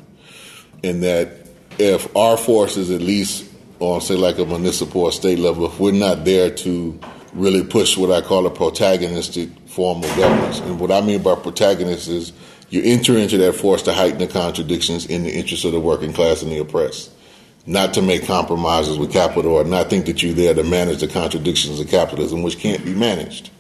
And 0.85 1.03
that 1.03 1.49
if 1.79 2.15
our 2.15 2.37
forces, 2.37 2.91
at 2.91 3.01
least 3.01 3.49
on, 3.79 4.01
say, 4.01 4.17
like 4.17 4.39
a 4.39 4.45
municipal 4.45 5.03
or 5.03 5.13
state 5.13 5.39
level, 5.39 5.67
if 5.67 5.81
we're 5.81 5.93
not 5.93 6.25
there 6.25 6.51
to 6.51 7.01
really 7.33 7.65
push 7.65 7.97
what 7.97 8.11
I 8.11 8.21
call 8.21 8.47
a 8.47 8.51
protagonistic 8.51 9.71
form 9.71 10.05
of 10.05 10.17
governance, 10.17 10.61
and 10.61 10.79
what 10.79 10.93
I 10.93 11.01
mean 11.01 11.23
by 11.23 11.35
protagonist 11.35 12.09
is 12.09 12.33
you 12.73 12.81
enter 12.85 13.19
into 13.19 13.37
that 13.37 13.53
force 13.53 13.83
to 13.83 13.93
heighten 13.93 14.19
the 14.19 14.27
contradictions 14.27 15.05
in 15.05 15.25
the 15.25 15.31
interest 15.31 15.67
of 15.67 15.73
the 15.73 15.81
working 15.81 16.15
class 16.15 16.41
and 16.43 16.51
the 16.51 16.57
oppressed. 16.57 17.11
Not 17.67 17.93
to 17.95 18.03
make 18.03 18.25
compromises 18.25 18.99
with 18.99 19.13
capital 19.13 19.53
or 19.53 19.65
not 19.65 19.91
think 19.91 20.07
that 20.07 20.23
you're 20.23 20.33
there 20.33 20.55
to 20.55 20.65
manage 20.65 21.01
the 21.01 21.07
contradictions 21.07 21.79
of 21.79 21.89
capitalism, 21.89 22.43
which 22.43 22.59
can't 22.59 22.83
be 22.83 22.95
managed. 22.95 23.51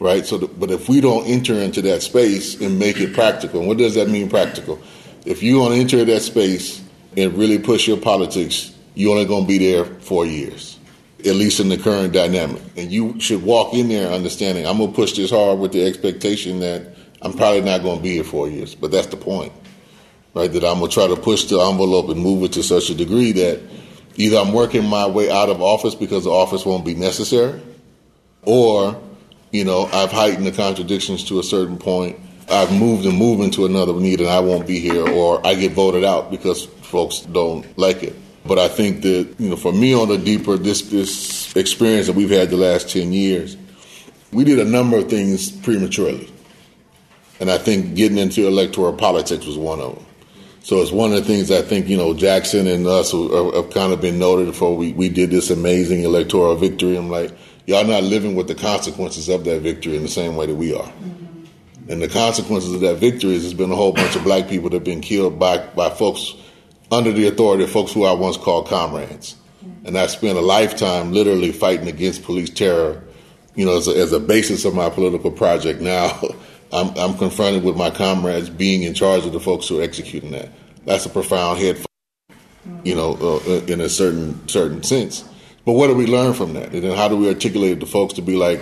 Right? 0.00 0.24
So, 0.24 0.38
the, 0.38 0.46
but 0.46 0.70
if 0.70 0.88
we 0.88 1.02
don't 1.02 1.26
enter 1.26 1.52
into 1.54 1.82
that 1.82 2.00
space 2.00 2.58
and 2.58 2.78
make 2.78 2.98
it 2.98 3.12
practical, 3.12 3.60
and 3.60 3.68
what 3.68 3.76
does 3.76 3.94
that 3.96 4.08
mean 4.08 4.30
practical? 4.30 4.80
If 5.26 5.42
you 5.42 5.60
want 5.60 5.74
to 5.74 5.80
enter 5.80 6.02
that 6.02 6.20
space 6.20 6.82
and 7.14 7.34
really 7.34 7.58
push 7.58 7.86
your 7.86 7.98
politics, 7.98 8.74
you're 8.94 9.12
only 9.12 9.26
going 9.26 9.44
to 9.44 9.48
be 9.48 9.58
there 9.58 9.84
four 9.84 10.24
years, 10.24 10.78
at 11.20 11.34
least 11.34 11.60
in 11.60 11.68
the 11.68 11.76
current 11.76 12.14
dynamic. 12.14 12.62
And 12.74 12.90
you 12.90 13.20
should 13.20 13.42
walk 13.42 13.74
in 13.74 13.90
there 13.90 14.10
understanding 14.10 14.66
I'm 14.66 14.78
going 14.78 14.92
to 14.92 14.96
push 14.96 15.12
this 15.12 15.30
hard 15.30 15.58
with 15.58 15.72
the 15.72 15.84
expectation 15.84 16.60
that 16.60 16.94
I'm 17.22 17.32
probably 17.32 17.62
not 17.62 17.82
going 17.82 17.96
to 17.96 18.02
be 18.02 18.14
here 18.14 18.24
four 18.24 18.48
years, 18.48 18.74
but 18.74 18.90
that's 18.90 19.08
the 19.08 19.16
point, 19.16 19.52
right? 20.34 20.52
That 20.52 20.64
I'm 20.64 20.78
going 20.78 20.90
to 20.90 20.94
try 20.94 21.06
to 21.08 21.16
push 21.16 21.44
the 21.44 21.60
envelope 21.60 22.08
and 22.08 22.20
move 22.20 22.44
it 22.44 22.52
to 22.52 22.62
such 22.62 22.90
a 22.90 22.94
degree 22.94 23.32
that 23.32 23.60
either 24.16 24.36
I'm 24.36 24.52
working 24.52 24.84
my 24.84 25.06
way 25.06 25.30
out 25.30 25.48
of 25.48 25.60
office 25.60 25.94
because 25.94 26.24
the 26.24 26.30
office 26.30 26.64
won't 26.64 26.84
be 26.84 26.94
necessary, 26.94 27.60
or, 28.42 29.00
you 29.50 29.64
know, 29.64 29.88
I've 29.92 30.12
heightened 30.12 30.46
the 30.46 30.52
contradictions 30.52 31.24
to 31.24 31.40
a 31.40 31.42
certain 31.42 31.76
point. 31.76 32.18
I've 32.50 32.72
moved 32.72 33.04
and 33.04 33.18
moved 33.18 33.42
into 33.42 33.66
another 33.66 33.92
need 33.94 34.20
and 34.20 34.28
I 34.28 34.40
won't 34.40 34.66
be 34.66 34.78
here, 34.78 35.06
or 35.06 35.44
I 35.46 35.54
get 35.54 35.72
voted 35.72 36.04
out 36.04 36.30
because 36.30 36.64
folks 36.64 37.20
don't 37.20 37.66
like 37.78 38.02
it. 38.02 38.14
But 38.46 38.58
I 38.58 38.68
think 38.68 39.02
that, 39.02 39.34
you 39.38 39.50
know, 39.50 39.56
for 39.56 39.72
me 39.72 39.92
on 39.92 40.08
the 40.08 40.16
deeper, 40.16 40.56
this, 40.56 40.82
this 40.82 41.54
experience 41.54 42.06
that 42.06 42.14
we've 42.14 42.30
had 42.30 42.48
the 42.48 42.56
last 42.56 42.88
10 42.88 43.12
years, 43.12 43.56
we 44.32 44.44
did 44.44 44.58
a 44.58 44.64
number 44.64 44.96
of 44.96 45.10
things 45.10 45.50
prematurely. 45.50 46.30
And 47.40 47.50
I 47.50 47.58
think 47.58 47.94
getting 47.94 48.18
into 48.18 48.46
electoral 48.46 48.92
politics 48.92 49.46
was 49.46 49.56
one 49.56 49.80
of 49.80 49.94
them. 49.94 50.06
So 50.62 50.82
it's 50.82 50.92
one 50.92 51.12
of 51.12 51.18
the 51.18 51.24
things 51.24 51.50
I 51.50 51.62
think, 51.62 51.88
you 51.88 51.96
know, 51.96 52.12
Jackson 52.12 52.66
and 52.66 52.86
us 52.86 53.12
have 53.12 53.70
kind 53.70 53.92
of 53.92 54.00
been 54.00 54.18
noted 54.18 54.54
for. 54.54 54.76
We, 54.76 54.92
we 54.92 55.08
did 55.08 55.30
this 55.30 55.50
amazing 55.50 56.02
electoral 56.02 56.56
victory. 56.56 56.96
I'm 56.96 57.08
like, 57.08 57.32
y'all 57.66 57.86
not 57.86 58.02
living 58.02 58.34
with 58.34 58.48
the 58.48 58.54
consequences 58.54 59.28
of 59.28 59.44
that 59.44 59.62
victory 59.62 59.96
in 59.96 60.02
the 60.02 60.08
same 60.08 60.36
way 60.36 60.46
that 60.46 60.54
we 60.54 60.74
are. 60.74 60.82
Mm-hmm. 60.82 61.90
And 61.90 62.02
the 62.02 62.08
consequences 62.08 62.74
of 62.74 62.80
that 62.80 62.96
victory 62.96 63.34
is 63.34 63.42
there's 63.42 63.54
been 63.54 63.70
a 63.72 63.76
whole 63.76 63.92
bunch 63.92 64.14
of 64.14 64.24
black 64.24 64.48
people 64.48 64.68
that 64.68 64.76
have 64.76 64.84
been 64.84 65.00
killed 65.00 65.38
by, 65.38 65.58
by 65.68 65.88
folks 65.88 66.34
under 66.90 67.12
the 67.12 67.28
authority 67.28 67.64
of 67.64 67.70
folks 67.70 67.92
who 67.92 68.04
I 68.04 68.12
once 68.12 68.36
called 68.36 68.68
comrades. 68.68 69.36
Mm-hmm. 69.64 69.86
And 69.86 69.98
I 69.98 70.06
spent 70.06 70.36
a 70.36 70.42
lifetime 70.42 71.12
literally 71.12 71.52
fighting 71.52 71.88
against 71.88 72.24
police 72.24 72.50
terror, 72.50 73.02
you 73.54 73.64
know, 73.64 73.78
as 73.78 73.88
a, 73.88 73.92
as 73.92 74.12
a 74.12 74.20
basis 74.20 74.66
of 74.66 74.74
my 74.74 74.90
political 74.90 75.30
project. 75.30 75.80
Now, 75.80 76.20
I'm, 76.72 76.96
I'm 76.96 77.16
confronted 77.16 77.64
with 77.64 77.76
my 77.76 77.90
comrades 77.90 78.50
being 78.50 78.82
in 78.82 78.94
charge 78.94 79.24
of 79.24 79.32
the 79.32 79.40
folks 79.40 79.68
who 79.68 79.80
are 79.80 79.82
executing 79.82 80.32
that. 80.32 80.50
That's 80.84 81.06
a 81.06 81.08
profound 81.08 81.58
head, 81.58 81.84
you 82.84 82.94
know, 82.94 83.16
uh, 83.20 83.36
uh, 83.36 83.64
in 83.66 83.80
a 83.80 83.88
certain 83.88 84.46
certain 84.48 84.82
sense. 84.82 85.24
But 85.64 85.72
what 85.72 85.88
do 85.88 85.94
we 85.94 86.06
learn 86.06 86.34
from 86.34 86.54
that? 86.54 86.72
And 86.72 86.82
then 86.82 86.96
how 86.96 87.08
do 87.08 87.16
we 87.16 87.28
articulate 87.28 87.72
it 87.72 87.80
to 87.80 87.86
folks 87.86 88.14
to 88.14 88.22
be 88.22 88.36
like, 88.36 88.60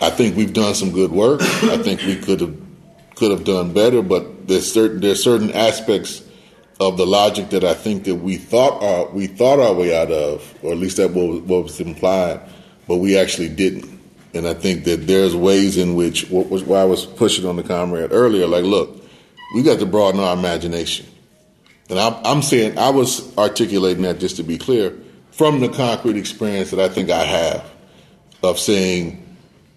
I 0.00 0.10
think 0.10 0.36
we've 0.36 0.52
done 0.52 0.74
some 0.74 0.90
good 0.90 1.10
work. 1.10 1.42
I 1.42 1.76
think 1.78 2.02
we 2.02 2.16
could 2.16 2.40
have 2.40 2.56
could 3.16 3.30
have 3.30 3.44
done 3.44 3.72
better, 3.72 4.00
but 4.00 4.46
there's 4.46 4.72
certain 4.72 5.00
there's 5.00 5.22
certain 5.22 5.52
aspects 5.52 6.22
of 6.80 6.96
the 6.96 7.06
logic 7.06 7.50
that 7.50 7.64
I 7.64 7.74
think 7.74 8.04
that 8.04 8.14
we 8.14 8.36
thought 8.36 8.82
our, 8.82 9.10
we 9.10 9.26
thought 9.26 9.58
our 9.58 9.74
way 9.74 9.96
out 10.00 10.12
of, 10.12 10.54
or 10.62 10.72
at 10.72 10.78
least 10.78 10.98
that 10.98 11.10
what 11.10 11.42
what 11.42 11.64
was 11.64 11.80
implied, 11.80 12.40
but 12.86 12.98
we 12.98 13.18
actually 13.18 13.48
didn't. 13.48 13.97
And 14.34 14.46
I 14.46 14.54
think 14.54 14.84
that 14.84 15.06
there's 15.06 15.34
ways 15.34 15.76
in 15.76 15.94
which, 15.94 16.28
what 16.30 16.50
was 16.50 16.62
why 16.62 16.80
I 16.80 16.84
was 16.84 17.06
pushing 17.06 17.46
on 17.46 17.56
the 17.56 17.62
comrade 17.62 18.12
earlier, 18.12 18.46
like, 18.46 18.64
look, 18.64 19.02
we 19.54 19.62
got 19.62 19.78
to 19.78 19.86
broaden 19.86 20.20
our 20.20 20.36
imagination. 20.36 21.06
And 21.88 21.98
I'm, 21.98 22.14
I'm 22.24 22.42
saying, 22.42 22.78
I 22.78 22.90
was 22.90 23.36
articulating 23.38 24.02
that 24.02 24.20
just 24.20 24.36
to 24.36 24.42
be 24.42 24.58
clear, 24.58 24.94
from 25.30 25.60
the 25.60 25.68
concrete 25.68 26.16
experience 26.16 26.70
that 26.72 26.80
I 26.80 26.88
think 26.88 27.10
I 27.10 27.24
have 27.24 27.64
of 28.42 28.58
saying 28.58 29.24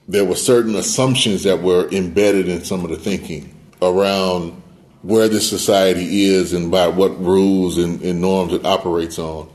there 0.07 0.25
were 0.25 0.35
certain 0.35 0.75
assumptions 0.75 1.43
that 1.43 1.61
were 1.61 1.87
embedded 1.89 2.49
in 2.49 2.63
some 2.63 2.83
of 2.83 2.89
the 2.89 2.97
thinking 2.97 3.55
around 3.81 4.61
where 5.03 5.27
this 5.27 5.49
society 5.49 6.25
is 6.25 6.53
and 6.53 6.69
by 6.69 6.87
what 6.87 7.19
rules 7.23 7.77
and, 7.77 8.01
and 8.01 8.21
norms 8.21 8.53
it 8.53 8.65
operates 8.65 9.17
on. 9.17 9.49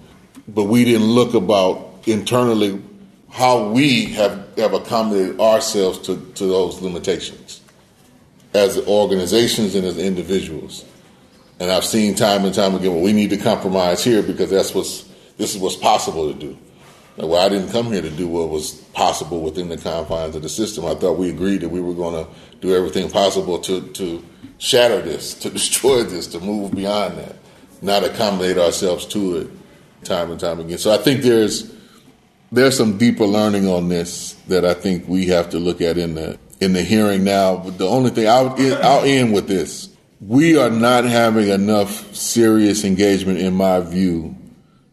But 0.48 0.64
we 0.64 0.84
didn't 0.84 1.06
look 1.06 1.34
about 1.34 2.04
internally 2.06 2.82
how 3.30 3.68
we 3.68 4.06
have, 4.06 4.45
have 4.56 4.72
accommodated 4.72 5.40
ourselves 5.40 5.98
to, 6.00 6.16
to 6.34 6.46
those 6.46 6.80
limitations 6.80 7.60
as 8.54 8.78
organizations 8.86 9.74
and 9.74 9.84
as 9.84 9.98
individuals. 9.98 10.84
And 11.60 11.70
I've 11.70 11.84
seen 11.84 12.14
time 12.14 12.44
and 12.44 12.54
time 12.54 12.74
again, 12.74 12.92
well, 12.92 13.02
we 13.02 13.12
need 13.12 13.30
to 13.30 13.36
compromise 13.36 14.02
here 14.02 14.22
because 14.22 14.50
that's 14.50 14.74
what's 14.74 15.04
this 15.36 15.54
is 15.54 15.60
what's 15.60 15.76
possible 15.76 16.32
to 16.32 16.38
do. 16.38 16.56
Like, 17.16 17.28
well, 17.28 17.44
I 17.44 17.48
didn't 17.48 17.70
come 17.70 17.86
here 17.86 18.02
to 18.02 18.10
do 18.10 18.28
what 18.28 18.48
was 18.48 18.72
possible 18.92 19.40
within 19.40 19.68
the 19.68 19.76
confines 19.76 20.34
of 20.36 20.42
the 20.42 20.48
system. 20.48 20.84
I 20.84 20.94
thought 20.94 21.18
we 21.18 21.30
agreed 21.30 21.62
that 21.62 21.68
we 21.68 21.80
were 21.80 21.94
going 21.94 22.24
to 22.24 22.30
do 22.60 22.74
everything 22.74 23.10
possible 23.10 23.58
to, 23.60 23.80
to 23.92 24.24
shatter 24.58 25.00
this, 25.00 25.34
to 25.34 25.50
destroy 25.60 26.02
this, 26.04 26.26
to 26.28 26.40
move 26.40 26.74
beyond 26.74 27.18
that, 27.18 27.36
not 27.82 28.04
accommodate 28.04 28.58
ourselves 28.58 29.06
to 29.06 29.36
it 29.38 29.50
time 30.04 30.30
and 30.30 30.40
time 30.40 30.60
again. 30.60 30.78
So 30.78 30.92
I 30.92 30.98
think 30.98 31.22
there's 31.22 31.72
there's 32.52 32.76
some 32.76 32.98
deeper 32.98 33.24
learning 33.24 33.68
on 33.68 33.88
this 33.88 34.34
that 34.48 34.64
I 34.64 34.74
think 34.74 35.08
we 35.08 35.26
have 35.26 35.50
to 35.50 35.58
look 35.58 35.80
at 35.80 35.98
in 35.98 36.14
the 36.14 36.38
in 36.60 36.72
the 36.72 36.82
hearing 36.82 37.24
now. 37.24 37.56
But 37.56 37.78
the 37.78 37.88
only 37.88 38.10
thing 38.10 38.28
I'll, 38.28 38.54
I'll 38.82 39.04
end 39.04 39.32
with 39.32 39.48
this: 39.48 39.88
we 40.20 40.56
are 40.56 40.70
not 40.70 41.04
having 41.04 41.48
enough 41.48 42.14
serious 42.14 42.84
engagement, 42.84 43.38
in 43.38 43.54
my 43.54 43.80
view, 43.80 44.36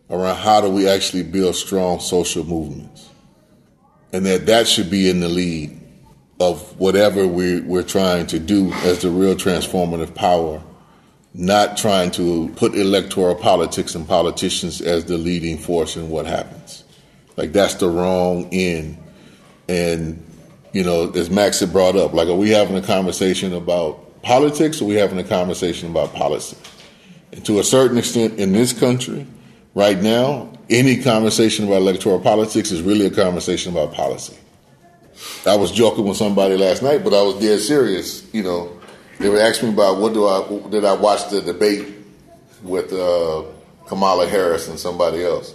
around 0.09 0.37
how 0.37 0.61
do 0.61 0.69
we 0.69 0.87
actually 0.87 1.23
build 1.23 1.55
strong 1.55 1.99
social 1.99 2.43
movements, 2.43 3.09
and 4.11 4.25
that 4.25 4.45
that 4.47 4.67
should 4.67 4.89
be 4.89 5.09
in 5.09 5.19
the 5.19 5.29
lead 5.29 5.79
of 6.39 6.77
whatever 6.79 7.27
we, 7.27 7.61
we're 7.61 7.83
trying 7.83 8.27
to 8.27 8.39
do 8.39 8.71
as 8.83 9.01
the 9.01 9.09
real 9.09 9.35
transformative 9.35 10.13
power. 10.15 10.61
Not 11.35 11.77
trying 11.77 12.11
to 12.11 12.49
put 12.57 12.75
electoral 12.75 13.33
politics 13.33 13.95
and 13.95 14.07
politicians 14.07 14.81
as 14.81 15.05
the 15.05 15.17
leading 15.17 15.57
force 15.57 15.95
in 15.95 16.09
what 16.09 16.27
happens. 16.27 16.82
Like 17.37 17.51
that's 17.51 17.75
the 17.75 17.89
wrong 17.89 18.49
end. 18.51 18.97
And 19.67 20.23
you 20.71 20.83
know, 20.83 21.11
as 21.11 21.29
Max 21.29 21.59
had 21.59 21.71
brought 21.71 21.95
up, 21.95 22.13
like 22.13 22.27
are 22.27 22.35
we 22.35 22.49
having 22.49 22.75
a 22.75 22.81
conversation 22.81 23.53
about 23.53 24.21
politics 24.23 24.81
or 24.81 24.85
are 24.85 24.87
we 24.87 24.95
having 24.95 25.19
a 25.19 25.23
conversation 25.23 25.89
about 25.89 26.13
policy? 26.13 26.57
And 27.31 27.45
to 27.45 27.59
a 27.59 27.63
certain 27.63 27.97
extent, 27.97 28.39
in 28.39 28.53
this 28.53 28.73
country, 28.73 29.25
right 29.73 29.99
now, 29.99 30.51
any 30.69 31.01
conversation 31.01 31.65
about 31.65 31.77
electoral 31.77 32.19
politics 32.19 32.71
is 32.71 32.81
really 32.81 33.05
a 33.05 33.11
conversation 33.11 33.71
about 33.71 33.93
policy. 33.93 34.37
I 35.45 35.55
was 35.55 35.71
joking 35.71 36.05
with 36.05 36.17
somebody 36.17 36.57
last 36.57 36.81
night, 36.81 37.03
but 37.03 37.13
I 37.13 37.21
was 37.21 37.39
dead 37.39 37.59
serious. 37.59 38.31
You 38.33 38.43
know, 38.43 38.79
they 39.19 39.29
were 39.29 39.39
asking 39.39 39.69
me 39.69 39.73
about 39.73 39.99
what 39.99 40.13
do 40.13 40.27
I 40.27 40.69
did 40.69 40.85
I 40.85 40.93
watch 40.93 41.29
the 41.29 41.41
debate 41.41 41.87
with 42.63 42.91
uh, 42.93 43.43
Kamala 43.87 44.27
Harris 44.27 44.67
and 44.67 44.79
somebody 44.79 45.23
else, 45.23 45.53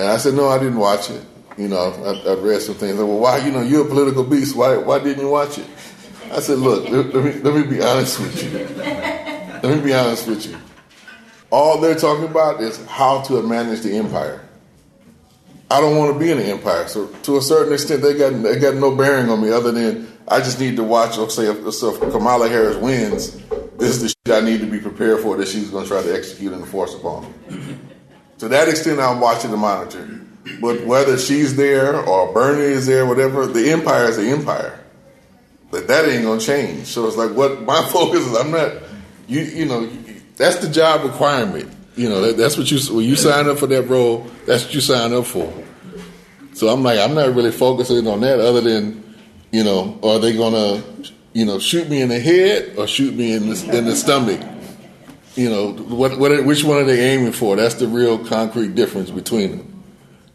and 0.00 0.08
I 0.08 0.16
said 0.16 0.34
no, 0.34 0.48
I 0.48 0.58
didn't 0.58 0.78
watch 0.78 1.10
it. 1.10 1.22
You 1.58 1.68
know, 1.68 1.76
I, 1.76 2.30
I 2.30 2.34
read 2.36 2.62
some 2.62 2.74
things. 2.74 2.96
well, 2.96 3.18
why? 3.18 3.38
You 3.44 3.52
know, 3.52 3.60
you're 3.60 3.84
a 3.84 3.88
political 3.88 4.24
beast. 4.24 4.56
Why? 4.56 4.78
Why 4.78 4.98
didn't 4.98 5.22
you 5.22 5.28
watch 5.28 5.58
it? 5.58 5.66
I 6.32 6.40
said, 6.40 6.58
look, 6.58 6.88
let, 6.88 7.14
let 7.14 7.24
me 7.24 7.32
let 7.42 7.54
me 7.54 7.62
be 7.64 7.82
honest 7.82 8.18
with 8.18 8.42
you. 8.42 8.58
Let 8.78 9.64
me 9.64 9.80
be 9.82 9.92
honest 9.92 10.26
with 10.26 10.46
you. 10.46 10.56
All 11.50 11.78
they're 11.78 11.96
talking 11.96 12.24
about 12.24 12.62
is 12.62 12.82
how 12.86 13.20
to 13.22 13.42
manage 13.42 13.82
the 13.82 13.96
empire. 13.96 14.40
I 15.70 15.80
don't 15.80 15.98
want 15.98 16.14
to 16.14 16.18
be 16.18 16.30
in 16.30 16.38
the 16.38 16.44
empire. 16.44 16.88
So 16.88 17.08
to 17.08 17.36
a 17.36 17.42
certain 17.42 17.72
extent, 17.74 18.00
they 18.02 18.16
got 18.16 18.30
they 18.42 18.58
got 18.58 18.76
no 18.76 18.96
bearing 18.96 19.28
on 19.28 19.42
me 19.42 19.50
other 19.50 19.70
than 19.70 20.10
I 20.28 20.38
just 20.38 20.60
need 20.60 20.76
to 20.76 20.84
watch. 20.84 21.18
Or 21.18 21.28
say 21.28 21.44
if, 21.44 21.58
if 21.58 22.00
Kamala 22.00 22.48
Harris 22.48 22.76
wins, 22.76 23.36
this 23.76 23.90
is 23.90 24.02
the 24.02 24.08
shit 24.08 24.42
I 24.42 24.44
need 24.44 24.60
to 24.60 24.66
be 24.66 24.78
prepared 24.78 25.20
for 25.20 25.36
that 25.36 25.48
she's 25.48 25.68
going 25.68 25.84
to 25.84 25.90
try 25.90 26.02
to 26.02 26.14
execute 26.14 26.52
and 26.52 26.62
enforce 26.62 26.94
upon 26.94 27.24
me. 27.24 27.78
To 28.40 28.48
that 28.48 28.68
extent, 28.68 29.00
I'm 29.00 29.20
watching 29.20 29.50
the 29.50 29.58
monitor. 29.58 30.08
But 30.60 30.86
whether 30.86 31.18
she's 31.18 31.56
there 31.56 32.00
or 32.00 32.32
Bernie 32.32 32.62
is 32.62 32.86
there, 32.86 33.04
whatever, 33.06 33.46
the 33.46 33.70
empire 33.70 34.04
is 34.04 34.16
the 34.16 34.30
empire. 34.30 34.80
But 35.70 35.88
that 35.88 36.08
ain't 36.08 36.24
gonna 36.24 36.40
change. 36.40 36.86
So 36.86 37.06
it's 37.06 37.16
like 37.16 37.32
what 37.32 37.62
my 37.62 37.86
focus 37.92 38.26
is. 38.26 38.36
I'm 38.36 38.50
not. 38.50 38.72
You 39.28 39.40
you 39.42 39.66
know 39.66 39.86
that's 40.36 40.56
the 40.56 40.68
job 40.68 41.04
requirement. 41.04 41.70
You 41.96 42.08
know 42.08 42.22
that, 42.22 42.38
that's 42.38 42.56
what 42.56 42.70
you 42.70 42.78
when 42.94 43.04
you 43.04 43.14
sign 43.14 43.48
up 43.48 43.58
for 43.58 43.66
that 43.68 43.82
role. 43.88 44.26
That's 44.46 44.64
what 44.64 44.74
you 44.74 44.80
sign 44.80 45.12
up 45.12 45.26
for. 45.26 45.52
So 46.54 46.68
I'm 46.68 46.82
like 46.82 46.98
I'm 46.98 47.14
not 47.14 47.34
really 47.34 47.52
focusing 47.52 48.06
on 48.08 48.20
that 48.22 48.40
other 48.40 48.62
than 48.62 49.04
you 49.52 49.62
know 49.62 49.98
are 50.02 50.18
they 50.18 50.36
gonna 50.36 50.82
you 51.34 51.44
know 51.44 51.58
shoot 51.58 51.88
me 51.88 52.00
in 52.00 52.08
the 52.08 52.18
head 52.18 52.76
or 52.76 52.86
shoot 52.86 53.14
me 53.14 53.34
in 53.34 53.50
the 53.50 53.76
in 53.76 53.84
the 53.84 53.94
stomach. 53.94 54.40
You 55.36 55.48
know 55.48 55.72
what 55.72 56.18
what 56.18 56.44
which 56.44 56.64
one 56.64 56.78
are 56.78 56.84
they 56.84 57.12
aiming 57.12 57.32
for? 57.32 57.56
That's 57.56 57.74
the 57.74 57.86
real 57.86 58.24
concrete 58.24 58.74
difference 58.74 59.10
between 59.10 59.56
them. 59.56 59.70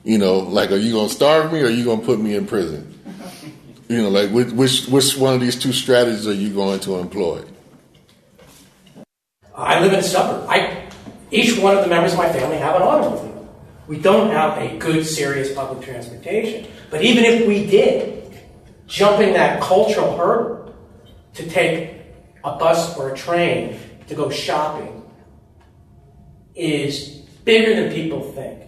You 0.06 0.20
know, 0.20 0.38
like, 0.38 0.72
are 0.72 0.78
you 0.78 0.92
going 0.92 1.10
to 1.10 1.14
starve 1.14 1.52
me 1.52 1.62
or 1.62 1.66
are 1.66 1.70
you 1.70 1.84
going 1.84 2.00
to 2.00 2.06
put 2.06 2.20
me 2.20 2.36
in 2.36 2.46
prison? 2.46 2.94
You 3.90 4.04
know, 4.04 4.10
like, 4.10 4.30
which, 4.30 4.88
which 4.88 5.18
one 5.18 5.34
of 5.34 5.42
these 5.42 5.56
two 5.56 5.74
strategies 5.74 6.28
are 6.28 6.34
you 6.34 6.54
going 6.54 6.80
to 6.82 7.00
employ? 7.00 7.44
I 9.56 9.80
live 9.80 9.94
in 9.94 10.00
a 10.00 10.04
suburb. 10.04 10.48
I, 10.48 10.90
each 11.32 11.58
one 11.58 11.76
of 11.76 11.84
the 11.84 11.90
members 11.90 12.12
of 12.12 12.20
my 12.20 12.32
family 12.32 12.58
have 12.58 12.76
an 12.76 12.84
automobile. 12.84 13.48
We 13.88 13.98
don't 13.98 14.30
have 14.30 14.60
a 14.60 14.78
good, 14.78 15.08
serious 15.08 15.52
public 15.54 15.84
transportation. 15.84 16.68
But 16.92 17.02
even 17.02 17.26
if 17.26 17.48
we 17.48 17.66
did, 17.66 18.32
jumping 18.86 19.34
that 19.34 19.60
cultural 19.60 20.16
hurdle 20.16 20.76
to 21.34 21.50
take 21.50 21.96
a 22.44 22.56
bus 22.58 22.96
or 22.96 23.12
a 23.12 23.18
train 23.18 23.80
to 24.08 24.16
go 24.16 24.30
shopping 24.30 25.04
is 26.56 27.10
bigger 27.44 27.76
than 27.76 27.94
people 27.94 28.22
think. 28.32 28.62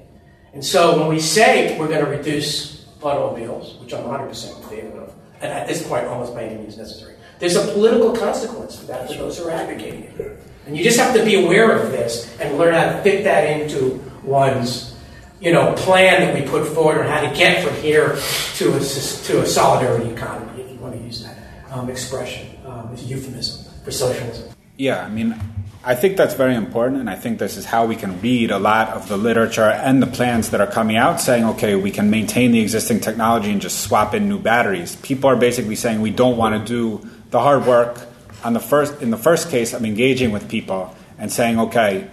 And 0.54 0.64
so 0.64 0.98
when 0.98 1.08
we 1.08 1.20
say 1.20 1.78
we're 1.80 1.88
going 1.88 2.04
to 2.04 2.12
reduce 2.12 2.86
automobiles, 3.02 3.76
which 3.80 3.94
I'm 3.94 4.04
100% 4.04 4.58
in 4.58 4.70
favor 4.70 5.02
of, 5.02 5.14
and 5.42 5.52
at 5.52 5.68
this 5.68 5.88
point 5.88 6.06
almost 6.06 6.34
by 6.34 6.44
any 6.44 6.62
means 6.62 6.78
necessary, 6.78 7.16
there's 7.40 7.56
a 7.56 7.72
political 7.74 8.16
consequence 8.16 8.80
for 8.80 8.86
that 8.88 9.08
for 9.08 9.18
those 9.18 9.38
who 9.38 9.48
are 9.48 9.52
advocating 9.52 10.04
it. 10.04 10.40
And 10.66 10.76
you 10.76 10.84
just 10.84 11.00
have 11.00 11.16
to 11.16 11.24
be 11.24 11.44
aware 11.44 11.72
of 11.72 11.92
this 11.92 12.36
and 12.40 12.58
learn 12.58 12.74
how 12.74 12.92
to 12.92 13.04
fit 13.04 13.24
that 13.24 13.44
into 13.44 14.04
one's 14.24 14.98
you 15.40 15.54
know, 15.54 15.74
plan 15.76 16.22
that 16.22 16.34
we 16.34 16.50
put 16.50 16.66
forward 16.66 17.00
on 17.00 17.08
how 17.08 17.22
to 17.22 17.36
get 17.36 17.64
from 17.64 17.76
here 17.82 18.18
to 18.56 18.74
a, 18.76 18.80
to 18.80 19.42
a 19.42 19.46
solidarity 19.46 20.10
economy, 20.10 20.64
if 20.64 20.72
you 20.72 20.78
want 20.80 20.96
to 20.96 21.02
use 21.02 21.24
that 21.24 21.38
um, 21.72 21.90
expression 21.90 22.48
um, 22.66 22.90
as 22.92 23.04
a 23.04 23.06
euphemism 23.06 23.72
for 23.84 23.92
socialism. 23.92 24.57
Yeah, 24.78 25.04
I 25.04 25.10
mean, 25.10 25.36
I 25.84 25.96
think 25.96 26.18
that's 26.18 26.36
very 26.36 26.54
important, 26.54 27.00
and 27.00 27.10
I 27.10 27.16
think 27.16 27.40
this 27.40 27.58
is 27.58 27.66
how 27.66 27.88
we 27.88 27.96
can 27.96 28.22
read 28.22 28.52
a 28.52 28.60
lot 28.60 28.90
of 28.90 29.08
the 29.08 29.18
literature 29.18 29.64
and 29.64 30.04
the 30.04 30.08
plans 30.08 30.52
that 30.52 30.62
are 30.62 30.68
coming 30.68 30.98
out 30.98 31.20
saying, 31.20 31.46
okay, 31.46 31.76
we 31.76 31.90
can 31.90 32.12
maintain 32.12 32.52
the 32.52 32.60
existing 32.60 33.00
technology 33.00 33.50
and 33.52 33.60
just 33.60 33.80
swap 33.80 34.14
in 34.14 34.30
new 34.30 34.38
batteries. 34.38 34.96
People 34.98 35.32
are 35.32 35.36
basically 35.36 35.76
saying 35.76 36.02
we 36.02 36.12
don't 36.12 36.38
want 36.38 36.54
to 36.54 36.64
do 36.64 37.10
the 37.32 37.40
hard 37.40 37.66
work. 37.66 38.06
On 38.44 38.54
the 38.54 38.60
first, 38.60 39.02
in 39.02 39.10
the 39.10 39.18
first 39.18 39.50
case, 39.50 39.74
I'm 39.74 39.84
engaging 39.84 40.32
with 40.32 40.48
people 40.48 40.96
and 41.18 41.32
saying, 41.32 41.60
okay, 41.60 42.08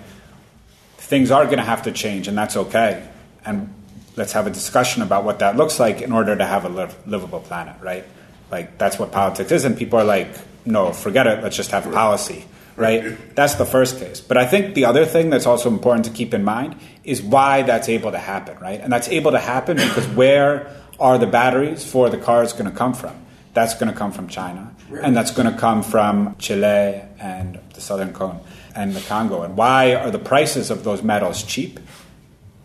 things 0.97 1.31
are 1.31 1.45
going 1.45 1.59
to 1.59 1.65
have 1.65 1.83
to 1.83 1.93
change, 1.93 2.29
and 2.29 2.39
that's 2.39 2.57
okay. 2.57 3.07
And 3.45 3.75
let's 4.17 4.33
have 4.33 4.47
a 4.47 4.51
discussion 4.51 5.03
about 5.03 5.25
what 5.25 5.41
that 5.41 5.59
looks 5.59 5.79
like 5.79 6.01
in 6.01 6.13
order 6.13 6.35
to 6.35 6.47
have 6.47 6.65
a 6.65 6.71
liv- 6.71 6.97
livable 7.07 7.41
planet, 7.41 7.77
right? 7.83 8.07
Like, 8.51 8.79
that's 8.79 8.99
what 8.99 9.13
politics 9.13 9.53
is, 9.53 9.67
and 9.67 9.77
people 9.77 9.99
are 9.99 10.05
like, 10.05 10.29
no, 10.65 10.95
forget 10.95 11.27
it, 11.27 11.43
let's 11.43 11.57
just 11.57 11.73
have 11.73 11.85
policy 11.93 12.47
right? 12.77 13.35
That's 13.35 13.55
the 13.55 13.67
first 13.67 13.99
case. 13.99 14.21
But 14.21 14.37
I 14.37 14.47
think 14.47 14.75
the 14.75 14.85
other 14.85 15.05
thing 15.05 15.31
that's 15.31 15.47
also 15.47 15.69
important 15.69 16.07
to 16.07 16.11
keep 16.11 16.35
in 16.35 16.45
mind 16.45 16.77
is 17.05 17.23
why 17.23 17.63
that's 17.63 17.89
able 17.89 18.11
to 18.13 18.19
happen, 18.19 18.59
right? 18.59 18.81
And 18.81 18.93
that's 18.93 19.09
able 19.09 19.33
to 19.33 19.39
happen 19.39 19.77
because 19.77 20.07
where 20.09 20.71
are 20.99 21.19
the 21.19 21.27
batteries 21.27 21.85
for 21.85 22.09
the 22.09 22.19
cars 22.19 22.53
going 22.53 22.71
to 22.71 22.77
come 22.77 22.95
from? 22.95 23.21
That's 23.53 23.75
going 23.75 23.93
to 23.93 23.97
come 23.97 24.11
from 24.11 24.27
China, 24.27 24.75
and 25.01 25.17
that's 25.17 25.31
going 25.31 25.51
to 25.51 25.57
come 25.57 25.85
from 25.85 26.35
Chile 26.39 27.03
and 27.21 27.61
the 27.73 27.81
Southern 27.81 28.13
Cone 28.13 28.41
and 28.75 28.95
the 28.95 29.01
Congo. 29.03 29.43
And 29.43 29.57
why 29.57 29.95
are 29.95 30.11
the 30.11 30.19
prices 30.19 30.71
of 30.71 30.83
those 30.83 31.05
metals 31.05 31.45
cheap? 31.45 31.79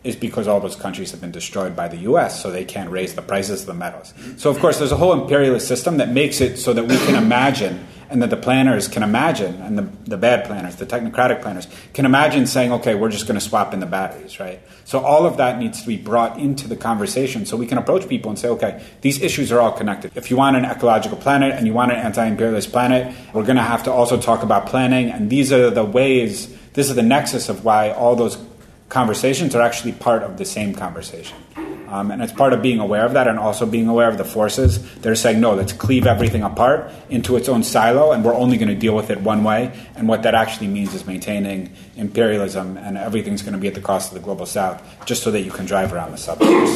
Is 0.02 0.16
because 0.16 0.48
all 0.48 0.60
those 0.60 0.76
countries 0.76 1.10
have 1.10 1.20
been 1.20 1.30
destroyed 1.30 1.76
by 1.76 1.86
the 1.86 1.98
US, 1.98 2.42
so 2.42 2.50
they 2.50 2.64
can't 2.64 2.90
raise 2.90 3.14
the 3.14 3.22
prices 3.22 3.60
of 3.60 3.66
the 3.66 3.74
metals. 3.74 4.14
So, 4.38 4.50
of 4.50 4.58
course, 4.58 4.78
there's 4.78 4.92
a 4.92 4.96
whole 4.96 5.12
imperialist 5.12 5.68
system 5.68 5.98
that 5.98 6.08
makes 6.08 6.40
it 6.40 6.56
so 6.56 6.72
that 6.72 6.84
we 6.84 6.96
can 6.96 7.14
imagine 7.14 7.86
and 8.10 8.20
that 8.22 8.30
the 8.30 8.36
planners 8.36 8.88
can 8.88 9.02
imagine, 9.02 9.54
and 9.62 9.78
the, 9.78 9.82
the 10.04 10.16
bad 10.16 10.44
planners, 10.44 10.76
the 10.76 10.84
technocratic 10.84 11.42
planners, 11.42 11.68
can 11.94 12.04
imagine 12.04 12.46
saying, 12.46 12.72
okay, 12.72 12.94
we're 12.96 13.08
just 13.08 13.26
going 13.26 13.38
to 13.38 13.44
swap 13.44 13.72
in 13.72 13.78
the 13.78 13.86
batteries, 13.86 14.40
right? 14.40 14.60
So 14.84 14.98
all 14.98 15.24
of 15.24 15.36
that 15.36 15.58
needs 15.58 15.80
to 15.82 15.86
be 15.86 15.96
brought 15.96 16.38
into 16.38 16.66
the 16.66 16.76
conversation 16.76 17.46
so 17.46 17.56
we 17.56 17.66
can 17.66 17.78
approach 17.78 18.08
people 18.08 18.28
and 18.28 18.38
say, 18.38 18.48
okay, 18.48 18.84
these 19.00 19.22
issues 19.22 19.52
are 19.52 19.60
all 19.60 19.70
connected. 19.72 20.10
If 20.16 20.30
you 20.30 20.36
want 20.36 20.56
an 20.56 20.64
ecological 20.64 21.16
planet 21.16 21.54
and 21.54 21.66
you 21.66 21.72
want 21.72 21.92
an 21.92 21.98
anti 21.98 22.26
imperialist 22.26 22.72
planet, 22.72 23.14
we're 23.32 23.44
going 23.44 23.56
to 23.56 23.62
have 23.62 23.84
to 23.84 23.92
also 23.92 24.20
talk 24.20 24.42
about 24.42 24.66
planning, 24.66 25.10
and 25.10 25.30
these 25.30 25.52
are 25.52 25.70
the 25.70 25.84
ways, 25.84 26.52
this 26.72 26.90
is 26.90 26.96
the 26.96 27.02
nexus 27.02 27.48
of 27.48 27.64
why 27.64 27.92
all 27.92 28.16
those 28.16 28.36
conversations 28.88 29.54
are 29.54 29.62
actually 29.62 29.92
part 29.92 30.24
of 30.24 30.36
the 30.36 30.44
same 30.44 30.74
conversation. 30.74 31.36
Um, 31.90 32.12
and 32.12 32.22
it's 32.22 32.32
part 32.32 32.52
of 32.52 32.62
being 32.62 32.78
aware 32.78 33.04
of 33.04 33.14
that 33.14 33.26
and 33.26 33.36
also 33.36 33.66
being 33.66 33.88
aware 33.88 34.08
of 34.08 34.16
the 34.16 34.24
forces 34.24 34.80
that 35.00 35.10
are 35.10 35.16
saying, 35.16 35.40
no, 35.40 35.54
let's 35.54 35.72
cleave 35.72 36.06
everything 36.06 36.44
apart 36.44 36.92
into 37.08 37.34
its 37.34 37.48
own 37.48 37.64
silo 37.64 38.12
and 38.12 38.24
we're 38.24 38.34
only 38.34 38.56
going 38.58 38.68
to 38.68 38.76
deal 38.76 38.94
with 38.94 39.10
it 39.10 39.20
one 39.20 39.42
way. 39.42 39.76
And 39.96 40.06
what 40.06 40.22
that 40.22 40.36
actually 40.36 40.68
means 40.68 40.94
is 40.94 41.04
maintaining 41.04 41.74
imperialism 41.96 42.76
and 42.76 42.96
everything's 42.96 43.42
going 43.42 43.54
to 43.54 43.58
be 43.58 43.66
at 43.66 43.74
the 43.74 43.80
cost 43.80 44.12
of 44.12 44.14
the 44.14 44.24
global 44.24 44.46
south 44.46 44.80
just 45.04 45.24
so 45.24 45.32
that 45.32 45.40
you 45.40 45.50
can 45.50 45.66
drive 45.66 45.92
around 45.92 46.12
the 46.12 46.16
suburbs. 46.16 46.70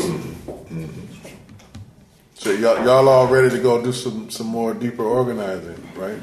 So 2.34 2.50
y'all, 2.50 2.84
y'all 2.84 3.08
all 3.08 3.28
ready 3.28 3.50
to 3.50 3.62
go 3.62 3.80
do 3.80 3.92
some, 3.92 4.30
some 4.30 4.48
more 4.48 4.74
deeper 4.74 5.04
organizing, 5.04 5.80
right? 5.94 6.18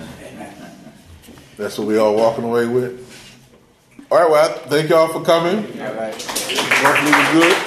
That's 1.55 1.77
what 1.77 1.87
we 1.87 1.97
all 1.97 2.15
walking 2.15 2.43
away 2.43 2.67
with? 2.67 3.07
All 4.11 4.19
right, 4.19 4.29
well, 4.29 4.49
thank 4.67 4.89
y'all 4.89 5.07
for 5.07 5.23
coming. 5.23 5.59
All 5.79 5.93
right. 5.93 6.13
Hopefully 6.13 7.11
it 7.11 7.33
was 7.33 7.55
good. 7.55 7.60